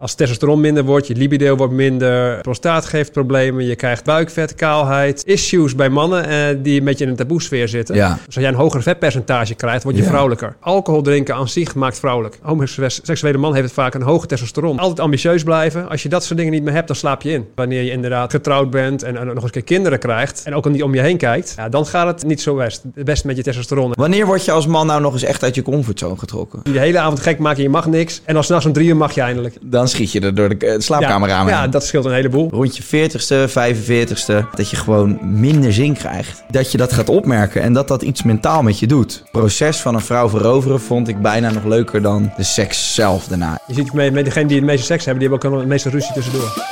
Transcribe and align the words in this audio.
Als 0.00 0.14
testosteron 0.14 0.60
minder 0.60 0.84
wordt, 0.84 1.06
je 1.06 1.14
libido 1.14 1.56
wordt 1.56 1.72
minder, 1.72 2.40
prostaat 2.40 2.84
geeft 2.84 3.12
problemen, 3.12 3.64
je 3.66 3.76
krijgt 3.76 4.04
buikvet, 4.04 4.54
kaalheid, 4.54 5.22
issues 5.26 5.74
bij 5.74 5.88
mannen 5.88 6.24
eh, 6.28 6.56
die 6.62 6.78
een 6.78 6.84
beetje 6.84 7.04
in 7.04 7.10
een 7.10 7.16
taboesfeer 7.16 7.68
zitten. 7.68 7.94
Ja. 7.94 8.08
Dus 8.08 8.24
als 8.26 8.34
jij 8.34 8.48
een 8.48 8.54
hoger 8.54 8.82
vetpercentage 8.82 9.54
krijgt, 9.54 9.82
word 9.82 9.96
je 9.96 10.02
Ja. 10.02 10.08
vrouwelijker. 10.08 10.56
Alcohol 10.60 11.02
drinken 11.02 11.34
aan 11.34 11.48
zich 11.48 11.74
maakt 11.74 11.98
vrouwelijk. 11.98 12.38
Homoseksuele 12.42 13.38
man 13.38 13.52
heeft 13.52 13.64
het 13.64 13.74
vaak 13.74 13.94
een 13.94 14.02
hoge 14.02 14.26
testosteron. 14.26 14.78
Altijd 14.78 15.00
ambitieus 15.00 15.42
blijven. 15.42 15.88
Als 15.88 16.02
je 16.02 16.08
dat 16.08 16.24
soort 16.24 16.38
dingen 16.38 16.52
niet 16.52 16.62
meer 16.62 16.74
hebt, 16.74 16.86
dan 16.86 16.96
slaap 16.96 17.22
je 17.22 17.30
in. 17.30 17.46
Wanneer 17.54 17.82
je 17.82 17.90
inderdaad 17.90 18.30
getrouwd 18.30 18.70
bent 18.70 19.02
en, 19.02 19.16
en 19.16 19.26
nog 19.26 19.34
eens 19.34 19.44
een 19.44 19.50
keer 19.50 19.62
kinderen 19.62 19.98
krijgt 19.98 20.42
en 20.44 20.54
ook 20.54 20.64
al 20.64 20.70
niet 20.70 20.82
om 20.82 20.94
je 20.94 21.00
heen 21.00 21.16
kijkt, 21.16 21.52
ja, 21.56 21.68
dan 21.68 21.86
gaat 21.86 22.06
het 22.06 22.26
niet 22.26 22.40
zo 22.40 22.54
best. 22.54 22.82
Best 22.94 23.24
met 23.24 23.36
je 23.36 23.42
testosteron. 23.42 23.92
Wanneer 23.94 24.26
word 24.26 24.44
je 24.44 24.52
als 24.52 24.66
man 24.66 24.86
nou 24.86 25.00
nog 25.00 25.12
eens 25.12 25.22
echt 25.22 25.42
uit 25.42 25.54
je 25.54 25.62
comfortzone 25.62 26.16
getrokken? 26.16 26.60
Je 26.64 26.72
de 26.72 26.78
hele 26.78 26.98
avond 26.98 27.20
gek 27.20 27.38
maken, 27.38 27.62
je 27.62 27.68
mag 27.68 27.86
niks. 27.86 28.22
En 28.24 28.34
dan 28.34 28.44
s'nachts 28.44 28.66
om 28.66 28.72
drie 28.72 28.88
uur 28.88 28.96
mag 28.96 29.14
je 29.14 29.20
eindelijk. 29.20 29.56
Dan 29.60 29.87
schiet 29.88 30.12
je 30.12 30.20
er 30.20 30.34
door 30.34 30.58
de 30.58 30.66
eh, 30.66 30.74
slaapkamer 30.78 31.30
aan. 31.30 31.46
Ja, 31.46 31.68
dat 31.68 31.84
scheelt 31.84 32.04
een 32.04 32.12
heleboel. 32.12 32.48
Rond 32.50 32.76
je 32.76 32.82
40ste, 32.82 33.50
45ste, 33.50 34.50
dat 34.54 34.70
je 34.70 34.76
gewoon 34.76 35.18
minder 35.22 35.72
zin 35.72 35.94
krijgt. 35.94 36.42
Dat 36.50 36.72
je 36.72 36.78
dat 36.78 36.92
gaat 36.92 37.08
opmerken 37.08 37.62
en 37.62 37.72
dat 37.72 37.88
dat 37.88 38.02
iets 38.02 38.22
mentaal 38.22 38.62
met 38.62 38.78
je 38.78 38.86
doet. 38.86 39.12
Het 39.12 39.30
proces 39.30 39.76
van 39.76 39.94
een 39.94 40.00
vrouw 40.00 40.28
veroveren 40.28 40.80
vond 40.80 41.08
ik 41.08 41.22
bijna 41.22 41.50
nog 41.50 41.64
leuker 41.64 42.02
dan 42.02 42.32
de 42.36 42.42
seks 42.42 42.94
zelf 42.94 43.26
daarna. 43.26 43.60
Je 43.66 43.74
ziet 43.74 43.92
met, 43.92 44.12
met 44.12 44.24
degene 44.24 44.46
die 44.46 44.56
het 44.56 44.66
meeste 44.66 44.86
seks 44.86 45.04
hebben, 45.04 45.22
die 45.22 45.30
hebben 45.30 45.50
ook 45.50 45.58
het 45.60 45.68
meeste 45.68 45.90
ruzie 45.90 46.12
tussendoor. 46.12 46.66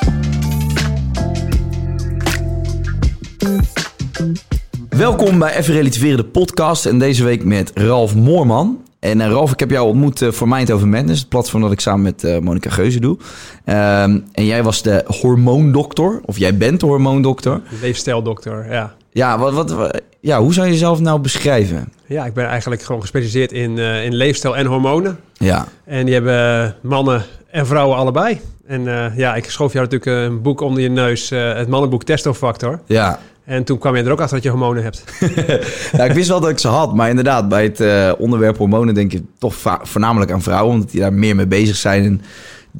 Welkom 4.88 5.38
bij 5.38 5.56
Even 5.56 5.74
Relativeren, 5.74 6.16
de 6.16 6.24
podcast. 6.24 6.86
En 6.86 6.98
deze 6.98 7.24
week 7.24 7.44
met 7.44 7.70
Ralf 7.74 8.14
Moorman. 8.14 8.85
En 9.00 9.20
eh, 9.20 9.28
Ralf, 9.30 9.52
ik 9.52 9.60
heb 9.60 9.70
jou 9.70 9.88
ontmoet 9.88 10.22
eh, 10.22 10.30
voor 10.32 10.48
Mind 10.48 10.70
Over 10.70 10.88
Madness, 10.88 11.20
het 11.20 11.28
platform 11.28 11.62
dat 11.62 11.72
ik 11.72 11.80
samen 11.80 12.02
met 12.02 12.24
eh 12.24 12.38
Monica 12.38 12.70
Geuze 12.70 13.00
doe. 13.00 13.16
Ehm, 13.64 14.18
en 14.32 14.44
jij 14.44 14.62
was 14.62 14.82
de 14.82 15.04
hormoondokter, 15.06 16.20
of 16.24 16.38
jij 16.38 16.56
bent 16.56 16.80
de 16.80 16.86
hormoondokter. 16.86 17.60
Leefstijldokter, 17.80 18.66
ja. 18.72 18.94
Ja, 19.10 19.38
wat, 19.38 19.52
wat, 19.52 19.70
wa- 19.70 19.92
ja, 20.20 20.40
hoe 20.40 20.54
zou 20.54 20.66
je 20.66 20.72
jezelf 20.72 21.00
nou 21.00 21.20
beschrijven? 21.20 21.92
Ja, 22.06 22.24
ik 22.24 22.34
ben 22.34 22.46
eigenlijk 22.46 22.82
gewoon 22.82 23.00
gespecialiseerd 23.00 23.52
in, 23.52 23.78
in 23.78 24.14
leefstijl 24.14 24.56
en 24.56 24.66
hormonen. 24.66 25.18
Ja, 25.32 25.66
En 25.84 26.04
die 26.04 26.14
hebben 26.14 26.74
mannen 26.82 27.22
en 27.50 27.66
vrouwen 27.66 27.96
allebei. 27.96 28.40
En 28.66 28.82
ja, 29.16 29.34
ik 29.34 29.50
schoof 29.50 29.72
jou 29.72 29.84
natuurlijk 29.88 30.30
een 30.30 30.42
boek 30.42 30.60
onder 30.60 30.82
je 30.82 30.88
neus, 30.88 31.30
het 31.30 31.68
mannenboek 31.68 32.04
Testofactor. 32.04 32.80
ja. 32.86 33.18
En 33.46 33.64
toen 33.64 33.78
kwam 33.78 33.96
je 33.96 34.02
er 34.02 34.10
ook 34.10 34.20
achter 34.20 34.34
dat 34.34 34.44
je 34.44 34.50
hormonen 34.50 34.82
hebt. 34.82 35.04
ik 36.08 36.12
wist 36.12 36.28
wel 36.28 36.40
dat 36.40 36.50
ik 36.50 36.58
ze 36.58 36.68
had, 36.68 36.94
maar 36.94 37.08
inderdaad, 37.08 37.48
bij 37.48 37.62
het 37.62 37.80
eh, 37.80 38.12
onderwerp 38.18 38.56
hormonen 38.56 38.94
denk 38.94 39.12
je 39.12 39.22
toch 39.38 39.54
voornamelijk 39.82 40.30
aan 40.30 40.42
vrouwen, 40.42 40.74
omdat 40.74 40.90
die 40.90 41.00
daar 41.00 41.12
meer 41.12 41.36
mee 41.36 41.46
bezig 41.46 41.76
zijn. 41.76 42.04
En, 42.04 42.20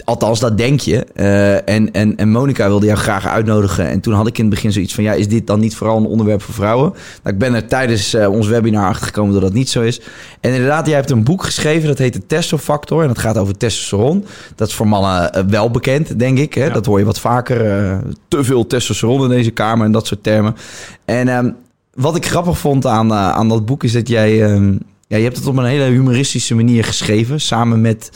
althans, 0.05 0.41
dat 0.41 0.59
denk 0.59 0.81
je. 0.81 1.07
Eh, 1.15 1.69
en, 1.69 1.93
en, 1.93 2.17
en 2.17 2.29
Monica 2.29 2.69
wilde 2.69 2.87
jou 2.87 2.99
graag 2.99 3.27
uitnodigen. 3.27 3.89
En 3.89 4.01
toen 4.01 4.15
had 4.15 4.27
ik 4.27 4.39
in 4.39 4.45
het 4.45 4.55
begin 4.55 4.73
zoiets 4.73 4.95
van, 4.95 5.05
ja, 5.05 5.13
is 5.13 5.29
dit 5.29 5.47
dan 5.47 5.61
niet 5.61 5.77
vooral 5.77 5.97
een 5.97 6.07
onderwerp 6.07 6.43
voor 6.43 6.55
vrouwen? 6.55 6.91
Nou, 7.23 7.35
ik 7.35 7.39
ben 7.39 7.55
er 7.55 7.67
tijdens 7.67 8.15
eh, 8.15 8.29
ons 8.29 8.47
webinar 8.47 8.89
achtergekomen 8.89 9.33
dat 9.33 9.43
dat 9.43 9.53
niet 9.53 9.69
zo 9.69 9.83
is. 9.83 10.01
En 10.41 10.53
inderdaad, 10.53 10.87
jij 10.87 10.95
hebt 10.95 11.11
een 11.11 11.25
boek 11.25 11.45
geschreven, 11.45 11.89
dat 11.89 11.99
heet 11.99 12.13
de 12.13 12.27
Testofactor. 12.27 13.03
En 13.03 13.09
dat 13.09 13.19
gaat 13.19 13.39
over 13.39 13.57
testosteron. 13.57 14.25
Dat 14.55 14.69
is 14.69 14.75
voor 14.75 14.89
mannen 14.89 15.33
eh, 15.33 15.43
wel 15.49 15.71
bekend, 15.71 16.19
denk 16.19 16.39
ik. 16.39 16.55
Hè? 16.55 16.65
Ja. 16.65 16.73
Dat 16.73 16.87
hoor 16.87 16.99
je 16.99 17.05
wat 17.05 17.21
vaker. 17.21 17.57
te 18.29 18.45
veel 18.45 18.67
testosteron 18.67 19.23
in 19.23 19.29
deze 19.29 19.51
kamer 19.51 19.87
en 19.87 19.93
dat 19.93 20.07
soort 20.07 20.23
termen. 20.23 20.57
En 21.05 21.29
ehm, 21.29 21.51
wat 21.95 22.17
ik 22.17 22.27
grappig 22.27 22.59
vond 22.59 22.87
aan, 22.87 23.13
aan 23.13 23.49
dat 23.49 23.67
boek 23.67 23.85
is 23.85 23.93
dat 23.93 24.09
jij... 24.09 24.45
ehm, 24.45 24.75
ja, 25.09 25.17
je 25.17 25.23
hebt 25.23 25.37
het 25.37 25.47
op 25.47 25.57
een 25.57 25.65
hele 25.65 25.85
humoristische 25.85 26.55
manier 26.55 26.85
geschreven. 26.85 27.41
Samen 27.41 27.81
met, 27.81 28.11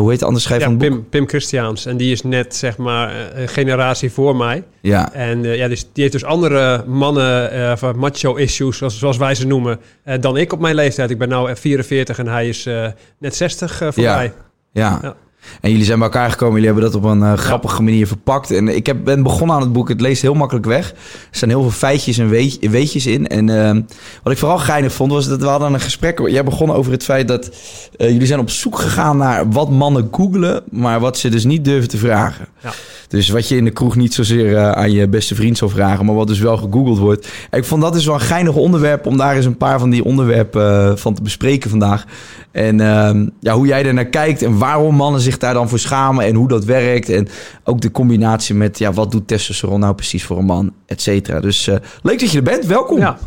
hoe 0.00 0.10
heet 0.10 0.18
de 0.18 0.24
andere 0.24 0.44
schrijver 0.44 0.68
Ja, 0.68 0.74
van 0.74 0.82
het 0.84 0.90
boek? 0.92 1.00
Pim, 1.00 1.08
Pim 1.20 1.28
Christiaans. 1.28 1.86
En 1.86 1.96
die 1.96 2.12
is 2.12 2.22
net, 2.22 2.56
zeg 2.56 2.76
maar, 2.76 3.08
eh, 3.10 3.40
een 3.42 3.48
generatie 3.48 4.10
voor 4.12 4.36
mij. 4.36 4.64
Ja, 4.80 5.12
En 5.12 5.44
eh, 5.44 5.56
ja, 5.56 5.68
dus, 5.68 5.80
die 5.92 6.02
heeft 6.02 6.12
dus 6.12 6.24
andere 6.24 6.84
mannen, 6.86 7.50
eh 7.50 7.76
van 7.76 7.98
macho-issues, 7.98 8.76
zoals, 8.76 8.98
zoals 8.98 9.16
wij 9.16 9.34
ze 9.34 9.46
noemen, 9.46 9.80
eh, 10.04 10.20
dan 10.20 10.36
ik 10.36 10.52
op 10.52 10.60
mijn 10.60 10.74
leeftijd. 10.74 11.10
Ik 11.10 11.18
ben 11.18 11.28
nu 11.28 11.56
44 11.56 12.18
en 12.18 12.26
hij 12.28 12.48
is 12.48 12.66
eh, 12.66 12.86
net 13.18 13.36
60 13.36 13.72
eh, 13.72 13.78
Ja. 13.80 13.92
voorbij. 13.92 14.32
ja. 14.72 14.98
Ja. 15.02 15.16
En 15.60 15.70
jullie 15.70 15.84
zijn 15.84 15.98
bij 15.98 16.08
elkaar 16.08 16.30
gekomen. 16.30 16.54
Jullie 16.54 16.72
hebben 16.72 16.92
dat 16.92 17.02
op 17.02 17.04
een 17.04 17.22
eh, 17.22 17.32
grappige 17.32 17.82
manier 17.82 18.06
verpakt. 18.06 18.50
En 18.50 18.68
ik 18.68 18.86
heb, 18.86 19.04
ben 19.04 19.22
begonnen 19.22 19.56
aan 19.56 19.62
het 19.62 19.72
boek. 19.72 19.88
Het 19.88 20.00
leest 20.00 20.22
heel 20.22 20.34
makkelijk 20.34 20.66
weg. 20.66 20.90
Er 20.90 20.96
staan 21.30 21.48
heel 21.48 21.62
veel 21.62 21.70
feitjes 21.70 22.18
en 22.18 22.28
weet, 22.28 22.70
weetjes 22.70 23.06
in. 23.06 23.26
En 23.26 23.48
ehm, 23.48 23.82
wat 24.22 24.32
ik 24.32 24.38
vooral 24.38 24.58
geinig 24.58 24.92
vond, 24.92 25.12
was 25.12 25.28
dat 25.28 25.40
we 25.40 25.46
hadden 25.46 25.72
een 25.72 25.80
gesprek. 25.80 26.28
Jij 26.28 26.44
begon 26.44 26.72
over 26.72 26.92
het 26.92 27.04
feit 27.04 27.28
dat 27.28 27.50
eh, 27.96 28.10
jullie 28.10 28.26
zijn 28.26 28.40
op 28.40 28.50
zoek 28.50 28.78
gegaan 28.78 29.16
naar 29.16 29.50
wat 29.50 29.70
mannen 29.70 30.08
googelen, 30.10 30.62
maar 30.70 31.00
wat 31.00 31.18
ze 31.18 31.28
dus 31.28 31.44
niet 31.44 31.64
durven 31.64 31.88
te 31.88 31.96
vragen. 31.96 32.46
Ja. 32.62 32.72
Dus 33.14 33.28
wat 33.28 33.48
je 33.48 33.56
in 33.56 33.64
de 33.64 33.70
kroeg 33.70 33.96
niet 33.96 34.14
zozeer 34.14 34.56
eh, 34.56 34.70
aan 34.70 34.92
je 34.92 35.08
beste 35.08 35.34
vriend 35.34 35.58
zou 35.58 35.70
vragen, 35.70 36.04
maar 36.04 36.14
wat 36.14 36.26
dus 36.26 36.38
wel 36.38 36.56
gegoogeld 36.56 36.98
wordt. 36.98 37.28
En 37.50 37.58
ik 37.58 37.64
vond 37.64 37.82
dat 37.82 37.92
dus 37.92 38.04
wel 38.04 38.14
een 38.14 38.20
geinig 38.20 38.54
onderwerp 38.54 39.06
om 39.06 39.16
daar 39.16 39.36
eens 39.36 39.44
een 39.44 39.56
paar 39.56 39.78
van 39.78 39.90
die 39.90 40.04
onderwerpen 40.04 40.90
eh, 40.90 40.96
van 40.96 41.14
te 41.14 41.22
bespreken 41.22 41.70
vandaag. 41.70 42.04
En 42.50 42.80
ehm, 42.80 43.28
ja, 43.40 43.54
hoe 43.54 43.66
jij 43.66 43.84
er 43.84 43.94
naar 43.94 44.06
kijkt 44.06 44.42
en 44.42 44.58
waarom 44.58 44.94
mannen 44.94 45.20
zich 45.20 45.38
daar 45.38 45.54
dan 45.54 45.68
voor 45.68 45.78
schamen 45.78 46.24
en 46.24 46.34
hoe 46.34 46.48
dat 46.48 46.64
werkt. 46.64 47.08
En 47.08 47.28
ook 47.64 47.80
de 47.80 47.90
combinatie 47.90 48.54
met, 48.54 48.78
ja, 48.78 48.92
wat 48.92 49.10
doet 49.10 49.28
testosteron 49.28 49.80
nou 49.80 49.94
precies 49.94 50.24
voor 50.24 50.38
een 50.38 50.44
man, 50.44 50.72
et 50.86 51.02
cetera. 51.02 51.40
Dus 51.40 51.66
eh, 51.66 51.76
leuk 52.02 52.20
dat 52.20 52.30
je 52.30 52.36
er 52.36 52.44
bent, 52.44 52.66
welkom. 52.66 52.98
Ja, 52.98 53.18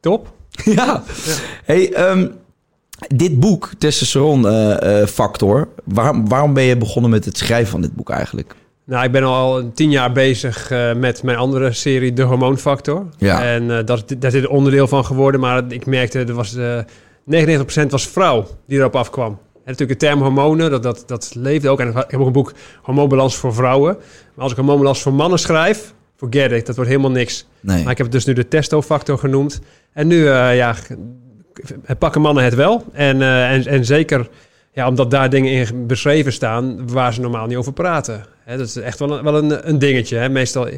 top. 0.00 0.32
Ja. 0.64 1.02
Hey, 1.64 1.92
ehm, 1.92 2.26
dit 3.08 3.40
boek, 3.40 3.70
Testosteron 3.78 4.46
Factor, 5.06 5.68
waarom 6.24 6.54
ben 6.54 6.62
je 6.62 6.76
begonnen 6.76 7.10
met 7.10 7.24
het 7.24 7.38
schrijven 7.38 7.70
van 7.70 7.80
dit 7.80 7.94
boek 7.94 8.10
eigenlijk? 8.10 8.54
Nou, 8.86 9.04
ik 9.04 9.12
ben 9.12 9.22
al 9.22 9.72
tien 9.74 9.90
jaar 9.90 10.12
bezig 10.12 10.70
eh, 10.70 10.94
met 10.94 11.22
mijn 11.22 11.36
andere 11.36 11.72
serie, 11.72 12.12
De 12.12 12.22
Hormoonfactor. 12.22 13.06
Ja. 13.16 13.42
En 13.42 13.78
eh, 13.78 13.84
dat, 13.84 14.14
daar 14.18 14.34
is 14.34 14.42
een 14.42 14.48
onderdeel 14.48 14.88
van 14.88 15.04
geworden, 15.04 15.40
maar 15.40 15.62
ik 15.68 15.86
merkte, 15.86 16.18
er 16.18 16.34
was, 16.34 16.56
eh 16.56 16.78
99% 17.30 17.86
was 17.88 18.08
vrouw 18.08 18.46
die 18.66 18.78
erop 18.78 18.96
afkwam. 18.96 19.38
En 19.54 19.70
natuurlijk 19.70 20.00
de 20.00 20.06
term 20.06 20.20
hormonen, 20.20 20.70
dat, 20.70 20.82
dat, 20.82 21.02
dat 21.06 21.32
leefde 21.34 21.68
ook. 21.68 21.80
En 21.80 21.88
ik 21.88 21.94
heb 21.94 22.20
ook 22.20 22.26
een 22.26 22.32
boek 22.32 22.52
Hormoonbalans 22.82 23.36
voor 23.36 23.54
vrouwen. 23.54 23.96
Maar 24.34 24.42
als 24.42 24.50
ik 24.50 24.56
hormoonbalans 24.56 25.02
voor 25.02 25.12
mannen 25.12 25.38
schrijf, 25.38 25.94
forget 26.16 26.52
it, 26.52 26.66
dat 26.66 26.76
wordt 26.76 26.90
helemaal 26.90 27.10
niks. 27.10 27.46
Nee. 27.60 27.82
Maar 27.82 27.92
ik 27.92 27.96
heb 27.96 28.06
het 28.06 28.14
dus 28.14 28.24
nu 28.24 28.32
de 28.32 28.48
testofactor 28.48 29.18
genoemd. 29.18 29.60
En 29.92 30.06
nu 30.06 30.28
eh, 30.28 30.56
ja, 30.56 30.74
pakken 31.98 32.20
mannen 32.20 32.44
het 32.44 32.54
wel. 32.54 32.84
En, 32.92 33.22
eh, 33.22 33.52
en, 33.52 33.66
en 33.66 33.84
zeker 33.84 34.28
ja, 34.72 34.88
omdat 34.88 35.10
daar 35.10 35.30
dingen 35.30 35.52
in 35.52 35.86
beschreven 35.86 36.32
staan 36.32 36.90
waar 36.92 37.14
ze 37.14 37.20
normaal 37.20 37.46
niet 37.46 37.56
over 37.56 37.72
praten. 37.72 38.24
Dat 38.46 38.60
is 38.60 38.76
echt 38.76 38.98
wel 38.98 39.18
een, 39.18 39.24
wel 39.24 39.36
een, 39.36 39.68
een 39.68 39.78
dingetje. 39.78 40.16
Hè. 40.16 40.28
Meestal 40.28 40.68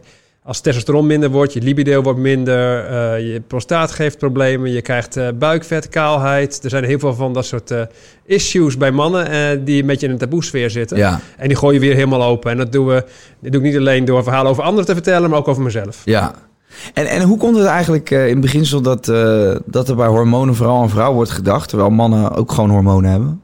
als 0.47 0.61
testosteron 0.61 1.07
minder 1.07 1.31
wordt, 1.31 1.53
je 1.53 1.61
libido 1.61 2.03
wordt 2.03 2.19
minder, 2.19 2.85
eh, 2.85 3.33
je 3.33 3.43
prostaat 3.47 3.91
geeft 3.91 4.19
problemen, 4.19 4.73
je 4.73 4.83
krijgt 4.83 5.17
eh, 5.17 5.29
buikvet, 5.39 5.89
kaalheid. 5.89 6.65
Er 6.65 6.71
zijn 6.71 6.85
heel 6.85 6.99
veel 6.99 7.15
van 7.15 7.33
dat 7.33 7.47
soort 7.47 7.71
eh, 7.71 7.81
issues 8.25 8.77
bij 8.77 8.91
mannen 8.91 9.65
die 9.65 9.81
een 9.81 9.87
beetje 9.87 10.07
in 10.07 10.13
een 10.13 10.19
taboesfeer 10.19 10.71
zitten. 10.71 10.97
Ja, 10.97 11.21
En 11.37 11.49
die 11.49 11.57
gooi 11.57 11.75
je 11.75 11.81
weer 11.81 11.95
helemaal 11.95 12.25
open. 12.25 12.51
En 12.51 12.57
dat, 12.57 12.73
doen 12.73 12.87
we, 12.87 13.05
dat 13.41 13.53
doe 13.53 13.61
ik 13.61 13.67
niet 13.67 13.77
alleen 13.77 14.05
door 14.05 14.23
verhalen 14.23 14.51
over 14.51 14.63
anderen 14.63 14.87
te 14.87 14.93
vertellen, 14.93 15.31
maar 15.31 15.39
ook 15.39 15.49
over 15.49 15.63
mezelf. 15.63 16.03
ja. 16.05 16.35
En, 16.95 17.07
en 17.07 17.23
hoe 17.23 17.39
komt 17.39 17.57
het 17.57 17.67
eigenlijk 17.67 18.11
in 18.11 18.41
beginsel 18.41 18.81
dat, 18.81 19.05
dat 19.67 19.89
er 19.89 19.97
bij 19.97 20.07
hormonen 20.07 20.55
vooral 20.55 20.83
aan 20.83 20.91
vrouwen 20.91 21.15
wordt 21.17 21.31
gedacht, 21.31 21.69
terwijl 21.69 21.91
mannen 21.91 22.35
ook 22.35 22.53
gewoon 22.53 22.71
hormonen 22.71 23.11
hebben? 23.11 23.43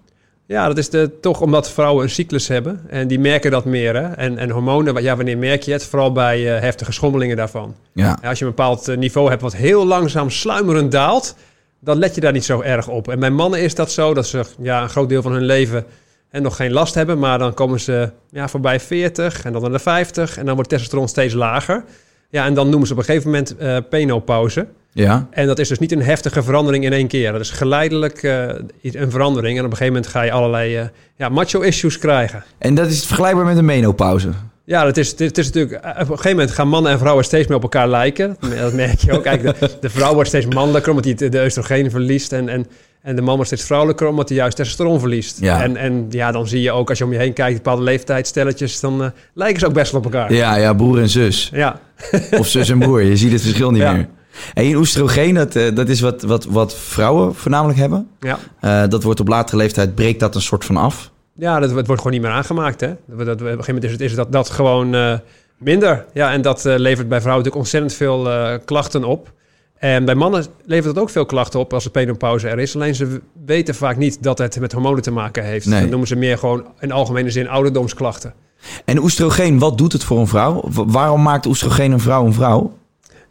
Ja, 0.52 0.66
dat 0.66 0.78
is 0.78 0.90
de, 0.90 1.10
toch 1.20 1.40
omdat 1.40 1.70
vrouwen 1.70 2.04
een 2.04 2.10
cyclus 2.10 2.48
hebben. 2.48 2.80
En 2.88 3.08
die 3.08 3.18
merken 3.18 3.50
dat 3.50 3.64
meer. 3.64 3.96
Hè? 3.96 4.12
En, 4.12 4.38
en 4.38 4.50
hormonen, 4.50 5.02
ja, 5.02 5.16
wanneer 5.16 5.38
merk 5.38 5.62
je 5.62 5.72
het? 5.72 5.84
Vooral 5.84 6.12
bij 6.12 6.54
uh, 6.54 6.60
heftige 6.60 6.92
schommelingen 6.92 7.36
daarvan. 7.36 7.74
Ja. 7.92 8.18
Als 8.22 8.38
je 8.38 8.44
een 8.44 8.50
bepaald 8.50 8.88
uh, 8.88 8.96
niveau 8.96 9.28
hebt 9.28 9.42
wat 9.42 9.56
heel 9.56 9.86
langzaam 9.86 10.30
sluimerend 10.30 10.92
daalt... 10.92 11.34
dan 11.80 11.98
let 11.98 12.14
je 12.14 12.20
daar 12.20 12.32
niet 12.32 12.44
zo 12.44 12.60
erg 12.60 12.88
op. 12.88 13.08
En 13.08 13.20
bij 13.20 13.30
mannen 13.30 13.60
is 13.60 13.74
dat 13.74 13.90
zo 13.90 14.14
dat 14.14 14.26
ze 14.26 14.44
ja, 14.58 14.82
een 14.82 14.88
groot 14.88 15.08
deel 15.08 15.22
van 15.22 15.32
hun 15.32 15.44
leven... 15.44 15.86
En 16.30 16.42
nog 16.42 16.56
geen 16.56 16.72
last 16.72 16.94
hebben, 16.94 17.18
maar 17.18 17.38
dan 17.38 17.54
komen 17.54 17.80
ze 17.80 18.10
ja, 18.30 18.48
voorbij 18.48 18.80
40 18.80 19.44
en 19.44 19.52
dan 19.52 19.62
naar 19.62 19.70
de 19.70 19.78
50 19.78 20.38
en 20.38 20.46
dan 20.46 20.54
wordt 20.54 20.70
testosteron 20.70 21.08
steeds 21.08 21.34
lager. 21.34 21.84
Ja, 22.30 22.44
en 22.44 22.54
dan 22.54 22.68
noemen 22.68 22.86
ze 22.86 22.92
op 22.92 22.98
een 22.98 23.04
gegeven 23.04 23.30
moment 23.30 23.54
uh, 23.60 23.76
penopauze. 23.90 24.66
Ja. 24.92 25.26
En 25.30 25.46
dat 25.46 25.58
is 25.58 25.68
dus 25.68 25.78
niet 25.78 25.92
een 25.92 26.02
heftige 26.02 26.42
verandering 26.42 26.84
in 26.84 26.92
één 26.92 27.06
keer. 27.06 27.32
Dat 27.32 27.40
is 27.40 27.50
geleidelijk 27.50 28.22
uh, 28.22 28.44
een 28.82 29.10
verandering. 29.10 29.58
En 29.58 29.64
op 29.64 29.70
een 29.70 29.76
gegeven 29.76 29.94
moment 29.94 30.12
ga 30.12 30.22
je 30.22 30.32
allerlei 30.32 30.80
uh, 30.80 30.84
ja, 31.16 31.28
macho-issues 31.28 31.98
krijgen. 31.98 32.44
En 32.58 32.74
dat 32.74 32.90
is 32.90 33.06
vergelijkbaar 33.06 33.44
met 33.44 33.56
een 33.56 33.64
menopauze? 33.64 34.28
Ja, 34.64 34.84
dat 34.84 34.96
is, 34.96 35.10
het 35.18 35.38
is 35.38 35.46
natuurlijk... 35.46 35.84
Op 35.84 35.98
een 35.98 36.06
gegeven 36.06 36.30
moment 36.30 36.50
gaan 36.50 36.68
mannen 36.68 36.92
en 36.92 36.98
vrouwen 36.98 37.24
steeds 37.24 37.46
meer 37.46 37.56
op 37.56 37.62
elkaar 37.62 37.88
lijken. 37.88 38.36
Dat 38.60 38.72
merk 38.72 39.00
je 39.00 39.12
ook. 39.12 39.22
Kijk, 39.22 39.42
de, 39.42 39.70
de 39.80 39.90
vrouw 39.90 40.14
wordt 40.14 40.28
steeds 40.28 40.46
mannelijker 40.46 40.90
omdat 40.90 41.04
hij 41.04 41.28
de 41.28 41.42
oestrogeen 41.44 41.90
verliest. 41.90 42.32
En, 42.32 42.48
en, 42.48 42.66
en 43.02 43.16
de 43.16 43.22
man 43.22 43.34
wordt 43.34 43.46
steeds 43.46 43.64
vrouwelijker 43.64 44.06
omdat 44.06 44.28
hij 44.28 44.38
juist 44.38 44.56
testosteron 44.56 45.00
verliest. 45.00 45.40
Ja. 45.40 45.62
En, 45.62 45.76
en 45.76 46.06
ja, 46.10 46.32
dan 46.32 46.46
zie 46.46 46.62
je 46.62 46.72
ook 46.72 46.88
als 46.88 46.98
je 46.98 47.04
om 47.04 47.12
je 47.12 47.18
heen 47.18 47.32
kijkt, 47.32 47.56
bepaalde 47.56 47.82
leeftijdsstelletjes, 47.82 48.80
dan 48.80 49.02
uh, 49.02 49.06
lijken 49.34 49.60
ze 49.60 49.66
ook 49.66 49.72
best 49.72 49.92
wel 49.92 50.00
op 50.00 50.12
elkaar. 50.12 50.32
Ja, 50.32 50.56
ja, 50.56 50.74
broer 50.74 50.98
en 50.98 51.08
zus. 51.08 51.50
Ja. 51.54 51.80
Of 52.38 52.46
zus 52.46 52.68
en 52.68 52.78
broer. 52.78 53.02
Je 53.02 53.16
ziet 53.16 53.32
het 53.32 53.42
verschil 53.42 53.70
niet 53.70 53.82
Ja. 53.82 53.92
meer. 53.92 54.08
En 54.54 54.76
oestrogeen, 54.76 55.34
dat, 55.34 55.56
eh, 55.56 55.74
dat 55.74 55.88
is 55.88 56.00
wat, 56.00 56.22
wat, 56.22 56.44
wat 56.44 56.76
vrouwen 56.76 57.34
voornamelijk 57.34 57.78
hebben. 57.78 58.08
Ja. 58.20 58.38
Eh, 58.60 58.88
dat 58.88 59.02
wordt 59.02 59.20
op 59.20 59.28
latere 59.28 59.56
leeftijd, 59.56 59.94
breekt 59.94 60.20
dat 60.20 60.34
een 60.34 60.42
soort 60.42 60.64
van 60.64 60.76
af. 60.76 61.10
Ja, 61.32 61.60
dat, 61.60 61.70
het 61.70 61.86
wordt 61.86 62.02
gewoon 62.02 62.18
niet 62.18 62.26
meer 62.26 62.36
aangemaakt. 62.36 62.80
Hè? 62.80 62.94
Dat, 63.06 63.26
dat, 63.26 63.40
op 63.40 63.40
een 63.40 63.46
gegeven 63.46 63.74
moment 63.74 63.84
is, 63.84 63.92
het, 63.92 64.00
is 64.00 64.14
dat, 64.14 64.32
dat 64.32 64.50
gewoon 64.50 64.94
uh, 64.94 65.14
minder. 65.58 66.04
Ja, 66.12 66.32
en 66.32 66.42
dat 66.42 66.66
uh, 66.66 66.74
levert 66.76 67.08
bij 67.08 67.20
vrouwen 67.20 67.44
natuurlijk 67.44 67.56
ontzettend 67.56 67.92
veel 67.92 68.28
klachten 68.64 69.04
op. 69.04 69.32
En 69.78 70.04
bij 70.04 70.14
mannen 70.14 70.46
levert 70.64 70.94
het 70.94 70.98
ook 70.98 71.10
veel 71.10 71.26
klachten 71.26 71.60
op 71.60 71.72
als 71.72 71.84
de 71.84 71.90
penopauze 71.90 72.48
er 72.48 72.58
is. 72.58 72.74
Alleen 72.74 72.94
ze 72.94 73.20
weten 73.44 73.74
vaak 73.74 73.96
niet 73.96 74.22
dat 74.22 74.38
het 74.38 74.60
met 74.60 74.72
hormonen 74.72 75.02
te 75.02 75.10
maken 75.10 75.44
heeft. 75.44 75.66
Nee. 75.66 75.80
Dat 75.80 75.90
noemen 75.90 76.08
ze 76.08 76.16
meer 76.16 76.38
gewoon 76.38 76.66
in 76.80 76.92
algemene 76.92 77.30
zin 77.30 77.48
ouderdomsklachten. 77.48 78.34
En 78.84 78.98
oestrogeen, 78.98 79.58
wat 79.58 79.78
doet 79.78 79.92
het 79.92 80.04
voor 80.04 80.18
een 80.18 80.26
vrouw? 80.26 80.64
Waarom 80.72 81.22
maakt 81.22 81.46
oestrogeen 81.46 81.92
een 81.92 82.00
vrouw 82.00 82.26
een 82.26 82.32
vrouw? 82.32 82.72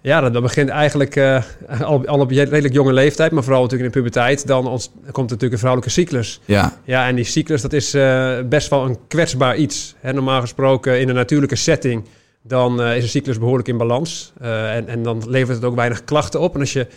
Ja, 0.01 0.29
dat, 0.29 0.41
begint 0.41 0.69
eigenlijk 0.69 1.15
uh, 1.15 1.43
al, 1.81 2.05
al, 2.05 2.19
op 2.19 2.31
redelijk 2.31 2.73
jonge 2.73 2.93
leeftijd, 2.93 3.31
maar 3.31 3.43
vooral 3.43 3.61
natuurlijk 3.61 3.95
in 3.95 4.01
de 4.01 4.09
puberteit. 4.09 4.47
Dan, 4.47 4.63
komt 5.11 5.29
natuurlijk 5.29 5.51
een 5.51 5.57
vrouwelijke 5.57 5.93
cyclus. 5.93 6.39
Ja. 6.45 6.77
Ja, 6.83 7.07
en 7.07 7.15
die 7.15 7.25
cyclus, 7.25 7.61
dat 7.61 7.73
is 7.73 7.95
uh, 7.95 8.39
best 8.49 8.69
wel 8.69 8.85
een 8.85 8.97
kwetsbaar 9.07 9.55
iets. 9.55 9.95
Hè, 9.99 10.13
normaal 10.13 10.41
gesproken 10.41 10.99
in 10.99 11.09
een 11.09 11.15
natuurlijke 11.15 11.55
setting, 11.55 12.05
dan 12.41 12.81
uh, 12.81 12.95
is 12.95 13.03
een 13.03 13.09
cyclus 13.09 13.39
behoorlijk 13.39 13.67
in 13.67 13.77
balans. 13.77 14.33
en, 14.39 14.87
en 14.87 15.03
dan 15.03 15.23
levert 15.27 15.55
het 15.55 15.65
ook 15.65 15.75
weinig 15.75 16.03
klachten 16.03 16.39
op. 16.39 16.53
En 16.53 16.59
als 16.59 16.73
je 16.73 16.87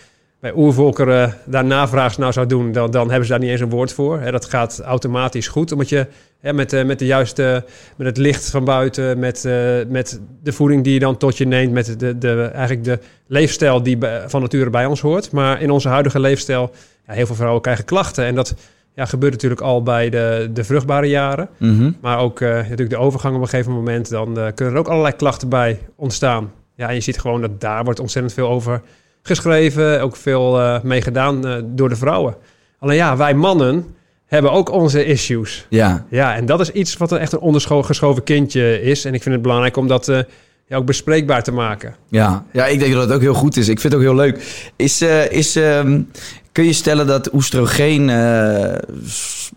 bij 0.44 0.52
oervolkeren 0.56 1.34
daar 1.44 1.64
navraag 1.64 2.18
nou 2.18 2.32
zou 2.32 2.46
doen, 2.46 2.72
dan, 2.72 2.90
dan 2.90 3.08
hebben 3.08 3.26
ze 3.26 3.30
daar 3.30 3.40
niet 3.40 3.50
eens 3.50 3.60
een 3.60 3.70
woord 3.70 3.92
voor. 3.92 4.20
Hè, 4.20 4.30
dat 4.30 4.44
gaat 4.44 4.80
automatisch 4.80 5.48
goed, 5.48 5.72
omdat 5.72 5.88
je 5.88 6.06
hè, 6.40 6.52
met, 6.52 6.72
uh, 6.72 6.84
met 6.84 6.98
de 6.98 7.06
juiste, 7.06 7.64
met 7.96 8.06
het 8.06 8.16
licht 8.16 8.50
van 8.50 8.64
buiten, 8.64 9.18
met, 9.18 9.44
uh, 9.44 9.52
met 9.88 10.20
de 10.42 10.52
voeding 10.52 10.84
die 10.84 10.92
je 10.92 10.98
dan 10.98 11.16
tot 11.16 11.36
je 11.36 11.46
neemt, 11.46 11.72
met 11.72 12.00
de, 12.00 12.18
de, 12.18 12.42
eigenlijk 12.42 12.84
de 12.84 12.98
leefstijl 13.26 13.82
die 13.82 13.98
van 14.26 14.40
nature 14.40 14.70
bij 14.70 14.86
ons 14.86 15.00
hoort. 15.00 15.30
Maar 15.30 15.62
in 15.62 15.70
onze 15.70 15.88
huidige 15.88 16.20
leefstijl, 16.20 16.70
ja, 17.06 17.12
heel 17.12 17.26
veel 17.26 17.34
vrouwen 17.34 17.62
krijgen 17.62 17.84
klachten. 17.84 18.24
En 18.24 18.34
dat 18.34 18.54
ja, 18.94 19.04
gebeurt 19.04 19.32
natuurlijk 19.32 19.60
al 19.60 19.82
bij 19.82 20.10
de, 20.10 20.50
de 20.52 20.64
vruchtbare 20.64 21.06
jaren. 21.06 21.48
Mm 21.58 21.78
-hmm. 21.78 21.96
Maar 22.00 22.18
ook 22.18 22.40
uh, 22.40 22.48
natuurlijk 22.48 22.90
de 22.90 22.96
overgang 22.96 23.34
op 23.34 23.42
een 23.42 23.48
gegeven 23.48 23.72
moment, 23.72 24.10
dan 24.10 24.34
kunnen 24.54 24.74
er 24.74 24.80
ook 24.80 24.88
allerlei 24.88 25.16
klachten 25.16 25.48
bij 25.48 25.78
ontstaan. 25.96 26.52
Ja, 26.74 26.88
en 26.88 26.94
je 26.94 27.00
ziet 27.00 27.20
gewoon 27.20 27.40
dat 27.40 27.60
daar 27.60 27.84
wordt 27.84 28.00
ontzettend 28.00 28.34
veel 28.34 28.48
over 28.48 28.82
geschreven, 29.26 30.00
ook 30.00 30.16
veel 30.16 30.60
uh, 30.60 30.80
mee 30.82 31.02
gedaan 31.02 31.46
uh, 31.46 31.54
door 31.64 31.88
de 31.88 31.96
vrouwen. 31.96 32.36
Alleen 32.78 32.96
ja, 32.96 33.16
wij 33.16 33.34
mannen 33.34 33.94
hebben 34.26 34.52
ook 34.52 34.70
onze 34.70 35.04
issues. 35.04 35.66
Ja. 35.68 36.06
Ja, 36.10 36.34
en 36.34 36.46
dat 36.46 36.60
is 36.60 36.70
iets 36.70 36.96
wat 36.96 37.12
er 37.12 37.18
echt 37.18 37.32
een 37.32 37.38
ondergeschoven 37.38 38.22
kindje 38.22 38.82
is. 38.82 39.04
En 39.04 39.14
ik 39.14 39.22
vind 39.22 39.34
het 39.34 39.42
belangrijk 39.42 39.76
om 39.76 39.88
dat 39.88 40.08
uh, 40.08 40.18
ja, 40.66 40.76
ook 40.76 40.86
bespreekbaar 40.86 41.42
te 41.42 41.52
maken. 41.52 41.94
Ja. 42.08 42.44
ja, 42.52 42.66
ik 42.66 42.78
denk 42.78 42.92
dat 42.92 43.02
het 43.02 43.12
ook 43.12 43.20
heel 43.20 43.34
goed 43.34 43.56
is. 43.56 43.68
Ik 43.68 43.80
vind 43.80 43.92
het 43.92 44.02
ook 44.02 44.08
heel 44.08 44.16
leuk. 44.16 44.70
Is, 44.76 45.02
is, 45.28 45.56
um, 45.56 46.10
kun 46.52 46.64
je 46.64 46.72
stellen 46.72 47.06
dat 47.06 47.32
oestrogeen... 47.32 48.08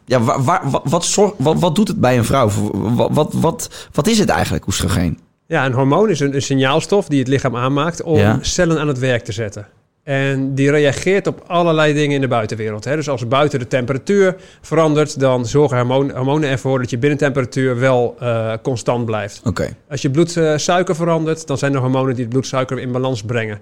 ja, 0.06 0.22
waar, 0.22 0.44
waar, 0.44 0.62
wat, 0.84 1.06
zorg, 1.06 1.34
wat, 1.38 1.60
wat 1.60 1.76
doet 1.76 1.88
het 1.88 2.00
bij 2.00 2.18
een 2.18 2.26
vrouw? 2.26 2.50
Wat, 2.74 3.10
wat, 3.12 3.34
wat, 3.34 3.90
wat 3.92 4.08
is 4.08 4.20
het 4.20 4.30
eigenlijk, 4.30 4.68
oestrogeen? 4.68 5.20
Ja, 5.48 5.66
een 5.66 5.74
hormoon 5.74 6.10
is 6.10 6.20
een, 6.20 6.36
een 6.36 6.42
signaalstof 6.42 7.08
die 7.08 7.20
het 7.20 7.28
lichaam 7.28 7.56
aanmaakt 7.56 8.02
om 8.04 8.18
Ja. 8.18 8.38
cellen 8.42 8.80
aan 8.80 8.88
het 8.88 9.00
werk 9.00 9.24
te 9.24 9.32
zetten. 9.32 9.68
En 10.04 10.56
die 10.56 10.72
reageert 10.72 11.28
op 11.28 11.44
allerlei 11.48 11.94
dingen 11.94 12.16
in 12.16 12.22
de 12.22 12.28
buitenwereld. 12.28 12.84
Hè. 12.84 12.96
Dus 12.96 13.10
als 13.10 13.28
buiten 13.28 13.60
de 13.60 13.68
temperatuur 13.68 14.36
verandert, 14.62 15.20
dan 15.20 15.46
zorgen 15.46 15.88
hormonen 15.88 16.50
ervoor 16.50 16.80
dat 16.80 16.90
je 16.90 16.98
binnentemperatuur 16.98 17.80
wel 17.80 18.16
uh, 18.22 18.54
constant 18.62 19.06
blijft. 19.06 19.42
Oké. 19.46 19.76
Als 19.90 20.02
je 20.02 20.10
bloedsuiker 20.10 20.96
verandert, 20.96 21.48
dan 21.48 21.58
zijn 21.58 21.74
er 21.74 21.80
hormonen 21.80 22.14
die 22.14 22.24
het 22.24 22.34
bloedsuiker 22.34 22.80
in 22.80 22.92
balans 22.92 23.24
brengen. 23.24 23.60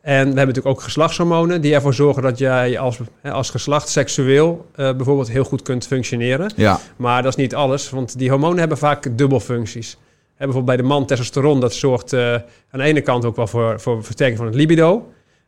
En 0.00 0.18
we 0.18 0.24
hebben 0.24 0.46
natuurlijk 0.46 0.66
ook 0.66 0.82
geslachtshormonen 0.82 1.60
die 1.60 1.74
ervoor 1.74 1.94
zorgen 1.94 2.22
dat 2.22 2.38
jij 2.38 2.78
als, 2.78 2.98
hè, 3.20 3.30
als 3.30 3.50
geslacht 3.50 3.88
seksueel 3.88 4.66
uh, 4.76 4.92
bijvoorbeeld 4.96 5.30
heel 5.30 5.44
goed 5.44 5.62
kunt 5.62 5.86
functioneren. 5.86 6.52
Ja. 6.56 6.80
Maar 6.96 7.22
dat 7.22 7.30
is 7.32 7.42
niet 7.42 7.54
alles, 7.54 7.90
want 7.90 8.18
die 8.18 8.30
hormonen 8.30 8.58
hebben 8.58 8.78
vaak 8.78 9.08
dubbelfuncties. 9.18 9.98
Bijvoorbeeld 10.38 10.76
bij 10.76 10.76
de 10.76 10.82
man 10.82 11.06
testosteron, 11.06 11.60
dat 11.60 11.74
zorgt 11.74 12.12
uh, 12.12 12.32
aan 12.32 12.42
de 12.70 12.82
ene 12.82 13.00
kant 13.00 13.24
ook 13.24 13.36
wel 13.36 13.46
voor, 13.46 13.80
voor 13.80 14.04
versterking 14.04 14.38
van 14.38 14.46
het 14.46 14.54
libido. 14.54 14.94
Uh, 14.96 15.02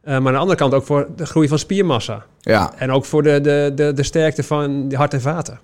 maar 0.05 0.17
aan 0.17 0.33
de 0.33 0.39
andere 0.39 0.59
kant 0.59 0.75
ook 0.75 0.85
voor 0.85 1.09
de 1.17 1.27
groei 1.27 1.49
van 1.49 1.59
spiermassa. 1.59 2.27
Ja. 2.41 2.73
En 2.77 2.91
ook 2.91 3.05
voor 3.05 3.23
de, 3.23 3.41
de, 3.41 3.73
de, 3.75 3.93
de 3.93 4.03
sterkte 4.03 4.43
van 4.43 4.89
de 4.89 4.97
hart 4.97 5.15
en 5.15 5.21
vaten. 5.21 5.61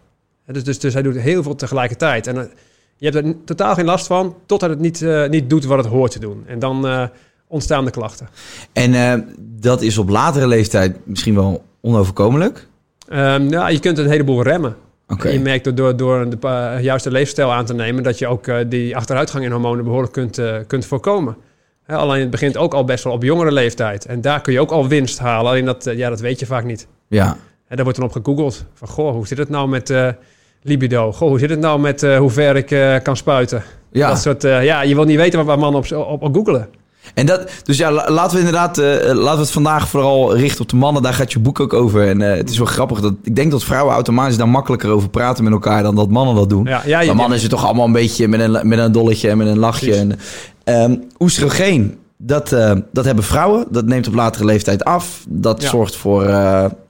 Dus, 0.46 0.64
dus, 0.64 0.78
dus 0.78 0.92
hij 0.92 1.02
doet 1.02 1.16
heel 1.16 1.42
veel 1.42 1.54
tegelijkertijd. 1.54 2.26
En 2.26 2.36
uh, 2.36 2.42
je 2.96 3.08
hebt 3.10 3.26
er 3.26 3.34
totaal 3.44 3.74
geen 3.74 3.84
last 3.84 4.06
van, 4.06 4.36
totdat 4.46 4.70
het 4.70 4.78
niet, 4.78 5.00
uh, 5.00 5.28
niet 5.28 5.50
doet 5.50 5.64
wat 5.64 5.78
het 5.78 5.86
hoort 5.86 6.10
te 6.10 6.18
doen. 6.18 6.44
En 6.46 6.58
dan 6.58 7.08
ontstaan 7.46 7.84
de 7.84 7.90
klachten. 7.90 8.28
En 8.72 9.28
dat 9.38 9.82
is 9.82 9.98
op 9.98 10.08
latere 10.08 10.46
leeftijd 10.46 10.96
misschien 11.04 11.34
wel 11.34 11.64
onoverkomelijk? 11.80 12.66
Um, 13.12 13.50
ja, 13.50 13.68
je 13.68 13.80
kunt 13.80 13.98
een 13.98 14.08
heleboel 14.08 14.42
remmen. 14.42 14.76
Okay. 15.08 15.32
Je 15.32 15.40
merkt 15.40 15.64
door, 15.64 15.74
door, 15.74 15.96
door 15.96 16.30
de 16.30 16.36
uh, 16.44 16.82
juiste 16.82 17.10
leefstijl 17.10 17.52
aan 17.52 17.64
te 17.64 17.74
nemen... 17.74 18.02
dat 18.02 18.18
je 18.18 18.26
ook 18.26 18.46
uh, 18.46 18.56
die 18.68 18.96
achteruitgang 18.96 19.44
in 19.44 19.50
hormonen 19.50 19.84
behoorlijk 19.84 20.12
kunt, 20.12 20.38
uh, 20.38 20.56
kunt 20.66 20.86
voorkomen. 20.86 21.36
He, 21.82 21.96
alleen 21.96 22.20
het 22.20 22.30
begint 22.30 22.56
ook 22.56 22.74
al 22.74 22.84
best 22.84 23.04
wel 23.04 23.12
op 23.12 23.22
jongere 23.22 23.52
leeftijd. 23.52 24.04
En 24.04 24.20
daar 24.20 24.40
kun 24.40 24.52
je 24.52 24.60
ook 24.60 24.70
al 24.70 24.88
winst 24.88 25.18
halen. 25.18 25.50
Alleen 25.50 25.64
dat, 25.64 25.84
ja, 25.96 26.08
dat 26.08 26.20
weet 26.20 26.40
je 26.40 26.46
vaak 26.46 26.64
niet. 26.64 26.86
Ja. 27.08 27.36
En 27.68 27.76
daar 27.76 27.84
wordt 27.84 27.98
dan 27.98 28.08
op 28.08 28.14
gegoogeld. 28.14 28.64
Van, 28.74 28.88
goh, 28.88 29.12
hoe 29.12 29.26
zit 29.26 29.38
het 29.38 29.48
nou 29.48 29.68
met 29.68 29.94
libido? 30.62 31.12
Goh, 31.12 31.28
hoe 31.28 31.38
zit 31.38 31.50
het 31.50 31.60
nou 31.60 31.80
met 31.80 32.00
hoe 32.02 32.30
ver 32.30 32.56
ik 32.56 33.02
kan 33.02 33.16
spuiten? 33.16 33.62
Ja. 33.90 34.08
Dat 34.08 34.18
soort, 34.18 34.42
ja, 34.42 34.82
je 34.82 34.94
wil 34.94 35.04
niet 35.04 35.16
weten 35.16 35.44
waar 35.44 35.58
mannen 35.58 35.80
op, 35.80 35.92
op, 35.92 36.22
op 36.22 36.34
googelen. 36.34 36.68
En 37.14 37.26
dat, 37.26 37.50
dus 37.64 37.76
ja, 37.76 37.90
laten 38.10 38.32
we 38.32 38.38
inderdaad, 38.38 38.78
uh, 38.78 38.84
laten 39.02 39.36
we 39.36 39.42
het 39.42 39.50
vandaag 39.50 39.88
vooral 39.88 40.36
richten 40.36 40.60
op 40.60 40.68
de 40.68 40.76
mannen. 40.76 41.02
Daar 41.02 41.14
gaat 41.14 41.32
je 41.32 41.38
boek 41.38 41.60
ook 41.60 41.72
over. 41.72 42.08
En 42.08 42.20
uh, 42.20 42.34
het 42.34 42.50
is 42.50 42.58
wel 42.58 42.66
grappig 42.66 43.00
dat 43.00 43.14
ik 43.22 43.36
denk 43.36 43.50
dat 43.50 43.64
vrouwen 43.64 43.94
automatisch 43.94 44.36
daar 44.36 44.48
makkelijker 44.48 44.90
over 44.90 45.08
praten 45.08 45.44
met 45.44 45.52
elkaar 45.52 45.82
dan 45.82 45.94
dat 45.94 46.08
mannen 46.08 46.34
dat 46.34 46.48
doen. 46.48 46.64
Ja, 46.64 46.82
ja, 46.86 47.04
maar 47.04 47.16
mannen 47.16 47.36
is 47.36 47.42
het 47.42 47.50
toch 47.50 47.64
allemaal 47.64 47.86
een 47.86 47.92
beetje 47.92 48.28
met 48.28 48.40
een, 48.40 48.68
met 48.68 48.78
een 48.78 48.92
dolletje 48.92 49.28
en 49.28 49.38
met 49.38 49.46
een 49.46 49.58
lachje. 49.58 49.94
En, 49.94 50.18
um, 50.90 51.04
oestrogeen, 51.18 51.98
dat, 52.16 52.52
uh, 52.52 52.72
dat 52.92 53.04
hebben 53.04 53.24
vrouwen. 53.24 53.64
Dat 53.70 53.86
neemt 53.86 54.08
op 54.08 54.14
latere 54.14 54.44
leeftijd 54.44 54.84
af. 54.84 55.24
Dat 55.28 55.62
ja. 55.62 55.68
zorgt 55.68 55.96
voor 55.96 56.30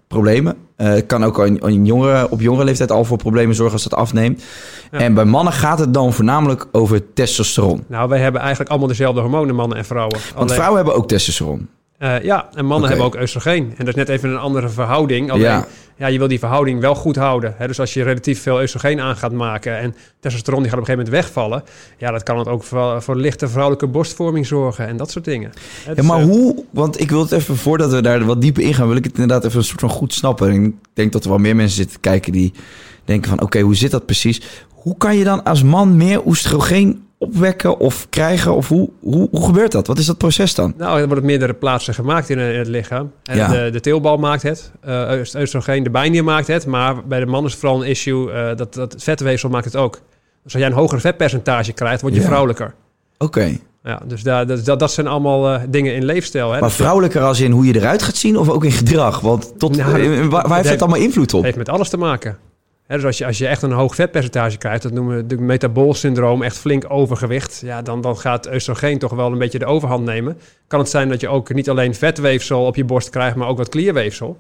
problemen. 0.09 0.66
Het 0.77 1.01
uh, 1.01 1.07
kan 1.07 1.25
ook 1.25 1.39
in 1.47 1.85
jongere, 1.85 2.31
op 2.31 2.41
jongere 2.41 2.65
leeftijd 2.65 2.91
al 2.93 3.05
voor 3.05 3.17
problemen 3.17 3.55
zorgen 3.55 3.75
als 3.75 3.83
dat 3.83 3.95
afneemt. 3.95 4.43
Ja. 4.91 4.99
En 4.99 5.15
bij 5.15 5.25
mannen 5.25 5.53
gaat 5.53 5.79
het 5.79 5.95
dan 5.95 6.13
voornamelijk 6.13 6.67
over 6.73 7.13
testosteron. 7.13 7.85
Nou, 7.87 8.09
wij 8.09 8.21
hebben 8.21 8.41
eigenlijk 8.41 8.71
allemaal 8.71 8.89
dezelfde 8.89 9.21
hormonen, 9.21 9.55
mannen 9.55 9.79
en 9.79 9.85
vrouwen. 9.85 10.19
Want 10.19 10.35
Alleen... 10.37 10.55
vrouwen 10.55 10.77
hebben 10.77 10.95
ook 10.95 11.09
testosteron. 11.09 11.69
Uh, 11.99 12.23
ja, 12.23 12.49
en 12.55 12.65
mannen 12.65 12.77
okay. 12.77 12.89
hebben 12.89 13.07
ook 13.07 13.23
oestrogeen. 13.23 13.75
En 13.77 13.85
dat 13.85 13.89
is 13.89 13.95
net 13.95 14.09
even 14.09 14.31
een 14.31 14.39
andere 14.39 14.69
verhouding. 14.69 15.31
Alleen, 15.31 15.45
ja. 15.45 15.67
ja, 15.97 16.07
je 16.07 16.19
wil 16.19 16.29
die 16.29 16.39
verhouding 16.39 16.81
wel 16.81 16.95
goed 16.95 17.17
houden. 17.17 17.55
Hè? 17.59 17.67
Dus 17.67 17.81
als 17.81 17.95
je 17.95 18.03
relatief 18.03 18.43
veel 18.43 18.61
oestrogeen 18.61 19.01
aan 19.01 19.17
gaat 19.17 19.33
maken... 19.33 19.79
en 19.79 19.95
testosteron 20.21 20.63
die 20.63 20.71
gaat 20.71 20.79
op 20.81 20.89
een 20.89 20.95
gegeven 20.95 21.13
moment 21.13 21.35
wegvallen... 21.35 21.63
ja, 21.99 22.11
dat 22.11 22.23
kan 22.23 22.39
het 22.39 22.49
ook 22.49 22.63
voor, 22.63 23.03
voor 23.03 23.17
lichte 23.17 23.49
vrouwelijke 23.49 23.87
borstvorming 23.87 24.47
zorgen... 24.47 24.87
en 24.87 24.97
dat 24.97 25.11
soort 25.11 25.25
dingen. 25.25 25.53
Ja, 25.87 25.95
dus, 25.95 26.05
maar 26.05 26.21
uh, 26.21 26.27
hoe... 26.27 26.65
Want 26.71 27.01
ik 27.01 27.11
wil 27.11 27.21
het 27.21 27.33
even, 27.33 27.57
voordat 27.57 27.91
we 27.91 28.03
daar 28.03 28.25
wat 28.25 28.41
dieper 28.41 28.63
in 28.63 28.75
gaan... 28.75 28.89
wil 28.89 28.97
ik 28.97 29.05
het 29.05 29.13
inderdaad 29.13 29.45
even 29.45 29.59
een 29.59 29.65
soort 29.65 29.81
van 29.81 29.91
goed 29.91 30.15
snappen. 30.15 30.51
En 30.51 30.65
ik 30.65 30.75
denk 30.93 31.13
dat 31.13 31.25
er 31.25 31.31
wel 31.31 31.39
meer 31.39 31.57
mensen 31.57 31.77
zitten 31.77 32.01
kijken 32.01 32.33
die 32.33 32.53
denken 33.05 33.29
van... 33.29 33.37
oké, 33.37 33.47
okay, 33.47 33.63
hoe 33.63 33.77
zit 33.77 33.91
dat 33.91 34.07
precies? 34.07 34.43
Hoe 34.75 34.97
kan 34.97 35.17
je 35.17 35.25
dan 35.25 35.43
als 35.43 35.63
man 35.63 35.97
meer 35.97 36.27
oestrogeen 36.27 37.06
opwekken 37.19 37.79
of 37.79 38.07
krijgen? 38.11 38.55
Of 38.55 38.69
hoe, 38.69 38.91
hoe, 39.01 39.29
hoe 39.31 39.45
gebeurt 39.47 39.73
dat? 39.73 39.87
Wat 39.87 39.99
is 39.99 40.07
dat 40.07 40.19
proces 40.19 40.55
dan? 40.55 40.75
Nou, 40.77 40.99
er 41.01 41.07
wordt 41.07 41.21
op 41.21 41.27
meerdere 41.27 41.55
plaatsen 41.55 41.95
gemaakt 41.95 42.31
in, 42.31 42.39
in 42.39 42.59
het 42.59 42.69
lichaam. 42.69 43.13
En 43.25 43.37
Ja. 43.37 43.49
de, 43.49 43.71
de 43.71 43.81
teelbal 43.81 44.17
maakt 44.17 44.43
het, 44.43 44.71
eh 44.81 45.13
oestrogeen, 45.41 45.83
de 45.83 45.91
bijnier 45.91 46.25
maakt 46.25 46.47
het. 46.47 46.67
Maar 46.67 47.07
bij 47.07 47.21
de 47.21 47.27
man 47.27 47.45
is 47.45 47.51
het 47.51 47.61
vooral 47.61 47.83
een 47.83 47.89
issue, 47.89 48.31
eh, 48.33 48.57
dat, 48.57 48.75
dat 48.75 48.93
het 48.93 49.03
vetweefsel 49.03 49.49
maakt 49.49 49.65
het 49.65 49.77
ook. 49.77 49.93
Dus 50.43 50.53
als 50.55 50.63
jij 50.63 50.71
een 50.71 50.77
hoger 50.79 51.01
vetpercentage 51.01 51.73
krijgt, 51.73 52.01
word 52.01 52.15
je 52.15 52.21
Ja. 52.21 52.27
vrouwelijker. 52.27 52.75
Oké. 53.19 53.59
Ja, 53.83 54.01
dus 54.07 54.23
daar, 54.23 54.47
dat, 54.47 54.65
dat, 54.65 54.79
dat 54.79 54.93
zijn 54.93 55.07
allemaal 55.07 55.53
eh, 55.55 55.61
dingen 55.69 55.95
in 55.95 56.05
leefstijl. 56.05 56.47
Hè. 56.47 56.53
Maar 56.53 56.61
Dat 56.61 56.73
vrouwelijker 56.73 57.23
als 57.23 57.41
in 57.41 57.51
hoe 57.51 57.67
je 57.67 57.77
eruit 57.77 58.03
gaat 58.03 58.17
zien 58.17 58.37
of 58.39 58.49
ook 58.49 58.65
in 58.65 58.73
gedrag? 58.73 59.21
Want 59.21 59.53
tot, 59.59 59.77
Nou, 59.77 59.91
eh, 60.03 60.19
waar, 60.19 60.29
waar 60.31 60.43
heeft 60.43 60.55
heeft- 60.55 60.69
dat 60.69 60.81
allemaal 60.81 60.99
invloed 61.07 61.35
op? 61.35 61.43
heeft 61.43 61.57
met 61.57 61.69
alles 61.69 61.89
te 61.89 61.97
maken. 61.97 62.39
Dus 62.89 63.05
als 63.05 63.19
je, 63.19 63.27
als 63.27 63.39
je 63.39 63.47
echt 63.47 63.63
een 63.63 63.73
hoog 63.73 63.95
vetpercentage 63.95 64.59
krijgt, 64.59 64.83
dat 64.83 64.93
noemen 64.93 65.17
we 65.17 65.27
de 65.27 65.37
metabool 65.41 65.95
syndroom, 65.95 66.43
echt 66.43 66.59
flink 66.59 66.85
overgewicht, 66.89 67.61
ja, 67.65 67.83
dan, 67.83 68.01
dan 68.01 68.19
gaat 68.19 68.53
oestrogeen 68.55 68.99
toch 68.99 69.13
wel 69.13 69.33
een 69.33 69.39
beetje 69.39 69.59
de 69.59 69.65
overhand 69.67 70.05
nemen. 70.05 70.39
Kan 70.67 70.79
het 70.81 70.89
zijn 70.89 71.09
dat 71.09 71.21
je 71.21 71.29
ook 71.29 71.55
niet 71.55 71.71
alleen 71.71 71.95
vetweefsel 71.95 72.65
op 72.67 72.77
je 72.77 72.85
borst 72.85 73.11
krijgt, 73.11 73.37
maar 73.37 73.49
ook 73.49 73.59
wat 73.59 73.69
klierweefsel. 73.69 74.39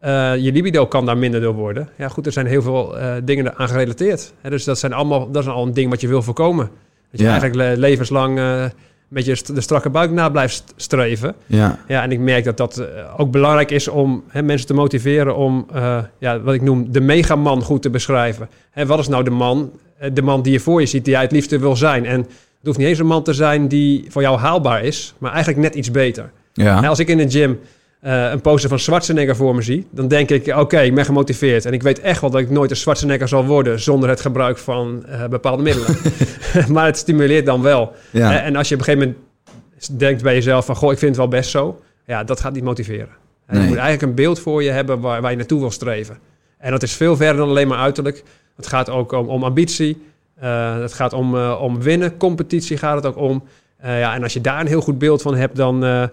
Eh, 0.00 0.36
je 0.36 0.52
libido 0.52 0.86
kan 0.86 1.06
daar 1.06 1.18
minder 1.18 1.40
door 1.40 1.54
worden. 1.54 1.88
Ja, 1.96 2.08
goed, 2.08 2.26
er 2.26 2.32
zijn 2.32 2.46
heel 2.46 2.62
veel 2.62 2.98
eh, 2.98 3.14
dingen 3.24 3.56
aan 3.56 3.68
gerelateerd. 3.68 4.32
Dus 4.42 4.64
dat 4.64 4.78
zijn 4.78 4.92
allemaal, 4.92 5.30
dat 5.30 5.42
is 5.42 5.48
al 5.48 5.66
een 5.66 5.72
ding 5.74 5.90
wat 5.90 6.00
je 6.00 6.08
wil 6.08 6.22
voorkomen. 6.22 6.70
Dat 7.10 7.20
je 7.20 7.26
Ja. 7.26 7.30
eigenlijk 7.40 7.60
le- 7.60 7.80
levenslang 7.80 8.38
eh, 8.38 8.64
beetje 9.08 9.54
de 9.54 9.60
strakke 9.60 9.90
buik 9.90 10.10
na 10.10 10.28
blijft 10.28 10.54
st- 10.54 10.72
streven. 10.76 11.34
Ja. 11.46 11.78
Ja, 11.88 12.02
en 12.02 12.12
ik 12.12 12.18
merk 12.18 12.44
dat 12.44 12.56
dat 12.56 12.78
eh, 12.78 12.86
ook 13.16 13.30
belangrijk 13.30 13.70
is 13.70 13.88
om 13.88 14.22
hè, 14.28 14.42
mensen 14.42 14.66
te 14.66 14.74
motiveren 14.74 15.36
om, 15.36 15.66
eh, 15.72 15.98
ja, 16.18 16.40
wat 16.40 16.54
ik 16.54 16.62
noem, 16.62 16.92
de 16.92 17.00
megaman 17.00 17.62
goed 17.62 17.82
te 17.82 17.90
beschrijven. 17.90 18.48
Hè, 18.70 18.86
wat 18.86 18.98
is 18.98 19.08
nou 19.08 19.24
de 19.24 19.30
man, 19.30 19.70
eh, 19.98 20.10
de 20.12 20.22
man 20.22 20.42
die 20.42 20.52
je 20.52 20.60
voor 20.60 20.80
je 20.80 20.86
ziet, 20.86 21.04
die 21.04 21.12
jij 21.12 21.22
het 21.22 21.32
liefste 21.32 21.58
wil 21.58 21.76
zijn? 21.76 22.06
En 22.06 22.18
het 22.20 22.26
hoeft 22.66 22.78
niet 22.78 22.86
eens 22.86 22.98
een 22.98 23.06
man 23.06 23.22
te 23.22 23.32
zijn 23.32 23.68
die 23.68 24.06
voor 24.08 24.22
jou 24.22 24.38
haalbaar 24.38 24.84
is, 24.84 25.14
maar 25.18 25.32
eigenlijk 25.32 25.62
net 25.62 25.74
iets 25.74 25.90
beter. 25.90 26.30
Ja. 26.52 26.80
Hè, 26.80 26.88
als 26.88 26.98
ik 26.98 27.08
in 27.08 27.16
de 27.18 27.30
gym 27.30 27.58
eh, 28.00 28.30
een 28.30 28.40
poster 28.40 28.68
van 28.68 28.78
Schwarzenegger 28.78 29.36
voor 29.36 29.54
me 29.54 29.62
zie, 29.62 29.86
dan 29.90 30.08
denk 30.08 30.30
ik, 30.30 30.56
oké, 30.56 30.80
ik 30.80 30.94
ben 30.94 31.04
gemotiveerd. 31.04 31.64
En 31.64 31.72
ik 31.72 31.82
weet 31.82 32.00
echt 32.00 32.20
wel 32.20 32.30
dat 32.30 32.40
ik 32.40 32.50
nooit 32.50 32.70
een 32.70 32.76
Schwarzenegger 32.76 33.28
zal 33.28 33.44
worden 33.44 33.80
zonder 33.80 34.08
het 34.08 34.20
gebruik 34.20 34.58
van 34.58 35.04
eh, 35.06 35.26
bepaalde 35.26 35.62
middelen. 35.62 35.96
maar 36.74 36.86
het 36.86 36.96
stimuleert 36.96 37.46
dan 37.46 37.62
wel. 37.62 37.92
Ja. 38.10 38.30
Hè, 38.30 38.36
En 38.36 38.56
als 38.56 38.68
je 38.68 38.74
op 38.74 38.80
een 38.80 38.86
gegeven 38.86 39.08
moment 39.08 39.98
denkt 40.00 40.22
bij 40.22 40.34
jezelf 40.34 40.64
van... 40.64 40.76
goh, 40.76 40.92
ik 40.92 40.98
vind 40.98 41.10
het 41.10 41.20
wel 41.20 41.40
best 41.40 41.50
zo. 41.50 41.80
Ja, 42.06 42.24
dat 42.24 42.40
gaat 42.40 42.52
niet 42.52 42.64
motiveren. 42.64 43.08
Nee. 43.46 43.62
Je 43.62 43.68
moet 43.68 43.76
eigenlijk 43.76 44.02
een 44.02 44.14
beeld 44.14 44.40
voor 44.40 44.62
je 44.62 44.70
hebben 44.70 45.00
waar, 45.00 45.20
waar 45.20 45.30
je 45.30 45.36
naartoe 45.36 45.60
wil 45.60 45.70
streven. 45.70 46.18
En 46.58 46.70
dat 46.70 46.82
is 46.82 46.92
veel 46.92 47.16
verder 47.16 47.36
dan 47.36 47.48
alleen 47.48 47.68
maar 47.68 47.78
uiterlijk. 47.78 48.22
Het 48.56 48.66
gaat 48.66 48.90
ook 48.90 49.12
om, 49.12 49.28
om 49.28 49.44
ambitie. 49.44 50.02
Eh, 50.34 50.80
het 50.80 50.92
gaat 50.92 51.12
om, 51.12 51.36
eh, 51.36 51.58
om 51.62 51.82
winnen. 51.82 52.16
Competitie 52.16 52.76
gaat 52.76 52.94
het 52.94 53.06
ook 53.06 53.16
om. 53.16 53.44
Eh, 53.78 53.98
ja, 53.98 54.14
en 54.14 54.22
als 54.22 54.32
je 54.32 54.40
daar 54.40 54.60
een 54.60 54.66
heel 54.66 54.80
goed 54.80 54.98
beeld 54.98 55.22
van 55.22 55.36
hebt... 55.36 55.56
dan, 55.56 55.84
eh, 55.84 56.04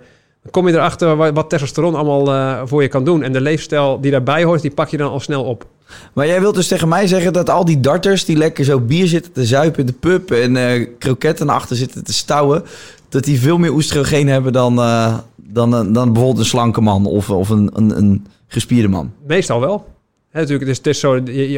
dan 0.45 0.53
kom 0.53 0.67
je 0.67 0.73
erachter 0.73 1.15
wat, 1.15 1.33
wat 1.33 1.49
testosteron 1.49 1.95
allemaal 1.95 2.33
eh, 2.33 2.61
voor 2.65 2.81
je 2.81 2.87
kan 2.87 3.03
doen. 3.03 3.23
En 3.23 3.33
de 3.33 3.41
leefstijl 3.41 4.01
die 4.01 4.11
daarbij 4.11 4.43
hoort, 4.43 4.61
die 4.61 4.71
pak 4.71 4.89
je 4.89 4.97
dan 4.97 5.11
al 5.11 5.19
snel 5.19 5.43
op. 5.43 5.65
Maar 6.13 6.27
jij 6.27 6.39
wilt 6.39 6.55
dus 6.55 6.67
tegen 6.67 6.87
mij 6.87 7.07
zeggen 7.07 7.33
dat 7.33 7.49
al 7.49 7.65
die 7.65 7.79
darters 7.79 8.25
die 8.25 8.37
lekker 8.37 8.63
zo 8.65 8.79
bier 8.79 9.07
zitten 9.07 9.31
te 9.31 9.45
zuipen 9.45 9.79
in 9.79 9.85
de 9.85 9.93
pub 9.93 10.31
en 10.31 10.57
eh, 10.57 10.87
kroketten 10.99 11.49
achter 11.49 11.75
zitten 11.75 12.03
te 12.03 12.13
stouwen, 12.13 12.63
dat 13.09 13.23
die 13.23 13.39
veel 13.39 13.57
meer 13.57 13.71
oestrogeen 13.71 14.27
hebben 14.27 14.53
dan, 14.53 14.79
eh, 14.79 15.17
dan, 15.35 15.71
dan 15.71 16.13
bijvoorbeeld 16.13 16.39
een 16.39 16.45
slanke 16.45 16.81
man 16.81 17.05
of, 17.05 17.29
of 17.29 17.49
een, 17.49 17.69
een, 17.73 17.97
een 17.97 18.27
gespierde 18.47 18.87
man? 18.87 19.11
Meestal 19.27 19.59
wel. 19.59 19.85
Hè, 20.29 20.39
natuurlijk, 20.39 20.69
het 20.69 20.71
is, 20.71 20.77
het 20.77 20.87
is 20.87 20.99
zo, 20.99 21.13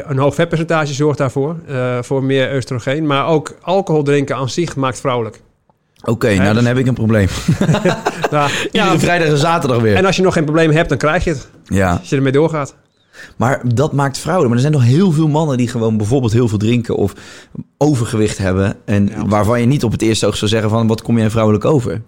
een 0.10 0.18
hoog 0.18 0.36
vetpercentage 0.36 0.94
zorgt 0.94 1.18
daarvoor, 1.18 1.56
voor 2.02 2.24
meer 2.24 2.56
oestrogeen. 2.56 3.06
Maar 3.06 3.28
ook 3.28 3.58
alcohol 3.62 4.04
drinken 4.04 4.36
aan 4.36 4.50
zich 4.50 4.76
maakt 4.76 5.00
vrouwelijk. 5.00 5.42
Oké, 6.06 6.28
nou 6.34 6.44
dan 6.46 6.54
dus- 6.56 6.66
heb 6.66 6.78
ik 6.78 6.88
een 6.88 6.94
probleem. 6.94 7.28
Nou, 8.32 8.52
ja, 8.72 9.00
vrijdag 9.00 9.28
en 9.28 9.38
zaterdag 9.38 9.82
weer. 9.82 9.96
en 9.96 10.06
als 10.06 10.16
je 10.16 10.22
nog 10.22 10.34
geen 10.34 10.44
probleem 10.44 10.72
hebt, 10.72 10.90
dan 10.90 10.98
krijg 10.98 11.24
je 11.24 11.30
het. 11.30 11.50
Ja, 11.66 11.92
Als 12.00 12.10
je 12.10 12.16
ermee 12.16 12.32
doorgaat. 12.32 12.76
maar 13.38 13.62
dat 13.76 13.94
maakt 13.94 14.18
vrouwen. 14.18 14.46
Maar 14.48 14.56
er 14.56 14.62
zijn 14.62 14.74
nog 14.74 14.84
heel 14.84 15.12
veel 15.12 15.28
mannen 15.28 15.58
die 15.58 15.68
gewoon 15.68 15.98
bijvoorbeeld 15.98 16.34
heel 16.34 16.48
veel 16.48 16.58
drinken 16.58 16.96
of 16.96 17.14
overgewicht 17.78 18.38
hebben. 18.38 18.76
En 18.86 19.08
Ja. 19.08 19.26
waarvan 19.26 19.60
je 19.60 19.66
niet 19.66 19.84
op 19.84 19.92
het 19.92 20.02
eerste 20.02 20.26
oog 20.28 20.38
zou 20.38 20.52
zeggen 20.52 20.70
van 20.70 20.88
wat 20.88 21.02
kom 21.02 21.18
jij 21.18 21.30
vrouwelijk 21.30 21.66
over? 21.66 22.02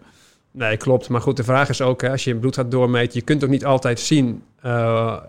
Nee, 0.51 0.77
klopt. 0.77 1.09
Maar 1.09 1.21
goed, 1.21 1.37
de 1.37 1.43
vraag 1.43 1.69
is 1.69 1.81
ook, 1.81 2.01
hè, 2.01 2.09
als 2.09 2.23
je 2.23 2.29
je 2.33 2.35
bloed 2.39 2.55
gaat 2.55 2.71
doormeten... 2.71 3.19
je 3.19 3.25
kunt 3.25 3.43
ook 3.43 3.49
niet 3.49 3.65
altijd 3.65 3.99
zien 3.99 4.41
eh, 4.61 4.71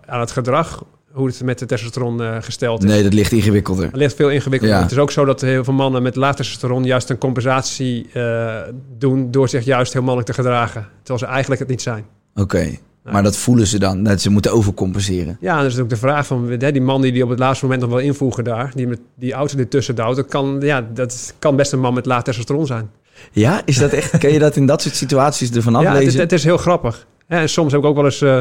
aan 0.05 0.19
het 0.19 0.31
gedrag... 0.31 0.83
hoe 1.13 1.27
het 1.27 1.43
met 1.43 1.59
de 1.59 1.65
testosteron 1.65 2.21
eh, 2.21 2.37
gesteld 2.39 2.83
is. 2.83 2.89
Nee, 2.89 3.03
dat 3.03 3.13
ligt 3.13 3.31
ingewikkelder. 3.31 3.85
Het 3.85 3.95
ligt 3.95 4.15
veel 4.15 4.29
ingewikkelder. 4.29 4.77
Ja. 4.77 4.83
Het 4.83 4.91
is 4.91 4.97
ook 4.97 5.11
zo 5.11 5.25
dat 5.25 5.41
heel 5.41 5.63
veel 5.63 5.73
mannen 5.73 6.03
met 6.03 6.15
laag 6.15 6.35
testosteron... 6.35 6.83
juist 6.83 7.09
een 7.09 7.17
compensatie 7.17 8.09
eh, 8.13 8.55
doen... 8.97 9.31
door 9.31 9.49
zich 9.49 9.65
juist 9.65 9.93
heel 9.93 10.01
mannelijk 10.01 10.27
te 10.27 10.41
gedragen. 10.41 10.87
Terwijl 10.97 11.19
ze 11.19 11.25
eigenlijk 11.25 11.61
het 11.61 11.69
niet 11.69 11.81
zijn. 11.81 12.05
Oké, 12.35 12.77
maar 13.03 13.23
dat 13.23 13.37
voelen 13.37 13.67
ze 13.67 13.79
dan, 13.79 14.03
dat 14.03 14.21
ze 14.21 14.29
moeten 14.29 14.51
overcompenseren. 14.51 15.37
Ja, 15.39 15.61
dat 15.61 15.71
is 15.71 15.79
ook 15.79 15.89
de 15.89 15.97
vraag 15.97 16.25
van 16.25 16.49
hè, 16.49 16.71
die 16.71 16.81
man 16.81 17.01
die, 17.01 17.11
die 17.11 17.23
op 17.23 17.29
het 17.29 17.39
laatste 17.39 17.65
moment 17.65 17.83
nog 17.83 17.91
wel 17.91 17.99
invoegen 17.99 18.43
daar, 18.43 18.71
die 18.75 18.87
met 18.87 18.99
die 19.15 19.33
auto 19.33 19.57
ertussen 19.57 19.95
duwt, 19.95 20.15
dat 20.15 20.27
kan, 20.27 20.57
ja, 20.61 20.87
dat 20.93 21.33
kan 21.39 21.55
best 21.55 21.71
een 21.71 21.79
man 21.79 21.93
met 21.93 22.05
laag 22.05 22.23
testosteron 22.23 22.65
zijn. 22.65 22.89
Ja, 23.31 23.61
is 23.65 23.77
dat 23.77 23.91
echt? 23.91 24.17
Kun 24.17 24.31
je 24.31 24.39
dat 24.39 24.55
in 24.55 24.65
dat 24.65 24.81
soort 24.81 24.95
situaties 24.95 25.51
ervan 25.51 25.73
Ja, 25.73 25.79
het, 25.79 25.87
aflezen? 25.87 26.19
het 26.19 26.31
is 26.31 26.43
heel 26.43 26.57
grappig. 26.57 27.07
En 27.27 27.49
soms 27.49 27.71
heb 27.71 27.81
ik 27.81 27.87
ook 27.87 27.95
wel 27.95 28.05
eens 28.05 28.21
eh, 28.21 28.37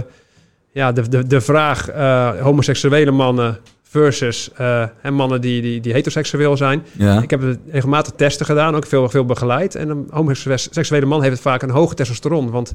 ja, 0.72 0.92
de, 0.92 1.08
de, 1.08 1.26
de 1.26 1.40
vraag 1.40 1.88
eh, 1.88 2.40
homoseksuele 2.40 3.10
mannen 3.10 3.58
versus 3.82 4.50
eh, 4.56 4.86
mannen 5.10 5.40
die, 5.40 5.62
die, 5.62 5.80
die 5.80 5.92
heteroseksueel 5.92 6.56
zijn. 6.56 6.82
ja. 6.92 7.22
Ik 7.22 7.30
heb 7.30 7.42
regelmatig 7.70 8.12
testen 8.16 8.46
gedaan, 8.46 8.74
ook 8.76 8.86
veel, 8.86 9.08
veel 9.08 9.24
begeleid. 9.24 9.74
En 9.74 9.88
een 9.88 10.06
homoseksuele 10.10 11.06
man 11.06 11.22
heeft 11.22 11.40
vaak 11.40 11.62
een 11.62 11.70
hoge 11.70 11.94
testosteron. 11.94 12.50
Want 12.50 12.74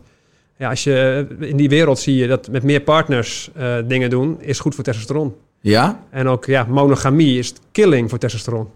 ja, 0.58 0.70
als 0.70 0.84
je 0.84 1.26
eh, 1.40 1.50
in 1.50 1.58
die 1.58 1.70
wereld 1.70 2.00
zie 2.00 2.16
je 2.16 2.28
dat 2.28 2.50
met 2.52 2.64
meer 2.64 2.82
partners 2.82 3.52
dingen 3.86 4.10
doen, 4.10 4.38
is 4.42 4.60
goed 4.60 4.76
voor 4.76 4.84
testosteron. 4.84 5.36
ja? 5.62 6.04
En 6.10 6.28
ook 6.28 6.46
ja, 6.46 6.66
monogamie 6.70 7.38
is 7.40 7.54
killing 7.72 8.10
voor 8.10 8.20
testosteron. 8.20 8.68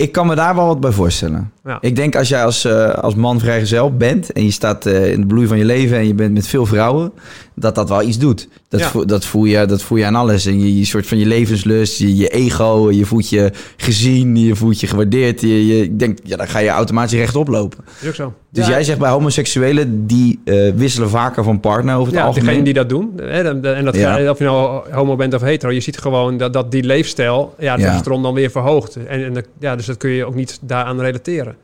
Ik 0.00 0.12
kan 0.12 0.26
me 0.26 0.34
daar 0.34 0.54
wel 0.54 0.66
wat 0.66 0.80
bij 0.80 0.92
voorstellen. 0.92 1.52
Ja. 1.64 1.78
Ik 1.80 1.96
denk 1.96 2.16
als 2.16 2.28
jij 2.28 2.44
als, 2.44 2.64
eh, 2.64 2.88
als 2.94 3.14
man 3.14 3.40
vrijgezel 3.40 3.96
bent 3.96 4.32
en 4.32 4.44
je 4.44 4.50
staat 4.50 4.86
eh, 4.86 5.12
in 5.12 5.20
de 5.20 5.26
bloei 5.26 5.46
van 5.46 5.58
je 5.58 5.64
leven 5.64 5.96
en 5.96 6.06
je 6.06 6.14
bent 6.14 6.32
met 6.32 6.46
veel 6.46 6.66
vrouwen, 6.66 7.12
dat 7.54 7.74
dat 7.74 7.88
wel 7.88 8.02
iets 8.02 8.18
doet. 8.18 8.48
Dat, 8.68 8.80
Ja. 8.80 8.88
voel, 8.88 9.06
dat, 9.06 9.24
voel, 9.24 9.44
je, 9.44 9.66
dat 9.66 9.82
voel 9.82 9.98
je 9.98 10.04
aan 10.04 10.14
alles. 10.14 10.46
En 10.46 10.60
je, 10.60 10.78
je 10.78 10.84
soort 10.84 11.06
van 11.06 11.18
je 11.18 11.26
levenslust, 11.26 11.98
je, 11.98 12.16
je 12.16 12.28
ego, 12.28 12.90
je 12.90 13.04
voelt 13.06 13.28
je 13.28 13.52
gezien, 13.76 14.36
je 14.36 14.56
voelt 14.56 14.80
je 14.80 14.86
gewaardeerd. 14.86 15.40
Je, 15.40 15.66
je 15.66 15.82
ik 15.82 15.98
denk, 15.98 16.18
ja, 16.24 16.36
dan 16.36 16.48
ga 16.48 16.58
je 16.58 16.68
automatisch 16.68 17.18
rechtop 17.18 17.48
lopen. 17.48 17.78
Is 18.00 18.08
ook 18.08 18.14
zo. 18.14 18.34
Dus 18.52 18.64
Ja, 18.66 18.70
jij 18.72 18.84
zegt 18.84 18.98
bij 18.98 19.10
homoseksuelen, 19.10 20.06
die 20.06 20.40
eh, 20.44 20.72
wisselen 20.74 21.10
vaker 21.10 21.44
van 21.44 21.60
partner 21.60 21.94
over 21.94 22.06
het 22.06 22.16
ja, 22.16 22.24
algemeen. 22.26 22.46
degene 22.46 22.64
die 22.64 22.74
dat 22.74 22.88
doen. 22.88 23.12
Hè, 23.16 23.42
en 23.74 23.84
dat 23.84 23.96
Ja. 23.96 24.30
of 24.30 24.38
je 24.38 24.44
nou 24.44 24.90
homo 24.92 25.16
bent 25.16 25.34
of 25.34 25.40
hetero, 25.40 25.72
je 25.72 25.80
ziet 25.80 25.98
gewoon 25.98 26.36
dat, 26.36 26.52
dat 26.52 26.70
die 26.70 26.82
leefstijl 26.82 27.54
ja, 27.58 27.74
de 27.74 27.80
Ja. 27.80 27.86
testosteron 27.86 28.22
dan 28.22 28.34
weer 28.34 28.50
verhoogt. 28.50 28.96
En, 28.96 29.24
en 29.24 29.32
dat- 29.32 29.46
ja, 29.58 29.76
dus 29.76 29.86
dat 29.86 29.96
kun 29.96 30.10
je 30.10 30.24
ook 30.24 30.34
niet 30.34 30.58
daaraan 30.62 31.00
relateren. 31.00 31.54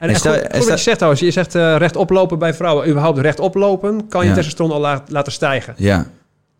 En, 0.00 0.08
En 0.08 0.16
stel- 0.16 0.32
goed, 0.32 0.42
wat 0.52 0.66
je 0.68 0.76
zegt 0.76 0.96
trouwens, 0.96 1.22
je 1.22 1.30
zegt 1.30 1.54
eh 1.54 1.76
rechtop 1.78 2.10
lopen 2.10 2.38
bij 2.38 2.54
vrouwen. 2.54 2.88
Überhaupt 2.88 3.18
rechtop 3.18 3.54
lopen 3.54 4.08
kan 4.08 4.26
je 4.26 4.32
testosteron 4.32 4.70
al 4.72 4.80
la- 4.80 5.02
laten 5.08 5.32
stijgen. 5.32 5.74
Ja, 5.76 6.06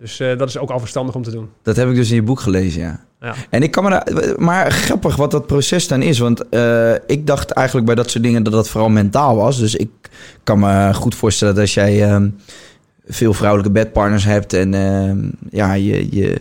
Dus 0.00 0.21
eh, 0.21 0.38
dat 0.38 0.49
is 0.49 0.59
ook 0.59 0.71
al 0.71 0.78
verstandig 0.78 1.14
om 1.14 1.23
te 1.23 1.30
doen. 1.30 1.49
dat 1.62 1.76
heb 1.76 1.88
ik 1.88 1.95
dus 1.95 2.09
in 2.09 2.14
je 2.14 2.23
boek 2.23 2.40
gelezen, 2.40 2.80
ja. 2.80 3.00
Ja. 3.21 3.35
En 3.50 3.62
ik 3.62 3.71
kan 3.71 3.85
me 3.85 3.90
daar, 3.90 4.35
maar 4.37 4.73
grappig 4.73 5.16
wat 5.16 5.30
dat 5.30 5.47
proces 5.47 5.88
dan 5.88 6.02
is. 6.02 6.19
Want 6.19 6.49
eh, 6.49 6.92
ik 7.07 7.26
dacht 7.26 7.50
eigenlijk 7.50 7.87
bij 7.87 7.95
dat 7.95 8.11
soort 8.11 8.25
dingen 8.25 8.42
dat 8.42 8.52
dat 8.52 8.69
vooral 8.69 8.88
mentaal 8.88 9.37
was. 9.37 9.59
Dus 9.59 9.75
ik 9.75 9.90
kan 10.45 10.59
me 10.59 10.95
goed 10.95 11.14
voorstellen 11.14 11.54
dat 11.54 11.62
als 11.62 11.75
jij 11.75 12.04
ehm, 12.04 12.28
veel 13.07 13.33
vrouwelijke 13.33 13.73
bedpartners 13.73 14.25
hebt 14.25 14.52
en 14.52 14.75
ehm, 14.75 15.19
ja, 15.50 15.73
je, 15.73 16.16
je, 16.16 16.40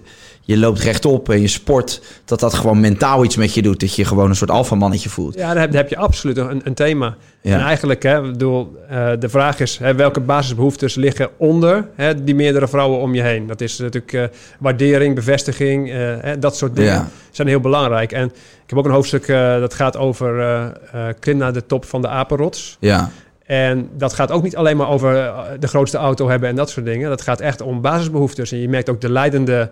je 0.50 0.58
loopt 0.58 0.80
rechtop 0.80 1.30
en 1.30 1.42
je 1.42 1.48
sport, 1.48 2.02
dat 2.26 2.40
dat 2.40 2.54
gewoon 2.54 2.80
mentaal 2.80 3.24
iets 3.24 3.36
met 3.36 3.54
je 3.54 3.62
doet. 3.62 3.80
Dat 3.80 3.96
je 3.96 4.06
gewoon 4.06 4.30
een 4.30 4.36
soort 4.36 4.52
alfamannetje 4.52 5.10
voelt. 5.10 5.36
Ja, 5.36 5.54
daar 5.54 5.62
heb, 5.62 5.72
daar 5.72 5.82
heb 5.82 5.90
je 5.90 5.98
absoluut 5.98 6.38
een, 6.38 6.62
een 6.64 6.74
thema. 6.74 7.16
Ja. 7.42 7.54
En 7.54 7.62
eigenlijk, 7.62 8.04
hè, 8.04 8.22
bedoel, 8.22 8.76
eh, 8.90 9.12
de 9.20 9.30
vraag 9.30 9.60
is 9.60 9.78
hè, 9.78 9.96
welke 9.96 10.20
basisbehoeftes 10.20 10.96
liggen 10.96 11.30
onder 11.38 11.88
hè, 11.96 12.24
die 12.24 12.36
meerdere 12.36 12.68
vrouwen 12.68 13.00
om 13.00 13.16
je 13.16 13.22
heen. 13.22 13.48
Dat 13.48 13.62
is 13.62 13.78
natuurlijk 13.78 14.14
eh, 14.14 14.24
waardering, 14.60 15.16
bevestiging, 15.16 15.90
eh, 15.90 15.96
hè, 15.98 16.40
dat 16.40 16.58
soort 16.58 16.76
dingen 16.76 16.94
Ja. 16.94 17.08
zijn 17.32 17.48
heel 17.48 17.60
belangrijk. 17.60 18.12
En 18.12 18.26
ik 18.64 18.70
heb 18.70 18.78
ook 18.78 18.86
een 18.86 18.92
hoofdstuk 18.92 19.28
dat 19.60 19.74
gaat 19.74 19.98
over 19.98 20.74
klim 21.20 21.38
naar 21.38 21.54
de 21.54 21.66
top 21.66 21.86
van 21.86 22.02
de 22.02 22.08
apenrots. 22.08 22.78
Ja, 22.80 23.10
En 23.46 23.90
dat 23.98 24.14
gaat 24.14 24.32
ook 24.32 24.44
niet 24.44 24.56
alleen 24.56 24.78
maar 24.78 24.90
over 24.90 25.34
de 25.60 25.68
grootste 25.68 25.98
auto 25.98 26.30
hebben 26.30 26.50
en 26.50 26.56
dat 26.56 26.70
soort 26.70 26.86
dingen. 26.86 27.10
Dat 27.10 27.22
gaat 27.22 27.40
echt 27.40 27.62
om 27.62 27.82
basisbehoeftes. 27.82 28.52
En 28.52 28.60
je 28.62 28.70
merkt 28.70 28.90
ook 28.90 29.02
de 29.02 29.12
leidende 29.12 29.70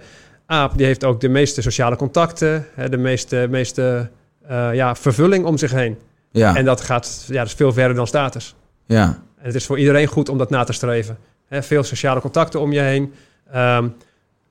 aap, 0.47 0.77
die 0.77 0.85
heeft 0.85 1.03
ook 1.03 1.21
de 1.21 1.29
meeste 1.29 1.61
sociale 1.61 1.95
contacten, 1.95 2.65
hè, 2.73 2.89
de 2.89 2.97
meeste, 2.97 3.47
meeste 3.49 4.09
eh, 4.47 4.73
ja, 4.73 4.95
vervulling 4.95 5.45
om 5.45 5.57
zich 5.57 5.71
heen. 5.71 5.97
ja, 6.31 6.55
En 6.55 6.65
dat 6.65 6.81
gaat 6.81 7.25
ja, 7.27 7.37
dat 7.37 7.47
is 7.47 7.53
veel 7.53 7.73
verder 7.73 7.95
dan 7.95 8.07
status. 8.07 8.55
ja. 8.85 9.25
En 9.37 9.45
het 9.45 9.55
is 9.55 9.65
voor 9.65 9.79
iedereen 9.79 10.07
goed 10.07 10.29
om 10.29 10.37
dat 10.37 10.49
na 10.49 10.63
te 10.63 10.73
streven. 10.73 11.17
Hè, 11.47 11.63
veel 11.63 11.83
sociale 11.83 12.21
contacten 12.21 12.59
om 12.59 12.71
je 12.71 12.79
heen. 12.79 13.13
Ehm, 13.51 13.87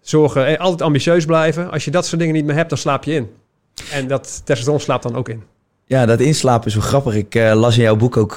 zorgen, 0.01 0.47
eh, 0.47 0.59
altijd 0.59 0.83
ambitieus 0.83 1.25
blijven. 1.25 1.71
Als 1.71 1.85
je 1.85 1.91
dat 1.91 2.07
soort 2.07 2.21
dingen 2.21 2.35
niet 2.35 2.45
meer 2.45 2.55
hebt, 2.55 2.69
dan 2.69 2.79
slaap 2.79 3.05
je 3.05 3.13
in. 3.13 3.31
En 3.93 4.09
dat 4.09 4.23
testosteron 4.45 4.81
slaapt 4.81 5.03
dan 5.03 5.17
ook 5.17 5.29
in. 5.29 5.43
Ja, 5.85 6.07
dat 6.07 6.21
inslapen 6.21 6.67
is 6.67 6.75
wel 6.75 6.85
grappig. 6.85 7.15
Ik 7.15 7.35
eh, 7.35 7.55
las 7.55 7.77
in 7.77 7.83
jouw 7.83 7.97
boek 7.97 8.17
ook 8.17 8.33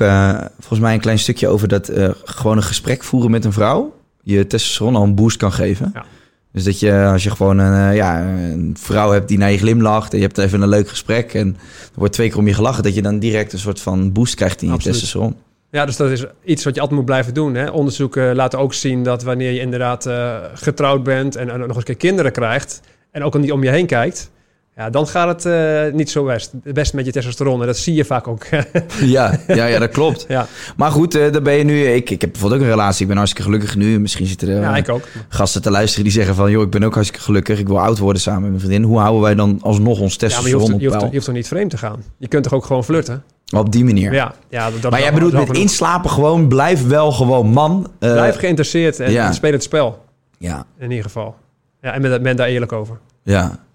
volgens 0.59 0.79
mij 0.79 0.93
een 0.93 0.99
klein 0.99 1.19
stukje 1.19 1.47
over 1.47 1.67
dat 1.67 1.91
gewoon 2.23 2.57
een 2.57 2.63
gesprek 2.63 3.03
voeren 3.03 3.31
met 3.31 3.45
een 3.45 3.53
vrouw 3.53 3.93
je 4.23 4.47
testosteron 4.47 4.95
al 4.95 5.03
een 5.03 5.15
boost 5.15 5.37
kan 5.37 5.51
geven. 5.51 5.91
Ja. 5.93 6.05
Dus 6.51 6.63
dat 6.63 6.79
je, 6.79 7.05
als 7.11 7.23
je 7.23 7.31
gewoon 7.31 7.57
een, 7.57 7.89
eh, 7.89 7.95
ja, 7.95 8.21
een 8.21 8.75
vrouw 8.79 9.11
hebt 9.11 9.27
die 9.27 9.37
naar 9.37 9.51
je 9.51 9.57
glimlacht 9.57 10.11
en 10.11 10.19
je 10.19 10.25
hebt 10.25 10.37
even 10.37 10.61
een 10.61 10.69
leuk 10.69 10.89
gesprek 10.89 11.33
en 11.33 11.47
er 11.93 11.99
wordt 11.99 12.13
twee 12.13 12.29
keer 12.29 12.37
om 12.37 12.47
je 12.47 12.53
gelachen, 12.53 12.83
dat 12.83 12.95
je 12.95 13.01
dan 13.01 13.19
direct 13.19 13.53
een 13.53 13.59
soort 13.59 13.81
van 13.81 14.11
boost 14.11 14.35
krijgt 14.35 14.61
in 14.61 14.71
je 14.71 14.77
testosteron. 14.77 15.35
Ja, 15.71 15.85
dus 15.85 15.95
dat 15.95 16.09
is 16.09 16.25
iets 16.43 16.63
wat 16.63 16.75
je 16.75 16.81
altijd 16.81 16.99
moet 16.99 17.09
blijven 17.09 17.33
doen. 17.33 17.55
Hè? 17.55 17.69
Onderzoeken 17.69 18.35
laten 18.35 18.59
ook 18.59 18.73
zien 18.73 19.03
dat 19.03 19.23
wanneer 19.23 19.51
je 19.51 19.59
inderdaad 19.59 20.05
eh, 20.05 20.37
getrouwd 20.53 21.03
bent 21.03 21.35
en, 21.35 21.49
en 21.49 21.59
nog 21.59 21.67
eens 21.67 21.77
een 21.77 21.83
keer 21.83 21.95
kinderen 21.95 22.31
krijgt 22.31 22.81
en 23.11 23.23
ook 23.23 23.33
al 23.33 23.39
niet 23.39 23.51
om 23.51 23.63
je 23.63 23.69
heen 23.69 23.85
kijkt, 23.85 24.31
ja, 24.79 24.89
dan 24.89 25.07
gaat 25.07 25.27
het 25.27 25.45
eh, 25.45 25.93
niet 25.93 26.09
zo 26.09 26.25
best, 26.25 26.51
best 26.63 26.93
met 26.93 27.05
je 27.05 27.11
testosteron. 27.11 27.61
En 27.61 27.67
dat 27.67 27.77
zie 27.77 27.93
je 27.93 28.05
vaak 28.05 28.27
ook. 28.27 28.45
Ja, 29.01 29.39
ja, 29.47 29.65
ja, 29.65 29.79
dat 29.79 29.89
klopt. 29.89 30.25
ja. 30.27 30.47
Maar 30.77 30.91
goed, 30.91 31.15
eh 31.15 31.31
dan 31.31 31.43
ben 31.43 31.53
je 31.53 31.63
nu. 31.63 31.83
Ik, 31.83 32.09
ik 32.09 32.21
heb 32.21 32.31
bijvoorbeeld 32.31 32.61
ook 32.61 32.67
een 32.67 32.73
relatie. 32.73 33.01
Ik 33.01 33.07
ben 33.07 33.17
hartstikke 33.17 33.49
gelukkig 33.49 33.75
nu. 33.75 33.99
Misschien 33.99 34.25
zitten 34.25 34.47
er 34.47 34.61
ja, 34.61 34.71
eh, 34.71 34.77
ik 34.77 34.89
ook. 34.89 35.03
gasten 35.29 35.61
te 35.61 35.71
luisteren 35.71 36.03
die 36.03 36.13
zeggen 36.13 36.35
van... 36.35 36.51
joh, 36.51 36.63
ik 36.63 36.69
ben 36.69 36.83
ook 36.83 36.93
hartstikke 36.93 37.25
gelukkig. 37.25 37.59
Ik 37.59 37.67
wil 37.67 37.79
oud 37.79 37.97
worden 37.97 38.21
samen 38.21 38.41
met 38.41 38.49
mijn 38.49 38.61
vriendin. 38.61 38.83
Hoe 38.83 38.99
houden 38.99 39.21
wij 39.21 39.35
dan 39.35 39.59
alsnog 39.61 39.99
ons 39.99 40.15
Ja, 40.15 40.27
maar 40.27 40.29
je 40.29 40.35
testosteron 40.35 40.71
hoeft, 40.71 40.81
je, 40.81 40.87
hoeft, 40.87 40.97
peil? 40.97 41.09
je 41.09 41.13
hoeft 41.13 41.25
toch 41.25 41.35
niet 41.35 41.47
vreemd 41.47 41.69
te 41.69 41.77
gaan? 41.77 42.03
Je 42.17 42.27
kunt 42.27 42.43
toch 42.43 42.53
ook 42.53 42.65
gewoon 42.65 42.83
flirten? 42.83 43.23
Op 43.55 43.71
die 43.71 43.83
manier. 43.83 44.13
Ja, 44.13 44.33
ja 44.49 44.69
dat, 44.81 44.91
maar 44.91 45.01
jij 45.01 45.13
bedoelt 45.13 45.33
met 45.33 45.57
inslapen 45.57 46.09
gewoon... 46.09 46.47
blijf 46.47 46.87
wel 46.87 47.11
gewoon 47.11 47.47
man. 47.47 47.91
Blijf 47.99 48.35
geïnteresseerd 48.35 48.99
en 48.99 49.11
ja. 49.11 49.31
speel 49.31 49.51
het 49.51 49.63
spel. 49.63 50.03
Ja, 50.37 50.65
In 50.79 50.89
ieder 50.89 51.05
geval. 51.05 51.35
Ja, 51.81 51.93
en 51.93 52.01
ben, 52.01 52.23
ben 52.23 52.35
daar 52.35 52.47
eerlijk 52.47 52.71
over. 52.71 52.97
ja. 53.23 53.67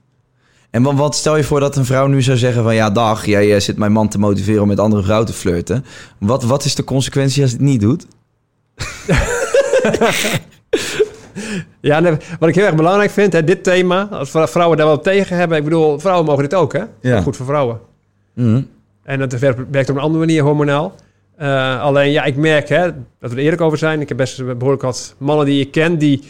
En 0.75 0.83
wat, 0.83 0.95
wat 0.95 1.15
stel 1.15 1.37
je 1.37 1.45
voor 1.45 1.61
dat 1.61 1.77
een 1.77 1.85
vrouw 1.85 2.07
nu 2.07 2.23
zou 2.23 2.37
zeggen 2.37 2.63
van... 2.63 2.75
ja, 2.75 2.91
dag, 2.91 3.27
jij 3.27 3.55
eh, 3.55 3.61
zit 3.61 3.77
mijn 3.77 3.93
man 3.93 4.09
te 4.09 4.19
motiveren 4.19 4.63
om 4.63 4.69
met 4.69 4.79
andere 4.81 5.03
vrouwen 5.03 5.27
te 5.27 5.33
flirten. 5.33 5.85
Wat, 6.19 6.45
wat 6.45 6.65
is 6.65 6.75
de 6.75 6.85
consequentie 6.85 7.43
als 7.43 7.51
hij 7.51 7.61
het 7.61 7.71
niet 7.71 7.81
doet? 7.81 8.07
Ja, 11.81 12.01
nee, 12.01 12.17
wat 12.39 12.49
ik 12.49 12.55
heel 12.55 12.65
erg 12.65 12.75
belangrijk 12.75 13.11
vind, 13.11 13.33
hè, 13.33 13.45
dit 13.45 13.65
thema, 13.65 14.09
als 14.11 14.31
vrou- 14.31 14.49
vrouwen 14.49 14.77
daar 14.77 14.87
wel 14.87 15.01
tegen 15.01 15.37
hebben. 15.37 15.59
Ik 15.59 15.65
bedoel, 15.65 15.99
vrouwen 15.99 16.27
mogen 16.27 16.43
dit 16.43 16.55
ook, 16.55 16.73
hè? 16.73 16.83
Ja. 17.01 17.21
Goed 17.21 17.37
voor 17.37 17.47
vrouwen. 17.47 17.81
Mhm. 18.35 18.63
En 19.03 19.19
dat 19.19 19.33
werkt 19.33 19.61
werkt 19.71 19.91
op 19.91 19.97
een 19.97 20.03
andere 20.03 20.25
manier 20.25 20.43
hormonaal. 20.43 20.95
Eh, 21.37 21.81
alleen, 21.81 22.11
ja, 22.11 22.25
ik 22.25 22.37
merk, 22.37 22.69
hè, 22.69 22.85
dat 23.21 23.31
we 23.31 23.37
er 23.37 23.43
eerlijk 23.43 23.61
over 23.63 23.79
zijn. 23.79 24.01
Ik 24.01 24.09
heb 24.09 24.17
best 24.17 24.45
behoorlijk 24.45 24.83
wat 24.83 25.15
mannen 25.19 25.47
die 25.47 25.61
ik 25.61 25.71
ken 25.71 25.99
die 25.99 26.23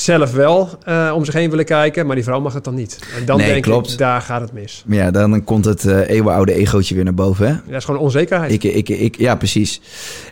zelf 0.00 0.32
wel 0.32 0.68
eh, 0.84 1.12
om 1.14 1.24
zich 1.24 1.34
heen 1.34 1.50
willen 1.50 1.64
kijken, 1.64 2.06
maar 2.06 2.14
die 2.14 2.24
vrouw 2.24 2.40
mag 2.40 2.54
het 2.54 2.64
dan 2.64 2.74
niet. 2.74 2.98
En 3.18 3.24
dan 3.24 3.36
Nee, 3.38 3.46
denk 3.50 3.62
klopt. 3.62 3.92
ik, 3.92 3.98
daar 3.98 4.20
gaat 4.20 4.40
het 4.40 4.52
mis. 4.52 4.84
Ja, 4.86 5.10
dan 5.10 5.44
komt 5.44 5.64
het 5.64 5.84
eh, 5.84 6.08
eeuwenoude 6.08 6.52
egootje 6.54 6.94
weer 6.94 7.04
naar 7.04 7.14
boven, 7.14 7.46
hè? 7.46 7.52
Dat 7.66 7.76
is 7.76 7.84
gewoon 7.84 8.00
onzekerheid. 8.00 8.52
Ik, 8.52 8.64
ik, 8.64 8.88
ik, 8.88 9.18
ja, 9.18 9.34
precies. 9.34 9.80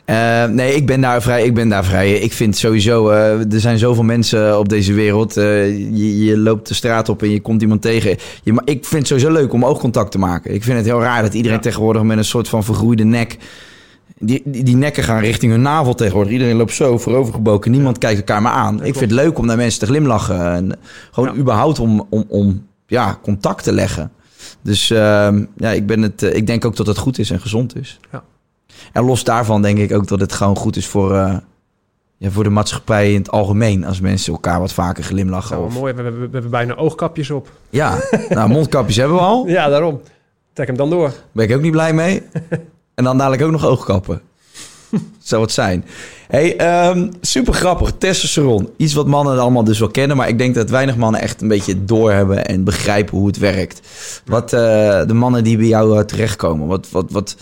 Eh, 0.04 0.44
nee, 0.44 0.75
ik 0.75 0.87
ben 0.87 1.00
daar 1.00 1.23
vrij. 1.23 1.44
Ik 1.44 1.54
ben 1.54 1.68
daar 1.68 1.85
vrij. 1.85 2.12
Ik 2.12 2.32
vind 2.32 2.56
sowieso, 2.56 3.08
er 3.08 3.46
zijn 3.50 3.78
zoveel 3.78 4.02
mensen 4.04 4.58
op 4.58 4.68
deze 4.68 4.92
wereld. 4.92 5.35
Je, 5.35 6.25
je 6.25 6.38
loopt 6.38 6.68
de 6.68 6.75
straat 6.75 7.08
op 7.08 7.23
en 7.23 7.30
je 7.30 7.40
komt 7.40 7.62
iemand 7.62 7.82
tegen. 7.82 8.16
Je, 8.42 8.52
maar 8.52 8.64
ik 8.66 8.85
vind 8.85 8.99
het 8.99 9.06
sowieso 9.06 9.32
leuk 9.40 9.52
om 9.52 9.64
oogcontact 9.64 10.11
te 10.11 10.18
maken. 10.18 10.54
Ik 10.54 10.62
vind 10.62 10.76
het 10.76 10.87
heel 10.87 11.00
raar 11.00 11.23
dat 11.23 11.35
iedereen 11.35 11.56
Ja. 11.56 11.62
tegenwoordig 11.62 12.02
met 12.02 12.18
een 12.18 12.25
soort 12.25 12.49
van 12.49 12.64
vergroeide 12.64 13.04
nek. 13.04 13.37
Die, 14.18 14.42
die, 14.44 14.64
die 14.64 14.76
nekken 14.76 15.02
gaan 15.02 15.20
richting 15.20 15.52
hun 15.52 15.62
navel 15.62 15.94
tegenwoordig. 15.94 16.32
Iedereen 16.32 16.56
loopt 16.56 16.73
zo 16.73 16.99
voorovergebogen. 16.99 17.70
Niemand 17.70 17.99
kijkt 17.99 18.18
elkaar 18.18 18.42
maar 18.42 18.52
aan. 18.52 18.75
ik 18.75 18.80
klopt. 18.82 18.99
vind 18.99 19.11
het 19.11 19.20
leuk 19.20 19.38
om 19.38 19.46
naar 19.46 19.56
mensen 19.56 19.80
te 19.80 19.87
glimlachen. 19.87 20.52
En 20.52 20.78
gewoon 21.11 21.35
Ja. 21.35 21.40
überhaupt 21.40 21.78
om, 21.78 22.06
om, 22.11 22.25
om 22.28 22.66
ja, 22.87 23.18
contact 23.23 23.64
te 23.64 23.73
leggen. 23.73 24.12
Dus 24.62 24.90
ehm, 24.90 25.44
ja, 25.56 25.70
ik, 25.70 25.87
ben 25.87 26.02
het, 26.02 26.23
eh, 26.23 26.35
ik 26.35 26.46
denk 26.46 26.64
ook 26.64 26.76
dat 26.76 26.87
het 26.87 26.99
goed 26.99 27.18
is 27.18 27.30
en 27.30 27.40
gezond 27.40 27.76
is. 27.76 27.99
Ja. 28.12 28.23
En 28.92 29.04
los 29.04 29.25
daarvan 29.25 29.62
denk 29.62 29.78
ik 29.78 29.92
ook 29.92 30.08
dat 30.08 30.20
het 30.20 30.32
gewoon 30.32 30.56
goed 30.56 30.76
is 30.76 30.87
voor, 30.87 31.14
eh, 31.14 31.37
ja, 32.16 32.30
voor 32.30 32.44
de 32.44 32.50
maatschappij 32.50 33.12
in 33.12 33.18
het 33.18 33.30
algemeen. 33.30 33.85
Als 33.85 34.00
mensen 34.00 34.32
elkaar 34.32 34.61
wat 34.61 34.73
vaker 34.73 35.04
glimlachen. 35.04 35.56
Nou, 35.56 35.66
Of... 35.68 35.75
mooi, 35.75 35.92
we, 35.92 36.02
we, 36.02 36.11
we 36.11 36.28
hebben 36.32 36.50
bijna 36.50 36.75
oogkapjes 36.75 37.30
op. 37.30 37.50
Ja, 37.70 37.99
nou, 38.28 38.49
mondkapjes 38.49 38.96
hebben 38.96 39.16
we 39.16 39.23
al. 39.23 39.46
Ja, 39.56 39.68
daarom. 39.68 40.00
Trek 40.52 40.66
hem 40.66 40.76
dan 40.76 40.90
door. 40.90 41.12
Ben 41.32 41.49
ik 41.49 41.54
ook 41.56 41.62
niet 41.62 41.73
blij 41.73 41.92
mee. 41.92 42.23
En 42.97 43.05
dan 43.05 43.19
dadelijk 43.19 43.43
ook 43.43 43.50
nog 43.50 43.67
oogkappen. 43.67 44.21
Zou 45.23 45.43
het 45.43 45.52
zijn. 45.52 45.85
Hey, 46.28 46.56
ehm, 46.56 47.11
super 47.21 47.54
grappig. 47.54 47.93
Testosteron. 47.99 48.69
Iets 48.76 48.95
wat 48.95 49.06
mannen 49.06 49.39
allemaal 49.41 49.65
dus 49.65 49.78
wel 49.78 49.89
kennen. 49.91 50.17
Maar 50.17 50.28
ik 50.28 50.39
denk 50.39 50.54
dat 50.54 50.71
weinig 50.71 50.97
mannen 50.97 51.21
echt 51.21 51.41
een 51.43 51.49
beetje 51.49 51.85
doorhebben 51.85 52.47
en 52.47 52.65
begrijpen 52.65 53.19
hoe 53.19 53.26
het 53.26 53.39
werkt. 53.39 53.80
Wat 54.25 54.52
eh, 54.52 54.61
de 55.06 55.15
mannen 55.15 55.45
die 55.45 55.56
bij 55.56 55.67
jou 55.67 55.99
eh, 55.99 56.04
terechtkomen. 56.04 56.67
Wat, 56.67 56.91
wat, 56.91 57.11
wat, 57.11 57.37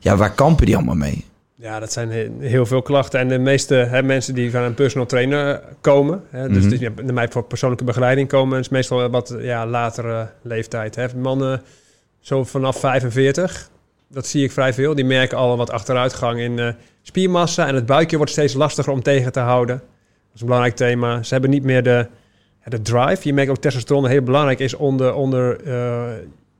ja, 0.00 0.16
waar 0.16 0.32
kampen 0.34 0.66
die 0.66 0.76
allemaal 0.76 0.94
mee? 0.94 1.24
Ja, 1.54 1.80
dat 1.80 1.92
zijn 1.92 2.10
he- 2.10 2.30
heel 2.38 2.66
veel 2.66 2.82
klachten. 2.82 3.20
En 3.20 3.28
de 3.28 3.38
meeste 3.38 3.74
hè, 3.74 4.02
mensen 4.02 4.34
die 4.34 4.50
van 4.50 4.62
een 4.62 4.74
personal 4.74 5.06
trainer 5.06 5.62
komen, 5.80 6.22
hè, 6.30 6.48
dus 6.48 6.64
Mhm. 6.64 6.68
die 6.78 6.90
naar 7.04 7.14
mij 7.14 7.28
voor 7.30 7.42
persoonlijke 7.44 7.84
begeleiding 7.84 8.28
komen, 8.28 8.58
is 8.58 8.68
meestal 8.68 9.08
wat 9.10 9.34
ja, 9.40 9.66
latere 9.66 10.28
leeftijd. 10.42 10.94
Hè. 10.94 11.06
Mannen 11.16 11.62
zo 12.20 12.44
vanaf 12.44 12.78
45, 12.80 13.70
dat 14.08 14.26
zie 14.26 14.44
ik 14.44 14.52
vrij 14.52 14.74
veel. 14.74 14.94
Die 14.94 15.04
merken 15.04 15.38
al 15.38 15.56
wat 15.56 15.70
achteruitgang 15.70 16.40
in 16.40 16.58
eh, 16.58 16.68
spiermassa 17.02 17.66
en 17.66 17.74
het 17.74 17.86
buikje 17.86 18.16
wordt 18.16 18.32
steeds 18.32 18.54
lastiger 18.54 18.92
om 18.92 19.02
tegen 19.02 19.32
te 19.32 19.40
houden. 19.40 19.76
Dat 19.76 20.34
is 20.34 20.40
een 20.40 20.46
belangrijk 20.46 20.76
thema. 20.76 21.22
Ze 21.22 21.32
hebben 21.32 21.50
niet 21.50 21.62
meer 21.62 21.82
de, 21.82 22.06
de 22.64 22.82
drive. 22.82 23.18
Je 23.22 23.34
merkt 23.34 23.50
ook 23.50 23.58
testosteron 23.58 24.06
heel 24.06 24.22
belangrijk 24.22 24.58
is 24.58 24.74
onder, 24.74 25.14
onder 25.14 25.60
eh, 25.64 26.16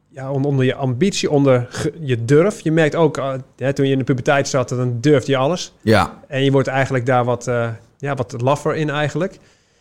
ja, 0.08 0.30
onder, 0.30 0.50
onder 0.50 0.64
je 0.64 0.74
ambitie, 0.74 1.30
onder 1.30 1.68
je 2.00 2.24
durf. 2.24 2.60
Je 2.60 2.72
merkt 2.72 2.94
ook, 2.94 3.18
uh, 3.18 3.34
hè, 3.56 3.72
toen 3.72 3.86
je 3.86 3.92
in 3.92 3.98
de 3.98 4.04
puberteit 4.04 4.48
zat, 4.48 4.68
dan 4.68 5.00
durfde 5.00 5.30
je 5.30 5.36
alles. 5.36 5.72
Ja, 5.80 6.22
En 6.26 6.44
je 6.44 6.50
wordt 6.50 6.68
eigenlijk 6.68 7.06
daar 7.06 7.24
wat, 7.24 7.46
eh, 7.46 7.68
ja, 7.98 8.14
wat 8.14 8.40
laffer 8.40 8.74
in 8.74 8.90
eigenlijk. 8.90 9.38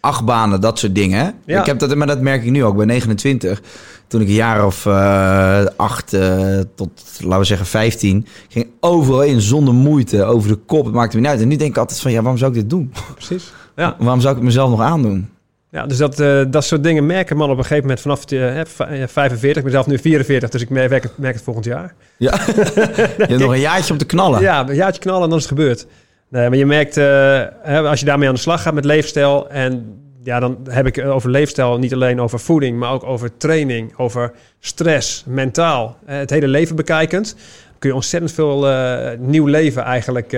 Achtbanen, 0.08 0.62
dat 0.62 0.80
soort 0.80 0.96
dingen. 0.96 1.34
Ja. 1.46 1.60
Ik 1.60 1.66
heb 1.66 1.80
dat, 1.80 1.96
maar 1.96 2.08
dat 2.08 2.22
merk 2.22 2.44
ik 2.44 2.52
nu 2.52 2.64
ook 2.64 2.76
bij 2.76 2.86
29. 2.86 3.62
Toen 4.08 4.22
ik 4.22 4.28
een 4.28 4.34
jaar 4.34 4.66
of 4.66 4.86
eh, 4.86 5.66
acht 5.76 6.14
eh, 6.14 6.60
tot, 6.76 6.90
laten 7.20 7.40
we 7.40 7.44
zeggen, 7.46 7.66
15, 7.68 8.26
ging 8.50 8.68
overal 8.80 9.24
in 9.24 9.42
zonder 9.42 9.74
moeite 9.74 10.24
over 10.24 10.50
de 10.50 10.56
kop. 10.56 10.86
Het 10.86 10.94
maakte 10.94 11.16
me 11.16 11.22
niet 11.22 11.32
uit. 11.32 11.42
En 11.42 11.48
nu 11.48 11.56
denk 11.56 11.72
ik 11.72 11.78
altijd 11.78 12.00
van, 12.00 12.12
ja, 12.12 12.20
waarom 12.22 12.38
zou 12.38 12.52
ik 12.52 12.58
dit 12.58 12.70
doen? 12.70 12.94
Precies. 13.16 13.52
Ja, 13.76 13.96
Waarom 14.00 14.20
zou 14.20 14.30
ik 14.34 14.40
het 14.40 14.48
mezelf 14.48 14.70
nog 14.70 14.82
aandoen? 14.82 15.30
ja 15.72 15.86
dus 15.86 15.98
dat, 15.98 16.20
eh, 16.20 16.42
dat 16.50 16.64
soort 16.66 16.84
dingen 16.84 17.06
merken 17.06 17.38
man 17.38 17.50
op 17.50 17.58
een 17.58 17.62
gegeven 17.64 17.82
moment 17.84 18.02
vanaf 18.02 18.26
de, 18.26 18.64
v- 18.68 18.80
eh, 18.80 19.04
45. 19.08 19.48
Ik 19.58 19.64
ben 19.64 19.72
zelf 19.72 19.88
nu 19.88 20.00
44, 20.00 20.50
dus 20.50 20.62
ik 20.62 20.70
merk 20.70 21.04
het, 21.04 21.18
merk 21.18 21.34
het 21.34 21.44
volgend 21.44 21.66
jaar. 21.66 21.94
Ja, 22.18 22.32
je 22.56 23.16
hebt 23.18 23.38
nog 23.40 23.52
een 23.52 23.60
jaartje 23.60 23.92
om 23.94 24.00
te 24.00 24.06
knallen. 24.06 24.42
Ja, 24.42 24.68
een 24.70 24.76
jaartje 24.76 25.02
knallen 25.02 25.24
en 25.24 25.30
dan 25.30 25.38
is 25.38 25.44
het 25.50 25.54
gebeurd. 25.58 25.88
Nee, 26.30 26.50
maar 26.50 26.58
je 26.58 26.66
merkt, 26.66 26.98
eh, 26.98 27.86
als 27.90 28.00
je 28.00 28.06
daarmee 28.06 28.28
aan 28.28 28.34
de 28.34 28.40
slag 28.40 28.62
gaat 28.62 28.74
met 28.74 28.86
leefstijl... 28.86 29.50
en 29.50 30.02
ja, 30.24 30.40
dan 30.40 30.58
heb 30.70 30.86
ik 30.86 31.06
over 31.06 31.30
leefstijl 31.30 31.78
niet 31.78 31.94
alleen 31.94 32.22
over 32.22 32.40
voeding... 32.40 32.78
maar 32.78 32.92
ook 32.92 33.04
over 33.04 33.38
training, 33.38 33.94
over 33.98 34.32
stress, 34.60 35.24
mentaal. 35.28 35.98
eh, 36.06 36.18
het 36.18 36.30
hele 36.30 36.48
leven 36.48 36.76
bekijkend... 36.76 37.36
kun 37.80 37.90
je 37.90 37.96
ontzettend 37.96 38.32
veel 38.32 38.70
eh, 38.70 39.18
nieuw 39.20 39.46
leven 39.46 39.84
eigenlijk 39.84 40.30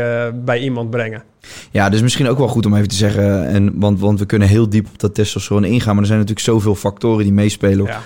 bij 0.45 0.59
iemand 0.59 0.89
brengen. 0.89 1.23
Ja, 1.71 1.89
dus 1.89 2.01
misschien 2.01 2.27
ook 2.27 2.37
wel 2.37 2.47
goed 2.47 2.65
om 2.65 2.75
even 2.75 2.87
te 2.87 2.95
zeggen. 2.95 3.47
En, 3.47 3.79
want, 3.79 3.99
want 3.99 4.19
we 4.19 4.25
kunnen 4.25 4.47
heel 4.47 4.69
diep 4.69 4.87
op 4.87 4.99
dat 4.99 5.15
testosteron 5.15 5.63
ingaan. 5.63 5.93
Maar 5.93 6.01
er 6.01 6.07
zijn 6.07 6.19
natuurlijk 6.19 6.45
zoveel 6.45 6.75
factoren 6.75 7.23
die 7.23 7.33
meespelen. 7.33 7.85
Ja. 7.85 8.01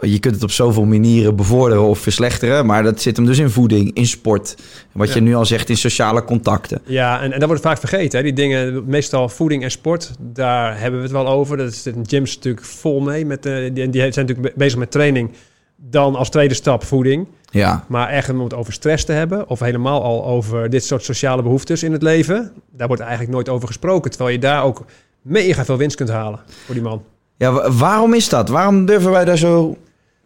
Je 0.00 0.18
kunt 0.18 0.34
het 0.34 0.42
op 0.44 0.50
zoveel 0.50 0.84
manieren 0.84 1.36
bevorderen 1.36 1.84
of 1.84 1.98
verslechteren. 1.98 2.66
Maar 2.66 2.82
dat 2.82 3.00
zit 3.00 3.16
hem 3.16 3.26
dus 3.26 3.38
in 3.38 3.50
voeding, 3.50 3.94
in 3.94 4.06
sport. 4.06 4.54
Wat 4.92 5.12
je 5.12 5.20
nu 5.20 5.34
al 5.34 5.44
zegt, 5.44 5.68
in 5.68 5.76
sociale 5.76 6.24
contacten. 6.24 6.80
Ja, 6.84 7.20
en, 7.22 7.32
en 7.32 7.38
dat 7.38 7.48
wordt 7.48 7.62
vaak 7.64 7.78
vergeten. 7.78 8.18
Hè? 8.18 8.24
Die 8.24 8.32
dingen, 8.32 8.82
meestal 8.86 9.28
voeding 9.28 9.62
en 9.62 9.70
sport, 9.70 10.10
daar 10.20 10.80
hebben 10.80 10.98
we 11.00 11.04
het 11.06 11.14
wel 11.14 11.28
over. 11.28 11.56
Dat 11.56 11.72
is, 11.72 11.82
de 11.82 11.94
gyms 12.02 12.34
natuurlijk 12.34 12.64
vol 12.64 13.00
mee. 13.00 13.26
Met, 13.26 13.46
eh, 13.46 13.54
die, 13.54 13.72
die 13.72 14.00
zijn 14.00 14.26
natuurlijk 14.26 14.40
be- 14.42 14.52
bezig 14.56 14.78
met 14.78 14.90
training. 14.90 15.30
Dan 15.76 16.14
als 16.16 16.30
tweede 16.30 16.54
stap 16.54 16.84
voeding. 16.84 17.26
Ja, 17.50 17.84
Maar 17.88 18.08
echt 18.08 18.28
om 18.30 18.40
het 18.40 18.54
over 18.54 18.72
stress 18.72 19.04
te 19.04 19.12
hebben, 19.12 19.48
of 19.48 19.60
helemaal 19.60 20.02
al 20.02 20.26
over 20.26 20.70
dit 20.70 20.84
soort 20.84 21.04
sociale 21.04 21.42
behoeftes 21.42 21.82
in 21.82 21.92
het 21.92 22.02
leven, 22.02 22.52
daar 22.76 22.86
wordt 22.86 23.02
eigenlijk 23.02 23.32
nooit 23.32 23.48
over 23.48 23.66
gesproken. 23.66 24.10
Terwijl 24.10 24.32
je 24.32 24.38
daar 24.40 24.64
ook 24.64 24.84
mega 25.22 25.64
veel 25.64 25.76
winst 25.76 25.96
kunt 25.96 26.08
halen 26.08 26.40
voor 26.64 26.74
die 26.74 26.84
man. 26.84 27.02
ja 27.36 27.52
wa- 27.52 27.70
waarom 27.70 28.14
is 28.14 28.28
dat? 28.28 28.48
Waarom 28.48 28.84
durven 28.86 29.10
wij 29.10 29.24
daar 29.24 29.38
zo 29.38 29.76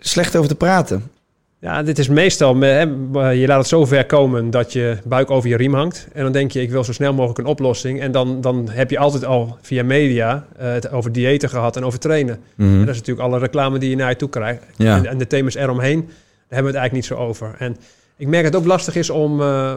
slecht 0.09 0.37
over 0.37 0.49
te 0.49 0.55
praten? 0.55 1.03
Ja, 1.59 1.83
dit 1.83 1.99
is 1.99 2.09
meestal, 2.09 2.55
me- 2.55 2.67
hè, 2.67 3.31
je 3.31 3.47
laat 3.47 3.59
het 3.59 3.67
zo 3.67 3.85
ver 3.85 4.07
komen 4.07 4.51
dat 4.51 4.73
je 4.73 4.97
buik 5.05 5.31
over 5.31 5.49
je 5.49 5.57
riem 5.57 5.75
hangt. 5.75 6.07
En 6.13 6.23
dan 6.23 6.33
denk 6.33 6.51
je, 6.53 6.63
ik 6.63 6.71
wil 6.71 6.85
zo 6.85 6.93
snel 6.93 7.13
mogelijk 7.13 7.39
een 7.39 7.47
oplossing. 7.47 8.01
En 8.01 8.13
dan, 8.13 8.41
dan 8.41 8.69
heb 8.71 8.91
je 8.91 8.99
altijd 8.99 9.25
al 9.25 9.59
via 9.63 9.85
media 9.85 10.47
eh, 10.57 10.73
het 10.73 10.91
over 10.91 11.13
diëten 11.13 11.49
gehad 11.49 11.77
en 11.77 11.85
over 11.85 11.99
trainen. 11.99 12.39
En 12.57 12.79
dat 12.79 12.89
is 12.95 12.99
natuurlijk 12.99 13.27
alle 13.29 13.39
reclame 13.39 13.79
die 13.79 13.91
je 13.91 13.97
naar 13.97 14.11
je 14.11 14.17
toe 14.17 14.29
krijgt. 14.29 14.63
Ja. 14.77 14.97
En, 14.97 15.07
en 15.07 15.19
de 15.19 15.27
thema's 15.27 15.55
eromheen, 15.55 16.01
daar 16.01 16.09
hebben 16.49 16.73
we 16.73 16.79
het 16.79 16.89
eigenlijk 16.89 16.93
niet 16.93 17.05
zo 17.05 17.15
over. 17.27 17.55
En 17.59 17.77
ik 18.17 18.27
merk 18.29 18.45
dat 18.45 18.53
het 18.53 18.63
ook 18.63 18.69
lastig 18.69 18.95
is 18.97 19.11
om, 19.11 19.41
eh, 19.41 19.75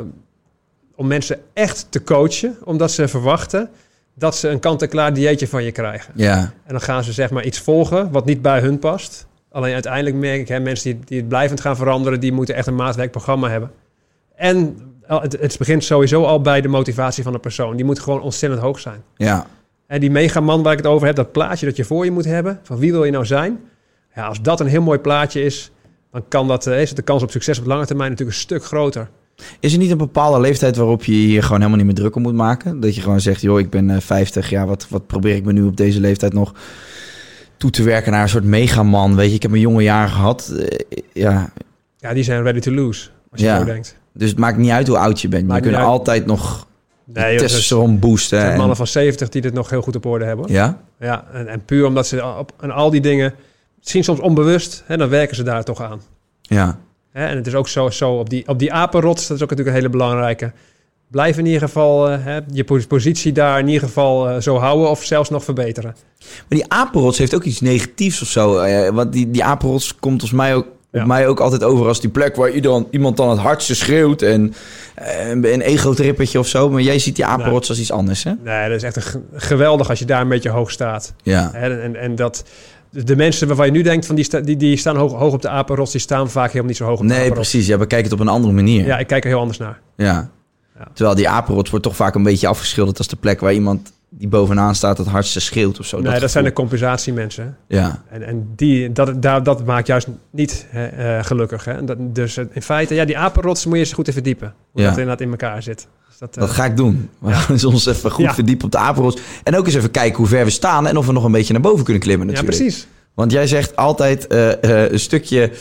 om 0.96 1.08
mensen 1.08 1.40
echt 1.54 1.88
te 1.90 2.04
coachen, 2.04 2.58
omdat 2.64 2.92
ze 2.92 3.08
verwachten 3.08 3.70
dat 4.14 4.36
ze 4.36 4.48
een 4.50 4.60
kant-en-klaar 4.60 5.14
dieetje 5.14 5.48
van 5.48 5.64
je 5.64 5.72
krijgen. 5.72 6.14
Ja, 6.16 6.38
En 6.38 6.72
dan 6.72 6.82
gaan 6.82 7.04
ze 7.04 7.12
zeg 7.14 7.30
maar 7.30 7.44
iets 7.44 7.60
volgen 7.60 8.12
wat 8.12 8.26
niet 8.26 8.42
bij 8.42 8.60
hun 8.60 8.80
past. 8.80 9.27
Alleen 9.58 9.74
uiteindelijk 9.74 10.16
merk 10.16 10.40
ik, 10.40 10.48
hè, 10.48 10.60
mensen 10.60 10.92
die, 10.92 11.00
die 11.06 11.18
het 11.18 11.28
blijvend 11.28 11.62
gaan 11.62 11.76
veranderen, 11.76 12.20
die 12.20 12.32
moeten 12.32 12.56
echt 12.56 12.68
een 12.68 12.76
maatwerkprogramma 12.76 13.50
hebben. 13.50 13.72
En 14.36 14.78
al- 15.08 15.22
het, 15.22 15.40
het 15.40 15.56
begint 15.58 15.84
sowieso 15.84 16.24
al 16.24 16.42
bij 16.42 16.62
de 16.62 16.68
motivatie 16.68 17.24
van 17.24 17.32
de 17.32 17.40
persoon. 17.40 17.76
Die 17.76 17.86
moet 17.86 18.00
gewoon 18.00 18.22
ontzettend 18.22 18.62
hoog 18.62 18.80
zijn. 18.80 19.04
Ja. 19.16 19.48
En 19.88 20.00
die 20.00 20.12
megaman 20.12 20.64
waar 20.64 20.72
ik 20.72 20.78
het 20.78 20.88
over 20.88 21.08
heb, 21.08 21.16
dat 21.16 21.32
plaatje 21.32 21.66
dat 21.66 21.76
je 21.76 21.84
voor 21.84 22.06
je 22.06 22.12
moet 22.12 22.26
hebben, 22.26 22.60
van 22.64 22.78
wie 22.78 22.92
wil 22.92 23.04
je 23.04 23.12
nou 23.12 23.26
zijn? 23.26 23.60
Ja, 24.16 24.28
als 24.28 24.42
dat 24.42 24.60
een 24.60 24.68
heel 24.68 24.82
mooi 24.82 25.00
plaatje 25.00 25.44
is, 25.44 25.72
dan 26.12 26.24
kan 26.28 26.48
dat, 26.48 26.68
eh, 26.68 26.82
is 26.82 26.94
de 26.94 27.02
kans 27.02 27.24
op 27.24 27.32
succes 27.32 27.60
op 27.60 27.66
lange 27.66 27.86
termijn 27.86 28.10
natuurlijk 28.10 28.38
een 28.38 28.44
stuk 28.44 28.64
groter. 28.64 29.10
Is 29.60 29.74
er 29.74 29.80
niet 29.80 29.92
een 29.92 29.98
bepaalde 29.98 30.40
leeftijd 30.40 30.76
waarop 30.76 31.04
je 31.04 31.12
hier 31.12 31.44
gewoon 31.44 31.58
helemaal 31.58 31.78
niet 31.78 31.88
meer 31.88 31.96
druk 31.96 32.16
om 32.16 32.22
moet 32.22 32.34
maken? 32.34 32.80
Dat 32.80 32.96
je 32.96 33.02
gewoon 33.02 33.22
zegt, 33.22 33.42
joh, 33.42 33.60
ik 33.60 33.70
ben 33.70 33.90
eh, 33.90 34.00
50 34.00 34.50
jaar, 34.50 34.68
wat, 34.68 34.88
wat 34.90 35.08
probeer 35.08 35.36
ik 35.36 35.46
me 35.46 35.54
nu 35.54 35.64
op 35.64 35.78
deze 35.78 36.00
leeftijd 36.00 36.34
nog 36.34 36.54
toe 37.58 37.70
te 37.70 37.84
werken 37.84 38.12
naar 38.12 38.22
een 38.22 38.30
soort 38.30 38.44
megaman? 38.44 39.16
Weet 39.16 39.30
je, 39.30 39.36
ik 39.36 39.42
heb 39.42 39.52
mijn 39.52 39.64
jonge 39.64 39.84
jaren 39.84 40.10
gehad. 40.10 40.54
Eh, 40.60 40.68
ja, 41.14 41.50
Ja, 41.98 42.14
die 42.14 42.24
zijn 42.24 42.44
ready 42.44 42.60
to 42.60 42.72
lose, 42.72 43.10
als 43.32 43.40
je 43.42 43.46
Ja. 43.48 43.58
zo 43.60 43.66
denkt. 43.66 43.96
dus 44.14 44.30
het 44.30 44.40
maakt 44.40 44.58
niet 44.58 44.72
uit 44.72 44.88
hoe 44.88 44.98
oud 44.98 45.22
je 45.22 45.28
bent. 45.28 45.48
Maakt 45.48 45.66
je 45.66 45.72
kunt 45.72 45.84
altijd 45.84 46.26
nog 46.26 46.68
Nee, 47.06 47.32
dus- 47.34 47.42
testosteron 47.42 48.00
boosten. 48.00 48.40
Er 48.40 48.52
en- 48.52 48.58
mannen 48.58 48.76
van 48.76 48.88
70 48.88 49.30
die 49.30 49.42
dit 49.42 49.54
nog 49.54 49.70
heel 49.70 49.82
goed 49.82 49.96
op 49.96 50.06
orde 50.06 50.26
hebben. 50.26 50.46
ja? 50.52 50.78
Ja, 51.00 51.26
en, 51.34 51.48
en 51.48 51.66
puur 51.66 51.86
omdat 51.86 52.08
ze 52.08 52.26
op, 52.26 52.52
en 52.60 52.72
al 52.72 52.90
die 52.90 53.02
dingen, 53.02 53.34
misschien 53.78 54.04
soms 54.04 54.20
onbewust, 54.20 54.84
hè, 54.86 54.98
dan 54.98 55.10
werken 55.10 55.36
ze 55.36 55.44
daar 55.44 55.64
toch 55.64 55.82
aan. 55.82 56.02
Ja. 56.42 56.78
Hè, 57.12 57.26
en 57.26 57.36
het 57.38 57.48
is 57.48 57.56
ook 57.56 57.68
zo, 57.68 57.90
zo 57.90 58.12
op, 58.12 58.30
die, 58.30 58.48
op 58.48 58.60
die 58.60 58.74
apenrots, 58.74 59.28
dat 59.28 59.38
is 59.38 59.44
ook 59.44 59.50
natuurlijk 59.50 59.78
een 59.78 59.82
hele 59.84 59.98
belangrijke. 59.98 60.52
Blijf 61.12 61.38
in 61.38 61.46
ieder 61.46 61.62
geval 61.62 62.10
eh, 62.10 62.36
je 62.52 62.64
pos- 62.64 62.86
positie 62.86 63.32
daar 63.32 63.60
in 63.60 63.68
ieder 63.68 63.88
geval 63.88 64.30
eh, 64.30 64.42
zo 64.42 64.58
houden 64.58 64.90
of 64.90 65.04
zelfs 65.04 65.30
nog 65.30 65.44
verbeteren. 65.44 65.96
Maar 66.20 66.60
die 66.60 66.66
apenrots 66.72 67.18
heeft 67.18 67.36
ook 67.36 67.44
iets 67.44 67.62
negatiefs 67.62 68.22
of 68.22 68.28
zo. 68.28 68.58
eh, 68.58 68.90
want 68.90 69.14
die, 69.14 69.32
die 69.32 69.44
apenrots 69.44 69.96
komt 70.00 70.20
volgens 70.20 70.40
mij 70.42 70.56
ook, 70.56 70.66
Ja. 70.92 71.02
op 71.02 71.08
mij 71.08 71.28
ook 71.28 71.40
altijd 71.40 71.64
over 71.64 71.88
als 71.88 72.02
die 72.02 72.10
plek 72.10 72.36
waar 72.36 72.50
iedereen, 72.52 72.88
iemand 72.92 73.18
dan 73.18 73.30
het 73.30 73.40
hardste 73.40 73.76
schreeuwt. 73.76 74.22
En 74.22 74.54
eh, 74.96 75.30
een 75.30 75.62
ego-trippetje 75.62 76.40
of 76.40 76.48
zo. 76.48 76.70
Maar 76.70 76.82
jij 76.82 77.00
ziet 77.00 77.16
die 77.16 77.26
apenrots 77.26 77.70
als 77.70 77.80
iets 77.80 77.92
anders, 77.92 78.24
hè? 78.24 78.32
Nee, 78.44 78.68
dat 78.68 78.78
is 78.78 78.84
echt 78.84 78.96
een 78.96 79.02
ge- 79.02 79.22
geweldig 79.34 79.90
als 79.90 80.00
je 80.00 80.06
daar 80.06 80.22
een 80.22 80.28
beetje 80.30 80.50
hoog 80.50 80.72
staat. 80.72 81.14
Ja. 81.24 81.50
Hè, 81.54 81.82
en, 81.82 81.96
en 81.96 82.16
dat 82.16 82.44
de 82.90 83.16
mensen 83.16 83.48
waarvan 83.48 83.66
je 83.66 83.72
nu 83.72 83.82
denkt 83.82 84.06
van 84.06 84.16
die, 84.16 84.24
sta, 84.26 84.40
die, 84.40 84.58
die 84.58 84.78
staan 84.78 84.96
hoog, 84.98 85.14
hoog 85.14 85.34
op 85.34 85.42
de 85.42 85.50
apenrots, 85.50 85.92
die 85.92 86.02
staan 86.02 86.30
vaak 86.30 86.48
helemaal 86.48 86.68
niet 86.68 86.78
zo 86.78 86.84
hoog 86.86 87.00
op 87.00 87.08
de 87.08 87.14
Nee, 87.14 87.18
apenrots. 87.24 87.50
precies. 87.50 87.68
Ja, 87.70 87.78
we 87.78 87.88
kijken 87.88 88.10
het 88.10 88.20
op 88.20 88.26
een 88.28 88.34
andere 88.34 88.54
manier. 88.54 88.86
Ja, 88.86 88.98
ik 88.98 89.08
kijk 89.08 89.24
er 89.24 89.30
heel 89.30 89.40
anders 89.40 89.58
naar. 89.58 89.80
Ja. 89.96 90.30
Ja. 90.78 90.88
Terwijl 90.94 91.16
die 91.16 91.30
apenrots 91.30 91.70
wordt 91.70 91.86
toch 91.86 91.96
vaak 91.96 92.16
een 92.16 92.24
beetje 92.24 92.48
afgeschilderd 92.48 92.98
als 92.98 93.08
de 93.08 93.16
plek 93.16 93.40
waar 93.40 93.54
iemand 93.54 93.92
die 94.10 94.28
bovenaan 94.28 94.76
staat 94.76 94.98
het 94.98 95.08
hardste 95.08 95.40
schreeuwt 95.40 95.80
of 95.80 95.86
zo. 95.86 96.00
nee, 96.00 96.20
dat, 96.20 96.32
zijn 96.32 96.44
de 96.44 96.54
compensatiemensen. 96.54 97.58
Ja. 97.68 98.04
En, 98.10 98.24
en 98.24 98.50
die, 98.56 98.92
dat, 98.92 99.22
dat 99.22 99.66
maakt 99.66 99.88
juist 99.88 100.08
niet 100.32 100.66
hè, 100.70 100.86
eh, 100.86 101.24
gelukkig. 101.26 101.66
Hè? 101.66 101.72
En 101.72 101.86
Dat, 101.86 101.98
dus 102.00 102.38
eh, 102.38 102.46
in 102.52 102.62
feite, 102.62 102.96
ja, 102.96 103.06
die 103.06 103.18
apenrots 103.18 103.66
moet 103.66 103.74
je 103.74 103.80
eens 103.80 103.94
goed 103.94 104.08
even 104.08 104.24
diepen. 104.24 104.54
Hoe 104.72 104.82
Ja. 104.82 104.88
dat 104.90 104.98
inderdaad 104.98 105.22
in 105.22 105.30
elkaar 105.30 105.64
zit. 105.64 105.88
Dus 106.08 106.18
dat, 106.18 106.38
eh, 106.38 106.50
ga 106.50 106.66
ik 106.66 106.78
doen. 106.78 107.10
We 107.20 107.32
gaan 107.32 107.52
eens 107.52 107.66
ons 107.66 107.86
even 107.86 108.12
goed 108.12 108.26
Ja. 108.26 108.34
verdiepen 108.34 108.66
op 108.66 108.72
de 108.72 108.78
apenrots. 108.78 109.22
En 109.44 109.56
ook 109.58 109.66
eens 109.66 109.76
even 109.76 109.92
kijken 109.92 110.18
hoe 110.18 110.28
ver 110.28 110.44
we 110.46 110.50
staan 110.52 110.88
en 110.88 110.98
of 110.98 111.06
we 111.06 111.12
nog 111.12 111.24
een 111.24 111.32
beetje 111.32 111.54
naar 111.54 111.62
boven 111.62 111.84
kunnen 111.84 112.02
klimmen 112.04 112.28
ja, 112.28 112.34
natuurlijk. 112.34 112.62
precies. 112.62 112.88
Want 113.14 113.32
jij 113.32 113.48
zegt 113.48 113.76
altijd 113.76 114.26
een 114.30 115.00
stukje 115.00 115.52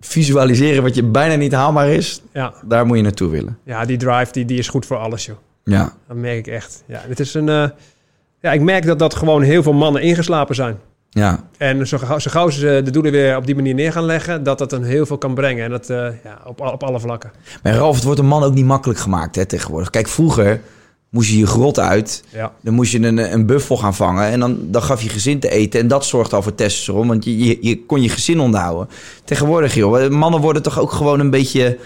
visualiseren 0.00 0.82
wat 0.82 0.94
je 0.94 1.02
bijna 1.02 1.34
niet 1.34 1.52
haalbaar 1.52 1.88
is. 1.88 2.22
Ja, 2.32 2.52
Daar 2.64 2.86
moet 2.86 2.96
je 2.96 3.02
naartoe 3.02 3.30
willen. 3.30 3.58
ja 3.64 3.84
die 3.84 3.96
drive 3.96 4.32
die, 4.32 4.44
die 4.44 4.58
is 4.58 4.68
goed 4.68 4.86
voor 4.86 4.96
alles, 4.96 5.26
joh. 5.26 5.36
Ja. 5.64 5.92
Dat 6.08 6.16
merk 6.16 6.38
ik 6.38 6.46
echt. 6.46 6.82
Ja, 6.86 7.00
het 7.08 7.20
is 7.20 7.34
een, 7.34 7.48
eh, 7.48 7.68
ja, 8.40 8.52
ik 8.52 8.60
merk 8.60 8.86
dat, 8.86 8.98
dat 8.98 9.14
gewoon 9.14 9.42
heel 9.42 9.62
veel 9.62 9.72
mannen 9.72 10.02
ingeslapen 10.02 10.54
zijn. 10.54 10.76
Ja. 11.10 11.44
En 11.58 11.86
zo 11.86 11.98
gauw, 11.98 12.18
zo 12.18 12.30
gauw 12.30 12.50
ze 12.50 12.80
de 12.84 12.90
doelen 12.90 13.12
weer 13.12 13.36
op 13.36 13.46
die 13.46 13.54
manier 13.54 13.74
neer 13.74 13.92
gaan 13.92 14.04
leggen, 14.04 14.42
dat 14.42 14.58
dat 14.58 14.72
een 14.72 14.84
heel 14.84 15.06
veel 15.06 15.18
kan 15.18 15.34
brengen. 15.34 15.64
En 15.64 15.70
dat 15.70 15.90
eh, 15.90 15.96
ja, 16.24 16.38
op, 16.44 16.60
op 16.60 16.82
alle 16.82 17.00
vlakken. 17.00 17.30
Maar 17.62 17.74
Ralf, 17.74 17.94
het 17.94 18.04
wordt 18.04 18.20
een 18.20 18.26
man 18.26 18.42
ook 18.42 18.54
niet 18.54 18.64
makkelijk 18.64 18.98
gemaakt 18.98 19.36
hè, 19.36 19.46
tegenwoordig. 19.46 19.90
Kijk, 19.90 20.08
vroeger 20.08 20.60
moest 21.10 21.30
je 21.30 21.38
je 21.38 21.46
grot 21.46 21.78
uit. 21.78 22.24
Ja. 22.32 22.52
Dan 22.60 22.74
moest 22.74 22.92
je 22.92 22.98
een, 23.00 23.32
een 23.32 23.46
buffel 23.46 23.76
gaan 23.76 23.94
vangen. 23.94 24.24
En 24.24 24.40
dan, 24.40 24.58
dan 24.60 24.82
gaf 24.82 25.02
je 25.02 25.08
gezin 25.08 25.40
te 25.40 25.50
eten. 25.50 25.80
En 25.80 25.88
dat 25.88 26.06
zorgde 26.06 26.36
al 26.36 26.42
voor 26.42 26.54
testosteron. 26.54 27.08
Want 27.08 27.24
je, 27.24 27.38
je, 27.38 27.58
je 27.60 27.84
kon 27.84 28.02
je 28.02 28.08
gezin 28.08 28.40
onderhouden. 28.40 28.88
Tegenwoordig, 29.24 29.74
joh. 29.74 30.08
Mannen 30.08 30.40
worden 30.40 30.62
toch 30.62 30.78
ook 30.78 30.92
gewoon 30.92 31.20
een 31.20 31.30
beetje... 31.30 31.78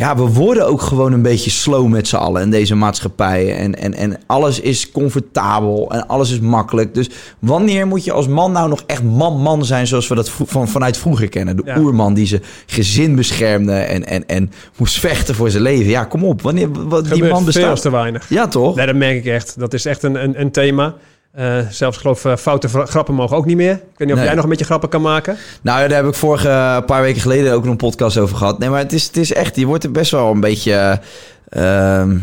Ja, 0.00 0.16
we 0.16 0.22
worden 0.32 0.66
ook 0.66 0.80
gewoon 0.82 1.12
een 1.12 1.22
beetje 1.22 1.50
slow 1.50 1.88
met 1.88 2.08
z'n 2.08 2.16
allen 2.16 2.42
in 2.42 2.50
deze 2.50 2.74
maatschappij. 2.74 3.56
En, 3.56 3.74
en, 3.78 3.94
en 3.94 4.18
alles 4.26 4.60
is 4.60 4.90
comfortabel 4.90 5.90
en 5.92 6.06
alles 6.06 6.30
is 6.30 6.40
makkelijk. 6.40 6.94
Dus 6.94 7.10
wanneer 7.38 7.86
moet 7.86 8.04
je 8.04 8.12
als 8.12 8.28
man 8.28 8.52
nou 8.52 8.68
nog 8.68 8.82
echt 8.86 9.02
man-man 9.02 9.64
zijn... 9.64 9.86
zoals 9.86 10.08
we 10.08 10.14
dat 10.14 10.30
van, 10.30 10.68
vanuit 10.68 10.96
vroeger 10.96 11.28
kennen? 11.28 11.56
De 11.56 11.62
Ja. 11.64 11.78
oerman 11.78 12.14
die 12.14 12.26
zijn 12.26 12.42
gezin 12.66 13.14
beschermde 13.16 13.72
en, 13.72 14.06
en, 14.06 14.26
en 14.26 14.52
moest 14.76 14.98
vechten 14.98 15.34
voor 15.34 15.50
zijn 15.50 15.62
leven. 15.62 15.90
Ja, 15.90 16.04
kom 16.04 16.24
op. 16.24 16.42
Wanneer 16.42 16.68
wat, 16.88 17.08
die 17.08 17.24
man 17.24 17.44
bestaat... 17.44 17.80
te 17.80 17.90
weinig. 17.90 18.28
Ja, 18.28 18.48
toch? 18.48 18.76
Nee, 18.76 18.86
dat 18.86 18.94
merk 18.96 19.16
ik 19.16 19.26
echt. 19.26 19.58
Dat 19.58 19.74
is 19.74 19.84
echt 19.84 20.02
een, 20.02 20.22
een, 20.24 20.40
een 20.40 20.50
thema. 20.50 20.94
Eh, 21.32 21.58
zelfs 21.70 21.96
ik 21.96 22.02
geloof, 22.02 22.24
eh, 22.24 22.36
foute 22.36 22.68
grappen 22.68 23.14
mogen 23.14 23.36
ook 23.36 23.44
niet 23.44 23.56
meer. 23.56 23.72
Ik 23.72 23.80
weet 23.80 23.98
niet 23.98 24.10
of 24.10 24.14
Nee. 24.16 24.24
jij 24.24 24.34
nog 24.34 24.44
een 24.44 24.50
beetje 24.50 24.64
grappen 24.64 24.88
kan 24.88 25.02
maken. 25.02 25.36
Nou, 25.62 25.80
ja, 25.80 25.88
daar 25.88 25.98
heb 26.02 26.06
ik 26.12 26.14
vorige 26.18 26.48
een 26.48 26.84
paar 26.84 27.02
weken 27.02 27.20
geleden 27.20 27.52
ook 27.52 27.62
nog 27.62 27.70
een 27.70 27.76
podcast 27.76 28.18
over 28.18 28.36
gehad. 28.36 28.58
Nee, 28.58 28.68
maar 28.68 28.78
het 28.78 28.92
is, 28.92 29.06
het 29.06 29.16
is 29.16 29.32
echt, 29.32 29.56
je 29.56 29.66
wordt 29.66 29.84
er 29.84 29.90
best 29.90 30.10
wel 30.10 30.30
een 30.30 30.40
beetje. 30.40 30.72
eh, 30.72 32.00
ehm, 32.00 32.18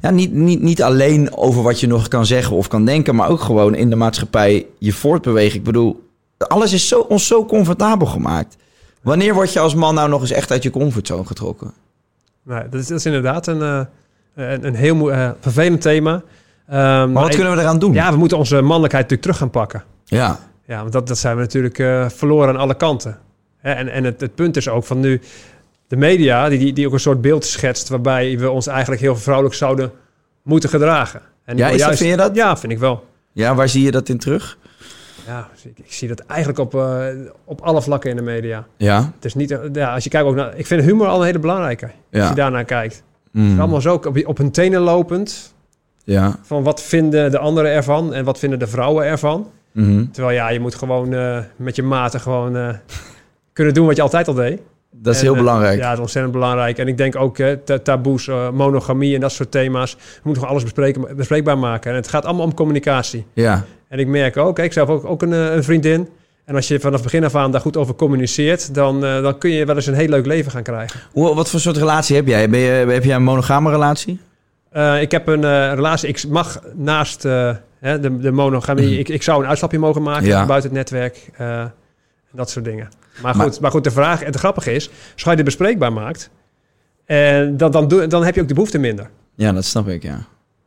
ja, 0.00 0.10
niet, 0.10 0.32
niet, 0.32 0.60
niet 0.62 0.82
alleen 0.82 1.36
over 1.36 1.62
wat 1.62 1.80
je 1.80 1.86
nog 1.86 2.08
kan 2.08 2.26
zeggen 2.26 2.56
of 2.56 2.68
kan 2.68 2.84
denken, 2.84 3.14
maar 3.14 3.28
ook 3.28 3.40
gewoon 3.40 3.74
in 3.74 3.90
de 3.90 3.96
maatschappij 3.96 4.66
je 4.78 4.92
voortbewegen. 4.92 5.58
Ik 5.58 5.64
bedoel, 5.64 6.08
alles 6.38 6.72
is 6.72 6.88
zo, 6.88 7.00
ons 7.00 7.26
zo 7.26 7.44
comfortabel 7.46 8.06
gemaakt. 8.06 8.56
Wanneer 9.02 9.34
word 9.34 9.52
je 9.52 9.60
als 9.60 9.74
man 9.74 9.94
nou 9.94 10.08
nog 10.08 10.20
eens 10.20 10.30
echt 10.30 10.50
uit 10.50 10.62
je 10.62 10.70
comfortzone 10.70 11.24
getrokken? 11.26 11.72
Nee, 12.42 12.62
dat, 12.70 12.80
is, 12.80 12.86
dat 12.86 12.98
is 12.98 13.06
inderdaad 13.06 13.46
een, 13.46 13.62
eh, 13.62 13.80
een, 14.34 14.66
een 14.66 14.74
heel 14.74 15.12
eh, 15.12 15.30
vervelend 15.40 15.80
thema. 15.80 16.22
Ehm, 16.66 16.78
Maar 17.12 17.22
wat 17.22 17.28
ik- 17.28 17.34
kunnen 17.34 17.56
we 17.56 17.60
eraan 17.62 17.78
doen? 17.78 17.92
Ja, 17.92 18.10
we 18.12 18.16
moeten 18.18 18.38
onze 18.38 18.54
mannelijkheid 18.60 19.02
natuurlijk 19.10 19.22
terug 19.22 19.36
gaan 19.36 19.50
pakken. 19.50 19.82
ja. 20.04 20.38
Ja, 20.66 20.80
want 20.80 20.92
dat, 20.92 21.08
dat 21.08 21.18
zijn 21.18 21.34
we 21.36 21.40
natuurlijk 21.42 21.78
eh, 21.78 22.08
verloren 22.08 22.48
aan 22.48 22.56
alle 22.56 22.74
kanten. 22.76 23.18
Hè, 23.58 23.72
En, 23.72 23.88
en 23.88 24.04
het, 24.04 24.20
het 24.20 24.34
punt 24.34 24.56
is 24.56 24.68
ook 24.68 24.84
van 24.84 25.00
nu... 25.00 25.20
De 25.88 25.96
media, 25.96 26.48
die, 26.48 26.58
die, 26.58 26.72
die 26.72 26.86
ook 26.86 26.92
een 26.92 27.00
soort 27.00 27.20
beeld 27.20 27.44
schetst... 27.44 27.88
waarbij 27.88 28.38
we 28.38 28.50
ons 28.50 28.66
eigenlijk 28.66 29.00
heel 29.00 29.16
vrouwelijk 29.16 29.54
zouden 29.54 29.92
moeten 30.42 30.68
gedragen. 30.68 31.20
En 31.44 31.56
Ja, 31.56 31.68
is 31.68 31.80
dat- 31.80 31.96
vind 31.96 32.10
je 32.10 32.16
dat? 32.16 32.34
Ja, 32.34 32.56
vind 32.56 32.72
ik 32.72 32.78
wel. 32.78 33.04
ja, 33.32 33.54
waar 33.54 33.68
zie 33.68 33.82
je 33.84 33.90
dat 33.90 34.08
in 34.08 34.18
terug? 34.18 34.58
Ja, 35.26 35.48
ik, 35.62 35.78
ik 35.78 35.92
zie 35.92 36.08
dat 36.08 36.20
eigenlijk 36.20 36.58
op, 36.58 36.74
eh, 36.74 37.06
op 37.44 37.60
alle 37.60 37.82
vlakken 37.82 38.10
in 38.10 38.16
de 38.16 38.22
media. 38.22 38.66
Ja. 38.76 39.12
Het 39.14 39.24
is 39.24 39.34
niet, 39.34 39.58
ja, 39.72 39.94
als 39.94 40.04
je 40.04 40.10
kijkt 40.10 40.26
ook 40.28 40.34
naar, 40.34 40.56
ik 40.56 40.66
vind 40.66 40.82
humor 40.82 41.06
al 41.06 41.18
een 41.20 41.26
hele 41.26 41.38
belangrijke. 41.38 41.84
Als 41.86 41.92
Ja. 42.10 42.28
je 42.28 42.34
daarnaar 42.34 42.64
kijkt. 42.64 43.02
Mm. 43.30 43.58
Allemaal 43.60 43.80
zo 43.80 43.94
op, 43.94 44.20
op 44.26 44.36
hun 44.38 44.50
tenen 44.50 44.80
lopend. 44.80 45.53
Ja. 46.04 46.38
Van 46.42 46.62
wat 46.62 46.82
vinden 46.82 47.30
de 47.30 47.38
anderen 47.38 47.70
ervan 47.70 48.14
en 48.14 48.24
wat 48.24 48.38
vinden 48.38 48.58
de 48.58 48.66
vrouwen 48.66 49.04
ervan. 49.04 49.50
Mhm. 49.72 50.04
Terwijl 50.12 50.34
ja, 50.36 50.48
je 50.48 50.60
moet 50.60 50.74
gewoon 50.74 51.14
eh, 51.14 51.38
met 51.56 51.76
je 51.76 51.82
maten 51.82 52.20
gewoon 52.20 52.56
eh, 52.56 52.68
kunnen 53.52 53.74
doen 53.74 53.86
wat 53.86 53.96
je 53.96 54.02
altijd 54.02 54.28
al 54.28 54.34
deed. 54.34 54.60
Dat 54.90 55.12
is 55.14 55.18
En, 55.20 55.24
heel 55.26 55.34
eh, 55.34 55.40
belangrijk. 55.40 55.78
Ja, 55.78 55.84
dat 55.84 55.92
is 55.94 56.00
ontzettend 56.00 56.34
belangrijk. 56.34 56.78
En 56.78 56.88
ik 56.88 56.96
denk 56.96 57.16
ook 57.16 57.36
ta- 57.64 57.78
taboes, 57.78 58.26
monogamie 58.52 59.14
en 59.14 59.20
dat 59.20 59.32
soort 59.32 59.50
thema's. 59.50 59.94
We 59.94 60.00
moeten 60.22 60.32
gewoon 60.42 60.48
alles 60.48 60.62
bespreken, 60.62 61.16
bespreekbaar 61.16 61.58
maken. 61.58 61.90
En 61.90 61.96
het 61.96 62.08
gaat 62.08 62.24
allemaal 62.24 62.44
om 62.44 62.54
communicatie. 62.54 63.24
ja. 63.32 63.64
En 63.88 64.00
ik 64.00 64.06
merk 64.06 64.36
ook, 64.36 64.58
ik 64.58 64.72
zelf 64.72 64.88
ook, 64.88 65.04
ook 65.04 65.22
een, 65.22 65.32
een 65.32 65.64
vriendin. 65.64 66.08
En 66.44 66.54
als 66.54 66.68
je 66.68 66.80
vanaf 66.80 67.02
begin 67.02 67.24
af 67.24 67.34
aan 67.34 67.50
daar 67.52 67.60
goed 67.60 67.76
over 67.76 67.94
communiceert, 67.94 68.74
dan, 68.74 69.00
dan 69.00 69.38
kun 69.38 69.50
je 69.50 69.64
wel 69.64 69.74
eens 69.76 69.86
een 69.86 69.94
heel 69.94 70.08
leuk 70.08 70.26
leven 70.26 70.50
gaan 70.52 70.62
krijgen. 70.62 71.00
Hoe, 71.12 71.34
wat 71.34 71.50
voor 71.50 71.60
soort 71.60 71.76
relatie 71.76 72.16
heb 72.16 72.26
jij? 72.26 72.48
Ben 72.50 72.60
je 72.60 72.70
heb 72.70 73.04
jij 73.04 73.14
een 73.16 73.22
monogame 73.22 73.70
relatie? 73.70 74.20
Eh, 74.74 75.00
ik 75.00 75.10
heb 75.10 75.26
een 75.26 75.44
eh, 75.44 75.72
relatie, 75.74 76.08
ik 76.08 76.28
mag 76.28 76.60
naast 76.74 77.24
eh, 77.24 77.54
hè, 77.78 78.00
de, 78.00 78.18
de 78.18 78.30
monogamie, 78.30 78.98
ik, 78.98 79.08
ik 79.08 79.22
zou 79.22 79.42
een 79.42 79.48
uitstapje 79.48 79.78
mogen 79.78 80.02
maken 80.02 80.26
Ja. 80.26 80.46
buiten 80.46 80.70
het 80.70 80.78
netwerk. 80.78 81.30
dat 82.32 82.50
soort 82.50 82.64
dingen. 82.64 82.88
Maar 83.22 83.36
Maar- 83.36 83.46
goed, 83.46 83.60
maar 83.60 83.70
goed, 83.70 83.84
de 83.84 83.90
vraag, 83.90 84.20
en 84.20 84.26
het 84.26 84.36
grappige 84.36 84.72
is, 84.72 84.90
als 85.12 85.22
je 85.22 85.36
dit 85.36 85.44
bespreekbaar 85.44 85.92
maakt, 85.92 86.30
en 87.04 87.56
dan, 87.56 87.70
dan, 87.70 87.88
doe, 87.88 88.06
dan 88.06 88.24
heb 88.24 88.34
je 88.34 88.40
ook 88.40 88.48
de 88.48 88.54
behoefte 88.54 88.78
minder. 88.78 89.10
Ja, 89.34 89.52
dat 89.52 89.64
snap 89.64 89.88
ik, 89.88 90.02
ja. 90.02 90.18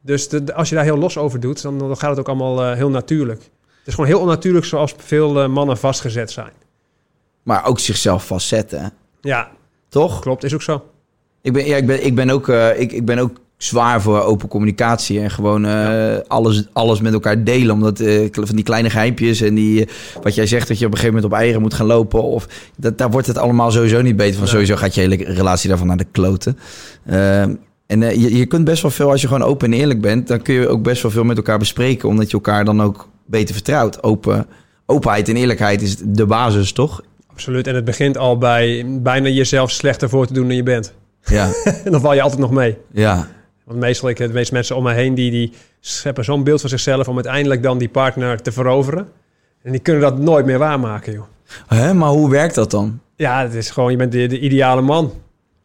Dus 0.02 0.30
de, 0.30 0.44
de- 0.44 0.54
als 0.54 0.70
je 0.70 0.76
daar 0.76 0.84
heel 0.84 0.98
los 0.98 1.18
over 1.18 1.40
doet, 1.40 1.62
dan, 1.62 1.78
dan 1.80 1.98
gaat 1.98 2.10
het 2.10 2.20
ook 2.20 2.28
allemaal 2.28 2.74
heel 2.74 2.90
natuurlijk. 2.90 3.40
Het 3.42 3.88
is 3.88 3.94
gewoon 3.94 4.10
heel 4.10 4.20
onnatuurlijk 4.20 4.66
zoals 4.66 4.94
veel 4.98 5.50
mannen 5.50 5.78
vastgezet 5.78 6.32
zijn. 6.32 6.52
Maar 7.44 7.66
ook 7.66 7.80
zichzelf 7.80 8.26
vastzetten? 8.26 8.92
Ja, 9.22 9.50
toch? 9.90 10.20
klopt, 10.20 10.44
is 10.44 10.54
ook 10.54 10.62
zo. 10.62 10.86
Ik 11.42 11.54
ben, 11.54 11.66
ja, 11.66 11.76
ik 11.76 11.86
ben, 11.88 12.06
ik 12.06 12.16
ben, 12.16 12.30
ook, 12.30 12.48
ik, 12.78 12.92
ik 12.92 13.06
ben 13.06 13.20
ook 13.20 13.38
zwaar 13.58 14.02
voor 14.02 14.22
open 14.22 14.48
communicatie 14.48 15.20
en 15.20 15.32
gewoon 15.32 15.66
eh, 15.66 16.18
alles, 16.28 16.68
alles 16.74 17.02
met 17.02 17.14
elkaar 17.14 17.44
delen. 17.44 17.74
Omdat 17.74 18.00
eh, 18.00 18.28
van 18.32 18.56
die 18.56 18.64
kleine 18.64 18.90
geheimjes 18.90 19.42
en 19.42 19.56
die, 19.56 19.86
eh, 19.86 19.94
wat 20.22 20.36
jij 20.36 20.46
zegt 20.46 20.68
dat 20.68 20.80
je 20.80 20.86
op 20.86 20.92
een 20.92 20.98
gegeven 20.98 21.16
moment 21.16 21.34
op 21.34 21.40
eieren 21.40 21.62
moet 21.62 21.74
gaan 21.74 21.86
lopen. 21.86 22.24
Of, 22.24 22.48
dat, 22.78 22.98
daar 22.98 23.10
wordt 23.10 23.28
het 23.28 23.38
allemaal 23.38 23.72
sowieso 23.72 24.02
niet 24.02 24.16
beter 24.16 24.38
van. 24.40 24.48
Sowieso 24.48 24.76
gaat 24.76 24.96
je 24.96 25.02
hele 25.02 25.16
relatie 25.16 25.70
daarvan 25.70 25.88
naar 25.88 25.98
de 25.98 26.08
kloten. 26.12 26.58
Ehm, 27.06 27.56
en 27.88 28.00
je, 28.00 28.38
je 28.38 28.46
kunt 28.46 28.66
best 28.66 28.82
wel 28.82 28.92
veel, 28.92 29.10
als 29.12 29.22
je 29.22 29.28
gewoon 29.28 29.48
open 29.48 29.72
en 29.72 29.80
eerlijk 29.80 30.02
bent, 30.02 30.28
dan 30.28 30.42
kun 30.42 30.54
je 30.54 30.68
ook 30.68 30.84
best 30.84 31.02
wel 31.02 31.12
veel 31.12 31.24
met 31.24 31.38
elkaar 31.38 31.60
bespreken. 31.60 32.10
Omdat 32.10 32.28
je 32.28 32.34
elkaar 32.34 32.66
dan 32.66 32.82
ook 32.82 33.10
beter 33.26 33.54
vertrouwt. 33.54 34.04
Open, 34.04 34.46
openheid 34.86 35.30
en 35.30 35.36
eerlijkheid 35.36 35.82
is 35.82 35.98
de 35.98 36.26
basis, 36.26 36.72
toch? 36.72 37.02
Absoluut. 37.28 37.68
En 37.68 37.76
het 37.76 37.86
begint 37.86 38.18
al 38.18 38.38
bij 38.38 38.86
bijna 38.88 39.30
jezelf 39.30 39.72
slechter 39.72 40.10
voor 40.10 40.28
te 40.28 40.34
doen 40.34 40.48
dan 40.48 40.56
je 40.56 40.64
bent. 40.64 40.94
Ja, 41.26 41.52
en 41.84 41.92
dan 41.92 42.02
val 42.02 42.14
je 42.14 42.22
altijd 42.22 42.42
nog 42.42 42.52
mee. 42.52 42.78
ja, 42.92 43.28
Want 43.68 43.80
meestal, 43.80 44.10
ik, 44.10 44.18
de 44.18 44.28
meeste 44.28 44.54
mensen 44.54 44.76
om 44.76 44.84
me 44.84 44.94
heen, 44.94 45.14
die, 45.14 45.32
die 45.32 45.54
scheppen 45.80 46.24
zo'n 46.24 46.44
beeld 46.44 46.62
van 46.62 46.70
zichzelf 46.70 47.08
om 47.08 47.16
uiteindelijk 47.16 47.64
dan 47.64 47.78
die 47.78 47.90
partner 47.90 48.42
te 48.42 48.52
veroveren. 48.52 49.08
En 49.64 49.72
die 49.72 49.82
kunnen 49.82 50.02
dat 50.02 50.18
nooit 50.18 50.46
meer 50.46 50.58
waarmaken, 50.58 51.14
joh. 51.14 51.26
Hè, 51.68 51.94
maar 51.94 52.10
hoe 52.10 52.30
werkt 52.30 52.56
dat 52.56 52.72
dan? 52.72 53.00
Ja, 53.16 53.42
het 53.42 53.54
is 53.54 53.70
gewoon, 53.70 53.92
je 53.92 53.98
bent 53.98 54.12
de, 54.12 54.28
de 54.28 54.40
ideale 54.40 54.82
man. 54.82 55.14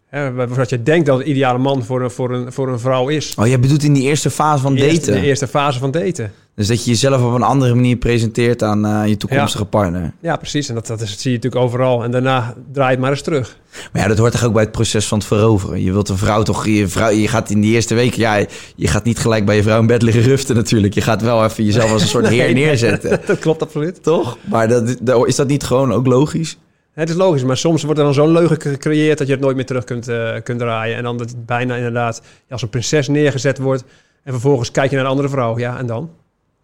Hè, 0.07 0.47
wat 0.47 0.71
je 0.71 0.83
denkt 0.83 1.07
dat 1.07 1.19
de 1.19 1.25
ideale 1.25 1.59
man 1.59 1.85
voor 1.85 2.03
een, 2.03 2.11
voor 2.11 2.31
een, 2.33 2.53
voor 2.53 2.69
een 2.69 2.79
vrouw 2.79 3.09
is. 3.09 3.35
Oh, 3.35 3.47
jij 3.47 3.61
bedoelt 3.61 3.83
in 3.83 3.93
die 3.93 4.03
eerste 4.03 4.31
fase 4.31 4.63
van 4.63 4.75
eerste- 4.75 5.07
daten. 5.07 5.21
De 5.21 5.27
eerste 5.27 5.47
fase 5.49 5.79
van 5.79 5.91
daten. 5.91 6.33
Dus 6.55 6.67
dat 6.67 6.85
je 6.85 6.91
jezelf 6.91 7.23
op 7.23 7.35
een 7.35 7.43
andere 7.43 7.75
manier 7.75 7.97
presenteert 7.97 8.63
aan 8.63 8.87
eh, 8.87 9.07
je 9.07 9.17
toekomstige 9.17 9.65
partner. 9.65 10.13
Ja, 10.21 10.37
precies. 10.37 10.69
En 10.69 10.75
dat, 10.75 10.87
dat, 10.87 11.01
is, 11.01 11.11
dat 11.11 11.21
zie 11.21 11.31
je 11.31 11.37
natuurlijk 11.37 11.65
overal. 11.65 12.05
En 12.05 12.11
daarna 12.11 12.55
draai 12.73 12.91
het 12.91 12.99
maar 13.01 13.11
eens 13.11 13.23
terug. 13.23 13.57
Maar 13.93 14.03
ja, 14.03 14.09
dat 14.09 14.19
hoort 14.19 14.33
toch 14.33 14.45
ook 14.45 14.53
bij 14.53 14.63
het 14.63 14.73
proces 14.73 15.07
van 15.07 15.19
het 15.19 15.27
veroveren. 15.27 15.83
Je 15.83 15.93
wilt 15.93 16.09
een 16.09 16.17
vrouw 16.19 16.43
toch... 16.43 16.67
Je, 16.67 16.89
vrouw, 16.89 17.09
je 17.11 17.29
gaat 17.29 17.51
in 17.51 17.61
die 17.61 17.75
eerste 17.75 17.95
weken... 17.95 18.21
Ja, 18.21 18.45
je 18.77 18.89
gaat 18.89 19.05
niet 19.05 19.19
gelijk 19.19 19.45
bij 19.45 19.57
je 19.57 19.63
vrouw 19.63 19.81
in 19.81 19.87
bed 19.87 20.03
liggen 20.03 20.23
ruften 20.23 20.57
natuurlijk. 20.57 20.95
Je 20.95 21.01
gaat 21.01 21.23
wel 21.23 21.45
even 21.45 21.65
jezelf 21.65 21.93
als 21.93 22.03
een 22.03 22.09
soort 22.09 22.29
heer 22.37 22.55
neerzetten. 22.55 23.21
dat 23.27 23.39
klopt 23.39 23.63
absoluut. 23.63 24.03
Toch? 24.03 24.39
Maar 24.51 24.69
dat, 24.69 24.97
dat- 25.01 25.27
is 25.27 25.37
dat 25.37 25.49
niet 25.49 25.65
gewoon 25.65 25.93
ook 25.93 26.07
logisch? 26.07 26.59
Het 26.93 27.09
is 27.09 27.15
logisch, 27.15 27.45
maar 27.45 27.57
soms 27.57 27.83
wordt 27.83 27.99
er 27.99 28.05
dan 28.05 28.15
zo'n 28.15 28.33
leugen 28.33 28.61
gecreëerd 28.61 29.19
dat 29.19 29.27
je 29.27 29.33
het 29.33 29.43
nooit 29.43 29.57
meer 29.57 29.67
terug 29.67 29.85
kunt, 29.85 30.09
eh, 30.09 30.31
kunt 30.43 30.59
draaien. 30.59 30.97
En 30.97 31.03
dan 31.03 31.17
dat 31.19 31.29
het 31.31 31.47
bijna 31.47 31.75
inderdaad 31.75 32.23
als 32.51 32.63
een 32.63 32.69
prinses 32.69 33.09
neergezet 33.09 33.59
wordt. 33.59 33.85
En 34.25 34.33
vervolgens 34.33 34.71
kijk 34.71 34.91
je 34.91 34.97
naar 34.97 35.05
een 35.05 35.11
andere 35.11 35.29
vrouw. 35.29 35.59
Ja, 35.59 35.79
en 35.79 35.87
dan? 35.87 36.11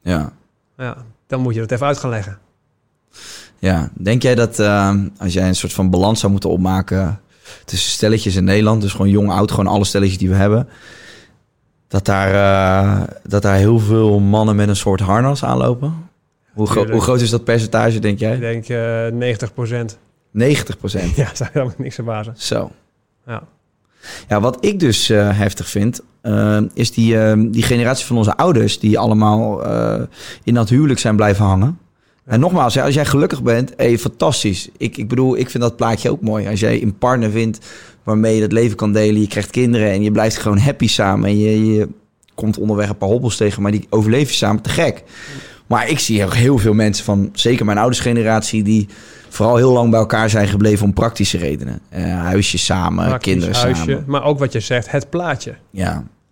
Ja. 0.03 0.33
Ja, 0.77 0.97
dan 1.27 1.41
moet 1.41 1.55
je 1.55 1.61
dat 1.61 1.71
even 1.73 1.87
uit 1.87 1.99
gaan 1.99 2.11
leggen. 2.11 2.39
Ja, 3.59 3.91
denk 3.93 4.23
jij 4.23 4.35
dat 4.35 4.59
eh, 4.59 4.95
als 5.19 5.33
jij 5.33 5.49
een 5.49 5.55
soort 5.55 5.73
van 5.73 5.91
balans 5.91 6.21
zou 6.21 6.33
moeten 6.33 6.51
opmaken 6.51 7.21
tussen 7.65 7.91
stelletjes 7.91 8.37
in 8.37 8.45
Nederland, 8.45 8.83
dus 8.83 8.91
gewoon 8.93 9.09
jong, 9.11 9.31
oud, 9.31 9.51
gewoon 9.51 9.67
alle 9.67 9.85
stelletjes 9.85 10.19
die 10.19 10.29
we 10.29 10.35
hebben, 10.35 10.69
dat 11.89 12.05
daar, 12.05 12.35
eh, 12.35 13.09
dat 13.23 13.43
daar 13.43 13.57
heel 13.57 13.79
veel 13.79 14.19
mannen 14.19 14.57
met 14.57 14.69
een 14.69 14.77
soort 14.77 15.01
harnas 15.01 15.45
aanlopen? 15.45 16.07
Hoe, 16.53 16.67
gro- 16.67 16.91
hoe 16.91 17.01
groot 17.01 17.21
is 17.21 17.31
dat 17.31 17.45
percentage, 17.45 17.99
denk 17.99 18.15
Ik 18.15 18.21
jij? 18.21 18.39
denk 18.39 18.69
eh 18.69 19.07
90 19.19 19.55
procent. 19.55 19.99
90 20.31 20.79
procent. 20.79 21.17
Ja, 21.23 21.35
zou 21.35 21.51
dan 21.53 21.73
niks 21.79 21.95
verbazen. 21.95 22.35
Zo. 22.37 22.71
Ja. 23.27 23.43
Ja, 24.29 24.41
wat 24.41 24.65
ik 24.65 24.81
dus 24.81 25.09
eh, 25.11 25.39
heftig 25.39 25.69
vind, 25.69 26.01
eh, 26.29 26.59
is 26.75 26.93
die, 26.93 27.19
eh, 27.19 27.39
die 27.47 27.63
generatie 27.63 28.07
van 28.07 28.17
onze 28.17 28.37
ouders 28.37 28.79
die 28.79 28.99
allemaal 28.99 29.65
eh, 29.65 30.03
in 30.45 30.55
dat 30.55 30.69
huwelijk 30.69 31.01
zijn 31.01 31.17
blijven 31.17 31.45
hangen. 31.45 31.79
En 32.25 32.41
nogmaals, 32.41 32.79
als 32.79 32.95
jij 32.95 33.05
gelukkig 33.05 33.43
bent, 33.43 33.73
hey, 33.77 33.99
fantastisch. 33.99 34.69
Ik, 34.77 34.97
ik 34.97 35.09
bedoel, 35.09 35.37
ik 35.37 35.51
vind 35.51 35.63
dat 35.63 35.77
plaatje 35.77 36.11
ook 36.11 36.21
mooi. 36.21 36.49
Als 36.49 36.61
jij 36.61 36.83
een 36.83 36.99
partner 36.99 37.31
vindt 37.31 37.67
waarmee 38.03 38.37
je 38.37 38.43
het 38.43 38.53
leven 38.53 38.77
kan 38.77 38.93
delen, 38.93 39.21
je 39.21 39.27
krijgt 39.27 39.51
kinderen 39.51 39.91
en 39.91 40.03
je 40.03 40.11
blijft 40.11 40.37
gewoon 40.37 40.59
happy 40.59 40.89
samen. 40.89 41.29
En 41.29 41.39
je, 41.39 41.75
je 41.75 41.89
komt 42.35 42.59
onderweg 42.59 42.89
een 42.89 42.97
paar 42.97 43.09
hobbels 43.09 43.37
tegen, 43.37 43.63
maar 43.63 43.73
die 43.73 43.87
overleef 43.91 44.31
je 44.31 44.37
samen 44.37 44.63
te 44.63 44.71
gek. 44.71 45.03
Maar 45.67 45.89
ik 45.89 45.99
zie 45.99 46.25
ook 46.25 46.35
heel 46.35 46.59
veel 46.59 46.75
mensen 46.75 47.05
van, 47.05 47.29
zeker 47.33 47.65
mijn 47.65 47.79
ouders 47.79 48.01
generatie, 48.01 48.63
die 48.63 48.89
vooral 49.29 49.57
heel 49.57 49.73
lang 49.73 49.91
bij 49.91 50.01
elkaar 50.01 50.31
zijn 50.31 50.49
gebleven 50.49 50.85
om 50.85 50.93
praktische 50.93 51.39
redenen. 51.39 51.81
Eh 51.89 52.21
huisjes 52.21 52.65
samen, 52.65 53.07
Praktisch 53.07 53.33
kinderen 53.33 53.55
huisje, 53.55 53.83
samen. 53.83 54.05
Maar 54.07 54.25
ook 54.25 54.39
wat 54.39 54.53
je 54.53 54.61
zegt, 54.61 54.91
het 54.91 55.11
plaatje. 55.11 55.55
Ja, 55.71 56.05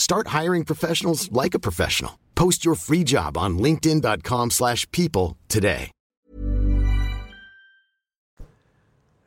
Start 0.00 0.28
hiring 0.30 0.64
professionals 0.64 1.28
like 1.32 1.54
a 1.56 1.58
professional. 1.58 2.12
Post 2.34 2.62
your 2.62 2.76
free 2.78 3.02
job 3.02 3.36
on 3.36 3.60
linkedin.com/people 3.60 4.50
slash 4.50 4.84
people 4.90 5.34
today. 5.46 5.88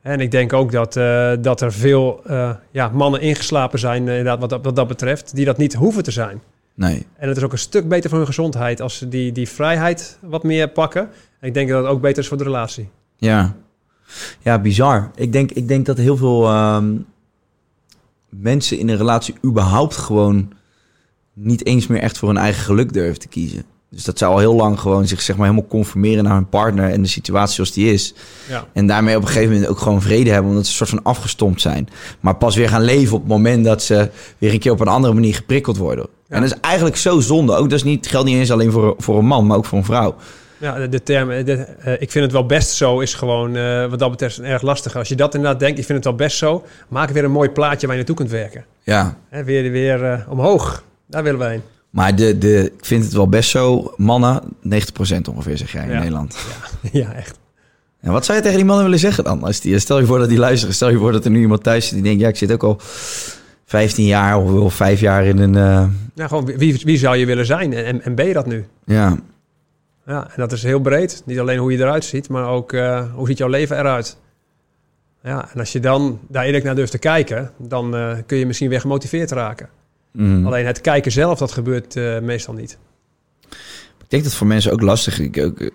En 0.02 0.20
ik 0.20 0.30
denk 0.30 0.52
ook 0.52 0.72
dat, 0.72 0.96
eh, 0.96 1.32
dat 1.40 1.60
er 1.60 1.72
veel 1.72 2.20
eh, 2.24 2.50
ja, 2.70 2.88
mannen 2.88 3.20
ingeslapen 3.20 3.78
zijn, 3.78 4.02
eh, 4.08 4.16
inderdaad, 4.16 4.40
wat, 4.40 4.50
dat- 4.50 4.64
wat 4.64 4.76
dat 4.76 4.88
betreft, 4.88 5.34
die 5.34 5.44
dat 5.44 5.56
niet 5.58 5.74
hoeven 5.74 6.02
te 6.02 6.10
zijn. 6.10 6.42
nee. 6.74 7.06
En 7.16 7.28
het 7.28 7.36
is 7.36 7.42
ook 7.42 7.52
een 7.52 7.58
stuk 7.58 7.88
beter 7.88 8.08
voor 8.10 8.18
hun 8.18 8.26
gezondheid 8.26 8.80
als 8.80 8.96
ze 8.98 9.08
die, 9.08 9.32
die 9.32 9.48
vrijheid 9.48 10.18
wat 10.20 10.42
meer 10.42 10.68
pakken. 10.68 11.02
En 11.40 11.48
ik 11.48 11.54
denk 11.54 11.68
dat 11.68 11.82
het 11.82 11.92
ook 11.92 12.00
beter 12.00 12.22
is 12.22 12.28
voor 12.28 12.36
de 12.36 12.44
relatie. 12.44 12.88
Ja. 13.16 13.54
Ja, 14.38 14.58
bizar. 14.58 15.10
Ik 15.14 15.32
denk, 15.32 15.50
ik 15.50 15.68
denk 15.68 15.86
dat 15.86 15.96
heel 15.96 16.16
veel 16.16 16.46
ehm, 16.46 16.94
mensen 18.28 18.78
in 18.78 18.88
een 18.88 18.96
relatie 18.96 19.34
überhaupt 19.44 19.96
gewoon 19.96 20.52
niet 21.34 21.66
eens 21.66 21.86
meer 21.86 22.00
echt 22.00 22.18
voor 22.18 22.28
hun 22.28 22.38
eigen 22.38 22.62
geluk 22.62 22.92
durven 22.92 23.18
te 23.18 23.28
kiezen. 23.28 23.64
Dus 23.90 24.04
dat 24.04 24.18
zou 24.18 24.32
al 24.32 24.38
heel 24.38 24.54
lang 24.54 24.80
gewoon 24.80 25.06
zich 25.06 25.20
zeg 25.20 25.36
maar 25.36 25.46
helemaal 25.46 25.68
conformeren 25.68 26.24
naar 26.24 26.34
hun 26.34 26.48
partner 26.48 26.90
en 26.90 27.02
de 27.02 27.08
situatie 27.08 27.54
zoals 27.54 27.72
die 27.72 27.92
is. 27.92 28.14
Ja. 28.48 28.66
En 28.72 28.86
daarmee 28.86 29.16
op 29.16 29.22
een 29.22 29.28
gegeven 29.28 29.52
moment 29.52 29.70
ook 29.70 29.78
gewoon 29.78 30.02
vrede 30.02 30.30
hebben, 30.30 30.50
omdat 30.50 30.66
ze 30.66 30.70
een 30.70 30.76
soort 30.76 30.90
van 30.90 31.12
afgestompt 31.12 31.60
zijn. 31.60 31.88
Maar 32.20 32.36
pas 32.36 32.56
weer 32.56 32.68
gaan 32.68 32.82
leven 32.82 33.14
op 33.14 33.20
het 33.20 33.28
moment 33.28 33.64
dat 33.64 33.82
ze 33.82 34.10
weer 34.38 34.52
een 34.52 34.58
keer 34.58 34.72
op 34.72 34.80
een 34.80 34.88
andere 34.88 35.14
manier 35.14 35.34
geprikkeld 35.34 35.76
worden. 35.76 36.06
En 36.28 36.40
dat 36.40 36.50
is 36.50 36.60
eigenlijk 36.60 36.96
zo 36.96 37.20
zonde. 37.20 37.54
Ook 37.54 37.70
dat 37.70 37.78
is 37.78 37.84
niet, 37.84 38.06
geldt 38.06 38.28
niet 38.28 38.36
eens 38.36 38.50
alleen 38.50 38.72
voor, 38.72 38.94
voor 38.98 39.18
een 39.18 39.26
man, 39.26 39.46
maar 39.46 39.56
ook 39.56 39.64
voor 39.64 39.78
een 39.78 39.84
vrouw. 39.84 40.16
Ja, 40.58 40.78
de, 40.78 40.88
de 40.88 41.02
term, 41.02 41.30
eh, 41.30 41.44
de, 41.44 41.54
eh, 41.54 41.92
ik 41.92 42.10
vind 42.10 42.24
het 42.24 42.32
wel 42.32 42.46
best 42.46 42.70
zo, 42.70 43.00
is 43.00 43.14
gewoon 43.14 43.56
eh, 43.56 43.86
wat 43.86 43.98
dat 43.98 44.10
betreft 44.10 44.40
erg 44.40 44.62
lastig. 44.62 44.96
Als 44.96 45.08
je 45.08 45.14
dat 45.14 45.34
inderdaad 45.34 45.60
denkt, 45.60 45.78
ik 45.78 45.84
vind 45.84 45.98
het 45.98 46.06
wel 46.06 46.16
best 46.16 46.36
zo, 46.36 46.64
maak 46.88 47.10
weer 47.10 47.24
een 47.24 47.30
mooi 47.30 47.50
plaatje 47.50 47.86
waar 47.86 47.96
je 47.96 48.02
naartoe 48.02 48.16
kunt 48.16 48.30
werken. 48.30 48.64
Ja, 48.82 49.16
Hè, 49.28 49.44
weer 49.44 49.70
weer 49.70 50.26
omhoog, 50.28 50.84
daar 51.12 51.22
willen 51.22 51.38
wij 51.38 51.50
heen. 51.50 51.62
Maar 51.90 52.16
de, 52.16 52.38
de, 52.38 52.72
ik 52.78 52.84
vind 52.84 53.04
het 53.04 53.12
wel 53.12 53.28
best 53.28 53.50
zo. 53.50 53.94
Mannen, 53.96 54.42
90% 54.42 54.48
ongeveer, 55.30 55.56
zeg 55.56 55.72
jij 55.72 55.82
in 55.82 55.90
Ja. 55.90 55.98
Nederland. 55.98 56.36
ja, 56.92 57.12
echt. 57.12 57.38
En 58.00 58.12
wat 58.12 58.24
zou 58.24 58.36
je 58.38 58.42
tegen 58.42 58.56
die 58.58 58.66
mannen 58.66 58.84
willen 58.84 58.98
zeggen 59.00 59.24
dan? 59.24 59.42
Als 59.42 59.60
die, 59.60 59.78
stel 59.78 59.98
je 59.98 60.06
voor 60.06 60.18
dat 60.18 60.28
die 60.28 60.38
luisteren. 60.38 60.74
Stel 60.74 60.90
je 60.90 60.98
voor 60.98 61.12
dat 61.12 61.24
er 61.24 61.30
nu 61.30 61.40
iemand 61.40 61.62
thuis 61.62 61.84
zit 61.84 61.94
die 61.94 62.02
denkt... 62.02 62.20
ja, 62.20 62.28
ik 62.28 62.36
zit 62.36 62.52
ook 62.52 62.62
al 62.62 62.76
15 63.64 64.04
jaar 64.06 64.38
of 64.38 64.50
wel 64.50 64.70
5 64.70 65.00
jaar 65.00 65.24
in 65.24 65.38
een... 65.38 65.56
eh, 65.56 65.84
Nou, 66.14 66.28
gewoon, 66.28 66.44
wie, 66.44 66.80
wie 66.84 66.98
zou 66.98 67.16
je 67.16 67.26
willen 67.26 67.46
zijn 67.46 67.72
en, 67.72 67.84
en, 67.84 68.02
en 68.02 68.14
ben 68.14 68.26
je 68.26 68.32
dat 68.32 68.46
nu? 68.46 68.64
ja, 68.84 69.16
Ja, 70.06 70.24
en 70.24 70.32
dat 70.36 70.52
is 70.52 70.62
heel 70.62 70.80
breed. 70.80 71.22
Niet 71.26 71.38
alleen 71.38 71.58
hoe 71.58 71.72
je 71.72 71.78
eruit 71.78 72.04
ziet, 72.04 72.28
maar 72.28 72.48
ook 72.48 72.72
eh, 72.72 73.04
hoe 73.14 73.26
ziet 73.26 73.38
jouw 73.38 73.48
leven 73.48 73.78
eruit. 73.78 74.16
Ja, 75.22 75.48
en 75.52 75.58
als 75.58 75.72
je 75.72 75.80
dan 75.80 76.18
daar 76.28 76.44
eerlijk 76.44 76.64
naar 76.64 76.74
durft 76.74 76.90
te 76.92 76.98
kijken, 76.98 77.50
dan 77.58 77.96
eh, 77.96 78.16
kun 78.26 78.38
je 78.38 78.46
misschien 78.46 78.68
weer 78.68 78.80
gemotiveerd 78.80 79.30
raken. 79.30 79.68
Mm. 80.12 80.46
Alleen 80.46 80.66
het 80.66 80.80
kijken 80.80 81.12
zelf, 81.12 81.38
dat 81.38 81.52
gebeurt 81.52 81.96
eh, 81.96 82.20
meestal 82.20 82.54
niet. 82.54 82.78
ik 84.00 84.08
denk 84.08 84.24
dat 84.24 84.34
voor 84.34 84.46
mensen 84.46 84.72
ook 84.72 84.80
lastig 84.80 85.20
is. 85.20 85.42
Ook, 85.42 85.60
eh, 85.60 85.70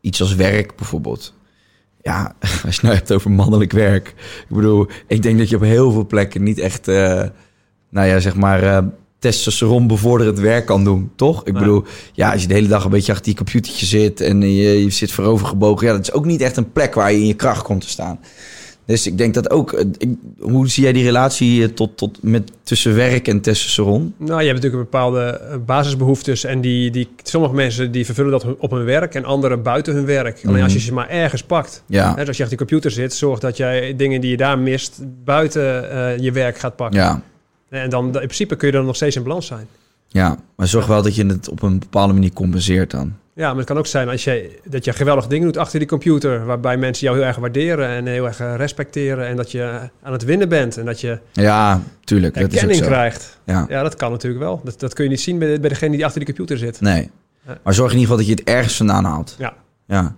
iets 0.00 0.20
als 0.20 0.34
werk 0.34 0.76
bijvoorbeeld. 0.76 1.34
Ja, 2.02 2.34
als 2.40 2.60
je 2.60 2.68
het 2.68 2.82
nou 2.82 2.94
hebt 2.94 3.12
over 3.12 3.30
mannelijk 3.30 3.72
werk. 3.72 4.08
Ik 4.48 4.56
bedoel, 4.56 4.86
ik 5.06 5.22
denk 5.22 5.38
dat 5.38 5.48
je 5.48 5.56
op 5.56 5.62
heel 5.62 5.90
veel 5.92 6.06
plekken 6.06 6.42
niet 6.42 6.58
echt... 6.58 6.88
eh, 6.88 7.22
nou 7.90 8.06
ja, 8.06 8.18
zeg 8.18 8.34
maar... 8.34 8.62
eh 8.62 8.78
testosteron 9.18 9.86
bevorderend 9.86 10.38
werk 10.38 10.66
kan 10.66 10.84
doen, 10.84 11.12
toch? 11.16 11.44
Ik 11.44 11.52
Nee. 11.52 11.62
bedoel, 11.62 11.84
ja, 12.12 12.32
als 12.32 12.42
je 12.42 12.48
de 12.48 12.54
hele 12.54 12.68
dag 12.68 12.84
een 12.84 12.90
beetje 12.90 13.12
achter 13.12 13.26
die 13.26 13.34
computertje 13.36 13.86
zit 13.86 14.20
en 14.20 14.40
je, 14.40 14.82
je 14.82 14.90
zit 14.90 15.12
voorovergebogen, 15.12 15.86
ja, 15.86 15.92
dat 15.92 16.02
is 16.02 16.12
ook 16.12 16.24
niet 16.24 16.40
echt 16.40 16.56
een 16.56 16.72
plek 16.72 16.94
waar 16.94 17.12
je 17.12 17.18
in 17.18 17.26
je 17.26 17.34
kracht 17.34 17.62
komt 17.62 17.80
te 17.80 17.88
staan. 17.88 18.18
Dus 18.86 19.06
ik 19.06 19.18
denk 19.18 19.34
dat 19.34 19.50
ook. 19.50 19.72
eh, 19.72 19.84
ik- 19.98 20.16
hoe 20.38 20.68
zie 20.68 20.82
jij 20.82 20.92
die 20.92 21.04
relatie 21.04 21.62
eh, 21.62 21.68
tot, 21.68 21.96
tot 21.96 22.18
met, 22.22 22.50
tussen 22.62 22.94
werk 22.94 23.28
en 23.28 23.40
testosteron? 23.40 24.14
Nou, 24.16 24.40
je 24.40 24.46
hebt 24.48 24.62
natuurlijk 24.62 24.90
bepaalde 24.90 25.20
eh, 25.20 25.56
basisbehoeftes 25.66 26.44
en 26.44 26.60
die, 26.60 26.90
die, 26.90 27.08
sommige 27.22 27.54
mensen 27.54 27.92
die 27.92 28.04
vervullen 28.04 28.30
dat 28.30 28.46
op 28.58 28.70
hun 28.70 28.84
werk 28.84 29.14
en 29.14 29.24
anderen 29.24 29.62
buiten 29.62 29.94
hun 29.94 30.04
werk. 30.06 30.40
Alleen 30.46 30.62
als 30.62 30.72
je 30.72 30.78
ze 30.78 30.92
maar 30.92 31.08
ergens 31.08 31.42
pakt. 31.42 31.82
Ja, 31.86 32.08
Hè, 32.10 32.14
dus 32.18 32.26
als 32.28 32.36
je 32.36 32.42
achter 32.42 32.58
de 32.58 32.64
computer 32.64 32.90
zit, 32.90 33.14
zorg 33.14 33.38
dat 33.40 33.56
jij 33.56 33.96
dingen 33.96 34.20
die 34.20 34.30
je 34.30 34.36
daar 34.36 34.58
mist 34.58 35.00
buiten 35.24 35.62
je 36.22 36.30
werk 36.32 36.58
gaat 36.58 36.76
pakken. 36.76 37.00
ja, 37.00 37.22
En 37.68 37.90
dan 37.90 38.04
in 38.06 38.10
principe 38.12 38.56
kun 38.56 38.66
je 38.68 38.72
dan 38.74 38.84
nog 38.86 38.96
steeds 38.96 39.16
in 39.16 39.22
balans 39.22 39.46
zijn. 39.46 39.66
ja. 40.08 40.38
Maar 40.56 40.66
zorg 40.68 40.86
wel 40.86 41.02
dat 41.02 41.14
je 41.14 41.26
het 41.26 41.48
op 41.48 41.62
een 41.62 41.78
bepaalde 41.78 42.12
manier 42.12 42.32
compenseert 42.32 42.90
dan. 42.90 43.12
Ja, 43.34 43.48
maar 43.48 43.56
het 43.56 43.66
kan 43.66 43.78
ook 43.78 43.86
zijn 43.86 44.08
als 44.08 44.24
je, 44.24 44.58
dat 44.64 44.84
je 44.84 44.92
geweldige 44.92 45.28
dingen 45.28 45.44
doet 45.44 45.56
achter 45.56 45.78
die 45.78 45.88
computer, 45.88 46.44
waarbij 46.44 46.76
mensen 46.76 47.06
jou 47.06 47.18
heel 47.18 47.26
erg 47.26 47.36
waarderen 47.36 47.88
en 47.88 48.06
heel 48.06 48.26
erg 48.26 48.40
eh, 48.40 48.54
respecteren 48.56 49.26
en 49.26 49.36
dat 49.36 49.50
je 49.50 49.90
aan 50.02 50.12
het 50.12 50.24
winnen 50.24 50.48
bent 50.48 50.76
en 50.76 50.84
dat 50.84 51.00
je 51.00 51.18
Ja, 51.32 51.82
tuurlijk. 52.04 52.34
Dat 52.34 52.42
is 52.42 52.48
ook 52.48 52.54
erkenning 52.54 52.84
zo. 52.84 52.90
krijgt. 52.90 53.38
Ja. 53.44 53.66
Ja, 53.68 53.82
dat 53.82 53.94
kan 53.94 54.10
natuurlijk 54.10 54.42
wel. 54.42 54.60
Dat, 54.64 54.80
dat 54.80 54.94
kun 54.94 55.04
je 55.04 55.10
niet 55.10 55.20
zien 55.20 55.38
bij, 55.38 55.60
bij 55.60 55.68
degene 55.68 55.96
die 55.96 56.04
achter 56.04 56.24
die 56.24 56.34
computer 56.34 56.58
zit. 56.58 56.80
Nee. 56.80 57.10
Ja. 57.46 57.58
Maar 57.62 57.74
zorg 57.74 57.92
in 57.92 57.98
ieder 57.98 58.10
geval 58.10 58.26
dat 58.26 58.36
je 58.36 58.42
het 58.42 58.54
ergens 58.54 58.76
vandaan 58.76 59.04
haalt. 59.04 59.34
Ja. 59.38 59.54
Ja. 59.86 60.14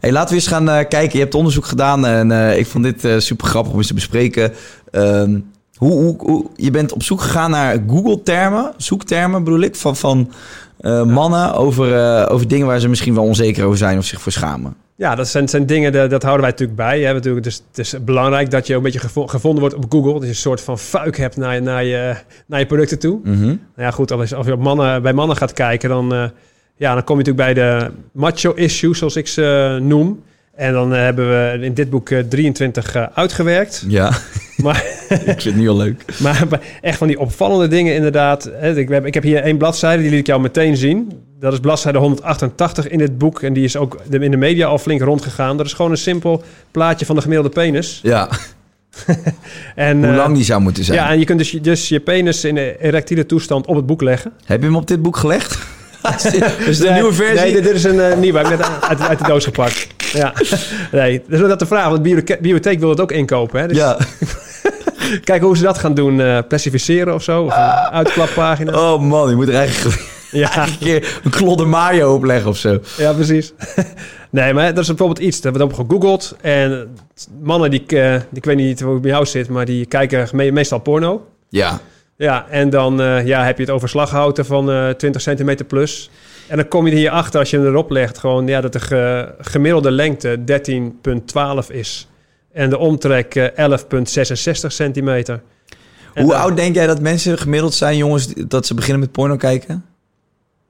Hey, 0.00 0.12
laten 0.12 0.28
we 0.28 0.34
eens 0.34 0.46
gaan 0.46 0.68
eh, 0.68 0.88
kijken. 0.88 1.12
Je 1.12 1.24
hebt 1.24 1.34
onderzoek 1.34 1.66
gedaan 1.66 2.06
en 2.06 2.32
eh, 2.32 2.58
ik 2.58 2.66
vond 2.66 2.84
dit 2.84 3.04
eh, 3.04 3.18
super 3.18 3.46
grappig 3.46 3.72
om 3.72 3.78
eens 3.78 3.86
te 3.86 3.94
bespreken. 3.94 4.52
Ehm, 4.90 5.38
hoe, 5.78 5.92
hoe, 5.92 6.14
hoe, 6.18 6.46
je 6.56 6.70
bent 6.70 6.92
op 6.92 7.02
zoek 7.02 7.20
gegaan 7.20 7.50
naar 7.50 7.76
Google-termen, 7.88 8.72
zoektermen 8.76 9.44
bedoel 9.44 9.60
ik, 9.60 9.76
van, 9.76 9.96
van 9.96 10.32
eh, 10.80 11.04
mannen 11.04 11.54
over, 11.54 11.94
eh, 11.94 12.32
over 12.34 12.48
dingen 12.48 12.66
waar 12.66 12.80
ze 12.80 12.88
misschien 12.88 13.14
wel 13.14 13.24
onzeker 13.24 13.64
over 13.64 13.78
zijn 13.78 13.98
of 13.98 14.04
zich 14.04 14.20
voor 14.20 14.32
schamen. 14.32 14.74
Ja, 14.96 15.14
dat 15.14 15.28
zijn, 15.28 15.48
zijn 15.48 15.66
dingen, 15.66 15.92
dat, 15.92 16.10
dat 16.10 16.22
houden 16.22 16.42
wij 16.42 16.50
natuurlijk 16.50 16.78
bij. 16.78 17.00
Hè. 17.00 17.12
Natuurlijk, 17.12 17.44
dus 17.44 17.62
het 17.68 17.78
is 17.78 17.94
belangrijk 18.04 18.50
dat 18.50 18.66
je 18.66 18.72
ook 18.72 18.78
een 18.78 18.84
beetje 18.84 18.98
gevo- 19.06 19.26
gevonden 19.26 19.60
wordt 19.60 19.74
op 19.74 19.84
Google. 19.88 20.12
Dat 20.12 20.22
je 20.22 20.28
een 20.28 20.34
soort 20.34 20.60
van 20.60 20.78
fuik 20.78 21.16
hebt 21.16 21.36
naar, 21.36 21.54
je- 21.54 21.60
naar, 21.60 21.84
je, 21.84 22.14
naar 22.46 22.58
je 22.60 22.66
producten 22.66 22.98
toe. 22.98 23.20
Mhm. 23.24 23.44
Nou 23.46 23.56
ja, 23.76 23.90
goed, 23.90 24.12
als, 24.12 24.34
als 24.34 24.46
je 24.46 24.52
op 24.52 24.60
mannen, 24.60 25.02
bij 25.02 25.12
mannen 25.12 25.36
gaat 25.36 25.52
kijken, 25.52 25.88
dan, 25.88 26.12
eh, 26.14 26.24
ja, 26.76 26.94
dan 26.94 27.04
kom 27.04 27.18
je 27.18 27.24
natuurlijk 27.24 27.54
bij 27.54 27.64
de 27.64 27.90
macho 28.12 28.52
issues, 28.52 28.98
zoals 28.98 29.16
ik 29.16 29.26
ze 29.28 29.78
noem. 29.82 30.22
En 30.54 30.72
dan 30.72 30.90
hebben 30.92 31.28
we 31.28 31.64
in 31.64 31.74
dit 31.74 31.90
boek 31.90 32.10
eh, 32.10 32.18
23 32.28 32.94
eh, 32.94 33.06
uitgewerkt. 33.14 33.84
Ja, 33.88 34.12
Maar, 34.56 34.84
ik 35.14 35.24
vind 35.24 35.42
het 35.44 35.56
nu 35.56 35.68
al 35.68 35.76
leuk. 35.76 36.04
maar 36.20 36.46
echt 36.80 36.98
van 36.98 37.06
die 37.06 37.18
opvallende 37.18 37.68
dingen 37.68 37.94
inderdaad. 37.94 38.50
Ik 38.74 38.88
heb, 38.88 39.06
ik 39.06 39.14
heb 39.14 39.22
hier 39.22 39.42
één 39.42 39.56
bladzijde, 39.56 40.02
die 40.02 40.10
liet 40.10 40.20
ik 40.20 40.26
jou 40.26 40.40
meteen 40.40 40.76
zien. 40.76 41.12
Dat 41.40 41.52
is 41.52 41.60
bladzijde 41.60 41.98
188 41.98 42.88
in 42.88 42.98
dit 42.98 43.18
boek. 43.18 43.42
En 43.42 43.52
die 43.52 43.64
is 43.64 43.76
ook 43.76 43.98
in 44.10 44.30
de 44.30 44.36
media 44.36 44.66
al 44.66 44.78
flink 44.78 45.00
rondgegaan. 45.00 45.56
Dat 45.56 45.66
is 45.66 45.72
gewoon 45.72 45.90
een 45.90 45.96
simpel 45.96 46.42
plaatje 46.70 47.06
van 47.06 47.14
de 47.16 47.20
gemiddelde 47.20 47.52
penis. 47.52 48.00
Ja, 48.02 48.28
En, 49.74 49.96
hoe 49.98 50.06
eh, 50.06 50.16
lang 50.16 50.34
die 50.34 50.44
zou 50.44 50.60
moeten 50.60 50.84
zijn. 50.84 50.98
Ja, 50.98 51.10
en 51.10 51.18
je 51.18 51.24
kunt 51.24 51.38
dus, 51.38 51.50
je- 51.50 51.60
dus 51.60 51.88
je 51.88 52.00
penis 52.00 52.44
in 52.44 52.56
een 52.56 52.74
erectiele 52.80 53.26
toestand 53.26 53.66
op 53.66 53.76
het 53.76 53.86
boek 53.86 54.02
leggen. 54.02 54.32
Heb 54.44 54.60
je 54.60 54.66
hem 54.66 54.76
op 54.76 54.86
dit 54.86 55.02
boek 55.02 55.16
gelegd? 55.16 55.58
is 56.66 56.78
de 56.78 56.84
Nee, 56.84 56.92
nieuwe 56.92 57.12
versie? 57.12 57.40
Nee, 57.40 57.52
dit, 57.52 57.62
dit 57.62 57.74
is 57.74 57.84
een 57.84 58.00
eh, 58.00 58.16
nieuwe. 58.16 58.38
Heb 58.38 58.46
ik 58.50 58.58
net 58.58 58.68
uit, 58.80 59.00
uit 59.00 59.18
de 59.18 59.24
doos 59.24 59.44
gepakt. 59.44 59.86
Ja. 60.12 60.32
Nee, 60.92 61.22
dus 61.28 61.40
dat 61.40 61.58
de 61.58 61.66
vraag. 61.66 61.84
Want 61.84 61.96
de 61.96 62.02
bibliotheek, 62.02 62.40
bibliotheek 62.40 62.78
wil 62.80 62.88
het 62.88 63.00
ook 63.00 63.12
inkopen. 63.12 63.60
Hè? 63.60 63.66
Dus 63.68 63.76
Ja. 63.76 63.98
Kijken 65.24 65.46
hoe 65.46 65.56
ze 65.56 65.62
dat 65.62 65.78
gaan 65.78 65.94
doen. 65.94 66.20
eh 66.20 66.38
plastificeren 66.48 67.14
of 67.14 67.22
zo. 67.22 67.42
Of 67.42 67.52
een 67.56 67.62
uitklappagina. 67.92 68.92
Oh 68.92 69.00
man, 69.02 69.28
je 69.30 69.36
moet 69.36 69.48
er 69.48 69.54
eigenlijk 69.54 70.00
Ja, 70.30 70.62
een 70.66 70.78
keer 70.78 71.20
een 71.24 71.30
klodder 71.30 71.68
Mario 71.68 72.14
opleggen 72.14 72.50
of 72.50 72.56
zo. 72.56 72.80
ja, 72.96 73.12
precies. 73.12 73.52
Nee, 74.30 74.54
maar 74.54 74.68
dat 74.74 74.78
is 74.82 74.86
bijvoorbeeld 74.88 75.18
iets. 75.18 75.40
Dat 75.40 75.56
wordt 75.56 75.72
op 75.72 75.78
gegoogeld. 75.88 76.36
En 76.40 76.94
mannen 77.42 77.70
die, 77.70 77.86
eh, 77.86 78.12
die, 78.12 78.22
ik 78.32 78.44
weet 78.44 78.56
niet 78.56 78.80
hoe 78.80 78.92
het 78.92 79.02
bij 79.02 79.10
jou 79.10 79.26
zit, 79.26 79.48
maar 79.48 79.64
die 79.64 79.86
kijken 79.86 80.28
me- 80.32 80.50
meestal 80.52 80.78
porno. 80.78 81.26
Ja. 81.48 81.80
Ja, 82.16 82.46
en 82.50 82.70
dan 82.70 83.00
eh, 83.00 83.26
ja, 83.26 83.44
heb 83.44 83.56
je 83.56 83.62
het 83.62 83.72
over 83.72 83.88
slaghouten 83.88 84.46
van 84.46 84.70
eh 84.70 84.88
20 84.88 85.20
centimeter 85.22 85.64
plus. 85.64 86.10
En 86.46 86.56
dan 86.56 86.68
kom 86.68 86.86
je 86.86 86.92
er 86.92 86.98
hier 86.98 87.10
achter 87.10 87.40
als 87.40 87.50
je 87.50 87.56
hem 87.58 87.66
erop 87.66 87.90
legt, 87.90 88.18
gewoon 88.18 88.46
ja, 88.46 88.60
dat 88.60 88.72
de 88.72 88.80
ge- 88.80 89.34
gemiddelde 89.40 89.90
lengte 89.90 90.38
13,12 90.44 91.70
is. 91.70 92.08
En 92.58 92.70
de 92.70 92.78
omtrek 92.78 93.34
eh, 93.34 93.70
11,66 93.70 94.66
centimeter. 94.66 95.42
En 96.14 96.22
Hoe 96.22 96.32
dan- 96.32 96.40
oud 96.40 96.56
denk 96.56 96.74
jij 96.74 96.86
dat 96.86 97.00
mensen 97.00 97.38
gemiddeld 97.38 97.74
zijn, 97.74 97.96
jongens, 97.96 98.26
dat 98.34 98.66
ze 98.66 98.74
beginnen 98.74 99.00
met 99.00 99.12
porno 99.12 99.36
kijken? 99.36 99.84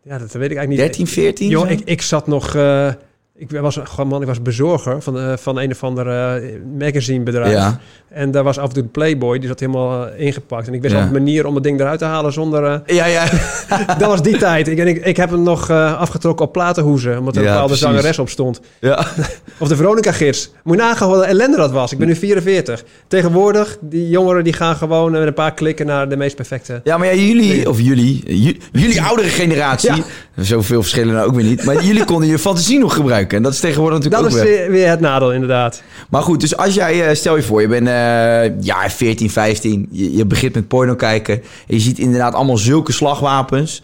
Ja, 0.02 0.18
dat 0.18 0.32
weet 0.32 0.50
ik 0.50 0.56
eigenlijk 0.56 0.68
niet. 0.68 0.78
13, 0.78 1.06
14? 1.06 1.48
Joh, 1.48 1.66
zo? 1.66 1.72
ik, 1.72 1.80
ik 1.84 2.02
zat 2.02 2.26
nog... 2.26 2.54
eh, 2.54 2.92
ik 3.38 3.50
was 3.50 3.80
gewoon 3.84 4.08
man, 4.08 4.20
ik 4.20 4.26
was 4.26 4.42
bezorger 4.42 5.02
van, 5.02 5.18
eh, 5.18 5.32
van 5.36 5.58
een 5.58 5.70
of 5.70 5.84
ander 5.84 6.08
eh, 6.08 6.42
magazinebedrijf. 6.78 7.52
Ja. 7.52 7.78
En 8.08 8.30
daar 8.30 8.44
was 8.44 8.58
af 8.58 8.68
en 8.68 8.74
toe 8.74 8.82
de 8.82 8.88
Playboy, 8.88 9.38
die 9.38 9.48
zat 9.48 9.60
helemaal 9.60 10.06
eh, 10.06 10.26
ingepakt. 10.26 10.66
En 10.66 10.74
ik 10.74 10.82
wist 10.82 10.94
Ja. 10.94 11.02
een 11.02 11.12
manier 11.12 11.46
om 11.46 11.54
het 11.54 11.64
ding 11.64 11.80
eruit 11.80 11.98
te 11.98 12.04
halen 12.04 12.32
zonder... 12.32 12.82
Ja, 12.86 13.06
ja. 13.06 13.24
dat 13.98 14.08
was 14.08 14.22
die 14.22 14.36
tijd. 14.38 14.68
Ik, 14.68 14.78
en 14.78 14.86
ik, 14.86 15.04
ik 15.04 15.16
heb 15.16 15.30
hem 15.30 15.42
nog 15.42 15.70
afgetrokken 15.70 16.46
op 16.46 16.52
platenhoezen, 16.52 17.18
omdat 17.18 17.36
er 17.36 17.42
Ja, 17.42 17.46
een 17.48 17.52
bepaalde 17.54 17.74
precies. 17.78 17.94
zangeres 17.96 18.18
op 18.18 18.28
stond. 18.28 18.60
ja. 18.80 19.06
Of 19.60 19.68
de 19.68 19.76
Veronica-gids. 19.76 20.52
Moet 20.64 20.76
je 20.76 20.82
nagaan 20.82 21.08
wat 21.08 21.22
ellende 21.24 21.56
dat 21.56 21.70
was. 21.70 21.92
Ik 21.92 21.98
ben 21.98 22.06
nu 22.06 22.14
44. 22.16 22.84
Tegenwoordig, 23.08 23.78
die 23.80 24.08
jongeren 24.08 24.44
die 24.44 24.52
gaan 24.52 24.76
gewoon 24.76 25.12
met 25.12 25.26
een 25.26 25.34
paar 25.34 25.54
klikken 25.54 25.86
naar 25.86 26.08
de 26.08 26.16
meest 26.16 26.36
perfecte... 26.36 26.80
Ja, 26.84 26.98
maar 26.98 27.06
ja, 27.14 27.22
jullie, 27.22 27.68
of 27.68 27.80
jullie, 27.80 28.42
ju- 28.42 28.56
jullie 28.72 29.02
oudere 29.02 29.28
generatie, 29.28 30.02
zoveel 30.36 30.80
verschillen 30.80 31.14
nou 31.14 31.26
ook 31.28 31.34
weer 31.34 31.44
niet, 31.44 31.64
maar 31.64 31.84
jullie 31.84 32.04
konden 32.04 32.28
je 32.28 32.38
fantasie 32.38 32.78
nog 32.78 32.94
gebruiken. 32.94 33.27
En 33.36 33.42
dat 33.42 33.52
is 33.52 33.60
tegenwoordig 33.60 33.98
Dat 34.00 34.10
natuurlijk 34.10 34.34
is 34.34 34.40
ook 34.40 34.48
weg. 34.48 34.58
weer, 34.58 34.70
weer 34.70 34.88
het 34.88 35.00
nadeel, 35.00 35.32
inderdaad. 35.32 35.82
Maar 36.08 36.22
goed, 36.22 36.40
dus 36.40 36.56
als 36.56 36.74
jij, 36.74 37.08
eh, 37.08 37.14
stel 37.14 37.36
je 37.36 37.42
voor, 37.42 37.60
je 37.60 37.68
bent 37.68 37.86
eh 37.88 38.64
ja, 38.64 38.90
14, 38.90 39.30
15, 39.30 39.88
je, 39.90 40.16
je 40.16 40.26
begint 40.26 40.54
met 40.54 40.68
porno 40.68 40.94
kijken. 40.94 41.34
En 41.34 41.74
je 41.74 41.80
ziet 41.80 41.98
inderdaad 41.98 42.34
allemaal 42.34 42.56
zulke 42.58 42.92
slagwapens. 42.92 43.82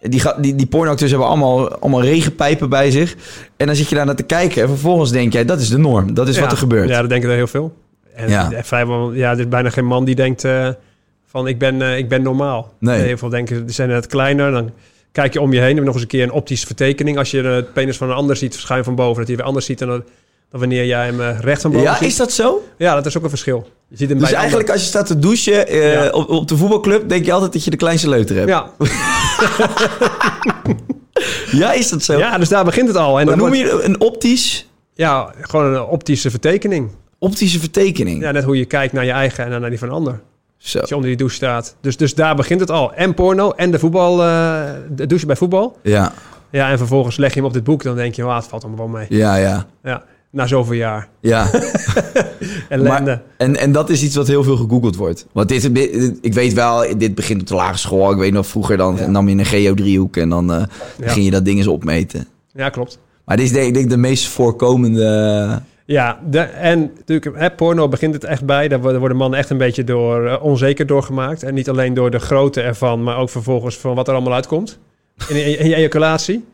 Die, 0.00 0.22
die, 0.40 0.54
die 0.54 0.66
pornoacteurs 0.66 1.10
hebben 1.10 1.28
allemaal, 1.28 1.78
allemaal 1.78 2.02
regenpijpen 2.02 2.68
bij 2.68 2.90
zich. 2.90 3.16
En 3.56 3.66
dan 3.66 3.76
zit 3.76 3.88
je 3.88 3.94
daar 3.94 4.06
naar 4.06 4.14
te 4.14 4.22
kijken. 4.22 4.62
En 4.62 4.68
vervolgens 4.68 5.10
denk 5.10 5.32
jij, 5.32 5.44
dat 5.44 5.60
is 5.60 5.68
de 5.68 5.78
norm. 5.78 6.14
Dat 6.14 6.28
is 6.28 6.38
wat 6.38 6.50
er 6.52 6.58
gebeurt. 6.58 6.88
Ja, 6.88 7.00
dat 7.00 7.10
denken 7.10 7.28
er 7.30 7.36
heel 7.36 7.46
veel. 7.46 7.74
En 8.14 8.28
Ja. 8.28 8.48
ja. 8.50 8.64
vrijwel, 8.64 9.12
ja, 9.12 9.30
er 9.30 9.38
is 9.38 9.48
bijna 9.48 9.70
geen 9.70 9.86
man 9.86 10.04
die 10.04 10.14
denkt 10.14 10.44
eh, 10.44 10.68
van 11.26 11.46
ik 11.46 11.58
ben, 11.58 11.82
eh, 11.82 11.98
ik 11.98 12.08
ben 12.08 12.22
normaal. 12.22 12.72
Nee. 12.78 13.00
Heel 13.00 13.16
veel 13.16 13.28
denken, 13.28 13.64
die 13.66 13.74
zijn 13.74 13.88
net 13.88 14.06
kleiner. 14.06 14.50
Dan 14.50 14.70
kijk 15.14 15.32
je 15.32 15.40
om 15.40 15.52
je 15.52 15.58
heen. 15.58 15.68
Heb 15.68 15.76
je 15.78 15.84
nog 15.84 15.92
eens 15.92 16.02
een 16.02 16.08
keer 16.08 16.22
een 16.22 16.30
optische 16.32 16.66
vertekening. 16.66 17.18
Als 17.18 17.30
je 17.30 17.42
de 17.42 17.64
penis 17.72 17.96
van 17.96 18.08
een 18.10 18.14
ander 18.16 18.36
ziet 18.36 18.52
verschijnen 18.52 18.84
van 18.84 18.94
boven, 18.94 19.16
dat 19.18 19.26
hij 19.26 19.36
weer 19.36 19.44
anders 19.46 19.66
ziet 19.66 19.78
dan, 19.78 19.88
dan 19.88 20.02
wanneer 20.50 20.84
jij 20.86 21.04
hem 21.06 21.20
eh, 21.20 21.38
recht 21.40 21.60
van 21.62 21.70
boven 21.70 21.86
Ja, 21.86 21.96
ziet. 21.96 22.08
is 22.08 22.16
dat 22.16 22.32
zo? 22.32 22.62
Ja, 22.78 22.94
dat 22.94 23.06
is 23.06 23.16
ook 23.16 23.22
een 23.22 23.28
verschil. 23.28 23.68
Je 23.88 23.96
ziet 23.96 24.08
hem 24.08 24.18
Dus 24.18 24.30
bij 24.30 24.38
eigenlijk 24.38 24.70
als 24.70 24.80
je 24.80 24.86
staat 24.86 25.06
te 25.06 25.18
douchen 25.18 25.66
eh, 25.68 25.92
Ja. 25.92 26.10
op, 26.10 26.28
op 26.28 26.48
de 26.48 26.56
voetbalclub, 26.56 27.08
denk 27.08 27.24
je 27.24 27.32
altijd 27.32 27.52
dat 27.52 27.64
je 27.64 27.70
de 27.70 27.76
kleinste 27.76 28.08
leuter 28.08 28.36
hebt. 28.36 28.48
ander- 28.48 28.70
Ja, 31.52 31.72
is 31.72 31.88
dat 31.88 32.02
zo? 32.02 32.12
Ja, 32.12 32.18
ja, 32.18 32.38
dus 32.38 32.48
daar 32.48 32.64
begint 32.64 32.88
het 32.88 32.96
al. 32.96 33.20
En 33.20 33.26
dan 33.26 33.38
noem 33.38 33.46
wordt- 33.48 33.62
je 33.62 33.82
een 33.82 34.00
optisch, 34.00 34.68
Ja, 34.94 35.32
gewoon 35.40 35.74
een 35.74 35.82
optische 35.84 36.30
vertekening. 36.30 36.90
optische 37.18 37.58
vertekening? 37.58 38.22
Ja, 38.22 38.30
net 38.30 38.44
hoe 38.44 38.56
je 38.58 38.64
kijkt 38.64 38.92
naar 38.92 39.04
je 39.04 39.10
eigen 39.10 39.44
en 39.52 39.60
naar 39.60 39.70
die 39.70 39.78
van 39.78 39.88
een 39.88 39.94
ander. 39.94 40.20
Zo. 40.64 40.78
Als 40.78 40.88
je 40.88 40.94
onder 40.94 41.10
die 41.10 41.18
douche 41.18 41.36
staat. 41.36 41.76
Dus, 41.80 41.96
dus 41.96 42.14
daar 42.14 42.34
begint 42.36 42.60
het 42.60 42.70
al. 42.70 42.94
En 42.94 43.14
porno 43.14 43.50
en 43.50 43.70
de 43.70 43.78
voetbal, 43.78 44.22
eh, 44.22 44.62
de 44.90 45.06
douche 45.06 45.26
bij 45.26 45.36
voetbal. 45.36 45.78
Ja, 45.82 46.12
Ja, 46.50 46.70
en 46.70 46.78
vervolgens 46.78 47.16
leg 47.16 47.30
je 47.34 47.38
hem 47.38 47.48
op 47.48 47.52
dit 47.54 47.64
boek. 47.64 47.82
Dan 47.82 47.96
denk 47.96 48.14
je, 48.14 48.24
oh, 48.26 48.36
het 48.36 48.44
valt 48.46 48.64
allemaal 48.64 48.86
wel 48.90 48.96
mee. 48.98 49.06
ja, 49.08 49.36
ja. 49.36 49.66
Ja, 49.82 50.02
na 50.30 50.46
zoveel 50.46 50.74
jaar. 50.74 51.08
Ja. 51.20 51.50
Ellende. 52.68 53.04
Maar, 53.04 53.22
en, 53.36 53.56
en 53.56 53.72
dat 53.72 53.90
is 53.90 54.02
iets 54.02 54.16
wat 54.16 54.26
heel 54.26 54.42
veel 54.42 54.56
gegoogeld 54.56 54.96
wordt. 54.96 55.26
Want 55.32 55.48
dit, 55.48 55.74
dit- 55.74 56.18
ik 56.20 56.34
weet 56.34 56.52
wel, 56.52 56.98
dit 56.98 57.14
begint 57.14 57.40
op 57.40 57.46
de 57.46 57.54
lagere 57.54 57.78
school. 57.78 58.10
Ik 58.10 58.18
weet 58.18 58.32
nog 58.32 58.46
vroeger, 58.46 58.76
dan 58.76 58.98
nam 59.10 59.28
je 59.28 59.36
een 59.36 59.44
geodriehoek 59.46 60.16
en 60.16 60.28
dan 60.28 60.46
Ja. 60.46 60.66
ging 60.98 61.24
je 61.24 61.30
dat 61.30 61.44
ding 61.44 61.58
eens 61.58 61.66
opmeten. 61.66 62.26
Ja, 62.52 62.68
klopt. 62.68 62.98
Maar 63.24 63.36
dit 63.36 63.46
is 63.46 63.52
denk 63.52 63.76
ik 63.76 63.90
de 63.90 63.96
meest 63.96 64.26
voorkomende... 64.28 65.62
Ja, 65.86 66.20
en 66.54 66.92
natuurlijk, 66.96 67.38
hè, 67.38 67.50
porno 67.50 67.88
begint 67.88 68.14
het 68.14 68.24
echt 68.24 68.44
bij. 68.44 68.68
Daar 68.68 68.80
worden, 68.80 69.16
mannen 69.16 69.38
echt 69.38 69.50
een 69.50 69.58
beetje 69.58 69.84
door, 69.84 70.26
eh, 70.26 70.42
onzeker 70.42 70.86
doorgemaakt. 70.86 71.42
En 71.42 71.54
niet 71.54 71.68
alleen 71.68 71.94
door 71.94 72.10
de 72.10 72.18
grootte 72.18 72.60
ervan, 72.60 73.02
maar 73.02 73.18
ook 73.18 73.30
vervolgens 73.30 73.76
van 73.76 73.94
wat 73.94 74.08
er 74.08 74.14
allemaal 74.14 74.34
uitkomt. 74.34 74.78
In, 75.28 75.36
je 75.36 75.74
ejaculatie. 75.74 76.44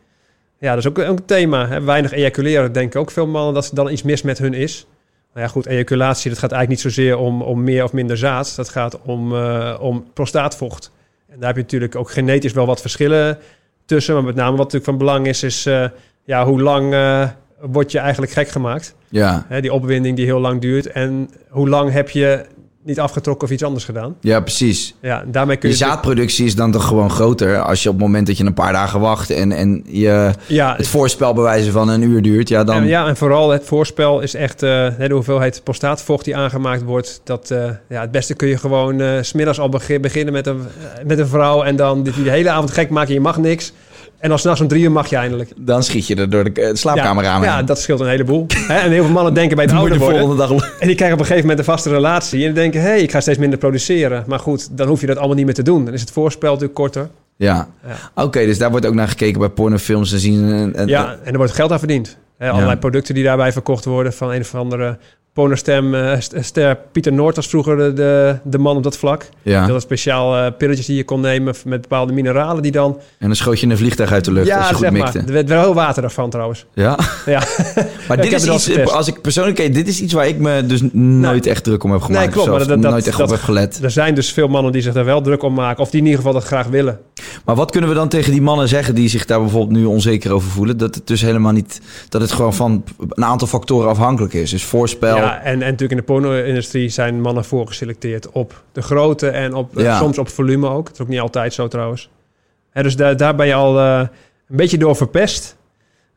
Ja, 0.58 0.74
dat 0.74 0.78
is 0.78 0.88
ook, 0.88 0.98
een 0.98 1.24
thema. 1.24 1.68
Hè. 1.68 1.80
Weinig 1.80 2.12
ejaculeren, 2.12 2.72
denken 2.72 3.00
ook 3.00 3.10
veel 3.10 3.26
mannen 3.26 3.54
dat 3.54 3.68
er 3.68 3.74
dan 3.74 3.90
iets 3.90 4.02
mis 4.02 4.22
met 4.22 4.38
hun 4.38 4.54
is. 4.54 4.86
Nou 5.34 5.46
ja, 5.46 5.52
goed, 5.52 5.66
ejaculatie, 5.66 6.30
dat 6.30 6.38
gaat 6.38 6.52
eigenlijk 6.52 6.82
niet 6.82 6.94
zozeer 6.94 7.16
om, 7.16 7.42
om 7.42 7.64
meer 7.64 7.84
of 7.84 7.92
minder 7.92 8.16
zaad. 8.16 8.56
Dat 8.56 8.68
gaat 8.68 9.02
om, 9.02 9.34
eh, 9.34 9.76
om 9.80 10.04
prostaatvocht. 10.12 10.90
En 11.28 11.36
daar 11.38 11.46
heb 11.46 11.56
je 11.56 11.62
natuurlijk 11.62 11.96
ook 11.96 12.10
genetisch 12.10 12.52
wel 12.52 12.66
wat 12.66 12.80
verschillen 12.80 13.38
tussen. 13.84 14.14
Maar 14.14 14.24
met 14.24 14.34
name 14.34 14.50
wat 14.50 14.58
natuurlijk 14.58 14.84
van 14.84 14.98
belang 14.98 15.26
is, 15.26 15.42
is 15.42 15.66
eh, 15.66 15.84
ja, 16.24 16.46
hoe 16.46 16.62
lang 16.62 16.94
word 17.60 17.92
je 17.92 17.98
eigenlijk 17.98 18.32
gek 18.32 18.48
gemaakt? 18.48 18.94
Ja, 19.08 19.44
Hè, 19.48 19.60
die 19.60 19.72
opwinding 19.72 20.16
die 20.16 20.24
heel 20.24 20.40
lang 20.40 20.60
duurt. 20.60 20.86
En 20.86 21.30
hoe 21.48 21.68
lang 21.68 21.92
heb 21.92 22.10
je 22.10 22.44
niet 22.84 23.00
afgetrokken 23.00 23.46
of 23.48 23.52
iets 23.54 23.62
anders 23.64 23.84
gedaan? 23.84 24.16
ja, 24.20 24.40
precies. 24.40 24.94
Ja, 25.00 25.24
daarmee 25.26 25.56
kun 25.56 25.68
Je 25.68 25.74
je... 25.74 25.80
zaadproductie 25.84 26.46
is 26.46 26.54
dan 26.54 26.72
toch 26.72 26.84
gewoon 26.86 27.10
groter... 27.10 27.62
als 27.62 27.82
je 27.82 27.88
op 27.88 27.94
het 27.94 28.04
moment 28.04 28.26
dat 28.26 28.36
je 28.36 28.44
een 28.44 28.54
paar 28.54 28.72
dagen 28.72 29.00
wacht... 29.00 29.30
en, 29.30 29.52
en 29.52 29.84
je 29.86 30.30
ja, 30.46 30.74
het 30.76 30.88
voorspel 30.88 31.34
bewijzen 31.34 31.72
van 31.72 31.88
een 31.88 32.02
uur 32.02 32.22
duurt... 32.22 32.48
ja, 32.48 32.64
dan... 32.64 32.76
en, 32.76 32.86
ja, 32.86 33.06
en 33.06 33.16
vooral 33.16 33.50
het 33.50 33.64
voorspel 33.64 34.20
is 34.20 34.34
echt... 34.34 34.62
eh, 34.62 34.88
de 34.98 35.08
hoeveelheid 35.10 35.60
prostaatvocht 35.64 36.24
die 36.24 36.36
aangemaakt 36.36 36.82
wordt. 36.82 37.20
Dat, 37.24 37.50
eh, 37.50 37.70
ja, 37.88 38.00
het 38.00 38.10
beste 38.10 38.34
kun 38.34 38.48
je 38.48 38.56
gewoon 38.58 39.24
s 39.24 39.28
smiddags 39.28 39.60
al 39.60 39.68
begi- 39.68 40.00
beginnen 40.00 40.32
met 40.32 40.46
een, 40.46 40.60
met 41.06 41.18
een 41.18 41.28
vrouw... 41.28 41.62
en 41.62 41.76
dan 41.76 42.02
die 42.02 42.22
de 42.22 42.30
hele 42.30 42.50
avond 42.50 42.70
gek 42.70 42.90
maken. 42.90 43.14
Je 43.14 43.20
mag 43.20 43.38
niks. 43.38 43.72
En 44.20 44.28
dan 44.28 44.38
s'nachts 44.38 44.60
om 44.60 44.68
drie 44.68 44.82
uur 44.82 44.92
mag 44.92 45.10
je 45.10 45.16
eindelijk. 45.16 45.52
Dan 45.56 45.82
schiet 45.82 46.06
je 46.06 46.14
er 46.16 46.30
door 46.30 46.52
de 46.52 46.62
eh, 46.62 46.74
slaapkamer 46.74 47.26
aan. 47.26 47.42
Ja, 47.42 47.62
dat 47.62 47.78
scheelt 47.80 48.00
een 48.00 48.08
heleboel. 48.08 48.46
En 48.68 48.90
heel 48.90 49.04
veel 49.04 49.12
mannen 49.12 49.34
denken 49.34 49.56
bij 49.56 49.64
het 49.64 49.74
ouder 49.74 49.98
worden... 49.98 50.18
volgende 50.18 50.46
dag... 50.48 50.78
En 50.80 50.86
die 50.86 50.96
krijgen 50.96 51.16
op 51.16 51.20
een 51.22 51.26
gegeven 51.26 51.40
moment 51.40 51.58
een 51.58 51.72
vaste 51.72 51.88
relatie. 51.90 52.38
En 52.38 52.44
die 52.44 52.54
denken, 52.54 52.80
hé, 52.80 52.86
hey, 52.88 53.00
ik 53.02 53.10
ga 53.10 53.20
steeds 53.20 53.38
minder 53.38 53.58
produceren. 53.58 54.24
Maar 54.26 54.38
goed, 54.38 54.76
dan 54.76 54.88
hoef 54.88 55.00
je 55.00 55.06
dat 55.06 55.16
allemaal 55.16 55.36
niet 55.36 55.44
meer 55.44 55.54
te 55.54 55.62
doen. 55.62 55.84
Dan 55.84 55.94
is 55.94 56.00
het 56.00 56.10
voorspel 56.10 56.48
natuurlijk 56.48 56.74
korter. 56.78 57.08
Ja. 57.36 57.68
Ja. 57.86 58.22
Oké, 58.24 58.44
dus 58.46 58.58
daar 58.58 58.70
wordt 58.70 58.86
ook 58.86 58.94
naar 58.94 59.08
gekeken 59.08 59.40
bij 59.40 59.48
pornofilms. 59.48 60.10
Dan 60.10 60.18
zien 60.18 60.42
een- 60.78 60.88
Ja, 60.88 61.16
en 61.24 61.32
er 61.32 61.38
wordt 61.38 61.52
geld 61.52 61.72
aan 61.72 61.78
verdiend. 61.78 62.16
Hè, 62.38 62.48
allerlei 62.48 62.72
Ja. 62.72 62.78
producten 62.78 63.14
die 63.14 63.24
daarbij 63.24 63.52
verkocht 63.52 63.84
worden 63.84 64.12
van 64.12 64.30
een 64.32 64.40
of 64.40 64.54
andere 64.54 64.98
Ponerstem, 65.40 65.94
eh, 65.94 66.20
st- 66.20 66.34
ster 66.40 66.78
Pieter 66.92 67.12
Noord 67.12 67.36
was 67.36 67.46
vroeger 67.48 67.76
de, 67.76 67.92
de, 67.92 68.36
de 68.44 68.58
man 68.58 68.76
op 68.76 68.82
dat 68.82 68.96
vlak. 68.96 69.26
Ja. 69.42 69.60
Dat 69.62 69.70
was 69.70 69.82
speciaal 69.82 70.36
eh, 70.36 70.52
pilletjes 70.58 70.86
die 70.86 70.96
je 70.96 71.04
kon 71.04 71.20
nemen 71.20 71.54
met 71.64 71.80
bepaalde 71.80 72.12
mineralen 72.12 72.62
die 72.62 72.72
dan... 72.72 72.98
En 73.18 73.26
dan 73.26 73.36
schoot 73.36 73.60
je 73.60 73.66
een 73.66 73.76
vliegtuig 73.76 74.12
uit 74.12 74.24
de 74.24 74.32
lucht 74.32 74.50
als 74.52 74.68
je 74.68 74.74
goed 74.74 74.82
zeg 74.82 74.92
mikte. 74.92 75.18
maar. 75.18 75.26
Er 75.26 75.32
werd 75.32 75.48
wel 75.48 75.60
heel 75.62 75.74
water 75.74 76.02
daarvan 76.02 76.30
trouwens. 76.30 76.66
Ja. 76.74 76.98
Ja. 77.26 77.42
Maar 78.08 78.16
dit 78.20 78.32
is 78.32 78.46
iets, 78.46 78.66
getest. 78.66 78.92
als 78.92 79.06
ik 79.08 79.20
persoonlijk 79.20 79.56
kijk, 79.56 79.74
dit 79.74 79.88
is 79.88 80.00
iets 80.00 80.12
waar 80.12 80.28
ik 80.28 80.38
me 80.38 80.66
dus 80.66 80.80
nooit 80.92 81.46
echt 81.46 81.64
druk 81.64 81.84
om 81.84 81.92
heb 81.92 82.00
gemaakt. 82.02 82.24
Nee, 82.24 82.32
klopt, 82.34 82.48
maar 82.50 82.58
dat- 82.58 82.68
dat- 82.82 82.90
nooit 82.92 83.06
echt 83.06 83.16
dat- 83.18 83.26
op 83.26 83.32
heb 83.32 83.42
gelet. 83.42 83.78
Er 83.82 83.90
zijn 83.90 84.14
dus 84.14 84.32
veel 84.32 84.48
mannen 84.48 84.72
die 84.72 84.82
zich 84.82 84.92
daar 84.92 85.04
wel 85.04 85.20
druk 85.20 85.42
om 85.42 85.54
maken. 85.54 85.82
Of 85.82 85.90
die 85.90 85.98
in 86.00 86.04
ieder 86.06 86.20
geval 86.20 86.34
dat 86.34 86.44
graag 86.44 86.66
willen. 86.66 86.98
Maar 87.44 87.54
wat 87.54 87.70
kunnen 87.70 87.88
we 87.90 87.96
dan 87.96 88.08
tegen 88.08 88.32
die 88.32 88.42
mannen 88.42 88.68
zeggen 88.68 88.94
die 88.94 89.08
zich 89.08 89.24
daar 89.24 89.40
bijvoorbeeld 89.40 89.78
nu 89.78 89.84
onzeker 89.84 90.32
over 90.32 90.50
voelen? 90.50 90.76
Dat 90.76 90.94
het 90.94 91.06
dus 91.06 91.20
helemaal 91.20 91.52
niet, 91.52 91.80
dat 92.08 92.20
het 92.20 92.32
gewoon 92.32 92.54
van 92.54 92.84
een 93.08 93.24
aantal 93.24 93.48
factoren 93.48 93.88
afhankelijk 93.88 94.32
is. 94.32 94.50
Dus 94.50 94.64
voorspel. 94.64 95.16
Ja, 95.30 95.40
en, 95.42 95.52
en 95.52 95.58
natuurlijk 95.58 95.90
in 95.90 95.96
de 95.96 96.02
porno-industrie 96.02 96.88
zijn 96.88 97.20
mannen 97.20 97.44
voorgeselecteerd 97.44 98.30
op 98.30 98.62
de 98.72 98.82
grootte 98.82 99.28
en 99.28 99.54
op, 99.54 99.76
eh, 99.76 99.84
Ja. 99.84 99.98
soms 99.98 100.18
op 100.18 100.28
volume 100.28 100.68
ook. 100.68 100.84
Dat 100.86 100.94
is 100.94 101.00
ook 101.00 101.08
niet 101.08 101.20
altijd 101.20 101.52
zo 101.54 101.68
trouwens. 101.68 102.10
Hè, 102.70 102.82
dus 102.82 102.96
daar, 102.96 103.16
daar 103.16 103.34
ben 103.34 103.46
je 103.46 103.54
al 103.54 103.78
eh, 103.78 103.98
een 104.48 104.56
beetje 104.56 104.78
door 104.78 104.96
verpest. 104.96 105.56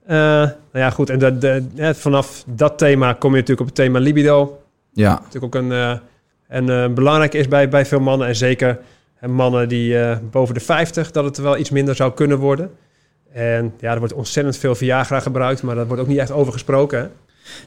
Eh, 0.05 0.17
nou 0.17 0.51
ja, 0.71 0.89
goed. 0.89 1.09
En 1.09 1.19
dat, 1.19 1.41
de, 1.41 1.65
ja, 1.73 1.93
vanaf 1.93 2.43
dat 2.47 2.77
thema 2.77 3.13
kom 3.13 3.29
je 3.31 3.35
natuurlijk 3.39 3.61
op 3.69 3.75
het 3.75 3.75
thema 3.75 3.99
libido. 3.99 4.61
ja. 4.93 5.13
natuurlijk 5.23 5.55
ook 5.55 5.61
een, 5.61 5.99
een 6.47 6.69
eh, 6.69 6.93
belangrijk 6.93 7.33
is 7.33 7.47
bij, 7.47 7.69
bij 7.69 7.85
veel 7.85 7.99
mannen. 7.99 8.27
En 8.27 8.35
zeker 8.35 8.79
mannen 9.25 9.69
die 9.69 9.97
boven 10.31 10.53
de 10.53 10.59
50, 10.59 11.11
dat 11.11 11.23
het 11.23 11.37
wel 11.37 11.57
iets 11.57 11.69
minder 11.69 11.95
zou 11.95 12.13
kunnen 12.13 12.37
worden. 12.37 12.71
En 13.33 13.73
ja, 13.79 13.91
er 13.91 13.99
wordt 13.99 14.13
ontzettend 14.13 14.57
veel 14.57 14.75
Viagra 14.75 15.19
gebruikt, 15.19 15.63
maar 15.63 15.75
daar 15.75 15.87
wordt 15.87 16.01
ook 16.01 16.07
niet 16.07 16.17
echt 16.17 16.31
over 16.31 16.53
gesproken. 16.53 16.99
Hè? 16.99 17.07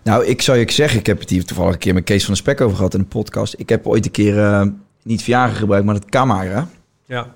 Nou, 0.03 0.24
ik 0.24 0.43
zou 0.43 0.59
je 0.59 0.72
zeggen, 0.72 0.99
ik 0.99 1.07
heb 1.07 1.20
het 1.20 1.31
hier 1.31 1.45
toevallig 1.45 1.72
een 1.72 1.79
keer 1.79 1.95
met 1.95 2.05
Kees 2.05 2.24
van 2.24 2.35
de 2.35 2.41
Spek 2.41 2.61
over 2.61 2.77
gehad 2.77 2.95
in 2.95 3.01
de 3.01 3.07
podcast. 3.07 3.55
Ik 3.59 3.68
heb 3.68 3.87
ooit 3.87 4.05
een 4.05 4.11
keer 4.11 4.39
eh, 4.39 4.66
niet 5.03 5.22
Viagra 5.22 5.55
gebruikt, 5.55 5.87
maar 5.87 5.95
het 5.95 6.05
Camara. 6.05 6.68
Ja. 7.07 7.35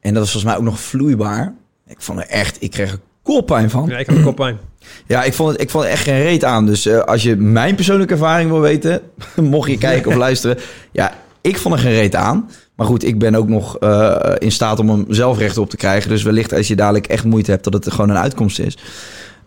En 0.00 0.14
dat 0.14 0.22
was 0.22 0.32
volgens 0.32 0.44
mij 0.44 0.56
ook 0.56 0.62
nog 0.70 0.80
vloeibaar. 0.80 1.54
Ik 1.86 2.00
vond 2.00 2.18
er 2.18 2.26
echt, 2.26 2.56
ik 2.62 2.70
kreeg 2.70 2.92
er 2.92 2.98
koppijn 3.22 3.70
van. 3.70 3.88
ja, 3.88 3.98
ik 3.98 4.06
een 4.08 4.22
koppijn. 4.22 4.58
Ja, 5.06 5.24
ik 5.24 5.34
vond, 5.34 5.52
het, 5.52 5.60
ik 5.60 5.70
vond 5.70 5.84
er 5.84 5.90
echt 5.90 6.02
geen 6.02 6.22
reet 6.22 6.44
aan. 6.44 6.66
Dus 6.66 6.86
eh, 6.86 6.98
als 6.98 7.22
je 7.22 7.36
mijn 7.36 7.74
persoonlijke 7.74 8.12
ervaring 8.12 8.50
wil 8.50 8.60
weten, 8.60 9.00
mocht 9.36 9.70
je 9.70 9.78
kijken 9.78 10.10
of 10.10 10.16
luisteren. 10.26 10.58
Ja, 10.92 11.14
ik 11.40 11.58
vond 11.58 11.74
er 11.74 11.80
geen 11.80 11.92
reet 11.92 12.14
aan. 12.14 12.50
Maar 12.74 12.86
goed, 12.86 13.04
ik 13.04 13.18
ben 13.18 13.34
ook 13.34 13.48
nog 13.48 13.78
eh, 13.78 14.32
in 14.38 14.52
staat 14.52 14.78
om 14.78 14.88
hem 14.88 15.04
zelf 15.08 15.38
recht 15.38 15.58
op 15.58 15.70
te 15.70 15.76
krijgen. 15.76 16.10
Dus 16.10 16.22
wellicht 16.22 16.52
als 16.52 16.68
je 16.68 16.76
dadelijk 16.76 17.06
echt 17.06 17.24
moeite 17.24 17.50
hebt, 17.50 17.64
dat 17.64 17.72
het 17.72 17.90
gewoon 17.90 18.10
een 18.10 18.16
uitkomst 18.16 18.58
is. 18.58 18.78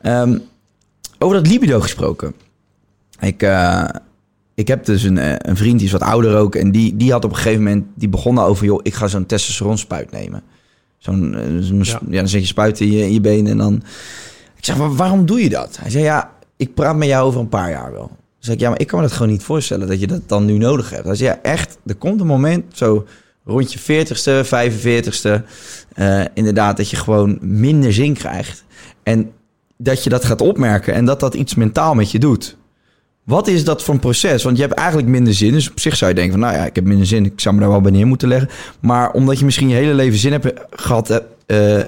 Ehm, 0.01 0.37
over 1.21 1.35
dat 1.37 1.47
libido 1.47 1.79
gesproken. 1.79 2.33
Ik, 3.19 3.41
eh, 3.43 3.83
ik 4.55 4.67
heb 4.67 4.85
dus 4.85 5.03
een, 5.03 5.17
eh, 5.17 5.33
een 5.37 5.57
vriend 5.57 5.77
die 5.77 5.87
is 5.87 5.91
wat 5.93 6.01
ouder 6.01 6.35
ook. 6.37 6.55
En 6.55 6.71
die, 6.71 6.95
die 6.97 7.11
had 7.11 7.23
op 7.25 7.29
een 7.29 7.35
gegeven 7.35 7.63
moment, 7.63 7.85
die 7.95 8.09
begon 8.09 8.39
over, 8.39 8.65
joh, 8.65 8.79
ik 8.83 8.93
ga 8.93 9.07
zo'n 9.07 9.25
testosteronspuit 9.25 10.11
nemen. 10.11 10.43
Zo'n, 10.97 11.35
eh, 11.35 11.41
zo'n- 11.59 11.83
Ja. 11.83 11.99
ja. 12.09 12.17
dan 12.19 12.27
zet 12.27 12.41
je 12.41 12.47
spuit 12.47 12.79
in 12.79 12.91
je, 12.91 13.01
in 13.03 13.13
je 13.13 13.21
benen 13.21 13.51
en 13.51 13.57
dan... 13.57 13.73
Ik 14.55 14.65
zeg, 14.65 14.77
maar 14.77 14.95
waarom 14.95 15.25
doe 15.25 15.41
je 15.43 15.49
dat? 15.49 15.77
Hij 15.81 15.89
zei, 15.89 16.03
ja, 16.03 16.31
ik 16.57 16.73
praat 16.73 16.95
met 16.95 17.07
jou 17.07 17.25
over 17.27 17.39
een 17.39 17.49
paar 17.49 17.69
jaar 17.69 17.91
wel. 17.91 18.07
Dan 18.07 18.17
zeg 18.39 18.53
ik, 18.55 18.59
ja, 18.61 18.69
maar 18.69 18.79
ik 18.79 18.87
kan 18.87 18.99
me 18.99 19.05
dat 19.05 19.15
gewoon 19.15 19.31
niet 19.31 19.43
voorstellen 19.43 19.87
dat 19.87 19.99
je 19.99 20.07
dat 20.07 20.21
dan 20.25 20.45
nu 20.45 20.57
nodig 20.57 20.89
hebt. 20.89 21.05
Hij 21.05 21.15
zei, 21.15 21.29
ja, 21.29 21.39
echt, 21.41 21.77
er 21.85 21.95
komt 21.95 22.19
een 22.21 22.27
moment, 22.27 22.77
zo 22.77 23.05
rond 23.45 23.73
je 23.73 23.79
40ste, 23.79 24.43
45ste, 24.45 25.43
eh, 25.93 26.23
inderdaad, 26.33 26.77
dat 26.77 26.89
je 26.89 26.95
gewoon 26.95 27.37
minder 27.41 27.93
zin 27.93 28.13
krijgt. 28.13 28.63
En 29.03 29.31
dat 29.83 30.03
je 30.03 30.09
dat 30.09 30.25
gaat 30.25 30.41
opmerken 30.41 30.93
en 30.93 31.05
dat 31.05 31.19
dat 31.19 31.33
iets 31.33 31.55
mentaal 31.55 31.93
met 31.93 32.11
je 32.11 32.19
doet. 32.19 32.57
Wat 33.23 33.47
is 33.47 33.63
dat 33.63 33.83
voor 33.83 33.93
een 33.93 33.99
proces? 33.99 34.43
Want 34.43 34.57
je 34.57 34.63
hebt 34.63 34.75
eigenlijk 34.75 35.07
minder 35.07 35.33
zin. 35.33 35.51
Dus 35.51 35.71
op 35.71 35.79
zich 35.79 35.95
zou 35.95 36.11
je 36.11 36.15
denken 36.15 36.39
van, 36.39 36.47
nou 36.49 36.59
ja, 36.59 36.65
ik 36.65 36.75
heb 36.75 36.85
minder 36.85 37.07
zin. 37.07 37.25
Ik 37.25 37.39
zou 37.39 37.55
me 37.55 37.61
daar 37.61 37.69
wel 37.69 37.81
bij 37.81 37.91
neer 37.91 38.07
moeten 38.07 38.27
leggen. 38.27 38.49
Maar 38.79 39.11
omdat 39.11 39.39
je 39.39 39.45
misschien 39.45 39.67
je 39.67 39.75
hele 39.75 39.93
leven 39.93 40.19
zin 40.19 40.31
hebt 40.31 40.53
gehad, 40.69 41.09
eh, 41.09 41.79
eh, 41.79 41.85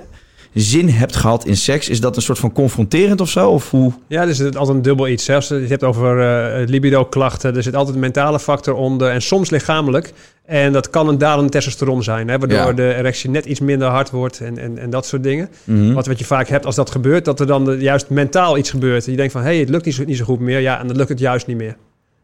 zin 0.54 0.90
hebt 0.90 1.16
gehad 1.16 1.46
in 1.46 1.58
seks, 1.58 1.90
is 1.90 2.02
dat 2.02 2.16
een 2.16 2.22
soort 2.22 2.40
van 2.40 2.52
confronterend 2.52 3.22
of 3.22 3.30
zo? 3.30 3.50
Of 3.50 3.70
hoe? 3.72 3.92
Ja, 4.08 4.22
er 4.22 4.36
zit 4.36 4.58
altijd 4.58 4.78
een 4.78 4.84
dubbel 4.84 5.08
iets. 5.08 5.26
Je 5.26 5.66
hebt 5.68 5.84
over 5.84 6.20
eh, 6.20 6.68
libido-klachten, 6.68 7.56
er 7.56 7.64
zit 7.64 7.76
altijd 7.76 7.96
een 7.96 8.02
mentale 8.02 8.40
factor 8.40 8.74
onder 8.76 9.10
en 9.12 9.22
soms 9.22 9.50
lichamelijk. 9.50 10.14
En 10.46 10.74
dat 10.74 10.90
kan 10.90 11.08
een 11.08 11.18
dalende 11.18 11.50
testosteron 11.50 12.04
zijn, 12.04 12.28
hè, 12.28 12.38
waardoor 12.40 12.58
Ja. 12.58 12.74
de 12.74 12.94
erectie 12.96 13.30
net 13.30 13.46
iets 13.46 13.60
minder 13.60 13.88
hard 13.88 14.10
wordt 14.10 14.40
en, 14.40 14.58
en, 14.58 14.78
en 14.78 14.90
dat 14.90 15.06
soort 15.06 15.24
dingen. 15.24 15.50
Mhm. 15.64 15.94
Wat, 15.94 16.08
wat 16.08 16.20
je 16.20 16.26
vaak 16.26 16.48
hebt 16.48 16.66
als 16.66 16.76
dat 16.76 16.92
gebeurt, 16.92 17.26
dat 17.26 17.40
er 17.40 17.48
dan 17.48 17.66
de- 17.66 17.78
juist 17.78 18.10
mentaal 18.10 18.58
iets 18.58 18.70
gebeurt. 18.70 19.06
Je 19.06 19.16
denkt 19.16 19.32
van, 19.32 19.42
hé, 19.42 19.48
hey, 19.48 19.58
het 19.60 19.70
lukt 19.70 19.86
niet 19.86 19.96
zo, 19.96 20.04
niet 20.04 20.18
zo 20.18 20.26
goed 20.26 20.40
meer. 20.40 20.60
Ja, 20.60 20.80
en 20.80 20.88
dan 20.88 20.96
lukt 20.96 21.10
het 21.10 21.20
juist 21.20 21.48
niet 21.48 21.58
meer. 21.58 21.76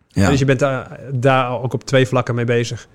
Ja. 0.07 0.29
Dus 0.29 0.39
je 0.39 0.45
bent 0.45 0.59
daar, 0.59 0.99
daar 1.13 1.61
ook 1.61 1.73
op 1.73 1.83
twee 1.83 2.05
vlakken 2.07 2.35
mee 2.35 2.45
bezig. 2.45 2.87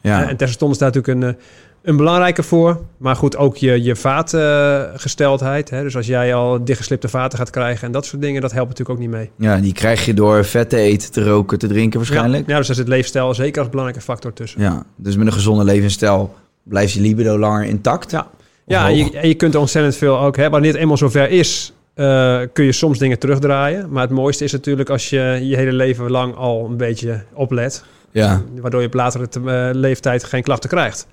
ja. 0.00 0.28
En 0.28 0.36
testosteron 0.36 0.72
is 0.72 0.78
daar 0.78 0.92
natuurlijk 0.94 1.22
een, 1.22 1.28
eh, 1.34 1.42
een 1.82 1.96
belangrijke 1.96 2.42
voor. 2.42 2.80
Maar 2.96 3.16
goed, 3.16 3.36
ook 3.36 3.56
je, 3.56 3.82
je 3.82 3.96
vaatgesteldheid. 3.96 5.70
hè. 5.70 5.82
Dus 5.82 5.96
als 5.96 6.06
jij 6.06 6.34
al 6.34 6.64
dichtgeslipte 6.64 7.08
vaten 7.08 7.38
gaat 7.38 7.50
krijgen 7.50 7.86
en 7.86 7.92
dat 7.92 8.06
soort 8.06 8.22
dingen, 8.22 8.40
dat 8.40 8.52
helpt 8.52 8.68
natuurlijk 8.68 8.98
ook 8.98 9.04
niet 9.06 9.14
mee. 9.16 9.30
ja, 9.36 9.56
die 9.56 9.72
krijg 9.72 10.04
je 10.04 10.14
door 10.14 10.44
vet 10.44 10.68
te 10.70 10.76
eten, 10.76 11.12
te 11.12 11.24
roken, 11.24 11.58
te 11.58 11.66
drinken 11.66 11.98
waarschijnlijk. 11.98 12.46
Ja, 12.46 12.52
ja, 12.52 12.58
dus 12.58 12.66
daar 12.66 12.76
zit 12.76 12.88
leefstijl 12.88 13.34
zeker 13.34 13.60
als 13.60 13.70
belangrijke 13.70 14.04
factor 14.04 14.32
tussen. 14.32 14.60
Ja, 14.60 14.82
dus 14.96 15.16
met 15.16 15.26
een 15.26 15.32
gezonde 15.32 15.64
levensstijl 15.64 16.34
blijft 16.62 16.92
je 16.92 17.00
libido 17.00 17.38
langer 17.38 17.64
intact. 17.64 18.10
Ja, 18.10 18.26
ja 18.66 18.88
en, 18.88 18.96
je, 18.96 19.18
en 19.18 19.28
je 19.28 19.34
kunt 19.34 19.54
er 19.54 19.60
ontzettend 19.60 19.96
veel 19.96 20.18
ook... 20.20 20.36
Hè, 20.36 20.50
wanneer 20.50 20.70
het 20.72 20.80
eenmaal 20.80 20.96
zover 20.96 21.30
is, 21.30 21.72
eh, 21.94 22.40
kun 22.52 22.64
je 22.64 22.72
soms 22.72 22.98
dingen 22.98 23.18
terugdraaien. 23.18 23.90
Maar 23.90 24.02
het 24.02 24.10
mooiste 24.10 24.44
is 24.44 24.52
natuurlijk 24.52 24.90
als 24.90 25.10
je 25.10 25.38
je 25.42 25.56
hele 25.56 25.72
leven 25.72 26.10
lang 26.10 26.34
al 26.34 26.64
een 26.68 26.76
beetje 26.76 27.20
oplet. 27.32 27.84
Ja. 28.10 28.42
Waardoor 28.60 28.80
je 28.80 28.86
op 28.86 28.94
latere 28.94 29.28
te- 29.28 29.40
eh, 29.46 29.68
leeftijd 29.72 30.24
geen 30.24 30.42
klachten 30.42 30.70
krijgt. 30.70 31.06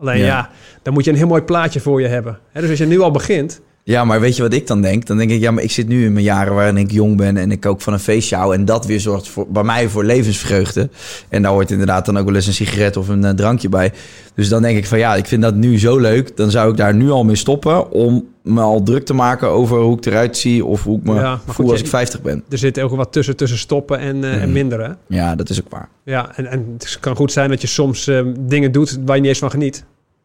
Alleen 0.00 0.18
Ja. 0.18 0.26
ja. 0.26 0.50
dan 0.82 0.92
moet 0.92 1.04
je 1.04 1.10
een 1.10 1.16
heel 1.16 1.26
mooi 1.26 1.42
plaatje 1.42 1.80
voor 1.80 2.00
je 2.00 2.06
hebben. 2.06 2.38
Dus 2.52 2.70
als 2.70 2.78
je 2.78 2.86
nu 2.86 3.00
al 3.00 3.10
begint... 3.10 3.60
ja, 3.84 4.04
maar 4.04 4.20
weet 4.20 4.36
je 4.36 4.42
wat 4.42 4.52
ik 4.52 4.66
dan 4.66 4.82
denk? 4.82 5.06
Dan 5.06 5.16
denk 5.16 5.30
ik, 5.30 5.40
ja, 5.40 5.50
maar 5.50 5.62
ik 5.62 5.70
zit 5.70 5.88
nu 5.88 6.04
in 6.04 6.12
mijn 6.12 6.24
jaren 6.24 6.54
waarin 6.54 6.76
ik 6.76 6.90
jong 6.90 7.16
ben 7.16 7.36
en 7.36 7.50
ik 7.50 7.66
ook 7.66 7.80
van 7.80 7.92
een 7.92 7.98
feestje 7.98 8.36
hou. 8.36 8.54
En 8.54 8.64
dat 8.64 8.86
weer 8.86 9.00
zorgt 9.00 9.28
voor, 9.28 9.46
bij 9.48 9.62
mij 9.62 9.88
voor 9.88 10.04
levensvreugde. 10.04 10.88
En 11.28 11.42
daar 11.42 11.52
hoort 11.52 11.70
inderdaad 11.70 12.06
dan 12.06 12.18
ook 12.18 12.24
wel 12.26 12.34
eens 12.34 12.46
een 12.46 12.52
sigaret 12.52 12.96
of 12.96 13.08
een 13.08 13.24
eh, 13.24 13.30
drankje 13.30 13.68
bij. 13.68 13.92
Dus 14.34 14.48
dan 14.48 14.62
denk 14.62 14.76
ik 14.78 14.86
van 14.86 14.98
ja, 14.98 15.14
ik 15.14 15.26
vind 15.26 15.42
dat 15.42 15.54
nu 15.54 15.78
zo 15.78 15.98
leuk. 15.98 16.36
Dan 16.36 16.50
zou 16.50 16.70
ik 16.70 16.76
daar 16.76 16.94
nu 16.94 17.10
al 17.10 17.24
mee 17.24 17.36
stoppen 17.36 17.90
om 17.90 18.28
me 18.50 18.60
al 18.60 18.82
druk 18.82 19.04
te 19.04 19.14
maken 19.14 19.48
over 19.48 19.78
hoe 19.78 19.96
ik 19.96 20.06
eruit 20.06 20.36
zie 20.36 20.64
of 20.64 20.84
hoe 20.84 20.98
ik 20.98 21.04
me 21.04 21.14
Ja, 21.14 21.38
voel 21.44 21.54
goed, 21.54 21.70
als 21.70 21.80
ik 21.80 21.86
50 21.86 22.22
ben. 22.22 22.44
Er 22.48 22.58
zit 22.58 22.80
ook 22.80 22.96
wat 22.96 23.12
tussen, 23.12 23.36
tussen 23.36 23.58
stoppen 23.58 23.98
en, 23.98 24.24
eh, 24.24 24.32
en 24.32 24.38
Mhm. 24.40 24.52
minder. 24.52 24.80
Hè? 24.80 24.90
Ja, 25.16 25.34
dat 25.34 25.48
is 25.50 25.60
ook 25.60 25.70
waar. 25.70 25.88
Ja, 26.04 26.36
en, 26.36 26.46
en 26.46 26.66
het 26.78 26.98
kan 27.00 27.16
goed 27.16 27.32
zijn 27.32 27.48
dat 27.50 27.60
je 27.60 27.66
soms 27.66 28.06
eh, 28.06 28.20
dingen 28.40 28.72
doet 28.72 28.98
waar 29.04 29.14
je 29.14 29.20
niet 29.20 29.30
eens 29.30 29.38
van 29.38 29.50
geniet. 29.50 29.74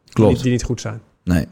Die, 0.04 0.14
Klopt. 0.14 0.32
niet- 0.34 0.42
die 0.44 0.52
niet 0.52 0.64
goed 0.64 0.82
zijn. 0.82 1.02
Nee. 1.24 1.46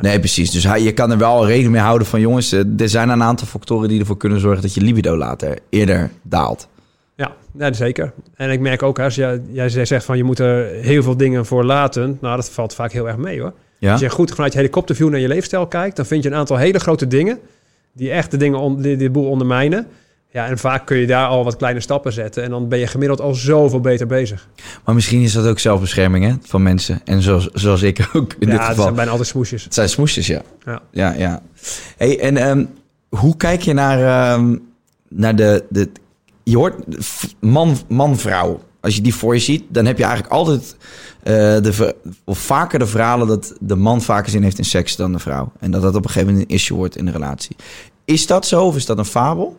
Nee, 0.00 0.18
precies. 0.18 0.50
Dus 0.50 0.64
hij, 0.64 0.82
je 0.82 0.92
kan 0.92 1.10
er 1.10 1.18
wel 1.18 1.46
rekening 1.46 1.72
mee 1.72 1.82
houden 1.82 2.06
van... 2.06 2.20
jongens, 2.20 2.52
eh, 2.52 2.60
er 2.78 2.88
zijn 2.88 3.08
een 3.08 3.22
aantal 3.22 3.46
factoren 3.46 3.88
die 3.88 4.00
ervoor 4.00 4.16
kunnen 4.16 4.40
zorgen... 4.40 4.62
dat 4.62 4.74
je 4.74 4.80
libido 4.80 5.16
later 5.16 5.58
eerder 5.70 6.10
daalt. 6.22 6.68
Ja, 7.16 7.32
ja, 7.58 7.72
zeker. 7.72 8.12
En 8.34 8.50
ik 8.50 8.60
merk 8.60 8.82
ook, 8.82 8.98
als 8.98 9.14
jij, 9.14 9.40
jij 9.52 9.68
zegt 9.86 10.04
van 10.04 10.16
je 10.16 10.24
moet 10.24 10.38
er 10.38 10.66
heel 10.82 11.02
veel 11.02 11.16
dingen 11.16 11.46
voor 11.46 11.64
laten. 11.64 12.18
Nou, 12.20 12.36
dat 12.36 12.50
valt 12.50 12.74
vaak 12.74 12.92
heel 12.92 13.06
erg 13.08 13.16
mee 13.16 13.40
hoor. 13.40 13.52
Ja? 13.84 13.92
Als 13.92 14.00
je 14.00 14.10
goed 14.10 14.30
vanuit 14.30 14.52
je 14.52 14.58
helikopterview 14.58 15.08
naar 15.10 15.20
je 15.20 15.28
leefstijl 15.28 15.66
kijkt, 15.66 15.96
dan 15.96 16.06
vind 16.06 16.22
je 16.22 16.28
een 16.30 16.36
aantal 16.36 16.56
hele 16.56 16.78
grote 16.78 17.06
dingen 17.06 17.38
die 17.92 18.10
echt 18.10 18.30
de 18.30 18.36
dingen 18.36 18.58
on, 18.58 18.82
die, 18.82 18.96
die 18.96 19.10
boel 19.10 19.28
ondermijnen. 19.28 19.86
Ja, 20.30 20.46
en 20.46 20.58
vaak 20.58 20.86
kun 20.86 20.96
je 20.96 21.06
daar 21.06 21.26
al 21.26 21.44
wat 21.44 21.56
kleine 21.56 21.80
stappen 21.80 22.12
zetten 22.12 22.42
en 22.42 22.50
dan 22.50 22.68
ben 22.68 22.78
je 22.78 22.86
gemiddeld 22.86 23.20
al 23.20 23.34
zoveel 23.34 23.80
beter 23.80 24.06
bezig. 24.06 24.48
Maar 24.84 24.94
misschien 24.94 25.22
is 25.22 25.32
dat 25.32 25.46
ook 25.46 25.58
zelfbescherming 25.58 26.24
hè, 26.24 26.32
van 26.42 26.62
mensen. 26.62 27.00
En 27.04 27.22
zoals, 27.22 27.48
zoals 27.52 27.82
ik 27.82 28.08
ook 28.12 28.32
in 28.38 28.46
ja, 28.46 28.52
dit 28.52 28.58
het 28.58 28.68
geval. 28.68 28.82
zijn 28.82 28.94
bijna 28.94 29.10
altijd 29.10 29.28
smoesjes. 29.28 29.64
Het 29.64 29.74
zijn 29.74 29.88
smoesjes, 29.88 30.26
ja. 30.26 30.42
Ja. 30.64 30.82
Ja, 30.90 31.12
ja. 31.12 31.42
Hey, 31.96 32.20
en 32.20 32.36
ehm, 32.36 32.64
hoe 33.08 33.36
kijk 33.36 33.60
je 33.62 33.72
naar, 33.72 34.32
ehm, 34.32 34.56
naar 35.08 35.36
de, 35.36 35.64
de... 35.68 35.88
Je 36.42 36.56
hoort 36.56 36.74
v- 36.88 37.24
man, 37.40 37.76
man, 37.88 38.18
vrouw. 38.18 38.60
Als 38.84 38.94
je 38.96 39.00
die 39.00 39.14
voor 39.14 39.34
je 39.34 39.40
ziet, 39.40 39.64
dan 39.68 39.84
heb 39.86 39.98
je 39.98 40.04
eigenlijk 40.04 40.32
altijd... 40.34 40.76
eh, 41.22 41.32
de, 41.34 41.94
of 42.24 42.38
vaker 42.38 42.78
de 42.78 42.86
verhalen 42.86 43.26
dat 43.26 43.54
de 43.60 43.76
man 43.76 44.02
vaker 44.02 44.30
zin 44.30 44.42
heeft 44.42 44.58
in 44.58 44.64
seks 44.64 44.96
dan 44.96 45.12
de 45.12 45.18
vrouw. 45.18 45.52
En 45.60 45.70
dat 45.70 45.82
dat 45.82 45.94
op 45.94 46.04
een 46.04 46.10
gegeven 46.10 46.32
moment 46.32 46.50
een 46.50 46.54
issue 46.56 46.76
wordt 46.76 46.96
in 46.96 47.04
de 47.04 47.10
relatie. 47.10 47.56
Is 48.04 48.26
dat 48.26 48.46
zo 48.46 48.64
of 48.64 48.76
is 48.76 48.86
dat 48.86 48.98
een 48.98 49.04
fabel? 49.04 49.58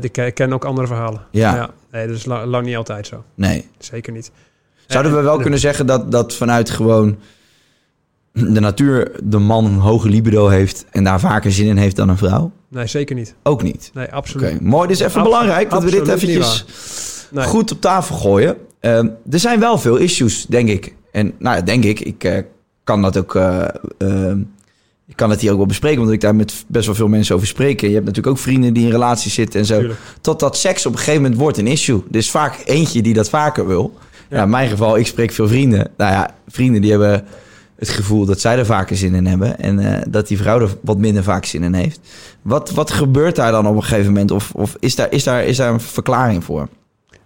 Ik 0.00 0.32
ken- 0.34 0.52
ook 0.52 0.64
andere 0.64 0.86
verhalen. 0.86 1.20
Ja. 1.30 1.70
Nee, 1.92 2.06
dat 2.06 2.16
is 2.16 2.24
la- 2.24 2.46
lang 2.46 2.66
niet 2.66 2.76
altijd 2.76 3.06
zo. 3.06 3.24
Nee. 3.34 3.68
Zeker 3.78 4.12
niet. 4.12 4.30
Zouden 4.86 5.14
we 5.16 5.20
wel 5.22 5.38
kunnen 5.38 5.58
zeggen 5.58 5.86
dat, 5.86 6.10
dat 6.12 6.34
vanuit 6.34 6.70
gewoon 6.70 7.16
de 8.32 8.60
natuur 8.60 9.10
de 9.24 9.38
man 9.38 9.64
een 9.64 9.78
hoge 9.78 10.08
libido 10.08 10.48
heeft 10.48 10.84
en 10.90 11.04
daar 11.04 11.20
vaker 11.20 11.52
zin 11.52 11.66
in 11.66 11.76
heeft 11.76 11.96
dan 11.96 12.08
een 12.08 12.16
vrouw? 12.16 12.52
Nee, 12.68 12.86
zeker 12.86 13.14
niet. 13.14 13.34
Ook 13.42 13.62
niet. 13.62 13.90
Nee, 13.94 14.06
Oké, 14.06 14.14
absoluut. 14.14 14.60
mooi. 14.60 14.88
Dit 14.88 14.96
is 14.96 15.02
even 15.06 15.20
Abs- 15.20 15.30
belangrijk 15.30 15.70
dat 15.70 15.82
we 15.84 15.90
dit 15.90 16.08
eventjes 16.08 16.64
Nee. 17.30 17.44
goed 17.44 17.72
op 17.72 17.80
tafel 17.80 18.16
gooien. 18.16 18.56
Ehm, 18.80 19.08
er 19.30 19.38
zijn 19.38 19.60
wel 19.60 19.78
veel 19.78 19.96
issues, 19.96 20.46
denk 20.48 20.68
ik. 20.68 20.94
En 21.12 21.32
nou 21.38 21.56
ja, 21.56 21.62
denk 21.62 21.84
ik, 21.84 22.00
ik 22.00 22.24
eh, 22.24 22.42
kan 22.84 23.02
dat 23.02 23.16
ook... 23.16 23.34
eh, 23.34 23.68
ehm, 23.98 24.40
ik 25.06 25.16
kan 25.16 25.30
het 25.30 25.40
hier 25.40 25.50
ook 25.50 25.56
wel 25.56 25.66
bespreken, 25.66 25.98
omdat 25.98 26.14
ik 26.14 26.20
daar 26.20 26.34
met 26.34 26.64
best 26.66 26.86
wel 26.86 26.94
veel 26.94 27.08
mensen 27.08 27.34
over 27.34 27.46
spreek. 27.46 27.82
En 27.82 27.88
je 27.88 27.94
hebt 27.94 28.06
natuurlijk 28.06 28.36
ook 28.36 28.42
vrienden 28.42 28.74
die 28.74 28.84
in 28.84 28.90
relaties 28.90 29.34
zitten 29.34 29.60
en 29.60 29.66
zo. 29.66 29.78
Tuurlijk. 29.78 30.00
Totdat 30.20 30.56
seks 30.56 30.86
op 30.86 30.92
een 30.92 30.98
gegeven 30.98 31.22
moment 31.22 31.40
wordt 31.40 31.58
een 31.58 31.66
issue. 31.66 32.02
Er 32.10 32.16
is 32.16 32.30
vaak 32.30 32.62
eentje 32.64 33.02
die 33.02 33.14
dat 33.14 33.28
vaker 33.28 33.66
wil. 33.66 33.94
Ja. 34.30 34.42
in 34.42 34.50
mijn 34.50 34.68
geval, 34.68 34.98
ik 34.98 35.06
spreek 35.06 35.32
veel 35.32 35.48
vrienden. 35.48 35.90
Nou 35.96 36.12
ja, 36.12 36.30
vrienden 36.48 36.80
die 36.80 36.90
hebben 36.90 37.24
het 37.76 37.88
gevoel 37.88 38.24
dat 38.24 38.40
zij 38.40 38.58
er 38.58 38.66
vaker 38.66 38.96
zin 38.96 39.14
in 39.14 39.26
hebben. 39.26 39.58
En 39.58 39.78
eh, 39.78 40.02
dat 40.08 40.28
die 40.28 40.38
vrouw 40.38 40.60
er 40.60 40.76
wat 40.80 40.98
minder 40.98 41.22
vaak 41.22 41.44
zin 41.44 41.62
in 41.62 41.74
heeft. 41.74 42.00
Wat, 42.42 42.70
wat 42.70 42.90
gebeurt 42.90 43.36
daar 43.36 43.52
dan 43.52 43.66
op 43.66 43.76
een 43.76 43.82
gegeven 43.82 44.06
moment? 44.12 44.30
Of, 44.30 44.50
of 44.54 44.76
is, 44.80 44.94
daar, 44.94 45.12
is, 45.12 45.24
daar, 45.24 45.44
is 45.44 45.56
daar 45.56 45.72
een 45.72 45.80
verklaring 45.80 46.44
voor? 46.44 46.68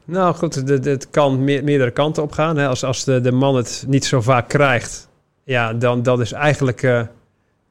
Nou 0.05 0.35
goed, 0.35 0.55
het- 0.55 1.11
kan 1.11 1.45
meer- 1.45 1.65
meerdere 1.65 1.91
kanten 1.91 2.23
op 2.23 2.33
gaan. 2.33 2.57
Hè. 2.57 2.67
Als, 2.67 2.85
als 2.85 3.05
de, 3.05 3.21
de 3.21 3.33
man 3.33 3.57
het 3.57 3.85
niet 3.89 4.05
zo 4.05 4.21
vaak 4.21 4.49
krijgt, 4.49 5.09
ja, 5.45 5.73
dan 5.73 6.03
dat 6.03 6.21
is 6.21 6.33
eigenlijk 6.33 6.83
eh, 6.83 7.01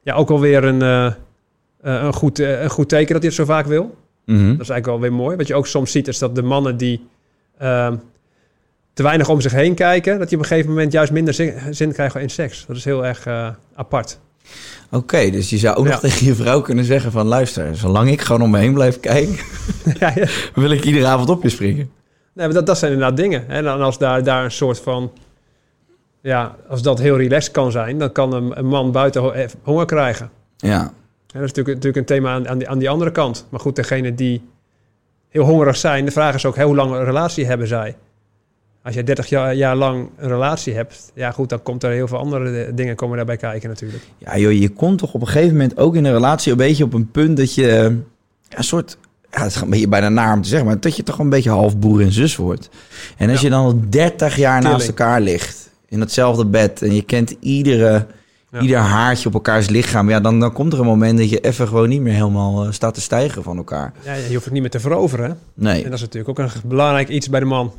ja, 0.02 0.14
ook 0.14 0.30
alweer 0.30 0.64
een, 0.64 0.82
eh, 0.82 1.06
eh, 1.06 1.12
een, 1.82 2.12
goed, 2.12 2.38
een 2.38 2.70
goed 2.70 2.88
teken 2.88 3.12
dat 3.12 3.22
hij 3.22 3.26
het 3.26 3.34
zo 3.40 3.44
vaak 3.44 3.66
wil. 3.66 3.96
Mhm. 4.26 4.38
Dat 4.38 4.60
is 4.60 4.68
eigenlijk 4.68 4.86
wel 4.86 5.00
weer 5.00 5.12
mooi. 5.12 5.36
Wat 5.36 5.46
je 5.46 5.54
ook 5.54 5.66
soms 5.66 5.90
ziet, 5.90 6.08
is 6.08 6.18
dat 6.18 6.34
de 6.34 6.42
mannen 6.42 6.76
die 6.76 7.06
ehm, 7.58 7.96
te 8.92 9.02
weinig 9.02 9.28
om 9.28 9.40
zich 9.40 9.52
heen 9.52 9.74
kijken, 9.74 10.18
dat 10.18 10.28
die 10.28 10.36
op 10.36 10.42
een 10.42 10.48
gegeven 10.48 10.70
moment 10.70 10.92
juist 10.92 11.12
minder 11.12 11.34
zin, 11.34 11.54
zin 11.70 11.92
krijgen 11.92 12.20
in 12.20 12.30
seks. 12.30 12.64
Dat 12.66 12.76
is 12.76 12.84
heel 12.84 13.06
erg 13.06 13.26
apart. 13.74 14.18
Oké, 14.90 15.30
dus 15.30 15.50
je 15.50 15.58
zou 15.58 15.76
ook 15.76 15.84
nog 15.86 16.00
tegen 16.00 16.26
je 16.26 16.34
vrouw 16.34 16.60
kunnen 16.60 16.84
zeggen 16.84 17.12
van... 17.12 17.26
luister, 17.26 17.76
zolang 17.76 18.10
ik 18.10 18.20
gewoon 18.20 18.42
om 18.42 18.50
me 18.50 18.58
heen 18.58 18.74
blijf 18.74 19.00
kijken... 19.00 19.36
ja, 20.00 20.12
ja. 20.14 20.26
wil 20.60 20.70
ik 20.70 20.84
iedere 20.84 21.06
avond 21.06 21.28
op 21.28 21.42
je 21.42 21.48
springen. 21.48 21.90
Nee, 22.32 22.46
maar 22.46 22.54
dat, 22.54 22.66
dat 22.66 22.78
zijn 22.78 22.92
inderdaad 22.92 23.16
dingen. 23.16 23.44
Hè. 23.46 23.54
En 23.54 23.80
als 23.80 23.98
daar, 23.98 24.22
daar 24.24 24.44
een 24.44 24.50
soort 24.50 24.80
van... 24.80 25.12
Ja, 26.20 26.56
als 26.68 26.82
dat 26.82 26.98
heel 26.98 27.16
relaxed 27.16 27.52
kan 27.52 27.70
zijn, 27.70 27.98
dan 27.98 28.12
kan 28.12 28.32
een, 28.32 28.58
een 28.58 28.66
man 28.66 28.92
buiten 28.92 29.34
eh, 29.34 29.48
honger 29.62 29.86
krijgen. 29.86 30.30
Ja, 30.56 30.80
En 30.80 30.90
dat 31.40 31.42
is 31.42 31.52
natuurlijk, 31.52 31.66
natuurlijk 31.66 31.96
een 31.96 32.04
thema 32.04 32.32
aan, 32.32 32.48
aan, 32.48 32.58
die, 32.58 32.68
aan 32.68 32.78
die 32.78 32.90
andere 32.90 33.12
kant. 33.12 33.46
Maar 33.48 33.60
goed, 33.60 33.76
degene 33.76 34.14
die 34.14 34.42
heel 35.28 35.44
hongerig 35.44 35.76
zijn, 35.76 36.04
de 36.04 36.10
vraag 36.10 36.34
is 36.34 36.46
ook 36.46 36.56
hoe 36.56 36.74
lang 36.74 36.92
een 36.92 37.04
relatie 37.04 37.46
hebben 37.46 37.66
zij? 37.66 37.96
Als 38.82 38.94
je 38.94 39.02
30 39.02 39.28
jaar, 39.28 39.54
jaar 39.54 39.76
lang 39.76 40.10
een 40.16 40.28
relatie 40.28 40.74
hebt, 40.74 41.12
ja 41.14 41.30
goed, 41.30 41.48
dan 41.48 41.62
komt 41.62 41.82
er 41.82 41.90
heel 41.90 42.08
veel 42.08 42.18
andere 42.18 42.74
dingen 42.74 42.96
komen 42.96 43.16
daarbij 43.16 43.36
kijken 43.36 43.68
natuurlijk. 43.68 44.02
ja 44.18 44.38
joh, 44.38 44.52
je 44.52 44.68
komt 44.68 44.98
toch 44.98 45.14
op 45.14 45.20
een 45.20 45.26
gegeven 45.26 45.52
moment 45.52 45.78
ook 45.78 45.94
in 45.94 46.04
een 46.04 46.12
relatie... 46.12 46.52
een 46.52 46.58
beetje 46.58 46.84
op 46.84 46.92
een 46.92 47.10
punt 47.10 47.36
dat 47.36 47.54
je 47.54 47.76
eh, 47.76 47.84
een 48.56 48.64
soort... 48.64 48.98
Ja, 49.36 49.42
het 49.42 49.54
is 49.54 49.62
beetje 49.68 49.88
bijna 49.88 50.08
naar 50.08 50.34
om 50.34 50.42
te 50.42 50.48
zeggen... 50.48 50.66
maar 50.68 50.80
dat 50.80 50.96
je 50.96 51.02
toch 51.02 51.18
een 51.18 51.28
beetje 51.28 51.50
half 51.50 51.78
broer 51.78 52.00
en 52.00 52.12
zus 52.12 52.36
wordt. 52.36 52.68
En 53.16 53.30
als 53.30 53.40
Ja. 53.40 53.44
je 53.46 53.50
dan 53.54 53.64
al 53.64 53.80
30 53.88 54.36
jaar 54.36 54.62
naast 54.62 54.86
elkaar 54.86 55.20
ligt... 55.20 55.70
in 55.88 56.00
hetzelfde 56.00 56.46
bed... 56.46 56.82
en 56.82 56.94
je 56.94 57.02
kent 57.02 57.34
iedere, 57.40 58.06
Ja. 58.50 58.60
ieder 58.60 58.78
haartje 58.78 59.28
op 59.28 59.34
elkaars 59.34 59.68
lichaam... 59.68 60.08
Ja, 60.10 60.20
dan, 60.20 60.40
dan 60.40 60.52
komt 60.52 60.72
er 60.72 60.78
een 60.80 60.86
moment 60.86 61.18
dat 61.18 61.30
je 61.30 61.40
even 61.40 61.68
gewoon 61.68 61.88
niet 61.88 62.00
meer 62.00 62.14
helemaal 62.14 62.64
eh, 62.64 62.72
staat 62.72 62.94
te 62.94 63.00
stijgen 63.00 63.42
van 63.42 63.56
elkaar. 63.56 63.92
Ja, 64.04 64.14
je 64.14 64.32
hoeft 64.32 64.44
het 64.44 64.52
niet 64.52 64.62
meer 64.62 64.70
te 64.70 64.80
veroveren. 64.80 65.38
Nee. 65.54 65.76
En 65.76 65.84
dat 65.90 65.92
is 65.92 66.00
natuurlijk 66.00 66.28
ook 66.28 66.38
een 66.38 66.50
belangrijk 66.64 67.08
iets 67.08 67.28
bij 67.30 67.40
de 67.40 67.46
man. 67.46 67.72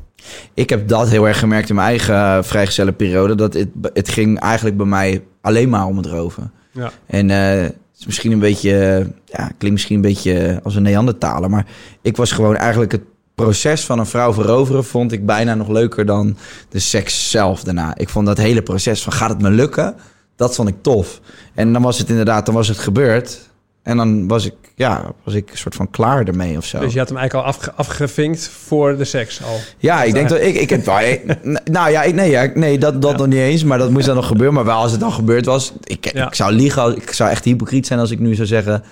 Ik 0.54 0.70
heb 0.70 0.88
dat 0.88 1.10
heel 1.10 1.28
erg 1.28 1.40
gemerkt 1.40 1.70
in 1.70 1.76
mijn 1.76 1.88
eigen 1.88 2.16
uh, 2.16 2.38
vrijgezellenperiode. 2.44 3.36
Dat 3.36 3.54
het, 3.54 3.68
het 3.94 4.10
ging 4.10 4.40
eigenlijk 4.40 4.78
bij 4.78 4.86
mij 4.86 5.24
alleen 5.42 5.70
maar 5.70 5.86
om 5.86 5.98
het 5.98 6.06
roven. 6.06 6.52
Ja. 6.72 6.92
En 7.06 7.30
eh, 7.30 7.38
het 7.62 7.76
is 8.00 8.06
misschien 8.06 8.32
een 8.32 8.40
beetje, 8.40 8.80
eh, 8.80 9.06
ja, 9.26 9.48
klinkt 9.58 9.72
misschien 9.72 9.96
een 9.96 10.02
beetje 10.02 10.60
als 10.64 10.76
een 10.76 10.84
Neandertaler. 10.84 11.50
Maar 11.50 11.66
ik 12.02 12.18
was 12.18 12.32
gewoon 12.32 12.56
eigenlijk 12.56 12.92
het 12.92 13.02
proces 13.36 13.86
van 13.86 14.00
een 14.00 14.06
vrouw 14.06 14.34
veroveren... 14.34 14.86
vond 14.86 15.12
ik 15.12 15.26
bijna 15.26 15.56
nog 15.56 15.68
leuker 15.68 16.06
dan 16.06 16.38
de 16.70 16.80
seks 16.80 17.30
zelf 17.30 17.64
daarna. 17.64 17.98
Ik 17.98 18.10
vond 18.10 18.26
dat 18.26 18.38
hele 18.38 18.62
proces 18.62 19.04
van 19.04 19.14
gaat 19.14 19.30
het 19.30 19.42
me 19.42 19.50
lukken? 19.50 19.96
Dat 20.36 20.56
vond 20.56 20.70
ik 20.70 20.76
tof. 20.82 21.22
En 21.54 21.74
dan 21.74 21.82
was 21.82 21.98
het 21.98 22.10
inderdaad, 22.10 22.46
dan 22.46 22.56
was 22.56 22.68
het 22.68 22.78
gebeurd. 22.78 23.50
En 23.84 23.98
dan 23.98 24.28
was 24.28 24.46
ik, 24.46 24.54
ja, 24.76 25.12
was 25.24 25.34
ik 25.34 25.52
een 25.52 25.58
soort 25.58 25.76
van 25.76 25.90
klaar 25.90 26.28
ermee 26.28 26.58
of 26.58 26.66
zo. 26.66 26.80
Dus 26.80 26.94
je 26.94 27.00
had 27.00 27.08
hem 27.10 27.18
eigenlijk 27.18 27.48
al 27.48 27.54
afge- 27.54 27.72
afgevinkt 27.74 28.48
voor 28.48 28.98
de 28.98 29.04
seks 29.04 29.44
al. 29.44 29.60
Ja, 29.78 30.04
ik 30.04 30.14
denk 30.14 30.30
dat 30.30 30.40
ik, 30.42 30.56
ik 30.56 30.70
heb. 30.70 30.86
Nou 31.72 31.90
ja, 31.92 32.04
ik- 32.04 32.14
nee, 32.16 32.30
ja, 32.30 32.52
nee 32.54 32.78
dat, 32.78 33.02
dat 33.02 33.12
Ja. 33.12 33.18
nog 33.18 33.28
niet 33.28 33.38
eens. 33.40 33.64
Maar 33.64 33.78
dat 33.78 33.90
moest 33.90 34.06
dan 34.06 34.16
nog 34.16 34.28
gebeuren. 34.28 34.54
Maar 34.56 34.66
wel 34.66 34.78
als 34.78 34.92
het 34.92 35.00
dan 35.00 35.12
gebeurd 35.12 35.46
was. 35.46 35.74
Ik, 35.84 36.14
Ja. 36.14 36.28
ik 36.28 36.36
zou 36.36 36.52
liegen. 36.54 36.96
Ik 36.96 37.12
zou 37.12 37.30
echt 37.30 37.44
hypocriet 37.44 37.88
zijn 37.88 38.00
als 38.00 38.12
ik 38.12 38.20
nu 38.20 38.36
zou 38.36 38.48
zeggen 38.48 38.84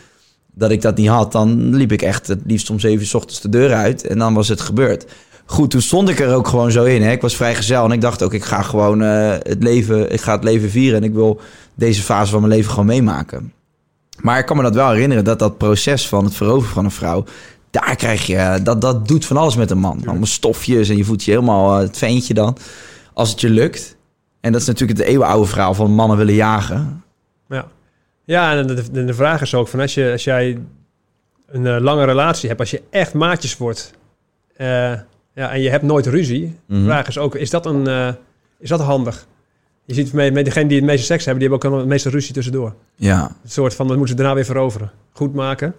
dat 0.54 0.72
ik 0.72 0.82
dat 0.82 0.98
niet 0.98 1.08
had. 1.08 1.32
Dan 1.32 1.76
liep 1.76 1.92
ik 1.92 2.02
echt 2.02 2.28
het 2.28 2.40
liefst 2.46 2.70
om 2.70 2.80
zeven 2.80 3.00
uur 3.00 3.06
's 3.08 3.14
ochtends 3.14 3.42
de 3.42 3.50
deur 3.50 3.74
uit. 3.74 4.08
En 4.08 4.18
dan 4.18 4.34
was 4.34 4.48
het 4.48 4.62
gebeurd. 4.62 5.06
Goed, 5.46 5.72
toen 5.72 5.82
stond 5.82 6.10
ik 6.10 6.20
er 6.20 6.34
ook 6.34 6.48
gewoon 6.48 6.72
zo 6.72 6.84
in. 6.84 7.02
Hè. 7.04 7.12
Ik 7.12 7.22
was 7.22 7.36
vrijgezel 7.36 7.86
en 7.86 7.92
ik 7.92 8.02
dacht 8.02 8.24
ook, 8.24 8.34
ik 8.34 8.44
ga 8.44 8.62
gewoon 8.62 9.02
eh, 9.02 9.32
het 9.32 9.64
leven, 9.64 10.12
ik 10.12 10.22
ga 10.22 10.34
het 10.36 10.44
leven 10.44 10.70
vieren. 10.70 10.98
En 11.02 11.04
ik 11.08 11.14
wil 11.14 11.40
deze 11.76 12.02
fase 12.02 12.32
van 12.32 12.42
mijn 12.42 12.54
leven 12.54 12.72
gewoon 12.72 12.86
meemaken. 12.86 13.54
Maar 14.22 14.40
ik 14.40 14.46
kan 14.46 14.58
me 14.58 14.64
dat 14.64 14.76
wel 14.76 14.92
herinneren, 14.92 15.24
dat 15.24 15.40
dat 15.40 15.58
proces 15.58 16.08
van 16.08 16.24
het 16.24 16.34
veroveren 16.36 16.74
van 16.74 16.86
een 16.86 16.92
vrouw... 16.92 17.24
daar 17.70 17.96
krijg 17.96 18.26
je, 18.28 18.60
dat, 18.64 18.82
dat 18.82 19.08
doet 19.08 19.26
van 19.26 19.38
alles 19.38 19.56
met 19.56 19.72
een 19.72 19.78
man. 19.78 20.02
Allemaal 20.06 20.26
stofjes 20.26 20.90
en 20.90 20.98
je 20.98 21.04
voelt 21.04 21.24
je 21.24 21.32
helemaal 21.32 21.76
eh, 21.76 21.82
het 21.82 21.98
veentje 21.98 22.34
dan. 22.34 22.58
Als 23.14 23.30
het 23.30 23.42
je 23.42 23.50
lukt. 23.50 23.96
En 24.42 24.52
dat 24.52 24.62
is 24.62 24.68
natuurlijk 24.68 25.00
het 25.00 25.08
eeuwenoude 25.08 25.48
verhaal 25.48 25.74
van 25.74 25.92
mannen 25.92 26.18
willen 26.18 26.34
jagen. 26.34 27.04
Ja, 27.50 27.68
ja 28.26 28.56
en 28.56 28.68
de, 28.68 28.92
de, 28.92 29.06
de 29.06 29.14
vraag 29.14 29.42
is 29.42 29.54
ook 29.56 29.68
van 29.68 29.80
als, 29.80 29.94
je, 29.94 30.12
als 30.12 30.24
jij 30.24 30.60
een 31.48 31.68
eh, 31.68 31.82
lange 31.82 32.06
relatie 32.06 32.48
hebt, 32.48 32.60
als 32.60 32.72
je 32.72 32.82
echt 32.90 33.14
maatjes 33.14 33.58
wordt 33.58 33.94
eh, 34.56 34.94
ja, 35.36 35.52
en 35.52 35.62
je 35.62 35.70
hebt 35.70 35.84
nooit 35.84 36.06
ruzie, 36.06 36.56
Mhm. 36.66 36.80
de 36.80 36.86
vraag 36.86 37.08
is 37.08 37.18
ook, 37.18 37.36
is 37.36 37.50
dat, 37.50 37.66
een, 37.66 37.88
eh, 37.88 38.08
is 38.60 38.70
dat 38.70 38.80
handig? 38.82 39.28
Je 39.86 39.94
ziet 39.94 40.14
met, 40.14 40.34
met 40.34 40.46
degenen 40.46 40.68
die 40.68 40.78
het 40.78 40.86
meeste 40.86 41.06
seks 41.06 41.26
hebben, 41.26 41.44
die 41.44 41.52
hebben 41.52 41.72
ook 41.72 41.80
het 41.80 41.90
meeste 41.90 42.10
ruzie 42.10 42.34
tussendoor. 42.34 42.74
Ja. 42.96 43.36
Een 43.44 43.50
soort 43.50 43.74
van, 43.74 43.88
dat 43.88 43.98
moeten 43.98 44.16
ze 44.16 44.22
daarna 44.22 44.36
weer 44.36 44.46
veroveren. 44.46 44.92
Goed 45.12 45.34
maken. 45.34 45.76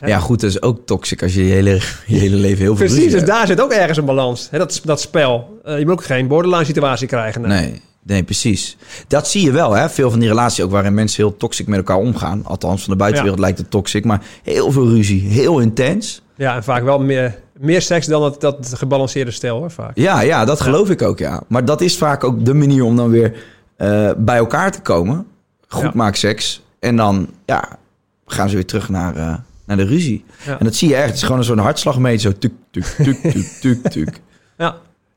Ja. 0.00 0.06
ja, 0.06 0.18
goed, 0.18 0.40
dat 0.40 0.50
is 0.50 0.62
ook 0.62 0.86
toxic 0.86 1.22
als 1.22 1.34
je 1.34 1.46
je 1.46 1.52
hele, 1.52 1.80
je 2.06 2.16
hele 2.16 2.36
leven 2.36 2.58
heel 2.58 2.76
veel 2.76 2.86
Precies, 2.86 3.04
ruzie 3.04 3.18
dus 3.18 3.28
daar 3.28 3.46
zit 3.46 3.60
ook 3.60 3.72
ergens 3.72 3.98
een 3.98 4.04
balans. 4.04 4.48
Hè, 4.50 4.58
dat, 4.58 4.80
dat 4.84 5.00
spel. 5.00 5.60
Eh, 5.64 5.78
je 5.78 5.84
moet 5.84 5.92
ook 5.92 6.04
geen 6.04 6.26
borderline 6.28 6.64
situatie 6.64 7.06
krijgen. 7.06 7.40
nou. 7.40 7.54
Nee, 7.54 7.80
nee, 8.02 8.22
precies. 8.22 8.76
Dat 9.08 9.28
zie 9.28 9.44
je 9.44 9.50
wel, 9.50 9.72
hè. 9.72 9.90
Veel 9.90 10.10
van 10.10 10.18
die 10.18 10.28
relaties 10.28 10.64
ook 10.64 10.70
waarin 10.70 10.94
mensen 10.94 11.22
heel 11.22 11.36
toxic 11.36 11.66
met 11.66 11.78
elkaar 11.78 11.96
omgaan. 11.96 12.44
Althans, 12.44 12.82
van 12.82 12.92
de 12.92 12.98
buitenwereld 12.98 13.40
lijkt 13.40 13.58
het 13.58 13.70
toxic. 13.70 14.04
Maar 14.04 14.22
heel 14.42 14.72
veel 14.72 14.88
ruzie, 14.88 15.28
heel 15.28 15.58
intens. 15.58 16.22
Ja, 16.36 16.56
en 16.56 16.64
vaak 16.64 16.82
wel 16.82 16.98
meer, 16.98 17.38
meer 17.60 17.82
seks 17.82 18.06
dan 18.06 18.20
dat, 18.20 18.40
dat 18.40 18.72
gebalanceerde 18.74 19.30
stel, 19.30 19.58
hoor, 19.58 19.70
vaak. 19.70 19.90
Ja, 19.94 20.20
ja, 20.20 20.44
dat 20.44 20.60
geloof 20.60 20.90
ik 20.90 21.02
ook, 21.02 21.18
ja. 21.18 21.42
Maar 21.46 21.64
dat 21.64 21.80
is 21.80 21.98
vaak 21.98 22.24
ook 22.24 22.44
de 22.44 22.54
manier 22.54 22.84
om 22.84 22.96
dan 22.96 23.10
weer 23.10 23.34
eh, 23.76 24.10
bij 24.16 24.36
elkaar 24.36 24.72
te 24.72 24.80
komen. 24.80 25.26
Goed 25.68 25.82
Ja. 25.82 25.90
maak 25.94 26.14
seks. 26.16 26.62
En 26.78 26.96
dan, 26.96 27.28
ja, 27.44 27.78
gaan 28.26 28.48
ze 28.48 28.54
weer 28.54 28.66
terug 28.66 28.88
naar, 28.88 29.16
eh, 29.16 29.34
naar 29.64 29.76
de 29.76 29.84
ruzie. 29.84 30.24
Ja. 30.46 30.58
En 30.58 30.64
dat 30.64 30.74
zie 30.74 30.88
je 30.88 30.94
echt. 30.94 31.06
Het 31.06 31.14
is 31.16 31.22
gewoon 31.22 31.44
zo'n 31.44 31.58
hartslagmeter. 31.58 32.20
Zo 32.20 32.32
tuk, 32.38 32.52
tuk, 32.70 32.84
tuk, 32.84 33.20
tuk, 33.22 33.46
tuk, 33.60 33.88
tuk. 33.88 34.20
Ja. 34.58 34.76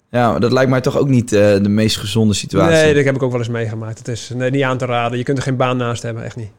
Ja, 0.10 0.40
dat 0.40 0.52
lijkt 0.52 0.70
mij 0.70 0.82
toch 0.82 0.98
ook 0.98 1.08
niet 1.08 1.34
eh, 1.34 1.40
de 1.40 1.70
meest 1.70 1.98
gezonde 1.98 2.34
situatie. 2.34 2.76
Nee, 2.76 2.94
dat 2.94 3.06
heb 3.06 3.16
ik 3.16 3.24
ook 3.24 3.32
wel 3.32 3.40
eens 3.40 3.50
meegemaakt. 3.50 3.98
Het 3.98 4.08
is 4.08 4.32
nee, 4.36 4.52
niet 4.52 4.64
aan 4.64 4.78
te 4.78 4.86
raden. 4.86 5.18
Je 5.18 5.24
kunt 5.24 5.38
er 5.38 5.44
geen 5.44 5.56
baan 5.56 5.78
naast 5.78 6.04
hebben, 6.04 6.24
echt 6.24 6.36
niet. 6.36 6.50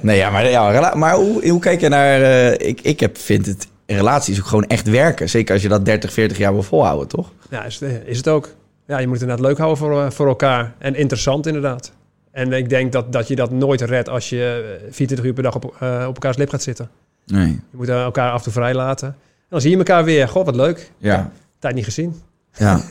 Nee, 0.00 0.16
ja, 0.22 0.30
maar, 0.30 0.50
ja, 0.50 0.94
maar 0.94 1.14
hoe, 1.14 1.48
hoe 1.50 1.60
kijk 1.60 1.80
je 1.80 1.88
naar... 1.88 2.20
ik 2.60 2.80
ik 2.80 3.00
heb, 3.00 3.18
vind 3.18 3.46
het 3.46 3.66
in 3.86 3.96
relaties 3.96 4.38
ook 4.40 4.46
gewoon 4.46 4.66
echt 4.66 4.88
werken. 4.90 5.28
Zeker 5.30 5.52
als 5.54 5.62
je 5.62 5.68
dat 5.68 5.84
30, 5.84 6.12
40 6.12 6.38
jaar 6.38 6.52
wil 6.52 6.62
volhouden, 6.62 7.08
toch? 7.08 7.32
Ja, 7.50 7.64
is, 7.64 7.80
het- 7.80 8.02
is 8.04 8.16
het 8.16 8.28
ook. 8.28 8.48
Ja, 8.86 8.98
je 8.98 9.04
moet 9.06 9.20
het 9.20 9.22
inderdaad 9.22 9.46
leuk 9.46 9.58
houden 9.58 9.78
voor, 9.78 10.02
eh, 10.04 10.10
voor 10.10 10.26
elkaar. 10.28 10.74
En 10.78 10.94
interessant 10.94 11.46
inderdaad. 11.46 11.92
En 12.30 12.52
ik 12.52 12.68
denk 12.68 12.92
dat, 12.92 13.12
dat 13.12 13.28
je 13.28 13.36
dat 13.36 13.50
nooit 13.50 13.80
redt 13.80 14.08
als 14.08 14.28
je 14.28 14.76
eh, 14.86 14.92
24 14.92 15.26
uur 15.26 15.32
per 15.32 15.42
dag 15.42 15.54
op, 15.54 15.64
eh, 15.80 16.04
op 16.08 16.14
elkaars 16.14 16.36
lip 16.36 16.48
gaat 16.50 16.62
zitten. 16.62 16.90
Nee. 17.26 17.48
Je 17.48 17.76
moet 17.76 17.88
eh, 17.88 18.02
elkaar 18.02 18.30
af 18.30 18.36
en 18.38 18.42
toe 18.44 18.52
vrij 18.52 18.74
laten. 18.74 19.08
En 19.08 19.14
dan 19.48 19.60
zie 19.60 19.70
je 19.70 19.76
elkaar 19.76 20.04
weer. 20.04 20.28
God, 20.28 20.46
wat 20.46 20.56
leuk. 20.56 20.90
Ja. 20.98 21.30
Tijd 21.58 21.74
niet 21.74 21.84
gezien. 21.84 22.22
Ja. 22.52 22.80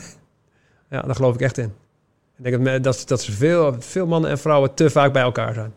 Ja, 0.90 1.00
daar 1.02 1.14
geloof 1.14 1.34
ik 1.34 1.40
echt 1.40 1.58
in. 1.58 1.72
Ik 2.42 2.44
denk 2.44 2.64
dat, 2.64 2.82
dat, 2.82 3.02
dat 3.06 3.22
ze 3.22 3.32
veel, 3.32 3.76
veel 3.78 4.06
mannen 4.06 4.30
en 4.30 4.38
vrouwen 4.38 4.74
te 4.74 4.90
vaak 4.90 5.12
bij 5.12 5.22
elkaar 5.22 5.54
zijn. 5.54 5.72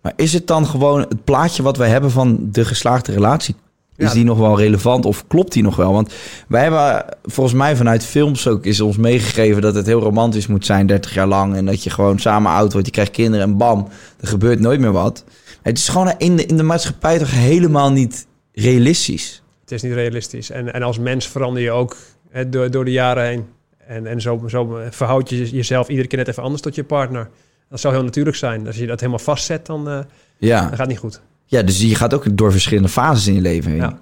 Maar 0.00 0.12
is 0.16 0.32
het 0.32 0.46
dan 0.46 0.66
gewoon 0.66 1.00
het 1.00 1.24
plaatje 1.24 1.62
wat 1.62 1.76
wij 1.76 1.88
hebben 1.88 2.10
van 2.10 2.38
de 2.52 2.64
geslaagde 2.64 3.12
relatie? 3.12 3.54
Is 3.96 4.06
Ja. 4.08 4.12
die 4.14 4.24
nog 4.24 4.38
wel 4.38 4.58
relevant 4.58 5.04
of 5.04 5.26
klopt 5.26 5.52
die 5.52 5.62
nog 5.62 5.76
wel? 5.76 5.92
Want 5.92 6.14
wij 6.48 6.62
hebben 6.62 7.04
volgens 7.24 7.56
mij 7.56 7.76
vanuit 7.76 8.04
films 8.04 8.48
ook 8.48 8.64
is 8.64 8.80
ons 8.80 8.96
meegegeven 8.96 9.62
dat 9.62 9.74
het 9.74 9.86
heel 9.86 10.00
romantisch 10.00 10.46
moet 10.46 10.66
zijn 10.66 10.86
30 10.86 11.14
jaar 11.14 11.26
lang. 11.26 11.54
En 11.54 11.66
dat 11.66 11.82
je 11.82 11.90
gewoon 11.90 12.18
samen 12.18 12.50
oud 12.52 12.72
wordt, 12.72 12.86
je 12.86 12.92
krijgt 12.92 13.10
kinderen 13.10 13.46
en 13.46 13.56
bam, 13.56 13.88
er 14.20 14.28
gebeurt 14.28 14.60
nooit 14.60 14.80
meer 14.80 14.92
wat. 14.92 15.24
Het 15.62 15.78
is 15.78 15.88
gewoon 15.88 16.14
in 16.18 16.36
de, 16.36 16.46
in 16.46 16.56
de 16.56 16.62
maatschappij 16.62 17.18
toch 17.18 17.30
helemaal 17.30 17.92
niet 17.92 18.26
realistisch. 18.52 19.42
Het 19.60 19.72
is 19.72 19.82
niet 19.82 19.92
realistisch. 19.92 20.50
En, 20.50 20.72
en 20.72 20.82
als 20.82 20.98
mens 20.98 21.28
verander 21.28 21.62
je 21.62 21.70
ook 21.70 21.96
hè, 22.30 22.48
door, 22.48 22.70
door 22.70 22.84
de 22.84 22.92
jaren 22.92 23.24
heen. 23.26 23.44
En, 23.86 24.06
en 24.06 24.20
zo, 24.20 24.42
zo 24.48 24.78
verhoud 24.90 25.28
je 25.28 25.50
jezelf 25.50 25.88
iedere 25.88 26.08
keer 26.08 26.18
net 26.18 26.28
even 26.28 26.42
anders 26.42 26.62
tot 26.62 26.74
je 26.74 26.84
partner. 26.84 27.28
Dat 27.70 27.80
zou 27.80 27.94
heel 27.94 28.02
natuurlijk 28.04 28.36
zijn. 28.36 28.66
Als 28.66 28.76
je 28.76 28.86
dat 28.86 29.00
helemaal 29.00 29.20
vastzet, 29.24 29.66
dan, 29.66 29.88
eh, 29.88 29.98
Ja. 30.38 30.60
dan 30.60 30.68
gaat 30.68 30.78
het 30.78 30.88
niet 30.88 30.98
goed. 30.98 31.20
Ja, 31.46 31.62
dus 31.62 31.80
je 31.80 31.94
gaat 31.94 32.14
ook 32.14 32.36
door 32.36 32.50
verschillende 32.50 32.88
fases 32.88 33.26
in 33.26 33.34
je 33.34 33.40
leven 33.40 33.70
heen. 33.70 33.80
Ja. 33.80 33.98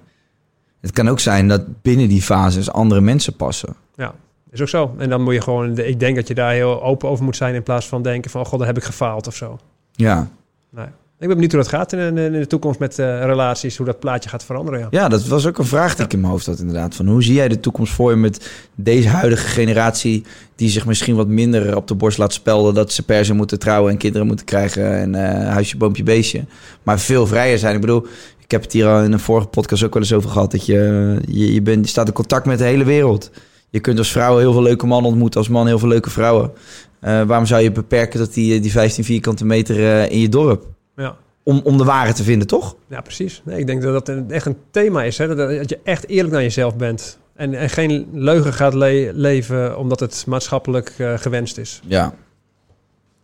Het 0.81 0.91
kan 0.91 1.09
ook 1.09 1.19
zijn 1.19 1.47
dat 1.47 1.81
binnen 1.81 2.07
die 2.09 2.21
fases 2.21 2.71
andere 2.71 3.01
mensen 3.01 3.35
passen. 3.35 3.75
Ja. 3.95 4.13
Is 4.51 4.61
ook 4.61 4.67
zo. 4.67 4.95
En 4.97 5.09
dan 5.09 5.21
moet 5.21 5.33
je 5.33 5.41
gewoon, 5.41 5.77
ik 5.77 5.99
denk 5.99 6.15
dat 6.15 6.27
je 6.27 6.33
daar 6.33 6.51
heel 6.51 6.83
open 6.83 7.09
over 7.09 7.23
moet 7.23 7.35
zijn 7.35 7.55
in 7.55 7.63
plaats 7.63 7.87
van 7.87 8.01
denken 8.01 8.31
van, 8.31 8.41
oh 8.41 8.47
god, 8.47 8.59
daar 8.59 8.67
heb 8.67 8.77
ik 8.77 8.83
gefaald 8.83 9.27
of 9.27 9.35
zo. 9.35 9.59
Ja. 9.91 10.29
Nee. 10.69 10.87
Ik 11.23 11.29
ben 11.29 11.37
benieuwd 11.37 11.53
hoe 11.53 11.61
dat 11.61 11.79
gaat 11.79 11.93
in, 11.93 12.17
in, 12.17 12.31
de 12.31 12.47
toekomst 12.47 12.79
met 12.79 12.99
eh, 12.99 13.25
relaties, 13.25 13.77
hoe 13.77 13.85
dat 13.85 13.99
plaatje 13.99 14.29
gaat 14.29 14.43
veranderen. 14.43 14.79
Ja. 14.79 14.87
ja, 14.91 15.07
dat 15.07 15.25
was 15.25 15.47
ook 15.47 15.57
een 15.57 15.65
vraag 15.65 15.95
die 15.95 16.05
ik 16.05 16.13
in 16.13 16.19
mijn 16.19 16.31
hoofd 16.31 16.45
had 16.45 16.59
inderdaad. 16.59 16.95
Van 16.95 17.07
hoe 17.07 17.23
zie 17.23 17.33
jij 17.33 17.47
de 17.47 17.59
toekomst 17.59 17.93
voor 17.93 18.09
je 18.09 18.15
met 18.15 18.49
deze 18.75 19.07
huidige 19.07 19.47
generatie... 19.47 20.23
die 20.55 20.69
zich 20.69 20.85
misschien 20.85 21.15
wat 21.15 21.27
minder 21.27 21.75
op 21.75 21.87
de 21.87 21.95
borst 21.95 22.17
laat 22.17 22.33
spelden... 22.33 22.73
dat 22.73 22.91
ze 22.91 23.03
per 23.03 23.25
se 23.25 23.33
moeten 23.33 23.59
trouwen 23.59 23.91
en 23.91 23.97
kinderen 23.97 24.27
moeten 24.27 24.45
krijgen... 24.45 24.97
en 24.97 25.15
eh, 25.15 25.47
huisje, 25.47 25.77
boompje, 25.77 26.03
beestje. 26.03 26.45
Maar 26.83 26.99
veel 26.99 27.27
vrijer 27.27 27.57
zijn. 27.57 27.75
Ik 27.75 27.81
bedoel, 27.81 28.05
ik 28.39 28.51
heb 28.51 28.61
het 28.61 28.73
hier 28.73 28.87
al 28.87 29.03
in 29.03 29.11
een 29.11 29.19
vorige 29.19 29.47
podcast 29.47 29.83
ook 29.83 29.93
wel 29.93 30.01
eens 30.01 30.13
over 30.13 30.29
gehad... 30.29 30.51
dat 30.51 30.65
je, 30.65 31.17
je, 31.27 31.53
je, 31.53 31.61
bent, 31.61 31.85
je 31.85 31.91
staat 31.91 32.07
in 32.07 32.13
contact 32.13 32.45
met 32.45 32.57
de 32.57 32.63
hele 32.63 32.83
wereld. 32.83 33.31
Je 33.69 33.79
kunt 33.79 33.97
als 33.97 34.11
vrouw 34.11 34.37
heel 34.37 34.53
veel 34.53 34.63
leuke 34.63 34.85
mannen 34.85 35.11
ontmoeten... 35.11 35.39
als 35.39 35.49
man 35.49 35.67
heel 35.67 35.79
veel 35.79 35.87
leuke 35.87 36.09
vrouwen. 36.09 36.51
Eh, 36.99 37.21
waarom 37.21 37.45
zou 37.45 37.61
je 37.61 37.71
beperken 37.71 38.19
dat 38.19 38.33
die, 38.33 38.59
die 38.59 38.71
15 38.71 39.03
vierkante 39.03 39.45
meter 39.45 40.09
in 40.11 40.19
je 40.19 40.29
dorp... 40.29 40.71
Ja. 40.95 41.15
Om, 41.43 41.61
om 41.63 41.77
de 41.77 41.83
waarheid 41.83 42.15
te 42.15 42.23
vinden, 42.23 42.47
toch? 42.47 42.75
Ja, 42.87 43.01
precies. 43.01 43.41
Nee, 43.45 43.59
ik 43.59 43.67
denk 43.67 43.81
dat 43.81 44.05
dat 44.05 44.31
echt 44.31 44.45
een 44.45 44.57
thema 44.71 45.03
is. 45.03 45.17
Hè? 45.17 45.35
Dat, 45.35 45.69
je 45.69 45.79
echt 45.83 46.07
eerlijk 46.07 46.33
naar 46.33 46.41
jezelf 46.41 46.75
bent. 46.75 47.19
En, 47.35 47.53
en 47.53 47.69
geen 47.69 48.07
leugen 48.13 48.53
gaat 48.53 48.73
le- 48.73 49.11
leven 49.13 49.77
omdat 49.77 49.99
het 49.99 50.23
maatschappelijk 50.27 50.93
eh, 50.97 51.17
gewenst 51.17 51.57
is. 51.57 51.81
Ja. 51.85 52.13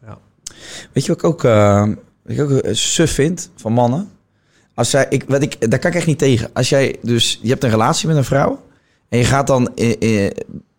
Ja. 0.06 0.18
Weet 0.94 1.06
je 1.06 1.12
wat 1.14 1.18
ik 1.18 1.24
ook, 1.24 1.44
eh, 1.44 1.82
wat 2.24 2.38
ik 2.38 2.42
ook 2.42 2.52
eh, 2.52 2.74
suf 2.74 3.12
vind 3.12 3.52
van 3.56 3.74
mannen? 3.74 4.10
Als 4.74 4.90
zij, 4.90 5.06
ik, 5.10 5.24
wat 5.28 5.42
ik, 5.42 5.72
daar 5.72 5.80
kan 5.80 5.92
ik 5.92 5.98
echt 5.98 6.06
niet 6.06 6.20
tegen. 6.20 6.50
Als 6.54 6.70
jij 6.70 6.96
dus, 7.02 7.40
je 7.42 7.50
hebt 7.50 7.64
een 7.64 7.70
relatie 7.70 8.08
met 8.08 8.18
een 8.18 8.24
vrouw 8.24 8.62
en 9.10 9.18
je 9.18 9.26
gaat 9.26 9.48
dan 9.48 9.72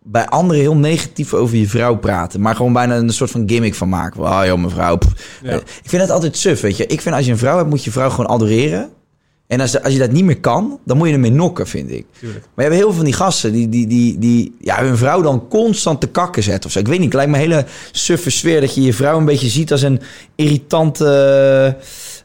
bij 0.03 0.25
anderen 0.27 0.61
heel 0.61 0.75
negatief 0.75 1.33
over 1.33 1.57
je 1.57 1.67
vrouw 1.67 1.95
praten, 1.95 2.41
maar 2.41 2.55
gewoon 2.55 2.73
bijna 2.73 2.95
een 2.95 3.09
soort 3.09 3.31
van 3.31 3.49
gimmick 3.49 3.75
van 3.75 3.89
maken. 3.89 4.23
Ah 4.23 4.45
joh, 4.45 4.57
mijn 4.57 4.69
vrouw. 4.69 4.97
pff. 4.97 5.39
Ja. 5.43 5.49
Eh, 5.49 5.55
ik 5.55 5.89
vind 5.89 6.01
het 6.01 6.11
altijd 6.11 6.37
suf, 6.37 6.61
weet 6.61 6.77
je. 6.77 6.85
Ik 6.85 7.01
vind 7.01 7.15
als 7.15 7.25
je 7.25 7.31
een 7.31 7.37
vrouw 7.37 7.57
hebt, 7.57 7.69
moet 7.69 7.79
je 7.79 7.85
je 7.85 7.91
vrouw 7.91 8.09
gewoon 8.09 8.29
adoreren. 8.29 8.89
En 9.47 9.59
als, 9.59 9.83
als 9.83 9.93
je 9.93 9.99
dat 9.99 10.11
niet 10.11 10.23
meer 10.23 10.39
kan, 10.39 10.79
dan 10.85 10.97
moet 10.97 11.07
je 11.07 11.13
ermee 11.13 11.31
nokken, 11.31 11.67
vind 11.67 11.91
ik. 11.91 12.05
Tuurlijk. 12.19 12.45
Maar 12.53 12.65
je 12.65 12.71
hebt 12.71 12.73
heel 12.73 12.85
veel 12.85 12.95
van 12.95 13.05
die 13.05 13.13
gasten 13.13 13.51
die, 13.51 13.69
die, 13.69 13.87
die, 13.87 14.19
die 14.19 14.55
ja, 14.59 14.83
hun 14.83 14.97
vrouw 14.97 15.21
dan 15.21 15.47
constant 15.47 16.01
te 16.01 16.07
kakken 16.07 16.43
zetten 16.43 16.65
of 16.65 16.71
zo. 16.71 16.79
Ik 16.79 16.87
weet 16.87 16.99
niet, 16.99 17.05
het 17.05 17.13
lijkt 17.13 17.31
me 17.31 17.37
een 17.37 17.43
hele 17.43 17.65
suffe 17.91 18.29
sfeer 18.29 18.61
dat 18.61 18.75
je 18.75 18.81
je 18.81 18.93
vrouw 18.93 19.17
een 19.17 19.25
beetje 19.25 19.49
ziet 19.49 19.71
als 19.71 19.81
een 19.81 20.01
irritante, 20.35 21.77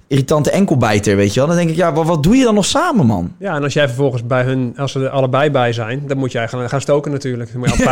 irritante 0.09 0.50
enkelbijter, 0.50 1.16
weet 1.16 1.34
je 1.34 1.40
wel. 1.40 1.48
Dan 1.48 1.57
denk 1.57 1.70
ik, 1.70 1.76
ja, 1.76 1.92
wat, 1.92 2.07
wat 2.07 2.22
doe 2.22 2.36
je 2.36 2.44
dan 2.44 2.54
nog 2.54 2.64
samen, 2.64 3.07
man? 3.07 3.32
Ja, 3.38 3.54
en 3.57 3.62
als 3.62 3.72
jij 3.72 3.86
vervolgens 3.86 4.26
bij 4.26 4.42
hun, 4.42 4.74
als 4.76 4.92
ze 4.92 5.00
er 5.00 5.09
allebei 5.09 5.50
bij 5.50 5.72
zijn, 5.72 6.02
dan 6.07 6.18
moet 6.18 6.32
jij 6.32 6.48
gaan, 6.48 6.68
gaan 6.68 6.80
stoken 6.80 7.12
natuurlijk. 7.12 7.52
Dan 7.52 7.61
moet 7.61 7.76
je 7.76 7.84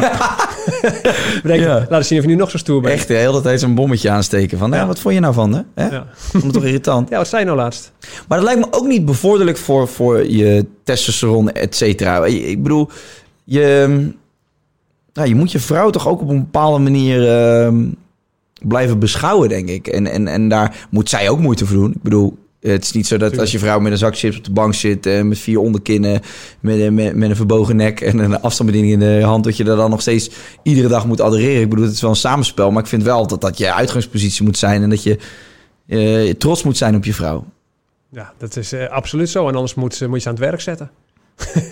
Ja. 1.64 1.86
laten 1.88 2.04
zien 2.04 2.18
of 2.18 2.24
je 2.24 2.30
nu 2.30 2.36
nog 2.36 2.50
zo 2.50 2.58
stoer 2.58 2.80
bent. 2.80 2.94
Echt 2.94 3.08
de 3.08 3.14
hele 3.14 3.40
tijd 3.40 3.60
zo'n 3.60 3.74
bommetje 3.74 4.10
aansteken 4.10 4.58
van, 4.58 4.70
ja. 4.70 4.76
Ja. 4.76 4.86
wat 4.86 4.98
vond 5.00 5.14
je 5.14 5.20
nou 5.20 5.34
van, 5.34 5.52
hè? 5.74 5.84
Ja. 5.88 6.06
Vond 6.14 6.42
het 6.42 6.52
toch 6.52 6.64
irritant? 6.64 7.08
ja, 7.10 7.16
wat 7.16 7.28
zei 7.28 7.40
je 7.40 7.46
nou 7.46 7.58
laatst? 7.60 7.92
Maar 8.28 8.38
dat 8.38 8.46
lijkt 8.46 8.60
me 8.60 8.78
ook 8.78 8.86
niet 8.86 9.04
bevorderlijk 9.04 9.56
voor, 9.56 9.88
voor 9.88 10.30
je 10.30 10.66
testosteron, 10.84 11.52
et 11.52 11.76
cetera. 11.76 12.24
Ik 12.24 12.62
bedoel, 12.62 12.88
je, 13.44 13.86
nou, 15.12 15.28
je 15.28 15.34
moet 15.34 15.52
je 15.52 15.58
vrouw 15.60 15.90
toch 15.90 16.08
ook 16.08 16.20
op 16.20 16.28
een 16.28 16.38
bepaalde 16.40 16.78
manier 16.78 17.28
ehm, 17.28 17.84
blijven 18.68 18.98
beschouwen, 18.98 19.48
denk 19.48 19.68
ik. 19.68 19.86
En, 19.86 20.06
en, 20.06 20.28
en 20.28 20.48
daar 20.48 20.86
moet 20.90 21.08
zij 21.08 21.28
ook 21.28 21.38
moeite 21.40 21.66
voor 21.66 21.76
doen. 21.76 21.90
Ik 21.92 22.02
bedoel, 22.02 22.36
het 22.60 22.84
is 22.84 22.92
niet 22.92 23.06
zo 23.06 23.16
dat 23.16 23.38
als 23.38 23.52
je 23.52 23.58
vrouw 23.58 23.80
met 23.80 23.92
een 23.92 23.98
zak 23.98 24.16
chips 24.18 24.36
op 24.36 24.44
de 24.44 24.50
bank 24.52 24.74
zit... 24.74 25.06
eh, 25.06 25.22
met 25.22 25.38
vier 25.38 25.58
onderkinnen, 25.58 26.20
met, 26.60 26.78
een- 26.80 26.94
met, 26.94 27.16
met 27.16 27.30
een 27.30 27.36
verbogen 27.36 27.76
nek... 27.76 28.00
en 28.00 28.18
een 28.18 28.40
afstandsbediening 28.40 28.92
in 28.92 28.98
de 29.18 29.22
hand... 29.24 29.44
dat 29.44 29.56
je 29.56 29.64
er 29.64 29.76
dan 29.76 29.90
nog 29.90 30.00
steeds 30.00 30.30
iedere 30.62 30.88
dag 30.88 31.06
moet 31.06 31.20
adoreren. 31.20 31.62
Ik 31.62 31.68
bedoel, 31.68 31.84
het 31.84 31.94
is 31.94 32.00
wel 32.00 32.10
een 32.10 32.16
samenspel. 32.16 32.70
Maar 32.70 32.82
ik 32.82 32.88
vind 32.88 33.02
wel 33.02 33.26
dat 33.26 33.40
dat 33.40 33.58
je 33.58 33.72
uitgangspositie 33.72 34.44
moet 34.44 34.58
zijn... 34.58 34.82
en 34.82 34.90
dat 34.90 35.02
je 35.02 35.18
eh, 35.86 36.30
trots 36.34 36.62
moet 36.62 36.76
zijn 36.76 36.94
op 36.96 37.04
je 37.04 37.14
vrouw. 37.14 37.44
Ja, 38.10 38.32
dat 38.38 38.56
is 38.56 38.72
eh, 38.72 38.88
absoluut 38.88 39.28
zo. 39.30 39.48
En 39.48 39.54
anders 39.54 39.74
moet, 39.74 39.94
ze- 39.94 40.06
moet 40.06 40.14
je 40.16 40.22
ze 40.22 40.28
aan 40.28 40.34
het 40.34 40.44
werk 40.44 40.60
zetten. 40.60 40.90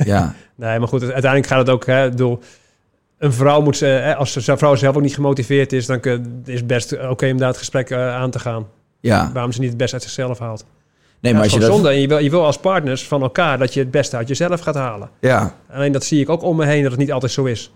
Ja. 0.04 0.34
Nee, 0.56 0.78
maar 0.78 0.88
goed, 0.88 1.02
uiteindelijk 1.02 1.46
gaat 1.46 1.58
het 1.58 1.70
ook... 1.70 1.86
Hè, 1.86 2.08
bedoel, 2.08 2.38
een 3.22 3.32
vrouw 3.32 3.60
moet... 3.60 3.76
ze, 3.76 3.86
hè, 3.86 4.16
als 4.16 4.32
de 4.32 4.56
vrouw 4.56 4.74
zelf 4.74 4.96
ook 4.96 5.02
niet 5.02 5.14
gemotiveerd 5.14 5.72
is... 5.72 5.86
dan 5.86 6.00
is 6.44 6.58
het 6.58 6.66
best 6.66 7.08
oké 7.08 7.30
om 7.30 7.38
daar 7.38 7.48
het 7.48 7.56
gesprek 7.56 7.90
eh, 7.90 8.14
aan 8.14 8.30
te 8.30 8.38
gaan. 8.38 8.66
Ja, 9.00 9.30
Waarom 9.32 9.52
ze 9.52 9.60
niet 9.60 9.68
het 9.68 9.78
best 9.78 9.92
uit 9.92 10.02
zichzelf 10.02 10.38
haalt. 10.38 10.64
nee, 11.20 11.32
Ja, 11.32 11.38
maar 11.38 11.42
als 11.42 11.52
je 11.52 11.60
gewoon 11.60 11.70
dat... 11.70 11.80
zonde. 11.80 11.94
En 11.94 12.00
je 12.00 12.08
wil, 12.08 12.18
je 12.18 12.30
wil 12.30 12.44
als 12.44 12.58
partners 12.58 13.06
van 13.08 13.22
elkaar 13.22 13.58
dat 13.58 13.74
je 13.74 13.80
het 13.80 13.90
beste 13.90 14.16
uit 14.16 14.28
jezelf 14.28 14.60
gaat 14.60 14.74
halen. 14.74 15.10
Ja, 15.20 15.54
Alleen 15.72 15.92
dat 15.92 16.04
zie 16.04 16.20
ik 16.20 16.28
ook 16.28 16.42
om 16.42 16.56
me 16.56 16.66
heen 16.66 16.82
dat 16.82 16.90
het 16.90 17.00
niet 17.00 17.12
altijd 17.12 17.32
zo 17.32 17.44
is. 17.44 17.72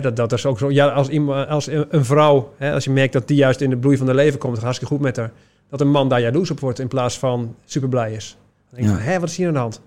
Dat, 0.00 0.16
dat 0.16 0.32
is 0.32 0.46
ook 0.46 0.58
zo. 0.58 0.70
Ja, 0.70 0.86
als, 0.88 1.08
iemand, 1.08 1.48
als 1.48 1.66
een 1.66 2.04
vrouw, 2.04 2.52
als 2.60 2.84
je 2.84 2.90
merkt 2.90 3.12
dat 3.12 3.28
die 3.28 3.36
juist 3.36 3.60
in 3.60 3.70
de 3.70 3.76
bloei 3.76 3.96
van 3.96 4.06
haar 4.06 4.14
leven 4.16 4.38
komt, 4.38 4.54
gaat 4.54 4.62
hartstikke 4.62 4.94
goed 4.94 5.02
met 5.02 5.16
haar. 5.16 5.30
Dat 5.70 5.80
een 5.80 5.90
man 5.90 6.08
daar 6.08 6.20
jaloers 6.20 6.50
op 6.50 6.60
wordt 6.60 6.78
in 6.78 6.88
plaats 6.88 7.18
van 7.18 7.54
super 7.64 7.88
blij 7.88 8.12
is. 8.12 8.36
Dan 8.70 8.78
denk 8.80 8.82
je, 8.82 8.94
Ja. 8.94 9.00
van, 9.04 9.12
hè, 9.12 9.20
wat 9.20 9.28
is 9.28 9.36
hier 9.36 9.46
aan 9.46 9.52
de 9.52 9.58
hand? 9.58 9.80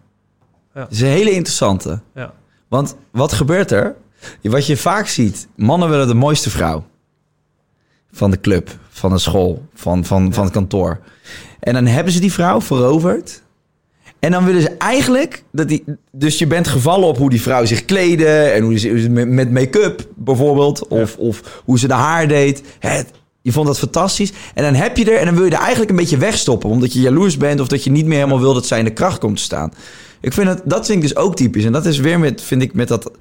het 0.73 0.91
is 0.91 1.01
een 1.01 1.07
hele 1.07 1.31
interessante. 1.31 1.99
Ja. 2.15 2.33
Want 2.67 2.95
wat 3.11 3.33
gebeurt 3.33 3.71
er? 3.71 3.95
Wat 4.41 4.65
je 4.67 4.77
vaak 4.77 5.07
ziet, 5.07 5.47
mannen 5.55 5.89
willen 5.89 6.07
de 6.07 6.13
mooiste 6.13 6.49
vrouw. 6.49 6.85
Van 8.11 8.31
de 8.31 8.39
club, 8.39 8.77
van 8.89 9.11
de 9.11 9.17
school, 9.17 9.65
van, 9.73 10.05
van, 10.05 10.33
van 10.33 10.43
het 10.43 10.53
kantoor. 10.53 10.99
En 11.59 11.73
dan 11.73 11.85
hebben 11.85 12.13
ze 12.13 12.19
die 12.19 12.33
vrouw 12.33 12.61
veroverd. 12.61 13.41
En 14.19 14.31
dan 14.31 14.45
willen 14.45 14.61
ze 14.61 14.69
eigenlijk 14.77 15.43
dat 15.51 15.67
die. 15.67 15.83
Dus 16.11 16.37
je 16.37 16.47
bent 16.47 16.67
gevallen 16.67 17.07
op 17.07 17.17
hoe 17.17 17.29
die 17.29 17.41
vrouw 17.41 17.65
zich 17.65 17.85
kleedde. 17.85 18.27
En 18.27 18.63
hoe 18.63 18.77
ze 18.77 19.09
met 19.09 19.51
make-up 19.51 20.07
bijvoorbeeld. 20.15 20.87
Of, 20.87 21.17
of 21.17 21.61
hoe 21.65 21.79
ze 21.79 21.87
de 21.87 21.93
haar 21.93 22.27
deed. 22.27 22.63
Het, 22.79 23.11
je 23.41 23.51
vond 23.51 23.67
dat 23.67 23.79
fantastisch. 23.79 24.31
En 24.53 24.63
dan 24.63 24.73
heb 24.73 24.97
je 24.97 25.11
er. 25.11 25.17
En 25.17 25.25
dan 25.25 25.35
wil 25.35 25.45
je 25.45 25.51
er 25.51 25.57
eigenlijk 25.57 25.89
een 25.89 25.95
beetje 25.95 26.17
wegstoppen. 26.17 26.69
Omdat 26.69 26.93
je 26.93 27.01
jaloers 27.01 27.37
bent. 27.37 27.59
Of 27.59 27.67
dat 27.67 27.83
je 27.83 27.91
niet 27.91 28.05
meer 28.05 28.17
helemaal 28.17 28.39
wil 28.39 28.53
dat 28.53 28.65
zij 28.65 28.79
in 28.79 28.85
de 28.85 28.93
kracht 28.93 29.19
komt 29.19 29.37
te 29.37 29.43
staan. 29.43 29.73
Ik 30.23 30.33
vind 30.33 30.47
het, 30.47 30.61
dat 30.65 30.85
vind 30.85 31.03
ik 31.03 31.09
dus 31.09 31.15
ook 31.15 31.35
typisch. 31.35 31.65
En 31.65 31.71
dat 31.71 31.85
is 31.85 31.97
weer 31.97 32.19
met, 32.19 32.41
vind 32.41 32.61
ik, 32.61 32.73
met 32.73 32.87
dat... 32.87 33.11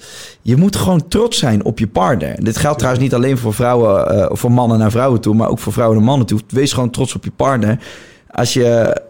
Je 0.43 0.57
moet 0.57 0.77
gewoon 0.77 1.09
trots 1.09 1.39
zijn 1.39 1.65
op 1.65 1.79
je 1.79 1.89
partner. 1.89 2.45
Dit 2.45 2.57
geldt 2.57 2.79
trouwens 2.79 3.05
niet 3.05 3.15
alleen 3.15 3.39
voor 3.39 3.55
vrouwen, 3.55 4.31
of 4.31 4.41
voor 4.41 4.53
mannen 4.53 4.79
naar 4.79 4.91
vrouwen 4.91 5.21
toe, 5.21 5.35
maar 5.35 5.49
ook 5.49 5.59
voor 5.59 5.73
vrouwen 5.73 5.97
naar 5.97 6.07
mannen 6.07 6.27
toe. 6.27 6.41
Wees 6.49 6.73
gewoon 6.73 6.91
trots 6.91 7.15
op 7.15 7.25
je 7.25 7.31
partner. 7.31 7.79
Als 8.31 8.53
je, 8.53 9.01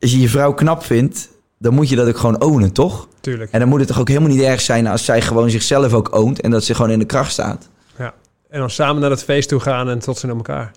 als 0.00 0.10
je 0.10 0.20
je 0.20 0.28
vrouw 0.28 0.54
knap 0.54 0.84
vindt, 0.84 1.28
dan 1.58 1.74
moet 1.74 1.88
je 1.88 1.96
dat 1.96 2.08
ook 2.08 2.16
gewoon 2.16 2.42
ownen, 2.42 2.72
toch? 2.72 3.08
Tuurlijk. 3.20 3.50
En 3.50 3.60
dan 3.60 3.68
moet 3.68 3.78
het 3.78 3.88
toch 3.88 4.00
ook 4.00 4.08
helemaal 4.08 4.30
niet 4.30 4.42
erg 4.42 4.60
zijn 4.60 4.86
als 4.86 5.04
zij 5.04 5.22
gewoon 5.22 5.50
zichzelf 5.50 5.92
ook 5.92 6.16
oont 6.16 6.40
en 6.40 6.50
dat 6.50 6.64
ze 6.64 6.74
gewoon 6.74 6.90
in 6.90 6.98
de 6.98 7.04
kracht 7.04 7.32
staat. 7.32 7.68
Ja. 7.98 8.14
En 8.48 8.58
dan 8.58 8.70
samen 8.70 9.00
naar 9.00 9.10
het 9.10 9.24
feest 9.24 9.48
toe 9.48 9.60
gaan 9.60 9.88
en 9.88 9.98
trots 9.98 10.20
zijn 10.20 10.32
op 10.32 10.38
elkaar. 10.38 10.70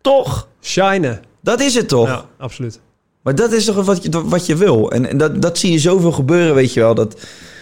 Toch? 0.00 0.48
Shinen. 0.62 1.20
Dat 1.40 1.60
is 1.60 1.74
het 1.74 1.88
toch? 1.88 2.08
Ja, 2.08 2.24
absoluut. 2.38 2.80
Maar 3.28 3.36
dat 3.36 3.52
is 3.52 3.64
toch 3.64 3.84
wat 3.84 4.02
je, 4.02 4.28
wat 4.28 4.46
je 4.46 4.56
wil. 4.56 4.90
En, 4.90 5.08
en 5.08 5.16
dat, 5.16 5.42
dat 5.42 5.58
zie 5.58 5.72
je 5.72 5.78
zoveel 5.78 6.12
gebeuren, 6.12 6.54
weet 6.54 6.72
je 6.72 6.80
wel. 6.80 6.94
Dat 6.94 7.20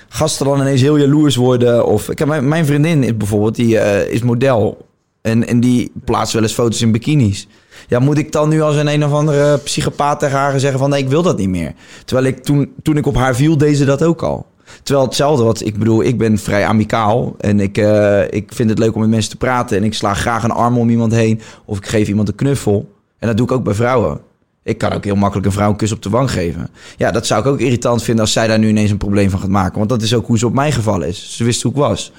gasten 0.08 0.46
dan 0.46 0.60
ineens 0.60 0.80
heel 0.80 0.96
jaloers 0.96 1.36
worden. 1.36 1.86
Of 1.86 2.10
ik 2.10 2.18
heb 2.18 2.40
mijn, 2.40 2.66
vriendin 2.66 3.02
is 3.02 3.16
bijvoorbeeld, 3.16 3.54
die 3.54 3.78
eh, 3.78 4.12
is 4.12 4.22
model. 4.22 4.86
En, 5.22 5.46
en 5.46 5.60
die 5.60 5.92
plaatst 6.04 6.32
wel 6.32 6.42
eens 6.42 6.52
foto's 6.52 6.80
in 6.80 6.92
bikinis. 6.92 7.48
Ja, 7.88 7.98
moet 7.98 8.18
ik 8.18 8.32
dan 8.32 8.48
nu 8.48 8.60
als 8.60 8.76
een 8.76 8.88
een 8.88 9.04
of 9.04 9.12
andere 9.12 9.58
psychopaat 9.58 10.18
tegen 10.18 10.38
haar 10.38 10.60
zeggen 10.60 10.78
van 10.78 10.90
nee, 10.90 11.02
ik 11.02 11.08
wil 11.08 11.22
dat 11.22 11.38
niet 11.38 11.48
meer. 11.48 11.72
Terwijl 12.04 12.26
ik 12.26 12.44
toen, 12.44 12.72
toen 12.82 12.96
ik 12.96 13.06
op 13.06 13.16
haar 13.16 13.34
viel, 13.34 13.58
deed 13.58 13.76
ze 13.76 13.84
dat 13.84 14.02
ook 14.02 14.22
al. 14.22 14.46
Terwijl 14.82 15.06
hetzelfde, 15.06 15.44
wat 15.44 15.60
ik 15.60 15.78
bedoel, 15.78 16.02
ik 16.02 16.18
ben 16.18 16.38
vrij 16.38 16.66
amicaal. 16.66 17.34
En 17.38 17.60
ik, 17.60 17.78
eh, 17.78 18.22
ik 18.30 18.52
vind 18.52 18.70
het 18.70 18.78
leuk 18.78 18.94
om 18.94 19.00
met 19.00 19.10
mensen 19.10 19.30
te 19.30 19.36
praten. 19.36 19.76
En 19.76 19.84
ik 19.84 19.94
sla 19.94 20.14
graag 20.14 20.44
een 20.44 20.50
arm 20.50 20.78
om 20.78 20.90
iemand 20.90 21.12
heen. 21.12 21.40
Of 21.64 21.78
ik 21.78 21.86
geef 21.86 22.08
iemand 22.08 22.28
een 22.28 22.34
knuffel. 22.34 22.88
En 23.18 23.28
dat 23.28 23.36
doe 23.36 23.46
ik 23.46 23.52
ook 23.52 23.64
bij 23.64 23.74
vrouwen. 23.74 24.20
Ik 24.66 24.78
kan 24.78 24.92
ook 24.92 25.04
heel 25.04 25.14
makkelijk 25.14 25.46
een 25.46 25.52
vrouw 25.52 25.70
een 25.70 25.76
kus 25.76 25.92
op 25.92 26.02
de 26.02 26.10
wang 26.10 26.30
geven. 26.30 26.68
Ja, 26.96 27.10
dat 27.10 27.26
zou 27.26 27.40
ik 27.40 27.46
ook 27.46 27.60
irritant 27.60 28.02
vinden 28.02 28.24
als 28.24 28.32
zij 28.32 28.46
daar 28.46 28.58
nu 28.58 28.68
ineens 28.68 28.90
een 28.90 28.96
probleem 28.96 29.30
van 29.30 29.40
gaat 29.40 29.48
maken. 29.48 29.78
Want 29.78 29.88
dat 29.90 30.02
is 30.02 30.14
ook 30.14 30.26
hoe 30.26 30.38
ze 30.38 30.46
op 30.46 30.52
mijn 30.54 30.72
geval 30.72 31.02
is. 31.02 31.36
Ze 31.36 31.44
wist 31.44 31.62
hoe 31.62 31.70
ik 31.72 31.76
was. 31.78 32.12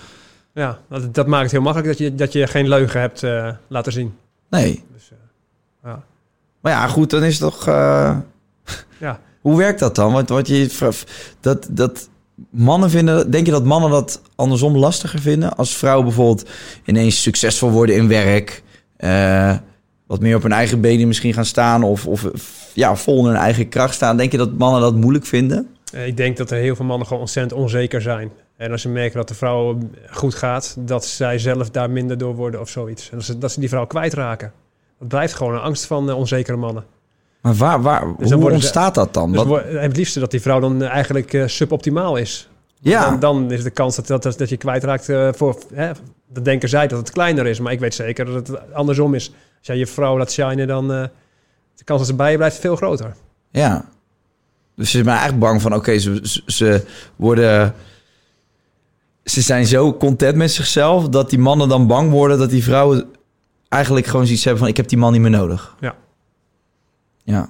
Ja, 0.53 0.79
dat, 0.89 1.13
dat 1.13 1.27
maakt 1.27 1.43
het 1.43 1.51
heel 1.51 1.61
makkelijk 1.61 1.89
dat 1.89 1.97
je, 1.97 2.15
dat 2.15 2.33
je 2.33 2.47
geen 2.47 2.67
leugen 2.67 2.99
hebt 2.99 3.23
eh, 3.23 3.49
laten 3.67 3.91
zien. 3.91 4.13
Nee. 4.49 4.83
Dus, 4.93 5.11
eh, 5.11 5.17
ja. 5.83 6.03
Maar 6.61 6.71
ja, 6.71 6.87
goed, 6.87 7.09
dan 7.09 7.23
is 7.23 7.39
het 7.39 7.49
toch... 7.49 7.67
eh, 7.67 8.17
Ja. 8.99 9.19
Hoe 9.41 9.57
werkt 9.57 9.79
dat 9.79 9.95
dan? 9.95 10.11
Want, 10.13 10.29
want 10.29 10.47
je, 10.47 10.91
dat, 11.39 11.67
dat 11.71 12.09
mannen 12.49 12.89
vinden... 12.89 13.31
Denk 13.31 13.45
je 13.45 13.51
dat 13.51 13.63
mannen 13.65 13.89
dat 13.89 14.21
andersom 14.35 14.77
lastiger 14.77 15.19
vinden? 15.19 15.55
Als 15.57 15.77
vrouwen 15.77 16.05
bijvoorbeeld 16.05 16.49
ineens 16.85 17.21
succesvol 17.21 17.69
worden 17.71 17.95
in 17.95 18.07
werk... 18.07 18.63
eh, 18.97 19.55
wat 20.08 20.20
meer 20.20 20.36
op 20.36 20.41
hun 20.41 20.51
eigen 20.51 20.82
benen 20.82 21.08
misschien 21.08 21.34
gaan 21.34 21.45
staan... 21.45 21.84
of, 21.84 22.08
of 22.08 22.26
ja, 22.74 22.95
vol 22.95 23.20
in 23.20 23.26
hun 23.26 23.36
eigen 23.41 23.70
kracht 23.70 23.93
staan. 23.93 24.18
Denk 24.18 24.32
je 24.32 24.38
dat 24.38 24.58
mannen 24.58 24.82
dat 24.82 24.95
moeilijk 24.95 25.26
vinden? 25.26 25.68
Eh, 25.93 26.08
Ik 26.08 26.18
denk 26.18 26.38
dat 26.38 26.51
er 26.51 26.58
heel 26.58 26.76
veel 26.76 26.86
mannen 26.86 27.08
gewoon 27.08 27.22
ontzettend 27.22 27.60
onzeker 27.62 28.01
zijn. 28.01 28.32
En 28.58 28.72
als 28.72 28.82
ze 28.82 28.89
merken 28.89 29.18
dat 29.18 29.28
de 29.28 29.34
vrouw 29.34 29.78
goed 30.10 30.36
gaat, 30.36 30.76
dat 30.80 31.05
zij 31.05 31.39
zelf 31.39 31.70
daar 31.70 31.89
minder 31.89 32.18
door 32.18 32.36
worden 32.36 32.60
of 32.60 32.70
zoiets. 32.70 33.10
En 33.10 33.18
dat 33.18 33.26
ze, 33.26 33.38
dat 33.38 33.51
ze 33.51 33.60
die 33.60 33.70
vrouw 33.70 33.86
kwijtraken. 33.86 34.51
Dat 34.99 35.08
blijft 35.08 35.34
gewoon 35.34 35.53
een 35.53 35.60
angst 35.60 35.86
van 35.86 36.10
eh, 36.10 36.18
onzekere 36.18 36.58
mannen. 36.58 36.84
Maar 37.41 37.55
waar, 37.55 37.82
waar, 37.82 37.99
dan 37.99 38.32
hoe 38.39 38.47
ze- 38.47 38.53
ontstaat 38.53 38.95
dat 38.95 39.14
dan? 39.14 39.32
Dus 39.32 39.43
Wat- 39.43 39.64
het 39.68 39.97
liefste 39.97 40.20
dat 40.20 40.32
die 40.32 40.41
vrouw 40.41 40.60
dan 40.60 40.82
eh, 40.84 40.89
eigenlijk 40.89 41.34
eh, 41.34 41.47
suboptimaal 41.47 42.16
is. 42.16 42.49
Ja. 42.80 43.10
Dan, 43.10 43.20
dan 43.20 43.51
is 43.51 43.64
de 43.64 43.70
kans 43.70 43.95
dat, 43.95 44.24
dat, 44.24 44.38
dat 44.38 44.49
je 44.49 44.58
kwijtraakt 44.58 45.10
eh 45.10 45.30
voor... 45.34 45.58
Hè, 45.74 45.91
dan 46.34 46.43
denken 46.43 46.70
zij 46.70 46.88
dat 46.88 46.99
het 46.99 47.12
kleiner 47.12 47.45
is. 47.47 47.60
Maar 47.60 47.72
ik 47.72 47.80
weet 47.80 47.93
zeker 47.93 48.26
dat 48.26 48.47
het 48.47 48.74
andersom 48.74 49.14
is. 49.14 49.32
Als 49.58 49.68
jij 49.68 49.78
je 49.78 49.88
vrouw 49.88 50.18
laat 50.18 50.32
shinen, 50.32 50.68
dan... 50.68 50.93
eh 50.93 51.03
de 51.78 51.84
kans 51.84 51.99
dat 51.99 52.08
ze 52.08 52.16
bij 52.16 52.32
je 52.32 52.38
blijft 52.38 52.60
veel 52.60 52.76
groter. 52.76 53.16
Ja. 53.51 53.86
Dus 54.76 54.91
ze 54.91 54.97
zijn 54.97 55.10
eigenlijk 55.10 55.39
bang 55.39 55.62
van, 55.62 55.74
oké, 55.74 55.97
ze, 55.97 56.20
ze, 56.24 56.41
ze 56.45 56.86
worden... 57.16 57.74
Ze 59.24 59.41
zijn 59.41 59.66
zo 59.66 59.93
content 59.93 60.36
met 60.36 60.51
zichzelf 60.51 61.10
dat 61.10 61.30
die 61.30 61.39
mannen 61.39 61.70
dan 61.70 61.88
bang 61.88 62.12
worden 62.12 62.38
dat 62.38 62.49
die 62.49 62.64
vrouwen 62.64 63.05
eigenlijk 63.70 64.05
gewoon 64.05 64.26
zoiets 64.26 64.43
hebben 64.43 64.62
van, 64.62 64.72
ik 64.72 64.78
heb 64.78 64.88
die 64.88 64.97
man 64.97 65.12
niet 65.12 65.22
meer 65.22 65.30
nodig. 65.30 65.76
Ja. 65.80 65.95
Ja. 67.24 67.49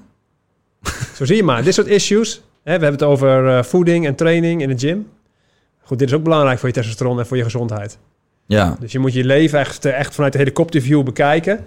Zo 1.16 1.26
zie 1.26 1.36
je 1.36 1.44
maar. 1.44 1.64
Dit 1.64 1.74
soort 1.74 1.88
issues. 1.88 2.36
Hè, 2.64 2.78
we 2.78 2.84
hebben 2.84 2.92
het 2.92 3.04
over 3.04 3.58
eh, 3.58 3.64
voeding 3.64 4.06
en 4.06 4.16
training 4.16 4.62
in 4.62 4.70
de 4.70 4.78
gym. 4.78 5.10
Goed, 5.84 6.00
dit 6.00 6.08
is 6.08 6.14
ook 6.14 6.24
belangrijk 6.24 6.60
voor 6.60 6.68
je 6.68 6.76
testosteron 6.76 7.20
en 7.20 7.28
voor 7.28 7.38
je 7.38 7.44
gezondheid. 7.44 7.98
Ja. 8.46 8.78
Dus 8.80 8.92
je 8.92 9.00
moet 9.00 9.14
je 9.14 9.24
leven 9.24 9.60
echt, 9.60 9.86
echt 9.86 10.16
vanuit 10.16 10.34
de 10.34 10.40
helikopterview 10.40 11.04
bekijken. 11.04 11.66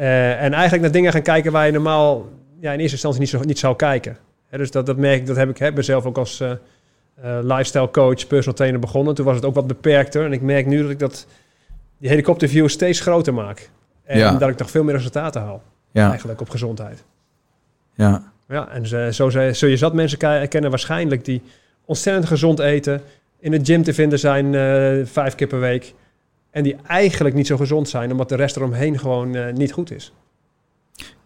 Eh, 0.00 0.42
en 0.42 0.52
eigenlijk 0.52 0.82
naar 0.82 0.90
dingen 0.92 1.12
gaan 1.12 1.22
kijken 1.22 1.52
waar 1.52 1.66
je 1.66 1.72
normaal 1.72 2.28
ja, 2.60 2.72
in 2.72 2.78
eerste 2.78 2.92
instantie 2.92 3.20
niet, 3.20 3.28
zo, 3.28 3.40
niet 3.40 3.58
zou 3.58 3.76
kijken. 3.76 4.16
Hè, 4.48 4.58
dus 4.58 4.70
dat, 4.70 4.86
dat 4.86 4.96
merk 4.96 5.20
ik, 5.20 5.26
dat 5.26 5.36
heb 5.36 5.48
ik 5.48 5.58
hè, 5.58 5.72
mezelf 5.72 6.06
ook 6.06 6.18
als 6.18 6.40
eh, 6.40 6.50
eh, 6.50 6.58
lifestyle 7.42 7.90
coach, 7.90 8.26
personal 8.26 8.54
trainer 8.54 8.80
begonnen. 8.80 9.14
Toen 9.14 9.24
was 9.24 9.34
het 9.36 9.44
ook 9.44 9.54
wat 9.54 9.66
beperkter. 9.66 10.24
En 10.24 10.32
ik 10.32 10.40
merk 10.42 10.66
nu 10.66 10.82
dat 10.82 10.90
ik 10.90 10.98
dat, 10.98 11.26
die 11.98 12.08
helikopterview 12.08 12.68
steeds 12.68 13.00
groter 13.00 13.34
maak. 13.34 13.70
En 14.04 14.18
Ja. 14.18 14.32
dat 14.36 14.48
ik 14.48 14.58
nog 14.58 14.70
veel 14.70 14.84
meer 14.84 14.94
resultaten 14.94 15.40
haal. 15.40 15.62
Ja. 15.90 16.08
Eigenlijk 16.08 16.40
op 16.40 16.50
gezondheid. 16.50 17.04
Ja. 17.94 18.22
Ja, 18.48 18.68
en 18.68 18.86
zo, 18.86 19.10
zo 19.10 19.30
zul 19.52 19.68
je 19.68 19.76
zat 19.76 19.94
mensen 19.94 20.18
ke- 20.18 20.46
kennen 20.48 20.70
waarschijnlijk 20.70 21.24
die 21.24 21.42
ontzettend 21.84 22.26
gezond 22.26 22.58
eten, 22.58 23.02
in 23.40 23.50
de 23.50 23.60
gym 23.62 23.82
te 23.82 23.94
vinden 23.94 24.18
zijn 24.18 24.52
vijf 25.06 25.34
keer 25.34 25.46
per 25.46 25.60
week. 25.60 25.94
En 26.50 26.62
die 26.62 26.76
eigenlijk 26.86 27.34
niet 27.34 27.46
zo 27.46 27.56
gezond 27.56 27.88
zijn, 27.88 28.10
omdat 28.10 28.28
de 28.28 28.34
rest 28.34 28.56
eromheen 28.56 28.98
gewoon 28.98 29.34
eh, 29.34 29.52
niet 29.54 29.72
goed 29.72 29.90
is. 29.90 30.12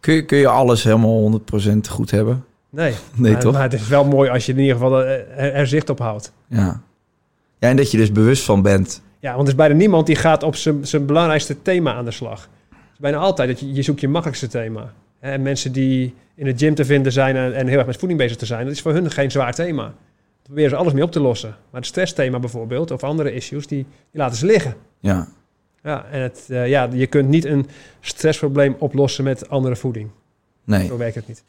Kun, 0.01 0.15
je, 0.15 0.25
kun 0.25 0.39
je 0.39 0.49
alles 0.49 0.85
helemaal 0.85 1.41
100% 1.41 1.77
goed 1.91 2.11
hebben? 2.11 2.45
Nee, 2.71 2.93
Nee, 3.15 3.33
maar, 3.33 3.41
toch? 3.41 3.53
maar 3.53 3.63
het 3.63 3.73
is 3.73 3.89
wel 3.89 4.05
mooi 4.05 4.31
als 4.31 4.47
je 4.47 4.53
in 4.53 4.59
ieder 4.59 4.75
geval 4.75 5.03
eh, 5.03 5.11
er, 5.13 5.53
er 5.53 5.67
zicht 5.67 5.91
op 5.91 5.99
houdt. 5.99 6.33
Ja. 6.49 6.83
Ja, 7.59 7.69
en 7.69 7.77
dat 7.77 7.91
je 7.91 7.97
dus 7.97 8.13
bewust 8.13 8.45
van 8.45 8.63
bent. 8.63 9.03
Ja, 9.19 9.31
want 9.31 9.43
er 9.43 9.53
is 9.53 9.59
bijna 9.59 9.75
niemand 9.75 10.07
die 10.07 10.17
gaat 10.17 10.43
op 10.43 10.57
zijn 10.83 11.07
belangrijkste 11.07 11.63
thema 11.63 11.95
aan 11.95 12.05
de 12.05 12.11
slag. 12.11 12.41
Het 12.71 12.93
is 12.93 12.99
bijna 12.99 13.17
altijd 13.17 13.49
dat 13.49 13.61
je, 13.61 13.73
je 13.73 13.83
zoekt 13.83 14.01
je 14.01 14.09
makkelijkste 14.09 14.47
thema. 14.49 14.93
En 15.21 15.43
mensen 15.43 15.73
die 15.73 16.15
in 16.35 16.45
de 16.45 16.53
gym 16.57 16.75
te 16.75 16.85
vinden 16.85 17.13
zijn 17.13 17.37
en, 17.37 17.55
en 17.55 17.67
heel 17.67 17.79
erg 17.79 17.87
met 17.87 17.97
voeding 17.97 18.21
bezig 18.21 18.37
te 18.37 18.47
zijn, 18.47 18.65
dat 18.65 18.75
is 18.75 18.81
voor 18.81 18.93
hun 18.93 19.11
geen 19.11 19.31
zwaar 19.31 19.55
thema. 19.55 19.83
Daar 19.83 20.43
proberen 20.43 20.71
ze 20.71 20.77
alles 20.77 20.93
mee 20.93 21.03
op 21.03 21.13
te 21.13 21.21
lossen. 21.21 21.49
Maar 21.49 21.81
het 21.81 21.87
stressthema 21.87 22.39
bijvoorbeeld, 22.39 22.91
of 22.91 23.05
andere 23.05 23.35
issues, 23.35 23.67
die, 23.67 23.87
die 24.11 24.21
laten 24.21 24.37
ze 24.37 24.47
liggen. 24.47 24.75
Ja. 25.05 25.29
Ja, 25.83 26.05
en 26.11 26.21
het, 26.23 26.45
eh, 26.49 26.69
ja, 26.69 26.89
je 26.93 27.07
kunt 27.07 27.29
niet 27.29 27.45
een 27.45 27.67
stressprobleem 28.01 28.77
oplossen 28.79 29.25
met 29.25 29.49
andere 29.49 29.77
voeding. 29.77 30.09
Nee. 30.65 30.87
Zo 30.87 30.97
werkt 30.97 31.15
het 31.15 31.29
niet. 31.29 31.43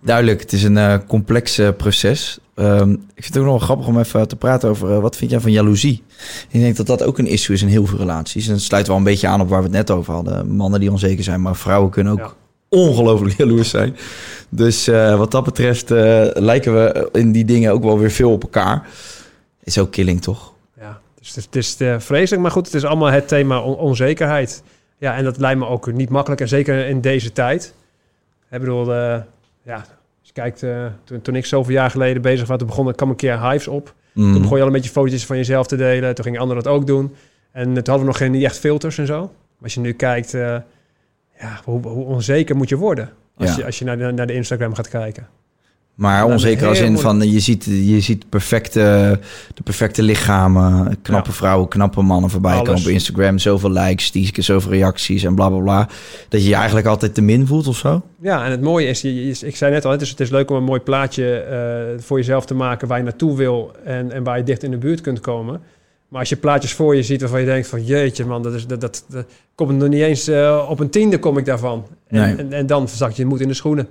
Duidelijk, 0.00 0.40
het 0.40 0.52
is 0.52 0.62
een 0.62 0.76
eh, 0.76 0.98
complex 1.08 1.58
eh, 1.58 1.68
proces. 1.76 2.38
Ehm, 2.54 2.90
ik 2.92 2.98
vind 3.22 3.26
het 3.34 3.36
ook 3.36 3.42
nog 3.44 3.52
wel 3.52 3.58
grappig 3.66 3.86
om 3.86 3.98
even 3.98 4.28
te 4.28 4.36
praten 4.36 4.68
over 4.68 5.00
wat 5.00 5.16
vind 5.16 5.30
jij 5.30 5.40
van 5.40 5.52
jaloezie? 5.52 6.02
Ik 6.48 6.60
denk 6.60 6.76
dat 6.76 6.86
dat 6.86 7.02
ook 7.02 7.18
een 7.18 7.26
issue 7.26 7.56
is 7.56 7.62
in 7.62 7.68
heel 7.68 7.86
veel 7.86 7.98
relaties. 7.98 8.46
En 8.46 8.52
dat 8.52 8.62
sluit 8.62 8.86
wel 8.86 8.96
een 8.96 9.04
beetje 9.04 9.26
aan 9.28 9.40
op 9.40 9.48
waar 9.48 9.58
we 9.58 9.64
het 9.64 9.76
net 9.76 9.90
over 9.90 10.12
hadden. 10.14 10.50
Mannen 10.50 10.80
die 10.80 10.90
onzeker 10.90 11.24
zijn, 11.24 11.42
maar 11.42 11.56
vrouwen 11.56 11.90
kunnen 11.90 12.12
ook 12.12 12.18
Ja. 12.18 12.32
ongelooflijk 12.68 13.36
jaloers 13.36 13.70
zijn. 13.70 13.96
Dus 14.48 14.86
wat 15.16 15.30
dat 15.30 15.44
betreft 15.44 15.88
lijken 16.34 16.74
we 16.74 17.08
in 17.12 17.32
die 17.32 17.44
dingen 17.44 17.72
ook 17.72 17.82
wel 17.82 17.98
weer 17.98 18.10
veel 18.10 18.32
op 18.32 18.42
elkaar. 18.42 18.88
Is 19.62 19.78
ook 19.78 19.90
killing, 19.90 20.22
toch? 20.22 20.51
Dus 21.22 21.34
het 21.34 21.56
is, 21.56 21.70
het 21.70 21.80
is 21.80 21.86
eh, 21.88 21.98
vreselijk, 21.98 22.42
maar 22.42 22.50
goed, 22.50 22.64
het 22.66 22.74
is 22.74 22.84
allemaal 22.84 23.10
het 23.10 23.28
thema 23.28 23.60
on- 23.60 23.76
onzekerheid. 23.76 24.62
Ja, 24.98 25.14
en 25.16 25.24
dat 25.24 25.38
lijkt 25.38 25.58
me 25.58 25.66
ook 25.66 25.92
niet 25.92 26.08
makkelijk, 26.08 26.40
en 26.40 26.48
zeker 26.48 26.86
in 26.86 27.00
deze 27.00 27.32
tijd. 27.32 27.74
Ik 28.50 28.58
bedoel, 28.60 28.92
eh, 28.94 29.20
ja, 29.62 29.74
als 29.76 29.84
je 30.22 30.32
kijkt, 30.32 30.62
eh, 30.62 30.86
toen, 31.04 31.22
toen 31.22 31.36
ik 31.36 31.46
zoveel 31.46 31.72
jaar 31.74 31.90
geleden 31.90 32.22
bezig 32.22 32.48
was, 32.48 32.58
toen 32.58 32.66
begon 32.66 32.86
er 32.88 32.94
kwam 32.94 33.10
een 33.10 33.16
keer 33.16 33.42
hives 33.50 33.68
op. 33.68 33.94
Mm. 34.12 34.32
Toen 34.32 34.40
begon 34.42 34.56
je 34.56 34.62
al 34.62 34.68
een 34.68 34.74
beetje 34.74 34.90
fotootjes 34.90 35.26
van 35.26 35.36
jezelf 35.36 35.66
te 35.66 35.76
delen. 35.76 36.14
Toen 36.14 36.24
gingen 36.24 36.40
anderen 36.40 36.62
dat 36.62 36.72
ook 36.72 36.86
doen. 36.86 37.14
En 37.52 37.64
toen 37.64 37.74
hadden 37.74 37.98
we 37.98 38.04
nog 38.04 38.16
geen 38.16 38.30
niet 38.30 38.44
echt 38.44 38.58
filters 38.58 38.98
en 38.98 39.06
zo. 39.06 39.20
Maar 39.20 39.62
als 39.62 39.74
je 39.74 39.80
nu 39.80 39.92
kijkt, 39.92 40.30
ja, 40.30 40.64
hoe, 41.64 41.80
hoe 41.88 42.04
onzeker 42.04 42.56
moet 42.56 42.68
je 42.68 42.76
worden 42.76 43.10
als 43.36 43.50
Ja. 43.50 43.56
je, 43.56 43.64
als 43.64 43.78
je 43.78 43.84
naar, 43.84 43.98
de, 43.98 44.10
naar 44.12 44.26
de 44.26 44.32
Instagram 44.34 44.74
gaat 44.74 44.88
kijken. 44.88 45.28
Maar 45.94 46.26
me 46.26 46.32
onzeker 46.32 46.68
als 46.68 46.80
in 46.80 46.98
van 46.98 47.30
je 47.30 47.40
ziet, 47.40 47.64
je 47.64 48.00
ziet 48.00 48.28
perfecte, 48.28 49.18
de 49.54 49.62
perfecte 49.62 50.02
lichamen, 50.02 50.96
knappe 51.02 51.28
Ja. 51.30 51.34
vrouwen, 51.36 51.68
knappe 51.68 52.02
mannen 52.02 52.30
voorbij 52.30 52.52
Alles. 52.52 52.66
komen 52.66 52.82
op 52.82 52.88
Instagram, 52.88 53.38
zoveel 53.38 53.70
likes, 53.70 54.10
die 54.10 54.30
zoveel 54.42 54.70
reacties 54.70 55.24
en 55.24 55.34
bla 55.34 55.48
bla 55.48 55.58
bla. 55.58 55.88
Dat 56.28 56.42
je 56.42 56.48
je 56.48 56.54
eigenlijk 56.54 56.86
altijd 56.86 57.14
te 57.14 57.22
min 57.22 57.46
voelt 57.46 57.66
of 57.66 57.76
zo. 57.76 58.02
Ja, 58.20 58.44
en 58.44 58.50
het 58.50 58.60
mooie 58.60 58.86
is, 58.86 59.42
ik 59.42 59.56
zei 59.56 59.72
net 59.72 59.84
al, 59.84 59.90
het 59.90 60.00
is, 60.00 60.10
het 60.10 60.20
is 60.20 60.30
leuk 60.30 60.50
om 60.50 60.56
een 60.56 60.64
mooi 60.64 60.80
plaatje 60.80 61.34
eh, 61.36 62.02
voor 62.02 62.18
jezelf 62.18 62.44
te 62.46 62.54
maken 62.54 62.88
waar 62.88 62.98
je 62.98 63.04
naartoe 63.04 63.36
wil 63.36 63.72
en, 63.84 64.12
en 64.12 64.22
waar 64.24 64.36
je 64.38 64.44
dicht 64.44 64.62
in 64.62 64.70
de 64.70 64.78
buurt 64.78 65.00
kunt 65.00 65.20
komen. 65.20 65.60
Maar 66.08 66.20
als 66.20 66.28
je 66.28 66.36
plaatjes 66.36 66.72
voor 66.72 66.96
je 66.96 67.02
ziet 67.02 67.20
waarvan 67.20 67.40
je 67.40 67.46
denkt 67.46 67.68
van 67.68 67.84
jeetje 67.84 68.24
man, 68.24 68.42
dat, 68.42 68.54
is, 68.54 68.66
dat, 68.66 68.80
dat, 68.80 69.04
dat 69.08 69.26
komt 69.54 69.78
nog 69.78 69.88
niet 69.88 70.00
eens 70.02 70.28
eh, 70.28 70.66
op 70.68 70.80
een 70.80 70.90
tiende 70.90 71.18
kom 71.18 71.38
ik 71.38 71.44
daarvan. 71.44 71.86
En, 72.08 72.20
Nee. 72.20 72.36
en, 72.36 72.52
en 72.52 72.66
dan 72.66 72.88
zak 72.88 73.10
je 73.10 73.22
de 73.22 73.28
moed 73.28 73.40
in 73.40 73.48
de 73.48 73.54
schoenen. 73.54 73.88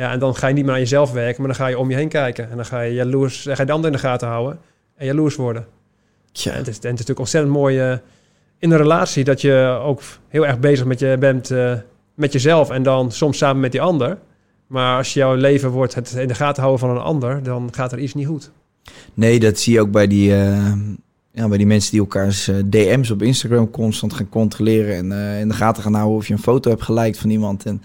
Ja, 0.00 0.12
en 0.12 0.18
dan 0.18 0.34
ga 0.34 0.46
je 0.46 0.54
niet 0.54 0.64
meer 0.64 0.74
aan 0.74 0.80
jezelf 0.80 1.12
werken, 1.12 1.42
maar 1.42 1.50
dan 1.52 1.60
ga 1.60 1.66
je 1.66 1.78
om 1.78 1.90
je 1.90 1.96
heen 1.96 2.08
kijken. 2.08 2.50
En 2.50 2.56
dan 2.56 2.64
ga 2.64 2.80
je 2.80 2.94
jaloers, 2.94 3.42
dan 3.42 3.54
ga 3.54 3.60
je 3.60 3.66
de 3.66 3.74
ander 3.74 3.90
in 3.90 3.96
de 3.96 4.02
gaten 4.02 4.28
houden 4.28 4.58
en 4.96 5.06
jaloers 5.06 5.36
worden. 5.36 5.66
Tja. 6.32 6.50
En 6.52 6.58
het, 6.58 6.68
is, 6.68 6.74
en 6.74 6.80
het 6.80 6.84
is 6.84 6.90
natuurlijk 6.90 7.18
ontzettend 7.18 7.52
mooi 7.52 7.78
eh, 7.80 7.96
in 8.58 8.70
een 8.70 8.76
relatie 8.76 9.24
dat 9.24 9.40
je 9.40 9.80
ook 9.82 10.02
heel 10.28 10.46
erg 10.46 10.58
bezig 10.58 10.86
met 10.86 10.98
je 10.98 11.16
bent 11.18 11.50
eh, 11.50 11.74
met 12.14 12.32
jezelf 12.32 12.70
en 12.70 12.82
dan 12.82 13.12
soms 13.12 13.38
samen 13.38 13.60
met 13.60 13.72
die 13.72 13.80
ander. 13.80 14.18
Maar 14.66 14.96
als 14.96 15.14
jouw 15.14 15.34
leven 15.34 15.70
wordt 15.70 15.94
het 15.94 16.12
in 16.12 16.28
de 16.28 16.34
gaten 16.34 16.62
houden 16.62 16.86
van 16.88 16.96
een 16.96 17.02
ander, 17.02 17.42
dan 17.42 17.68
gaat 17.72 17.92
er 17.92 17.98
iets 17.98 18.14
niet 18.14 18.26
goed. 18.26 18.50
Nee, 19.14 19.40
dat 19.40 19.58
zie 19.58 19.72
je 19.72 19.80
ook 19.80 19.90
bij 19.90 20.06
die, 20.06 20.34
eh, 20.34 20.72
ja, 21.32 21.48
bij 21.48 21.58
die 21.58 21.66
mensen 21.66 21.90
die 21.90 22.00
elkaars 22.00 22.50
DM's 22.64 23.10
op 23.10 23.22
Instagram 23.22 23.70
constant 23.70 24.12
gaan 24.12 24.28
controleren 24.28 24.96
en 24.96 25.38
in 25.40 25.48
de 25.48 25.54
gaten 25.54 25.82
gaan 25.82 25.94
houden 25.94 26.16
of 26.16 26.26
je 26.26 26.32
een 26.32 26.38
foto 26.38 26.70
hebt 26.70 26.82
geliked 26.82 27.18
van 27.18 27.30
iemand. 27.30 27.66
En 27.66 27.82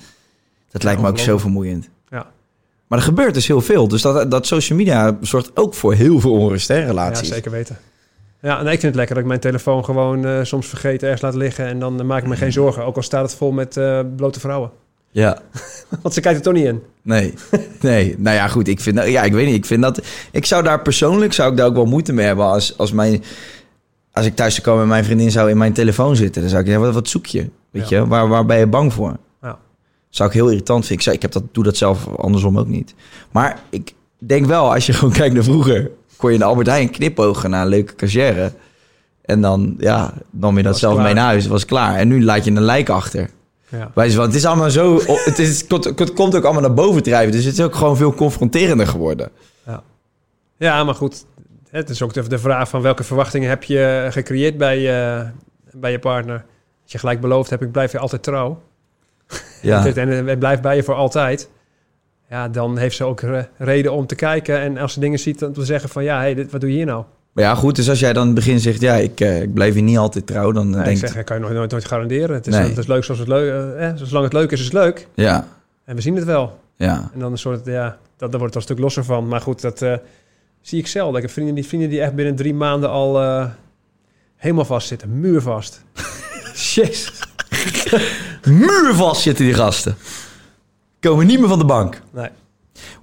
dat 0.72 0.84
lijkt 0.84 1.02
me 1.02 1.08
ook 1.08 1.20
zo 1.20 1.38
vermoeiend. 1.38 1.90
Maar 2.96 3.04
er 3.04 3.10
gebeurt 3.10 3.34
dus 3.34 3.48
heel 3.48 3.62
veel. 3.62 3.88
Dus 3.88 4.02
dat, 4.02 4.32
dat 4.32 4.48
social 4.48 4.78
media 4.78 5.18
zorgt 5.22 5.52
ook 5.54 5.74
voor 5.74 5.94
heel 5.94 6.20
veel 6.20 6.32
onrust 6.32 6.70
in 6.70 6.76
Ja, 6.80 6.86
relaties. 6.86 7.28
zeker 7.28 7.52
weten. 7.52 7.78
Ja, 8.42 8.60
en 8.60 8.64
ik 8.66 8.70
vind 8.70 8.82
het 8.82 8.96
lekker 8.96 9.14
dat 9.16 9.24
ik 9.24 9.30
mijn 9.30 9.40
telefoon 9.40 9.86
gewoon 9.86 10.26
eh, 10.26 10.40
soms 10.44 10.68
vergeet 10.68 11.04
ergens 11.04 11.22
laat 11.22 11.36
liggen 11.36 11.66
en 11.66 11.80
dan 11.80 12.00
eh, 12.00 12.06
maak 12.06 12.22
ik 12.22 12.28
me 12.28 12.36
geen 12.36 12.52
zorgen. 12.52 12.86
Ook 12.86 12.96
al 12.96 13.02
staat 13.02 13.22
het 13.30 13.36
vol 13.36 13.52
met 13.52 13.78
eh, 13.78 14.00
blote 14.16 14.40
vrouwen. 14.40 14.70
Ja. 15.12 15.40
Want 16.02 16.14
ze 16.14 16.22
kijkt 16.22 16.38
er 16.38 16.44
toch 16.44 16.54
niet 16.54 16.66
in. 16.66 16.82
Nee, 17.02 17.34
nee. 17.82 18.16
Nou 18.18 18.36
ja, 18.36 18.48
goed. 18.48 18.68
Ik 18.68 18.80
vind, 18.80 19.04
ja, 19.04 19.24
ik 19.24 19.34
weet 19.34 19.46
niet. 19.46 19.56
Ik 19.56 19.66
vind 19.66 19.82
dat. 19.82 20.02
Ik 20.32 20.46
zou 20.46 20.64
daar 20.64 20.82
persoonlijk 20.82 21.34
zou 21.34 21.52
ik 21.52 21.58
daar 21.58 21.68
ook 21.68 21.76
wel 21.76 21.86
moeite 21.86 22.14
mee 22.14 22.26
hebben 22.26 22.46
als, 22.46 22.78
als 22.78 22.92
mijn. 22.92 23.24
Als 24.12 24.26
ik 24.26 24.36
thuis 24.36 24.54
zou 24.56 24.66
komen 24.68 24.82
en 24.84 24.88
mijn 24.90 25.06
vriendin 25.06 25.32
zou 25.32 25.50
in 25.50 25.58
mijn 25.58 25.74
telefoon 25.74 26.16
zitten, 26.16 26.42
dan 26.42 26.50
zou 26.50 26.62
ik 26.62 26.68
zeggen: 26.68 26.86
wat, 26.86 26.94
wat 26.94 27.08
zoek 27.10 27.26
je? 27.26 27.50
Weet 27.72 27.90
Ja. 27.90 27.98
je, 28.00 28.08
waar, 28.08 28.28
waar 28.28 28.46
ben 28.46 28.58
je 28.58 28.68
bang 28.68 28.94
voor? 28.94 29.18
Ja. 30.16 30.22
Zou 30.22 30.30
ik 30.30 30.36
heel 30.36 30.48
irritant 30.50 30.80
vinden. 30.86 30.98
Ik, 30.98 31.04
zou, 31.04 31.16
ik 31.16 31.22
heb 31.22 31.32
dat, 31.32 31.44
doe 31.52 31.64
dat 31.64 31.78
zelf 31.78 32.08
andersom 32.18 32.60
ook 32.60 32.68
niet. 32.68 32.96
Maar 33.32 33.60
ik 33.70 33.94
denk 34.18 34.46
wel, 34.46 34.74
als 34.74 34.86
je 34.86 34.94
gewoon 34.94 35.14
kijkt 35.22 35.34
naar 35.34 35.44
vroeger, 35.44 35.92
kon 36.18 36.30
je 36.30 36.36
in 36.36 36.42
de 36.42 36.48
Albert 36.48 36.68
Heijn 36.68 36.90
knipogen 36.90 37.50
naar 37.50 37.62
een 37.62 37.68
leuke 37.68 37.96
cashier. 37.96 38.54
En 39.22 39.42
dan, 39.42 39.76
ja, 39.78 40.14
nam 40.30 40.58
je 40.58 40.64
dat 40.64 40.72
Was 40.72 40.82
zelf 40.82 40.94
klaar. 40.94 41.06
mee 41.06 41.14
naar 41.14 41.26
huis, 41.26 41.48
was 41.48 41.66
klaar. 41.66 41.96
En 41.96 42.08
nu 42.08 42.24
laat 42.24 42.46
je 42.46 42.52
een 42.52 42.62
lijk 42.62 42.90
achter. 42.90 43.30
Ja. 43.70 43.92
Van, 43.94 44.22
het 44.22 44.34
is 44.36 44.46
allemaal 44.46 44.70
zo. 44.70 45.00
Het, 45.06 45.40
is, 45.40 45.58
het, 45.60 45.68
komt- 45.68 46.00
het 46.00 46.14
komt 46.14 46.36
ook 46.36 46.44
allemaal 46.44 46.62
naar 46.62 46.74
boven 46.74 47.04
drijven. 47.04 47.32
Dus 47.32 47.44
het 47.46 47.54
is 47.54 47.62
ook 47.64 47.76
gewoon 47.76 47.98
veel 47.98 48.14
confronterender 48.14 48.88
geworden. 48.88 49.30
Ja, 50.58 50.84
maar 50.84 50.96
goed. 50.96 51.26
Het 51.70 51.90
is 51.90 52.02
ook 52.02 52.14
de, 52.14 52.28
de 52.28 52.40
vraag 52.40 52.70
van 52.70 52.82
welke 52.82 53.04
verwachtingen 53.04 53.50
heb 53.50 53.64
je 53.64 54.08
gecreëerd 54.10 54.58
bij, 54.58 54.80
je 54.80 55.26
bij 55.72 55.92
je 55.92 56.00
partner. 56.00 56.46
Als 56.84 56.92
je 56.92 56.98
gelijk 56.98 57.22
beloofd 57.22 57.50
hebt, 57.50 57.62
ik 57.62 57.72
blijf 57.72 57.92
je 57.92 58.00
altijd 58.00 58.24
trouw. 58.24 58.62
Ja, 59.62 59.86
En 59.86 60.28
het 60.28 60.40
blijft 60.40 60.62
bij 60.62 60.76
je 60.76 60.84
voor 60.84 60.94
altijd. 60.96 61.50
Ja, 62.30 62.50
dan 62.50 62.78
heeft 62.78 62.96
ze 62.96 63.04
ook 63.04 63.22
re- 63.22 63.48
reden 63.58 63.92
om 63.92 64.08
te 64.08 64.16
kijken. 64.16 64.60
En 64.60 64.78
als 64.78 64.94
ze 64.94 65.00
dingen 65.00 65.20
ziet, 65.20 65.40
dan 65.40 65.54
te 65.54 65.66
zeggen 65.66 65.90
van... 65.90 66.04
Ja, 66.04 66.18
hey, 66.20 66.34
dit, 66.34 66.52
wat 66.52 66.62
doe 66.62 66.70
je 66.70 66.76
hier 66.76 66.86
nou? 66.86 67.04
maar 67.34 67.44
ja, 67.44 67.56
goed. 67.56 67.76
Dus 67.76 67.90
als 67.90 68.00
jij 68.00 68.14
dan 68.14 68.22
in 68.22 68.28
het 68.28 68.36
begin 68.46 68.60
zegt: 68.60 68.82
ja, 68.82 68.94
ik, 68.94 69.20
eh, 69.20 69.42
ik 69.42 69.54
blijf 69.54 69.74
hier 69.74 69.84
niet 69.84 69.98
altijd 69.98 70.28
trouw, 70.28 70.52
dan 70.52 70.70
Ja, 70.70 70.84
denk 70.84 70.98
ik 70.98 71.08
zeg, 71.08 71.24
kan 71.24 71.36
je 71.38 71.42
nooit, 71.44 71.56
nooit, 71.56 71.72
nooit 71.72 71.86
garanderen. 71.86 72.36
Het 72.36 72.48
is, 72.48 72.54
Nee. 72.56 72.70
het 72.70 72.78
is 72.78 72.88
leuk 72.88 73.04
zoals 73.04 73.20
het 73.20 73.30
leuk 73.30 73.50
eh, 73.52 73.88
eh, 73.90 73.96
Zolang 73.96 74.24
het 74.24 74.34
leuk 74.34 74.52
is, 74.52 74.60
is 74.60 74.66
het 74.66 74.74
leuk. 74.74 75.08
Ja, 75.14 75.48
En 75.86 75.96
we 75.96 76.02
zien 76.02 76.16
het 76.16 76.26
wel. 76.26 76.60
ja. 76.76 77.10
En 77.14 77.20
dan 77.20 77.32
een 77.32 77.38
soort, 77.38 77.66
ja, 77.66 77.98
dat, 78.18 78.32
daar 78.32 78.40
wordt 78.40 78.54
het 78.56 78.56
al 78.56 78.56
een 78.56 78.62
stuk 78.62 78.80
losser 78.80 79.04
van. 79.04 79.28
Maar 79.28 79.42
goed, 79.42 79.62
dat 79.62 79.82
eh, 79.82 79.94
zie 80.62 80.80
ik 80.80 80.88
zelden. 80.88 81.16
Ik 81.16 81.22
heb 81.22 81.32
vrienden 81.32 81.56
die, 81.56 81.66
vrienden 81.66 81.90
die 81.90 82.02
echt 82.02 82.14
binnen 82.16 82.36
drie 82.36 82.54
maanden 82.54 82.90
al 82.90 83.22
eh, 83.22 83.46
helemaal 84.36 84.66
vast 84.66 84.88
zitten. 84.88 85.20
Muurvast. 85.20 85.82
Jezus. 86.74 87.12
Muurvast 88.46 89.22
zitten 89.22 89.46
die 89.46 89.54
gasten. 89.54 89.96
Komen 91.00 91.26
niet 91.28 91.40
meer 91.40 91.50
van 91.50 91.60
de 91.60 91.66
bank. 91.66 92.02
Nee. 92.14 92.30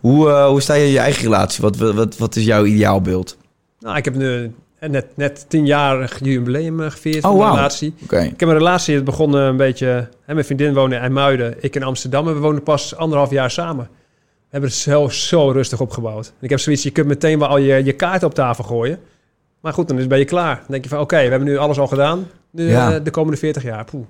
Hoe, 0.01 0.29
eh, 0.31 0.47
hoe 0.47 0.61
sta 0.61 0.75
je 0.75 0.85
in 0.85 0.91
je 0.91 0.99
eigen 0.99 1.23
relatie? 1.23 1.63
Wat, 1.63 1.77
wat, 1.77 2.17
wat 2.17 2.37
is 2.37 2.45
jouw 2.45 2.65
ideaalbeeld? 2.65 3.37
Nou, 3.81 3.97
ik 3.97 4.05
heb 4.05 4.15
nu 4.15 4.55
net, 4.81 5.07
net 5.17 5.45
tien 5.49 5.67
jaar 5.67 6.17
jubileum 6.21 6.81
eh, 6.81 6.91
gevierd 6.91 7.17
Oh, 7.17 7.23
van 7.23 7.31
mijn 7.33 7.43
wauw. 7.45 7.57
relatie. 7.57 7.95
Ik 8.11 8.41
heb 8.41 8.49
een 8.49 8.53
relatie, 8.59 8.95
het 8.95 9.05
begon 9.05 9.37
eh, 9.39 9.45
een 9.45 9.57
beetje... 9.57 10.09
Hè, 10.25 10.35
mijn 10.35 10.47
vriendin 10.47 10.75
woonde 10.75 10.95
in 10.97 11.01
IJmuiden, 11.01 11.55
ik 11.61 11.75
in 11.77 11.83
Amsterdam. 11.83 12.29
En 12.29 12.35
we 12.35 12.41
woonden 12.41 12.63
pas 12.63 12.97
anderhalf 12.97 13.31
jaar 13.31 13.51
samen. 13.51 13.89
We 13.95 14.59
hebben 14.59 14.71
het 14.71 14.79
zo, 14.79 15.09
zo 15.09 15.51
rustig 15.51 15.81
opgebouwd. 15.81 16.27
En 16.27 16.33
ik 16.41 16.51
heb 16.51 16.59
zoiets, 16.61 16.83
je 16.83 16.91
kunt 16.91 17.07
meteen 17.07 17.39
wel 17.39 17.49
al 17.49 17.59
je, 17.59 17.85
je 17.85 17.93
kaart 17.93 18.23
op 18.23 18.35
tafel 18.35 18.65
gooien. 18.65 18.99
Maar 19.61 19.73
goed, 19.73 19.89
dan 19.89 19.99
is 19.99 20.07
ben 20.07 20.19
je 20.19 20.25
klaar. 20.25 20.57
Dan 20.57 20.67
denk 20.69 20.83
je 20.83 20.89
van, 20.91 20.99
oké, 21.01 21.17
we 21.17 21.23
hebben 21.29 21.49
nu 21.49 21.57
alles 21.57 21.79
al 21.79 21.87
gedaan. 21.87 22.27
Nu, 22.51 22.69
Ja. 22.69 22.95
eh, 22.95 23.05
de 23.05 23.11
komende 23.11 23.39
40 23.39 23.63
jaar. 23.63 23.85
Poeh. 23.85 24.05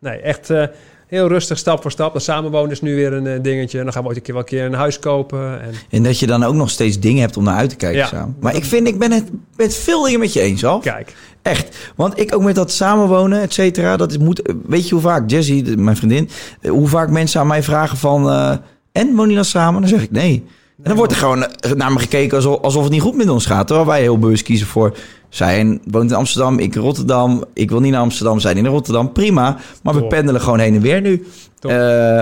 Nee, 0.00 0.20
echt 0.20 0.50
eh, 0.50 0.64
heel 1.06 1.28
rustig, 1.28 1.58
stap 1.58 1.82
voor 1.82 1.90
stap. 1.90 2.12
Dat 2.12 2.22
samenwonen 2.22 2.70
is 2.70 2.80
nu 2.80 2.94
weer 2.94 3.12
een 3.12 3.26
eh, 3.26 3.42
dingetje. 3.42 3.78
En 3.78 3.84
dan 3.84 3.92
gaan 3.92 4.02
we 4.02 4.08
ooit 4.08 4.16
een 4.16 4.22
keer 4.22 4.34
wel 4.34 4.42
een 4.42 4.48
keer 4.48 4.64
een 4.64 4.74
huis 4.74 4.98
kopen. 4.98 5.60
En 5.60 5.72
En 5.90 6.02
dat 6.02 6.18
je 6.18 6.26
dan 6.26 6.42
ook 6.44 6.54
nog 6.54 6.70
steeds 6.70 7.00
dingen 7.00 7.20
hebt 7.20 7.36
om 7.36 7.44
naar 7.44 7.56
uit 7.56 7.70
te 7.70 7.76
kijken 7.76 7.98
Ja. 7.98 8.06
samen. 8.06 8.36
Maar 8.40 8.56
ik 8.56 8.64
vind, 8.64 8.88
ik 8.88 8.98
ben 8.98 9.10
het 9.12 9.24
met 9.56 9.74
veel 9.74 10.02
dingen 10.04 10.20
met 10.20 10.32
je 10.32 10.40
eens, 10.40 10.64
al. 10.64 10.78
kijk, 10.78 11.14
Echt. 11.42 11.92
Want 11.96 12.20
ik 12.20 12.34
ook 12.34 12.42
met 12.42 12.54
dat 12.54 12.70
samenwonen, 12.70 13.40
et 13.40 13.52
cetera. 13.52 13.96
Dat 13.96 14.10
is, 14.10 14.18
moet, 14.18 14.52
weet 14.66 14.88
je 14.88 14.94
hoe 14.94 15.02
vaak, 15.02 15.30
Jessie, 15.30 15.76
mijn 15.76 15.96
vriendin, 15.96 16.28
eh, 16.60 16.70
hoe 16.70 16.88
vaak 16.88 17.10
mensen 17.10 17.40
aan 17.40 17.46
mij 17.46 17.62
vragen 17.62 17.96
van... 17.96 18.30
en, 18.92 19.06
wonen 19.06 19.16
jullie 19.20 19.34
dan 19.34 19.44
samen? 19.44 19.80
Dan 19.80 19.90
zeg 19.90 20.02
ik 20.02 20.10
nee. 20.10 20.44
En 20.82 20.84
dan 20.84 20.96
wordt 20.96 21.12
er 21.12 21.18
gewoon 21.18 21.44
eh, 21.44 21.72
naar 21.72 21.92
me 21.92 21.98
gekeken 21.98 22.36
alsof, 22.36 22.60
alsof 22.62 22.82
het 22.82 22.92
niet 22.92 23.00
goed 23.02 23.16
met 23.16 23.28
ons 23.28 23.46
gaat. 23.46 23.66
Terwijl 23.66 23.88
wij 23.88 24.00
heel 24.00 24.18
bewust 24.18 24.42
kiezen 24.42 24.66
voor... 24.66 24.96
Zij 25.28 25.78
woont 25.90 26.10
in 26.10 26.16
Amsterdam, 26.16 26.58
ik 26.58 26.74
in 26.74 26.80
Rotterdam. 26.80 27.44
Ik 27.52 27.70
wil 27.70 27.80
niet 27.80 27.92
naar 27.92 28.00
Amsterdam, 28.00 28.40
zij 28.40 28.54
niet 28.54 28.62
naar 28.62 28.72
Rotterdam. 28.72 29.12
Prima. 29.12 29.56
Maar 29.82 29.94
we 29.94 30.06
pendelen 30.06 30.40
gewoon 30.40 30.58
heen 30.58 30.74
en 30.74 30.80
weer 30.80 31.00
nu. 31.00 31.26
Eh, 31.60 32.18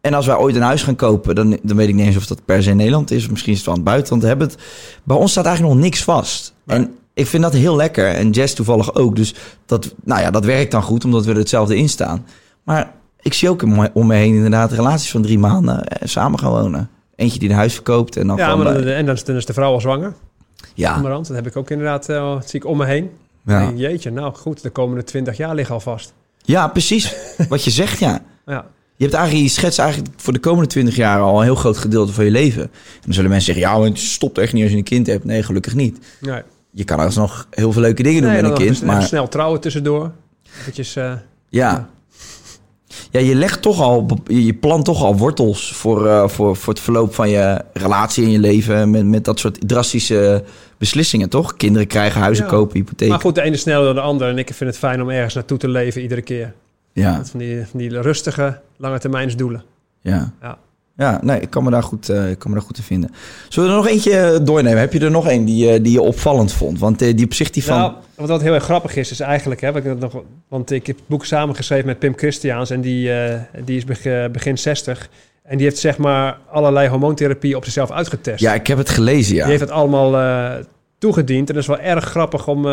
en 0.00 0.14
als 0.14 0.26
wij 0.26 0.36
ooit 0.36 0.56
een 0.56 0.62
huis 0.62 0.82
gaan 0.82 0.96
kopen, 0.96 1.34
dan, 1.34 1.58
dan 1.62 1.76
weet 1.76 1.88
ik 1.88 1.94
niet 1.94 2.06
eens 2.06 2.16
of 2.16 2.26
dat 2.26 2.44
per 2.44 2.62
se 2.62 2.70
in 2.70 2.76
Nederland 2.76 3.10
is. 3.10 3.24
Of 3.24 3.30
misschien 3.30 3.52
is 3.52 3.58
het 3.58 3.66
wel 3.66 3.74
aan 3.76 3.80
het 3.80 3.90
buitenland. 3.90 4.22
Hebben 4.22 4.46
het, 4.48 4.56
bij 5.04 5.16
ons 5.16 5.30
staat 5.30 5.44
eigenlijk 5.44 5.74
nog 5.74 5.84
niks 5.84 6.04
vast. 6.04 6.54
En 6.66 6.94
ik 7.14 7.26
vind 7.26 7.42
dat 7.42 7.52
heel 7.52 7.76
lekker. 7.76 8.06
En 8.08 8.30
Jess 8.30 8.54
toevallig 8.54 8.94
ook. 8.94 9.16
Dus 9.16 9.34
dat, 9.66 9.94
nou 10.04 10.20
ja, 10.20 10.30
dat 10.30 10.44
werkt 10.44 10.70
dan 10.70 10.82
goed, 10.82 11.04
omdat 11.04 11.24
we 11.24 11.30
er 11.30 11.36
hetzelfde 11.38 11.76
in 11.76 11.88
staan. 11.88 12.26
Maar 12.62 12.92
ik 13.20 13.32
zie 13.34 13.48
ook 13.48 13.62
om 13.62 13.74
me- 13.74 13.90
om 13.92 14.06
me 14.06 14.14
heen 14.14 14.34
inderdaad 14.34 14.72
relaties 14.72 15.10
van 15.10 15.22
drie 15.22 15.38
maanden 15.38 15.84
eh, 15.86 16.08
samen 16.08 16.38
gaan 16.38 16.50
wonen. 16.50 16.90
Eentje 17.18 17.38
die 17.38 17.48
een 17.48 17.54
huis 17.54 17.74
verkoopt 17.74 18.16
en 18.16 18.26
dan 18.26 18.36
ja, 18.36 18.56
maar 18.56 18.64
bij- 18.72 18.82
dan, 18.82 18.92
en 18.92 19.06
dan 19.06 19.14
is, 19.14 19.24
dan 19.24 19.36
is 19.36 19.46
de 19.46 19.52
vrouw 19.52 19.72
al 19.72 19.80
zwanger. 19.80 20.12
ja, 20.74 20.96
Onderhand. 20.96 21.26
Dat 21.26 21.36
heb 21.36 21.46
ik 21.46 21.56
ook 21.56 21.70
inderdaad, 21.70 22.08
eh, 22.08 22.16
dat 22.34 22.48
zie 22.50 22.60
ik 22.60 22.66
om 22.66 22.76
me 22.76 22.84
heen. 22.86 23.10
ja. 23.46 23.72
Jeetje, 23.76 24.10
nou 24.10 24.34
goed, 24.34 24.62
de 24.62 24.70
komende 24.70 25.04
20 25.04 25.36
jaar 25.36 25.54
liggen 25.54 25.74
al 25.74 25.80
vast. 25.80 26.12
ja, 26.42 26.68
precies. 26.68 27.14
Wat 27.48 27.64
je 27.64 27.70
zegt, 27.70 27.98
ja. 27.98 28.22
Ja, 28.46 28.66
Je 28.96 29.04
hebt 29.04 29.16
eigenlijk, 29.16 29.46
je 29.48 29.52
schetst 29.54 29.78
eigenlijk 29.78 30.12
voor 30.16 30.32
de 30.32 30.38
komende 30.38 30.68
20 30.68 30.96
jaar 30.96 31.20
al 31.20 31.38
een 31.38 31.44
heel 31.44 31.54
groot 31.54 31.76
gedeelte 31.76 32.12
van 32.12 32.24
je 32.24 32.30
leven. 32.30 32.62
En 32.62 32.70
dan 33.04 33.12
zullen 33.14 33.30
mensen 33.30 33.54
zeggen, 33.54 33.72
ja, 33.74 33.82
het 33.88 33.98
stopt 33.98 34.38
echt 34.38 34.52
niet 34.52 34.62
als 34.62 34.72
je 34.72 34.78
een 34.78 34.84
kind 34.84 35.06
hebt. 35.06 35.24
Nee, 35.24 35.42
gelukkig 35.42 35.74
niet. 35.74 35.98
nee. 36.20 36.42
Je 36.70 36.84
kan 36.84 36.98
alsnog 36.98 37.46
heel 37.50 37.72
veel 37.72 37.82
leuke 37.82 38.02
dingen 38.02 38.22
doen 38.22 38.32
met 38.32 38.44
een 38.44 38.54
kind. 38.54 38.82
Maar 38.82 39.02
snel 39.02 39.28
trouwen 39.28 39.60
tussendoor. 39.60 40.10
Eventjes, 40.60 40.96
eh, 40.96 41.04
ja. 41.04 41.18
ja, 41.48 41.88
je 43.10 43.34
legt 43.34 43.62
toch 43.62 43.80
al, 43.80 44.06
je 44.26 44.54
plant 44.54 44.84
toch 44.84 45.02
al 45.02 45.16
wortels 45.16 45.72
voor, 45.72 46.06
eh, 46.06 46.28
voor, 46.28 46.56
voor 46.56 46.72
het 46.72 46.82
verloop 46.82 47.14
van 47.14 47.30
je 47.30 47.64
relatie 47.72 48.24
in 48.24 48.30
je 48.30 48.38
leven. 48.38 48.90
Met, 48.90 49.04
met 49.06 49.24
dat 49.24 49.38
soort 49.38 49.68
drastische 49.68 50.44
beslissingen, 50.78 51.28
toch? 51.28 51.56
Kinderen 51.56 51.86
krijgen, 51.86 52.20
huizen 52.20 52.44
Ja. 52.44 52.50
kopen, 52.50 52.76
hypotheek. 52.76 53.08
Maar 53.08 53.20
goed, 53.20 53.34
de 53.34 53.42
ene 53.42 53.56
sneller 53.56 53.84
dan 53.84 53.94
de 53.94 54.00
ander. 54.00 54.28
En 54.28 54.38
ik 54.38 54.46
vind 54.54 54.70
het 54.70 54.78
fijn 54.78 55.02
om 55.02 55.08
ergens 55.10 55.34
naartoe 55.34 55.58
te 55.58 55.68
leven 55.68 56.02
iedere 56.02 56.22
keer. 56.22 56.54
Ja, 56.92 57.24
Van 57.24 57.38
die, 57.38 57.66
van 57.70 57.78
die 57.78 58.00
rustige, 58.00 58.60
lange 58.76 58.98
termijnsdoelen. 58.98 59.62
ja. 60.00 60.32
Ja. 60.42 60.58
Ja, 60.98 61.20
nee, 61.22 61.40
ik 61.40 61.50
kan 61.50 61.64
me 61.64 61.70
daar 61.70 61.82
goed, 61.82 62.08
eh, 62.08 62.30
ik 62.30 62.38
kan 62.38 62.50
me 62.50 62.56
daar 62.56 62.66
goed 62.66 62.76
in 62.76 62.82
vinden. 62.82 63.10
Zullen 63.48 63.68
we 63.68 63.74
er 63.76 63.82
nog 63.82 63.90
eentje 63.92 64.20
eh, 64.20 64.44
doornemen? 64.44 64.80
Heb 64.80 64.92
je 64.92 65.00
er 65.00 65.10
nog 65.10 65.28
één 65.28 65.44
die, 65.44 65.70
eh, 65.70 65.82
die 65.82 65.92
je 65.92 66.00
opvallend 66.00 66.52
vond? 66.52 66.78
Want 66.78 66.98
die 66.98 67.24
op 67.24 67.34
zich 67.34 67.50
die 67.50 67.64
van... 67.64 67.78
Nou, 67.78 67.92
wat 68.14 68.28
wat 68.28 68.42
heel 68.42 68.54
erg 68.54 68.64
grappig 68.64 68.96
is, 68.96 69.10
is 69.10 69.20
eigenlijk... 69.20 69.60
Hè, 69.60 69.76
ik 69.76 69.98
nog, 69.98 70.22
want 70.48 70.70
ik 70.70 70.86
heb 70.86 70.96
het 70.96 71.06
boek 71.06 71.24
samengeschreven 71.24 71.86
met 71.86 71.98
Pim 71.98 72.16
Christiaans. 72.16 72.70
En 72.70 72.80
die, 72.80 73.10
die 73.64 73.76
is 73.76 73.84
beg- 73.84 74.30
begin 74.30 74.58
60. 74.58 75.08
En 75.42 75.56
die 75.56 75.66
heeft 75.66 75.78
zeg 75.78 75.98
maar 75.98 76.38
allerlei 76.50 76.88
hormoontherapie 76.88 77.56
op 77.56 77.64
zichzelf 77.64 77.90
uitgetest. 77.90 78.40
ja, 78.40 78.54
ik 78.54 78.66
heb 78.66 78.78
het 78.78 78.88
gelezen, 78.88 79.34
ja. 79.34 79.40
Die 79.42 79.50
heeft 79.50 79.64
het 79.64 79.70
allemaal 79.70 80.12
toegediend. 80.98 81.48
En 81.48 81.54
dat 81.54 81.62
is 81.62 81.68
wel 81.68 81.78
erg 81.80 82.04
grappig 82.04 82.48
om, 82.48 82.66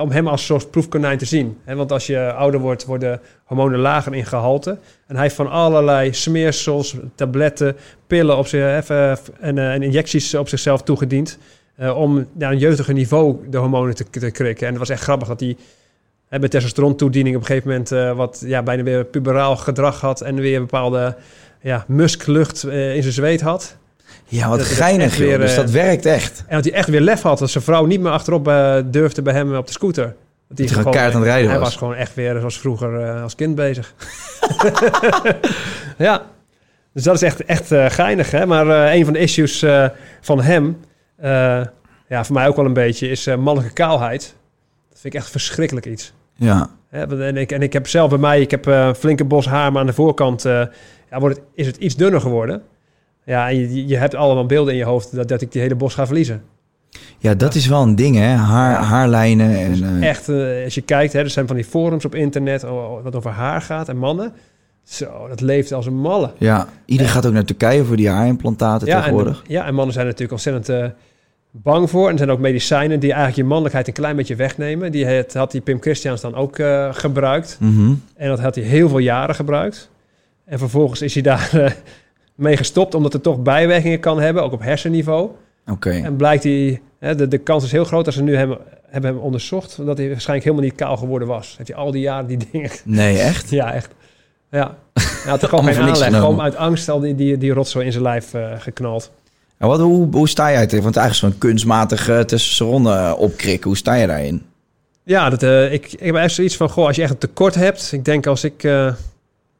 om 0.00 0.10
hem 0.10 0.28
als 0.28 0.44
soort 0.44 0.70
proefkonijn 0.70 1.18
te 1.18 1.24
zien. 1.24 1.58
Want 1.66 1.92
als 1.92 2.06
je 2.06 2.32
ouder 2.32 2.60
wordt, 2.60 2.84
worden 2.84 3.20
hormonen 3.44 3.78
lager 3.78 4.14
in 4.14 4.26
gehalte. 4.26 4.70
En 5.06 5.14
hij 5.14 5.22
heeft 5.22 5.34
van 5.34 5.50
allerlei 5.50 6.12
smeersels, 6.12 6.96
tabletten, 7.14 7.76
pillen 8.06 8.36
op 8.36 8.46
zich, 8.46 8.88
en, 9.40 9.58
eh, 9.58 9.72
en 9.72 9.82
injecties 9.82 10.34
op 10.34 10.48
zichzelf 10.48 10.82
toegediend. 10.82 11.38
eh, 11.76 11.96
om 11.96 12.26
naar 12.32 12.52
een 12.52 12.58
jeugdiger 12.58 12.94
niveau 12.94 13.36
de 13.48 13.58
hormonen 13.58 13.94
te, 13.94 14.30
krikken. 14.30 14.66
En 14.66 14.72
het 14.72 14.78
was 14.78 14.88
echt 14.88 15.02
grappig 15.02 15.28
dat 15.28 15.40
hij 15.40 15.56
met 16.28 16.50
testosterontoediening 16.50 17.36
op 17.36 17.40
een 17.40 17.46
gegeven 17.46 17.68
moment... 17.68 17.92
eh, 17.92 18.16
wat 18.16 18.42
ja, 18.46 18.62
bijna 18.62 18.82
weer 18.82 19.04
puberaal 19.04 19.56
gedrag 19.56 20.00
had... 20.00 20.20
en 20.20 20.34
weer 20.34 20.60
bepaalde 20.60 21.16
ja, 21.60 21.84
musklucht 21.88 22.64
eh, 22.64 22.96
in 22.96 23.02
zijn 23.02 23.14
zweet 23.14 23.40
had. 23.40 23.76
Ja, 24.24 24.48
wat 24.48 24.58
dat 24.58 24.66
geinig, 24.68 25.16
weer, 25.16 25.38
Dus 25.38 25.50
eh, 25.50 25.56
dat 25.56 25.70
werkt 25.70 26.06
echt. 26.06 26.44
En 26.46 26.54
dat 26.56 26.64
hij 26.64 26.72
echt 26.74 26.88
weer 26.88 27.00
lef 27.00 27.22
had 27.22 27.38
dat 27.38 27.50
zijn 27.50 27.64
vrouw 27.64 27.84
niet 27.86 28.00
meer 28.00 28.12
achterop 28.12 28.48
eh, 28.48 28.76
durfde 28.84 29.22
bij 29.22 29.34
hem 29.34 29.56
op 29.56 29.66
de 29.66 29.72
scooter. 29.72 30.14
Dat 30.48 30.58
hij 30.58 30.68
gewoon 30.68 30.92
keihard 30.92 31.14
aan 31.14 31.20
het 31.20 31.30
rijden 31.30 31.50
hij 31.50 31.58
was. 31.58 31.68
was 31.68 31.76
gewoon 31.76 31.94
echt 31.94 32.14
weer 32.14 32.36
zoals 32.38 32.58
vroeger 32.58 33.00
eh, 33.00 33.22
als 33.22 33.34
kind 33.34 33.54
bezig. 33.54 33.94
ja, 35.98 36.22
dus 36.92 37.02
dat 37.02 37.14
is 37.14 37.22
echt, 37.22 37.44
echt 37.44 37.72
eh, 37.72 37.90
geinig. 37.90 38.30
Hè? 38.30 38.46
Maar 38.46 38.68
eh, 38.86 38.94
een 38.94 39.04
van 39.04 39.12
de 39.12 39.18
issues 39.18 39.62
eh, 39.62 39.86
van 40.20 40.40
hem, 40.42 40.80
eh, 41.16 41.60
ja, 42.08 42.24
voor 42.24 42.34
mij 42.34 42.48
ook 42.48 42.56
wel 42.56 42.64
een 42.64 42.72
beetje, 42.72 43.08
is 43.08 43.26
eh, 43.26 43.36
mannelijke 43.36 43.74
kaalheid. 43.74 44.34
Dat 44.90 45.00
vind 45.00 45.14
ik 45.14 45.20
echt 45.20 45.30
verschrikkelijk 45.30 45.86
iets. 45.86 46.12
Ja. 46.34 46.70
En, 46.90 47.36
ik, 47.36 47.52
en 47.52 47.62
ik 47.62 47.72
heb 47.72 47.88
zelf 47.88 48.08
bij 48.08 48.18
mij, 48.18 48.40
ik 48.40 48.50
heb 48.50 48.66
eh, 48.66 48.86
een 48.86 48.94
flinke 48.94 49.24
bos 49.24 49.46
haar, 49.46 49.72
maar 49.72 49.80
aan 49.80 49.86
de 49.86 49.92
voorkant 49.92 50.44
eh, 50.44 50.52
ja, 51.10 51.18
wordt 51.20 51.36
het, 51.36 51.44
is 51.54 51.66
het 51.66 51.76
iets 51.76 51.96
dunner 51.96 52.20
geworden. 52.20 52.62
Ja, 53.26 53.48
en 53.48 53.56
je, 53.74 53.86
je 53.86 53.96
hebt 53.96 54.14
allemaal 54.14 54.46
beelden 54.46 54.72
in 54.72 54.78
je 54.78 54.84
hoofd 54.84 55.16
dat, 55.16 55.28
dat 55.28 55.40
ik 55.40 55.52
die 55.52 55.60
hele 55.60 55.74
bos 55.74 55.94
ga 55.94 56.06
verliezen. 56.06 56.42
ja, 57.18 57.34
dat 57.34 57.54
is 57.54 57.66
wel 57.66 57.82
een 57.82 57.96
ding, 57.96 58.16
hè. 58.16 58.26
Haar, 58.34 58.70
Ja. 58.72 58.82
Haarlijnen 58.82 59.56
en... 59.56 60.00
eh, 60.02 60.08
Echt, 60.08 60.28
eh, 60.28 60.64
als 60.64 60.74
je 60.74 60.80
kijkt, 60.80 61.12
hè, 61.12 61.18
er 61.18 61.30
zijn 61.30 61.46
van 61.46 61.56
die 61.56 61.64
forums 61.64 62.04
op 62.04 62.14
internet 62.14 62.64
oh, 62.64 63.02
wat 63.02 63.14
over 63.16 63.30
haar 63.30 63.60
gaat 63.60 63.88
en 63.88 63.96
mannen. 63.96 64.32
Zo, 64.82 65.28
dat 65.28 65.40
leeft 65.40 65.72
als 65.72 65.86
een 65.86 65.96
malle. 66.00 66.30
Ja, 66.38 66.68
iedereen 66.84 67.12
gaat 67.12 67.26
ook 67.26 67.32
naar 67.32 67.44
Turkije 67.44 67.84
voor 67.84 67.96
die 67.96 68.08
haarimplantaten 68.08 68.86
Ja 68.86 68.94
en, 68.96 69.00
tegenwoordig. 69.02 69.42
ja, 69.46 69.66
en 69.66 69.74
mannen 69.74 69.94
zijn 69.94 70.06
natuurlijk 70.06 70.32
ontzettend 70.32 70.68
eh, 70.68 70.86
bang 71.50 71.90
voor. 71.90 72.04
En 72.06 72.12
er 72.12 72.18
zijn 72.18 72.30
ook 72.30 72.38
medicijnen 72.38 73.00
die 73.00 73.08
eigenlijk 73.10 73.36
je 73.40 73.44
mannelijkheid 73.44 73.86
een 73.88 73.92
klein 73.92 74.16
beetje 74.16 74.36
wegnemen. 74.36 74.92
Die 74.92 75.04
het, 75.06 75.34
had 75.34 75.50
die 75.50 75.60
Pim 75.60 75.80
Christians 75.80 76.20
dan 76.20 76.34
ook 76.34 76.58
gebruikt. 76.90 77.56
Mhm. 77.60 77.92
En 78.16 78.28
dat 78.28 78.40
had 78.40 78.54
hij 78.54 78.64
heel 78.64 78.88
veel 78.88 78.98
jaren 78.98 79.34
gebruikt. 79.34 79.90
En 80.44 80.58
vervolgens 80.58 81.02
is 81.02 81.14
hij 81.14 81.22
daar 81.22 81.76
mee 82.34 82.56
gestopt, 82.56 82.94
omdat 82.94 83.12
het 83.12 83.22
toch 83.22 83.42
bijwerkingen 83.42 84.00
kan 84.00 84.20
hebben, 84.20 84.42
ook 84.42 84.52
op 84.52 84.62
hersenniveau. 84.62 85.30
Oké. 85.66 85.90
En 85.90 86.16
blijkt 86.16 86.44
hij, 86.44 86.80
de, 86.98 87.28
de 87.28 87.38
kans 87.38 87.64
is 87.64 87.72
heel 87.72 87.84
groot 87.84 88.06
als 88.06 88.14
ze 88.14 88.22
nu 88.22 88.36
hebben, 88.36 88.58
hebben 88.86 89.10
hem 89.10 89.20
onderzocht, 89.20 89.76
dat 89.86 89.98
hij 89.98 90.08
waarschijnlijk 90.08 90.48
helemaal 90.48 90.68
niet 90.68 90.78
kaal 90.78 90.96
geworden 90.96 91.28
was. 91.28 91.54
Heeft 91.56 91.68
hij 91.68 91.78
al 91.78 91.90
die 91.90 92.02
jaren 92.02 92.26
die 92.26 92.38
dingen. 92.50 92.70
Nee, 92.84 93.18
echt? 93.18 93.50
Ja, 93.50 93.72
echt. 93.72 93.90
Ja. 94.50 94.76
Hij 94.92 95.30
had 95.30 95.42
er 95.42 95.48
gewoon 95.48 95.64
geen 95.64 95.76
aanleg. 95.76 95.96
genomen. 95.96 96.20
Gewoon 96.20 96.40
uit 96.40 96.56
angst 96.56 96.88
al 96.88 97.00
die, 97.00 97.14
die, 97.14 97.38
die 97.38 97.52
rotzooi 97.52 97.86
in 97.86 97.92
zijn 97.92 98.04
lijf 98.04 98.34
eh, 98.34 98.52
geknald. 98.58 99.10
En 99.56 99.68
wat, 99.68 99.80
hoe, 99.80 100.08
hoe 100.10 100.28
sta 100.28 100.50
jij 100.50 100.66
tegen? 100.66 100.84
Want 100.84 100.96
eigenlijk 100.96 101.32
zo'n 101.32 101.48
kunstmatig 101.48 102.08
uh, 102.08 102.20
testosteron 102.20 102.82
uh, 102.82 103.14
opkrikken. 103.18 103.68
Hoe 103.68 103.76
sta 103.76 103.94
je 103.94 104.06
daarin? 104.06 104.42
Ja, 105.04 105.30
dat, 105.30 105.42
uh, 105.42 105.72
ik, 105.72 105.92
ik 105.92 106.06
heb 106.06 106.14
echt 106.14 106.34
zoiets 106.34 106.56
van, 106.56 106.70
goh, 106.70 106.86
als 106.86 106.96
je 106.96 107.02
echt 107.02 107.10
een 107.10 107.18
tekort 107.18 107.54
hebt. 107.54 107.92
Ik 107.92 108.04
denk 108.04 108.26
als 108.26 108.44
ik 108.44 108.62
uh, 108.62 108.92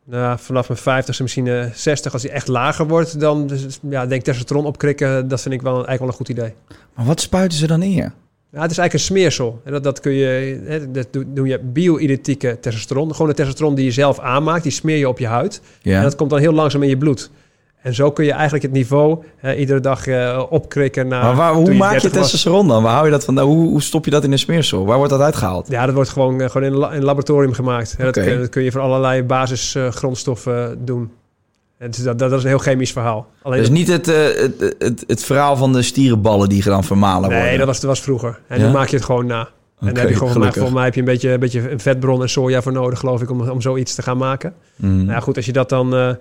nou, 0.05 0.39
vanaf 0.39 0.69
mijn 0.69 1.05
50ste, 1.05 1.23
misschien 1.23 1.47
uh, 1.47 1.65
60, 1.73 2.13
als 2.13 2.23
die 2.23 2.31
echt 2.31 2.49
lager 2.49 2.87
wordt, 2.87 3.21
dan 3.21 3.47
dus, 3.47 3.79
ja, 3.89 4.07
denk 4.07 4.23
testosteron 4.23 4.67
opkrikken, 4.67 5.29
dat 5.29 5.41
vind 5.41 5.55
ik 5.55 5.63
wel, 5.63 5.73
eigenlijk 5.73 6.01
wel 6.01 6.09
een 6.09 6.15
goed 6.15 6.29
idee. 6.29 6.55
Maar 6.95 7.05
wat 7.05 7.21
spuiten 7.21 7.59
ze 7.59 7.67
dan 7.67 7.83
in 7.83 7.93
je? 7.93 8.11
Ja, 8.55 8.61
het 8.61 8.71
is 8.71 8.79
eigenlijk 8.79 8.93
een 8.93 9.17
smeersel. 9.17 9.61
En 9.65 9.73
dat, 9.73 9.83
dat 9.83 10.01
kun 10.01 10.13
je, 10.13 10.61
hè, 10.65 10.91
dat 10.91 11.07
doe 11.27 11.47
je 11.47 11.59
bio-identieke 11.59 12.59
testosteron. 12.61 13.13
Gewoon 13.13 13.29
de 13.29 13.35
testosteron 13.35 13.75
die 13.75 13.85
je 13.85 13.91
zelf 13.91 14.19
aanmaakt, 14.19 14.63
die 14.63 14.73
smeer 14.73 14.97
je 14.97 15.09
op 15.09 15.19
je 15.19 15.27
huid. 15.27 15.61
Ja. 15.83 15.97
En 15.97 16.03
dat 16.03 16.15
komt 16.15 16.31
dan 16.31 16.39
heel 16.39 16.53
langzaam 16.53 16.83
in 16.83 16.89
je 16.89 16.97
bloed. 16.97 17.31
En 17.85 17.95
zo 17.95 18.11
kun 18.11 18.25
je 18.25 18.33
eigenlijk 18.33 18.63
het 18.63 18.73
niveau 18.73 19.23
hè, 19.37 19.55
iedere 19.55 19.81
dag 19.81 20.07
uh, 20.07 20.43
opkrikken 20.51 21.09
naar. 21.09 21.23
Maar 21.23 21.35
waar, 21.35 21.53
hoe 21.55 21.73
je 21.73 21.79
maak 21.79 21.99
je 21.99 22.11
testosteron 22.11 22.69
dan? 22.69 22.83
Waar 22.83 22.93
hou 22.93 23.05
je 23.05 23.11
dat 23.11 23.25
van? 23.25 23.39
Hoe, 23.39 23.69
hoe 23.69 23.83
stop 23.83 24.05
je 24.05 24.11
dat 24.11 24.25
in 24.25 24.33
een 24.33 24.39
smeersel? 24.39 24.87
Waar 24.87 24.97
wordt 24.97 25.13
dat 25.13 25.21
uitgehaald? 25.21 25.69
Ja, 25.69 25.87
dat 25.87 25.95
wordt 25.95 26.11
gewoon, 26.11 26.41
uh, 26.41 26.51
gewoon 26.51 26.67
in, 26.73 26.75
la, 26.77 26.91
in 26.91 26.97
een 26.97 27.05
laboratorium 27.05 27.53
gemaakt. 27.53 27.99
Dat, 27.99 28.13
kun, 28.13 28.39
dat 28.39 28.49
kun 28.49 28.63
je 28.63 28.73
voor 28.73 28.81
allerlei 28.81 29.23
basisgrondstoffen 29.23 30.85
doen. 30.85 31.11
En 31.79 31.91
dus 31.91 32.03
dat, 32.03 32.19
dat 32.19 32.33
is 32.33 32.43
een 32.43 32.49
heel 32.49 32.59
chemisch 32.59 32.93
verhaal. 32.93 33.27
Alleen 33.43 33.59
dus 33.59 33.71
niet 33.71 33.89
het, 33.89 34.07
het, 34.07 34.75
het, 34.79 35.05
het, 35.07 35.25
verhaal 35.25 35.57
van 35.57 35.73
de 35.73 35.83
stierenballen 35.83 36.49
die 36.49 36.63
dan 36.63 36.85
vermalen 36.85 37.29
nee, 37.29 37.39
worden? 37.39 37.59
dat 37.59 37.67
was, 37.67 37.81
dat 37.81 37.91
was 37.91 38.01
vroeger. 38.01 38.41
En 38.47 38.61
Ja? 38.61 38.67
nu 38.67 38.73
maak 38.73 38.89
je 38.89 38.97
het 38.97 39.05
gewoon 39.05 39.27
na. 39.27 39.49
En 39.81 39.95
daar 39.95 40.03
heb 40.03 40.09
je 40.09 40.17
gewoon, 40.17 40.53
volgens 40.53 40.75
mij 40.75 40.85
heb 40.85 40.95
je 40.95 41.01
een 41.01 41.07
beetje, 41.07 41.31
een 41.31 41.41
beetje 41.41 41.71
een 41.71 41.81
vetbron 41.81 42.23
en 42.23 42.29
soja 42.29 42.63
voor 42.63 42.73
nodig, 42.73 42.99
geloof 42.99 43.23
ik, 43.23 43.31
om, 43.31 43.49
om 43.49 43.61
zoiets 43.61 43.95
te 43.95 44.03
gaan 44.03 44.17
maken. 44.17 44.55
Mm. 44.77 44.97
Nou 44.97 45.11
ja, 45.11 45.21
goed, 45.21 45.37
als 45.37 45.47
je 45.47 45.53
dat 45.53 45.69
dan 45.69 46.17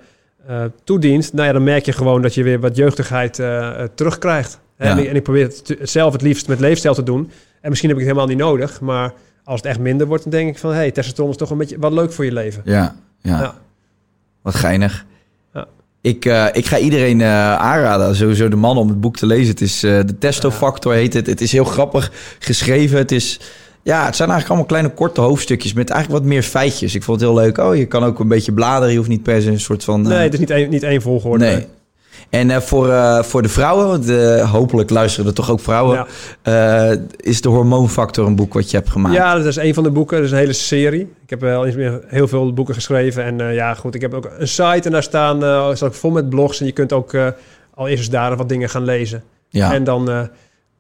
uh, 0.50 0.64
eh, 0.64 0.72
toedient, 0.84 1.34
nou 1.34 1.48
ja, 1.48 1.54
dan 1.54 1.64
merk 1.64 1.86
je 1.86 1.92
gewoon 1.92 2.22
dat 2.22 2.34
je 2.34 2.44
weer 2.44 2.60
wat 2.60 2.76
jeugdigheid 2.76 3.40
eh, 3.40 3.70
eh, 3.70 3.90
terugkrijgt. 3.96 4.60
Ja. 4.78 4.86
En, 4.86 4.98
ik, 4.98 5.08
en 5.08 5.16
ik 5.16 5.24
probeer 5.24 5.44
het 5.44 5.78
zelf 5.82 6.14
het 6.14 6.22
liefst 6.22 6.48
met 6.48 6.60
leefstijl 6.60 6.94
te 6.94 7.04
doen. 7.04 7.32
En 7.62 7.70
misschien 7.70 7.90
heb 7.90 8.00
ik 8.00 8.06
het 8.06 8.16
helemaal 8.16 8.36
niet 8.36 8.46
nodig, 8.46 8.82
maar 8.82 9.14
als 9.44 9.62
het 9.62 9.66
echt 9.70 9.80
minder 9.80 10.08
wordt, 10.08 10.24
dan 10.24 10.32
denk 10.32 10.50
ik 10.50 10.58
van, 10.58 10.70
hé, 10.70 10.76
hey, 10.76 10.92
testosteron 10.92 11.30
is 11.30 11.38
toch 11.38 11.50
een 11.50 11.58
beetje 11.58 11.80
wat 11.80 11.92
leuk 11.92 12.12
voor 12.12 12.26
je 12.26 12.34
leven. 12.34 12.62
Ja, 12.66 12.96
ja. 13.22 13.40
Ja. 13.40 13.56
Wat 14.42 14.56
geinig. 14.56 15.06
Ja. 15.54 15.68
Ik, 16.02 16.26
ik 16.54 16.66
ga 16.66 16.78
iedereen 16.78 17.24
aanraden, 17.24 18.16
sowieso 18.16 18.48
de 18.48 18.56
man 18.56 18.78
om 18.78 18.88
het 18.88 19.02
boek 19.02 19.18
te 19.18 19.26
lezen. 19.26 19.48
Het 19.48 19.62
is 19.62 19.80
de 19.80 20.16
Testo-factor 20.20 20.94
heet 20.94 21.14
het. 21.14 21.28
Het 21.28 21.42
is 21.42 21.52
heel 21.52 21.64
grappig 21.64 22.12
geschreven. 22.40 22.98
Het 22.98 23.12
is... 23.12 23.40
Ja, 23.84 24.06
het 24.06 24.16
zijn 24.16 24.30
eigenlijk 24.30 24.48
allemaal 24.50 24.66
kleine 24.66 24.90
korte 24.90 25.22
hoofdstukjes 25.22 25.74
met 25.74 25.90
eigenlijk 25.90 26.22
wat 26.24 26.30
meer 26.32 26.44
feitjes. 26.44 26.96
Ik 26.96 27.04
vond 27.04 27.20
het 27.22 27.30
heel 27.30 27.40
leuk. 27.40 27.58
Oh, 27.58 27.76
je 27.76 27.86
kan 27.86 28.04
ook 28.04 28.20
een 28.20 28.28
beetje 28.28 28.52
bladeren. 28.54 28.92
Je 28.92 28.98
hoeft 28.98 29.10
niet 29.10 29.24
per 29.24 29.42
se 29.42 29.50
een 29.50 29.60
soort 29.60 29.84
van... 29.84 30.02
eh, 30.04 30.08
Nee, 30.10 30.24
het 30.24 30.34
is 30.34 30.40
niet 30.40 30.50
één, 30.50 30.70
niet 30.70 30.84
één 30.84 31.02
volgorde. 31.02 31.46
Nee. 31.46 31.68
En 32.30 32.50
eh, 32.52 32.58
voor, 32.60 32.90
eh, 32.92 33.24
voor 33.24 33.42
de 33.42 33.50
vrouwen, 33.50 33.88
want 33.88 34.10
eh, 34.10 34.52
hopelijk 34.52 34.90
luisteren 34.90 35.28
er 35.28 35.34
toch 35.34 35.52
ook 35.52 35.60
vrouwen, 35.60 36.06
Ja. 36.44 36.92
eh, 36.92 36.98
is 37.18 37.42
de 37.42 37.50
hormoonfactor 37.50 38.26
een 38.28 38.36
boek 38.36 38.54
wat 38.54 38.72
je 38.72 38.78
hebt 38.78 38.90
gemaakt. 38.90 39.16
Ja, 39.16 39.36
dat 39.36 39.46
is 39.46 39.56
een 39.56 39.74
van 39.74 39.84
de 39.84 39.92
boeken. 39.92 40.16
Dat 40.18 40.26
is 40.26 40.32
een 40.32 40.38
hele 40.38 40.54
serie. 40.54 41.02
Ik 41.24 41.30
heb 41.30 41.40
wel 41.42 41.66
eens 41.66 41.76
meer 41.76 42.02
heel 42.08 42.28
veel 42.28 42.54
boeken 42.54 42.74
geschreven. 42.74 43.24
En 43.24 43.42
eh, 43.42 43.54
ja, 43.56 43.74
goed, 43.74 43.96
ik 43.96 44.02
heb 44.02 44.14
ook 44.14 44.30
een 44.38 44.48
site 44.48 44.82
en 44.84 44.92
daar 44.92 45.04
staan, 45.04 45.44
eh 45.44 45.66
staat 45.74 45.90
ook 45.90 45.94
vol 45.96 46.12
met 46.12 46.30
blogs. 46.30 46.60
En 46.60 46.66
je 46.66 46.72
kunt 46.72 46.94
ook 46.94 47.14
eh, 47.14 47.28
al 47.74 47.88
eerst 47.88 48.00
eens 48.00 48.10
daar 48.10 48.38
wat 48.38 48.50
dingen 48.50 48.70
gaan 48.70 48.84
lezen. 48.86 49.24
ja, 49.50 49.74
En 49.74 49.84
dan 49.84 50.10
eh, 50.10 50.22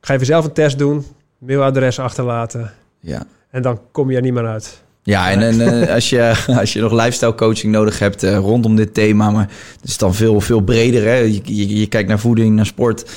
ga 0.01 0.13
je 0.13 0.25
zelf 0.25 0.45
een 0.45 0.53
test 0.53 0.77
doen, 0.77 1.05
mailadres 1.37 1.99
achterlaten. 1.99 2.71
Ja. 3.03 3.23
En 3.49 3.61
dan 3.61 3.79
kom 3.91 4.09
je 4.09 4.15
er 4.15 4.21
niet 4.21 4.33
meer 4.33 4.47
uit. 4.47 4.81
Ja, 5.03 5.31
en, 5.31 5.41
en 5.41 5.81
eh, 5.81 5.93
als, 5.95 6.09
je, 6.09 6.33
als 6.47 6.73
je 6.73 6.81
nog 6.81 6.91
lifestyle 6.91 7.35
coaching 7.35 7.73
nodig 7.73 7.99
hebt 7.99 8.23
eh, 8.23 8.37
rondom 8.37 8.75
dit 8.75 8.93
thema, 8.93 9.31
maar 9.31 9.49
het 9.81 9.89
is 9.89 9.97
dan 9.97 10.13
veel, 10.13 10.41
veel 10.41 10.61
breder. 10.61 11.03
Hè? 11.03 11.15
Je, 11.15 11.41
je, 11.43 11.79
je 11.79 11.87
kijkt 11.87 12.09
naar 12.09 12.19
voeding, 12.19 12.55
naar 12.55 12.65
sport. 12.65 13.11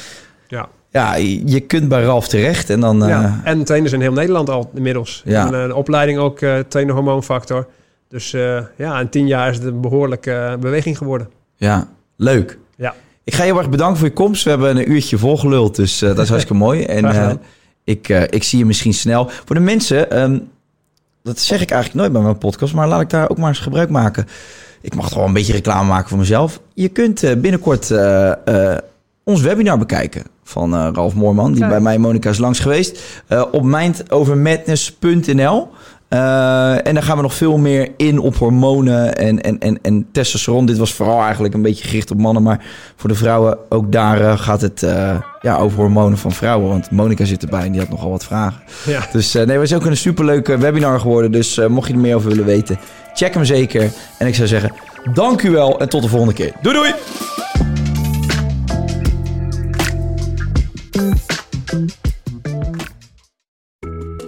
Ja. 0.49 0.69
Ja, 0.91 1.15
je, 1.45 1.61
kunt 1.61 1.89
bij 1.89 2.03
Ralf 2.03 2.29
terecht 2.29 2.71
en 2.71 2.81
dan... 2.81 2.99
ja. 2.99 3.41
En 3.45 3.65
trainers 3.65 3.93
in 3.93 4.01
heel 4.01 4.13
Nederland 4.13 4.51
al 4.51 4.71
inmiddels. 4.75 5.23
Ja. 5.25 5.47
En, 5.47 5.55
een 5.55 5.75
opleiding 5.75 6.19
ook, 6.19 6.41
eh 6.41 6.59
trainer 6.69 6.95
hormoonfactor. 6.95 7.67
Dus 8.09 8.31
ja, 8.77 9.01
in 9.01 9.09
tien 9.09 9.27
jaar 9.27 9.51
is 9.51 9.57
het 9.57 9.67
een 9.67 9.81
behoorlijke 9.81 10.33
eh, 10.33 10.57
beweging 10.57 10.99
geworden. 10.99 11.29
Ja, 11.57 11.89
leuk. 12.17 12.59
Ja. 12.77 12.95
Ik 13.25 13.35
ga 13.35 13.43
je 13.43 13.51
heel 13.51 13.59
erg 13.59 13.71
bedanken 13.71 13.99
voor 13.99 14.07
je 14.07 14.13
komst. 14.13 14.45
We 14.45 14.51
hebben 14.51 14.77
een 14.77 14.91
uurtje 14.91 15.19
volgeluld, 15.19 15.77
dus 15.77 15.99
dat 15.99 16.19
is 16.19 16.29
hartstikke 16.35 16.59
mooi. 16.59 16.85
En. 16.85 17.41
Ik, 17.87 18.09
eh, 18.09 18.23
ik 18.23 18.43
zie 18.43 18.59
je 18.59 18.65
misschien 18.65 18.95
snel. 18.95 19.31
Voor 19.45 19.55
de 19.55 19.63
mensen, 19.63 20.11
ehm, 20.11 20.39
dat 21.23 21.39
zeg 21.39 21.61
ik 21.61 21.71
eigenlijk 21.71 22.01
nooit 22.01 22.13
bij 22.13 22.23
mijn 22.23 22.39
podcast, 22.39 22.75
maar 22.75 22.89
laat 22.89 23.01
ik 23.01 23.11
daar 23.11 23.31
ook 23.31 23.39
maar 23.39 23.49
eens 23.49 23.59
gebruik 23.59 23.91
maken. 23.91 24.27
Ik 24.81 24.95
mag 24.95 25.09
toch 25.09 25.19
wel 25.19 25.27
een 25.27 25.33
beetje 25.33 25.53
reclame 25.53 25.89
maken 25.89 26.09
voor 26.09 26.19
mezelf. 26.19 26.61
Je 26.75 26.89
kunt 26.89 27.23
eh, 27.23 27.37
binnenkort 27.37 27.91
eh, 27.91 28.33
ons 29.25 29.41
webinar 29.41 29.79
bekijken 29.79 30.23
van 30.45 30.95
Ralf 30.95 31.15
Moorman, 31.15 31.53
die 31.53 31.67
bij 31.67 31.81
mij 31.81 31.95
en 31.95 32.01
Monica 32.01 32.31
is 32.31 32.39
langs 32.39 32.61
geweest. 32.61 33.01
op 33.53 33.63
mindovermadness.nl. 33.63 35.69
Eh, 36.09 36.87
en 36.87 36.95
daar 36.95 37.03
gaan 37.03 37.17
we 37.17 37.23
nog 37.23 37.35
veel 37.35 37.59
meer 37.59 37.89
in 37.97 38.19
op 38.19 38.37
hormonen 38.37 39.17
en, 39.17 39.41
en, 39.43 39.59
en, 39.59 39.79
en 39.83 40.07
testosteron. 40.13 40.67
Dit 40.67 40.79
was 40.79 40.95
vooral 40.95 41.23
eigenlijk 41.23 41.55
een 41.55 41.63
beetje 41.63 41.85
gericht 41.85 42.11
op 42.11 42.19
mannen. 42.19 42.43
Maar 42.43 42.65
voor 42.97 43.09
de 43.09 43.17
vrouwen, 43.17 43.59
ook 43.69 43.93
daar 43.93 44.21
eh, 44.21 44.39
gaat 44.39 44.61
het 44.61 44.83
eh, 44.83 45.17
ja, 45.47 45.57
over 45.57 45.79
hormonen 45.79 46.19
van 46.19 46.33
vrouwen. 46.33 46.69
Want 46.69 46.91
Monica 46.91 47.25
zit 47.25 47.43
erbij 47.43 47.65
en 47.65 47.73
die 47.73 47.81
had 47.81 47.91
nogal 47.91 48.11
wat 48.11 48.25
vragen. 48.25 48.63
Ja. 48.87 49.07
Dus 49.13 49.35
eh, 49.35 49.47
nee, 49.47 49.59
het 49.59 49.71
is 49.71 49.77
ook 49.77 49.85
een 49.85 49.97
superleuke 49.97 50.59
webinar 50.59 51.01
geworden. 51.01 51.33
Dus 51.33 51.59
eh, 51.59 51.67
mocht 51.67 51.89
je 51.89 51.95
er 51.95 52.01
meer 52.01 52.15
over 52.15 52.29
willen 52.29 52.45
weten, 52.45 52.79
check 53.15 53.35
hem 53.35 53.45
zeker. 53.45 53.91
En 54.19 54.27
ik 54.27 54.35
zou 54.35 54.49
zeggen, 54.49 54.73
dank 55.13 55.43
u 55.43 55.51
wel 55.51 55.81
en 55.81 55.89
tot 55.89 56.03
de 56.03 56.09
volgende 56.09 56.35
keer. 56.35 56.53
Doei 56.63 56.77
doei! 56.77 56.95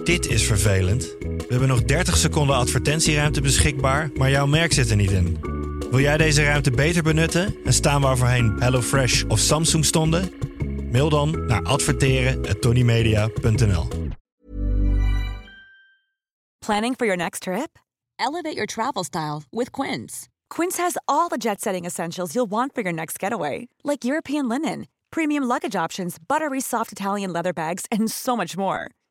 Dit 0.03 0.27
is 0.27 0.43
vervelend. 0.43 1.15
We 1.49 1.55
hebben 1.55 1.75
nog 1.75 1.83
30 1.83 2.17
seconden 2.17 2.55
advertentieruimte 2.55 3.41
beschikbaar, 3.41 4.09
maar 4.13 4.29
jouw 4.29 4.45
merk 4.45 4.73
zit 4.73 4.89
er 4.89 4.95
niet 4.95 5.11
in. 5.11 5.37
Wil 5.89 5.99
jij 5.99 6.17
deze 6.17 6.43
ruimte 6.43 6.71
beter 6.71 7.03
benutten 7.03 7.55
en 7.65 7.73
staan 7.73 8.01
waar 8.01 8.17
voorheen 8.17 8.55
HelloFresh 8.59 9.23
of 9.23 9.39
Samsung 9.39 9.85
stonden? 9.85 10.31
Mail 10.91 11.09
dan 11.09 11.45
naar 11.47 11.63
adverteren@tonymedia.nl. 11.63 13.87
Planning 16.65 16.95
for 16.97 17.05
your 17.05 17.17
next 17.17 17.41
trip? 17.41 17.77
Elevate 18.15 18.53
your 18.53 18.67
travel 18.67 19.03
style 19.03 19.41
with 19.49 19.69
Quince. 19.69 20.27
Quince 20.47 20.81
has 20.81 20.93
all 21.05 21.27
the 21.27 21.37
jet 21.37 21.61
setting 21.61 21.85
essentials 21.85 22.33
you'll 22.33 22.49
want 22.49 22.71
for 22.73 22.83
your 22.83 22.95
next 22.95 23.19
getaway, 23.19 23.67
like 23.81 24.07
European 24.07 24.47
linen, 24.47 24.87
premium 25.09 25.47
luggage 25.47 25.83
options, 25.83 26.15
buttery 26.27 26.59
soft 26.59 26.91
Italian 26.91 27.31
leather 27.31 27.53
bags, 27.53 27.83
and 27.87 28.11
so 28.11 28.35
much 28.35 28.57
more. 28.57 28.87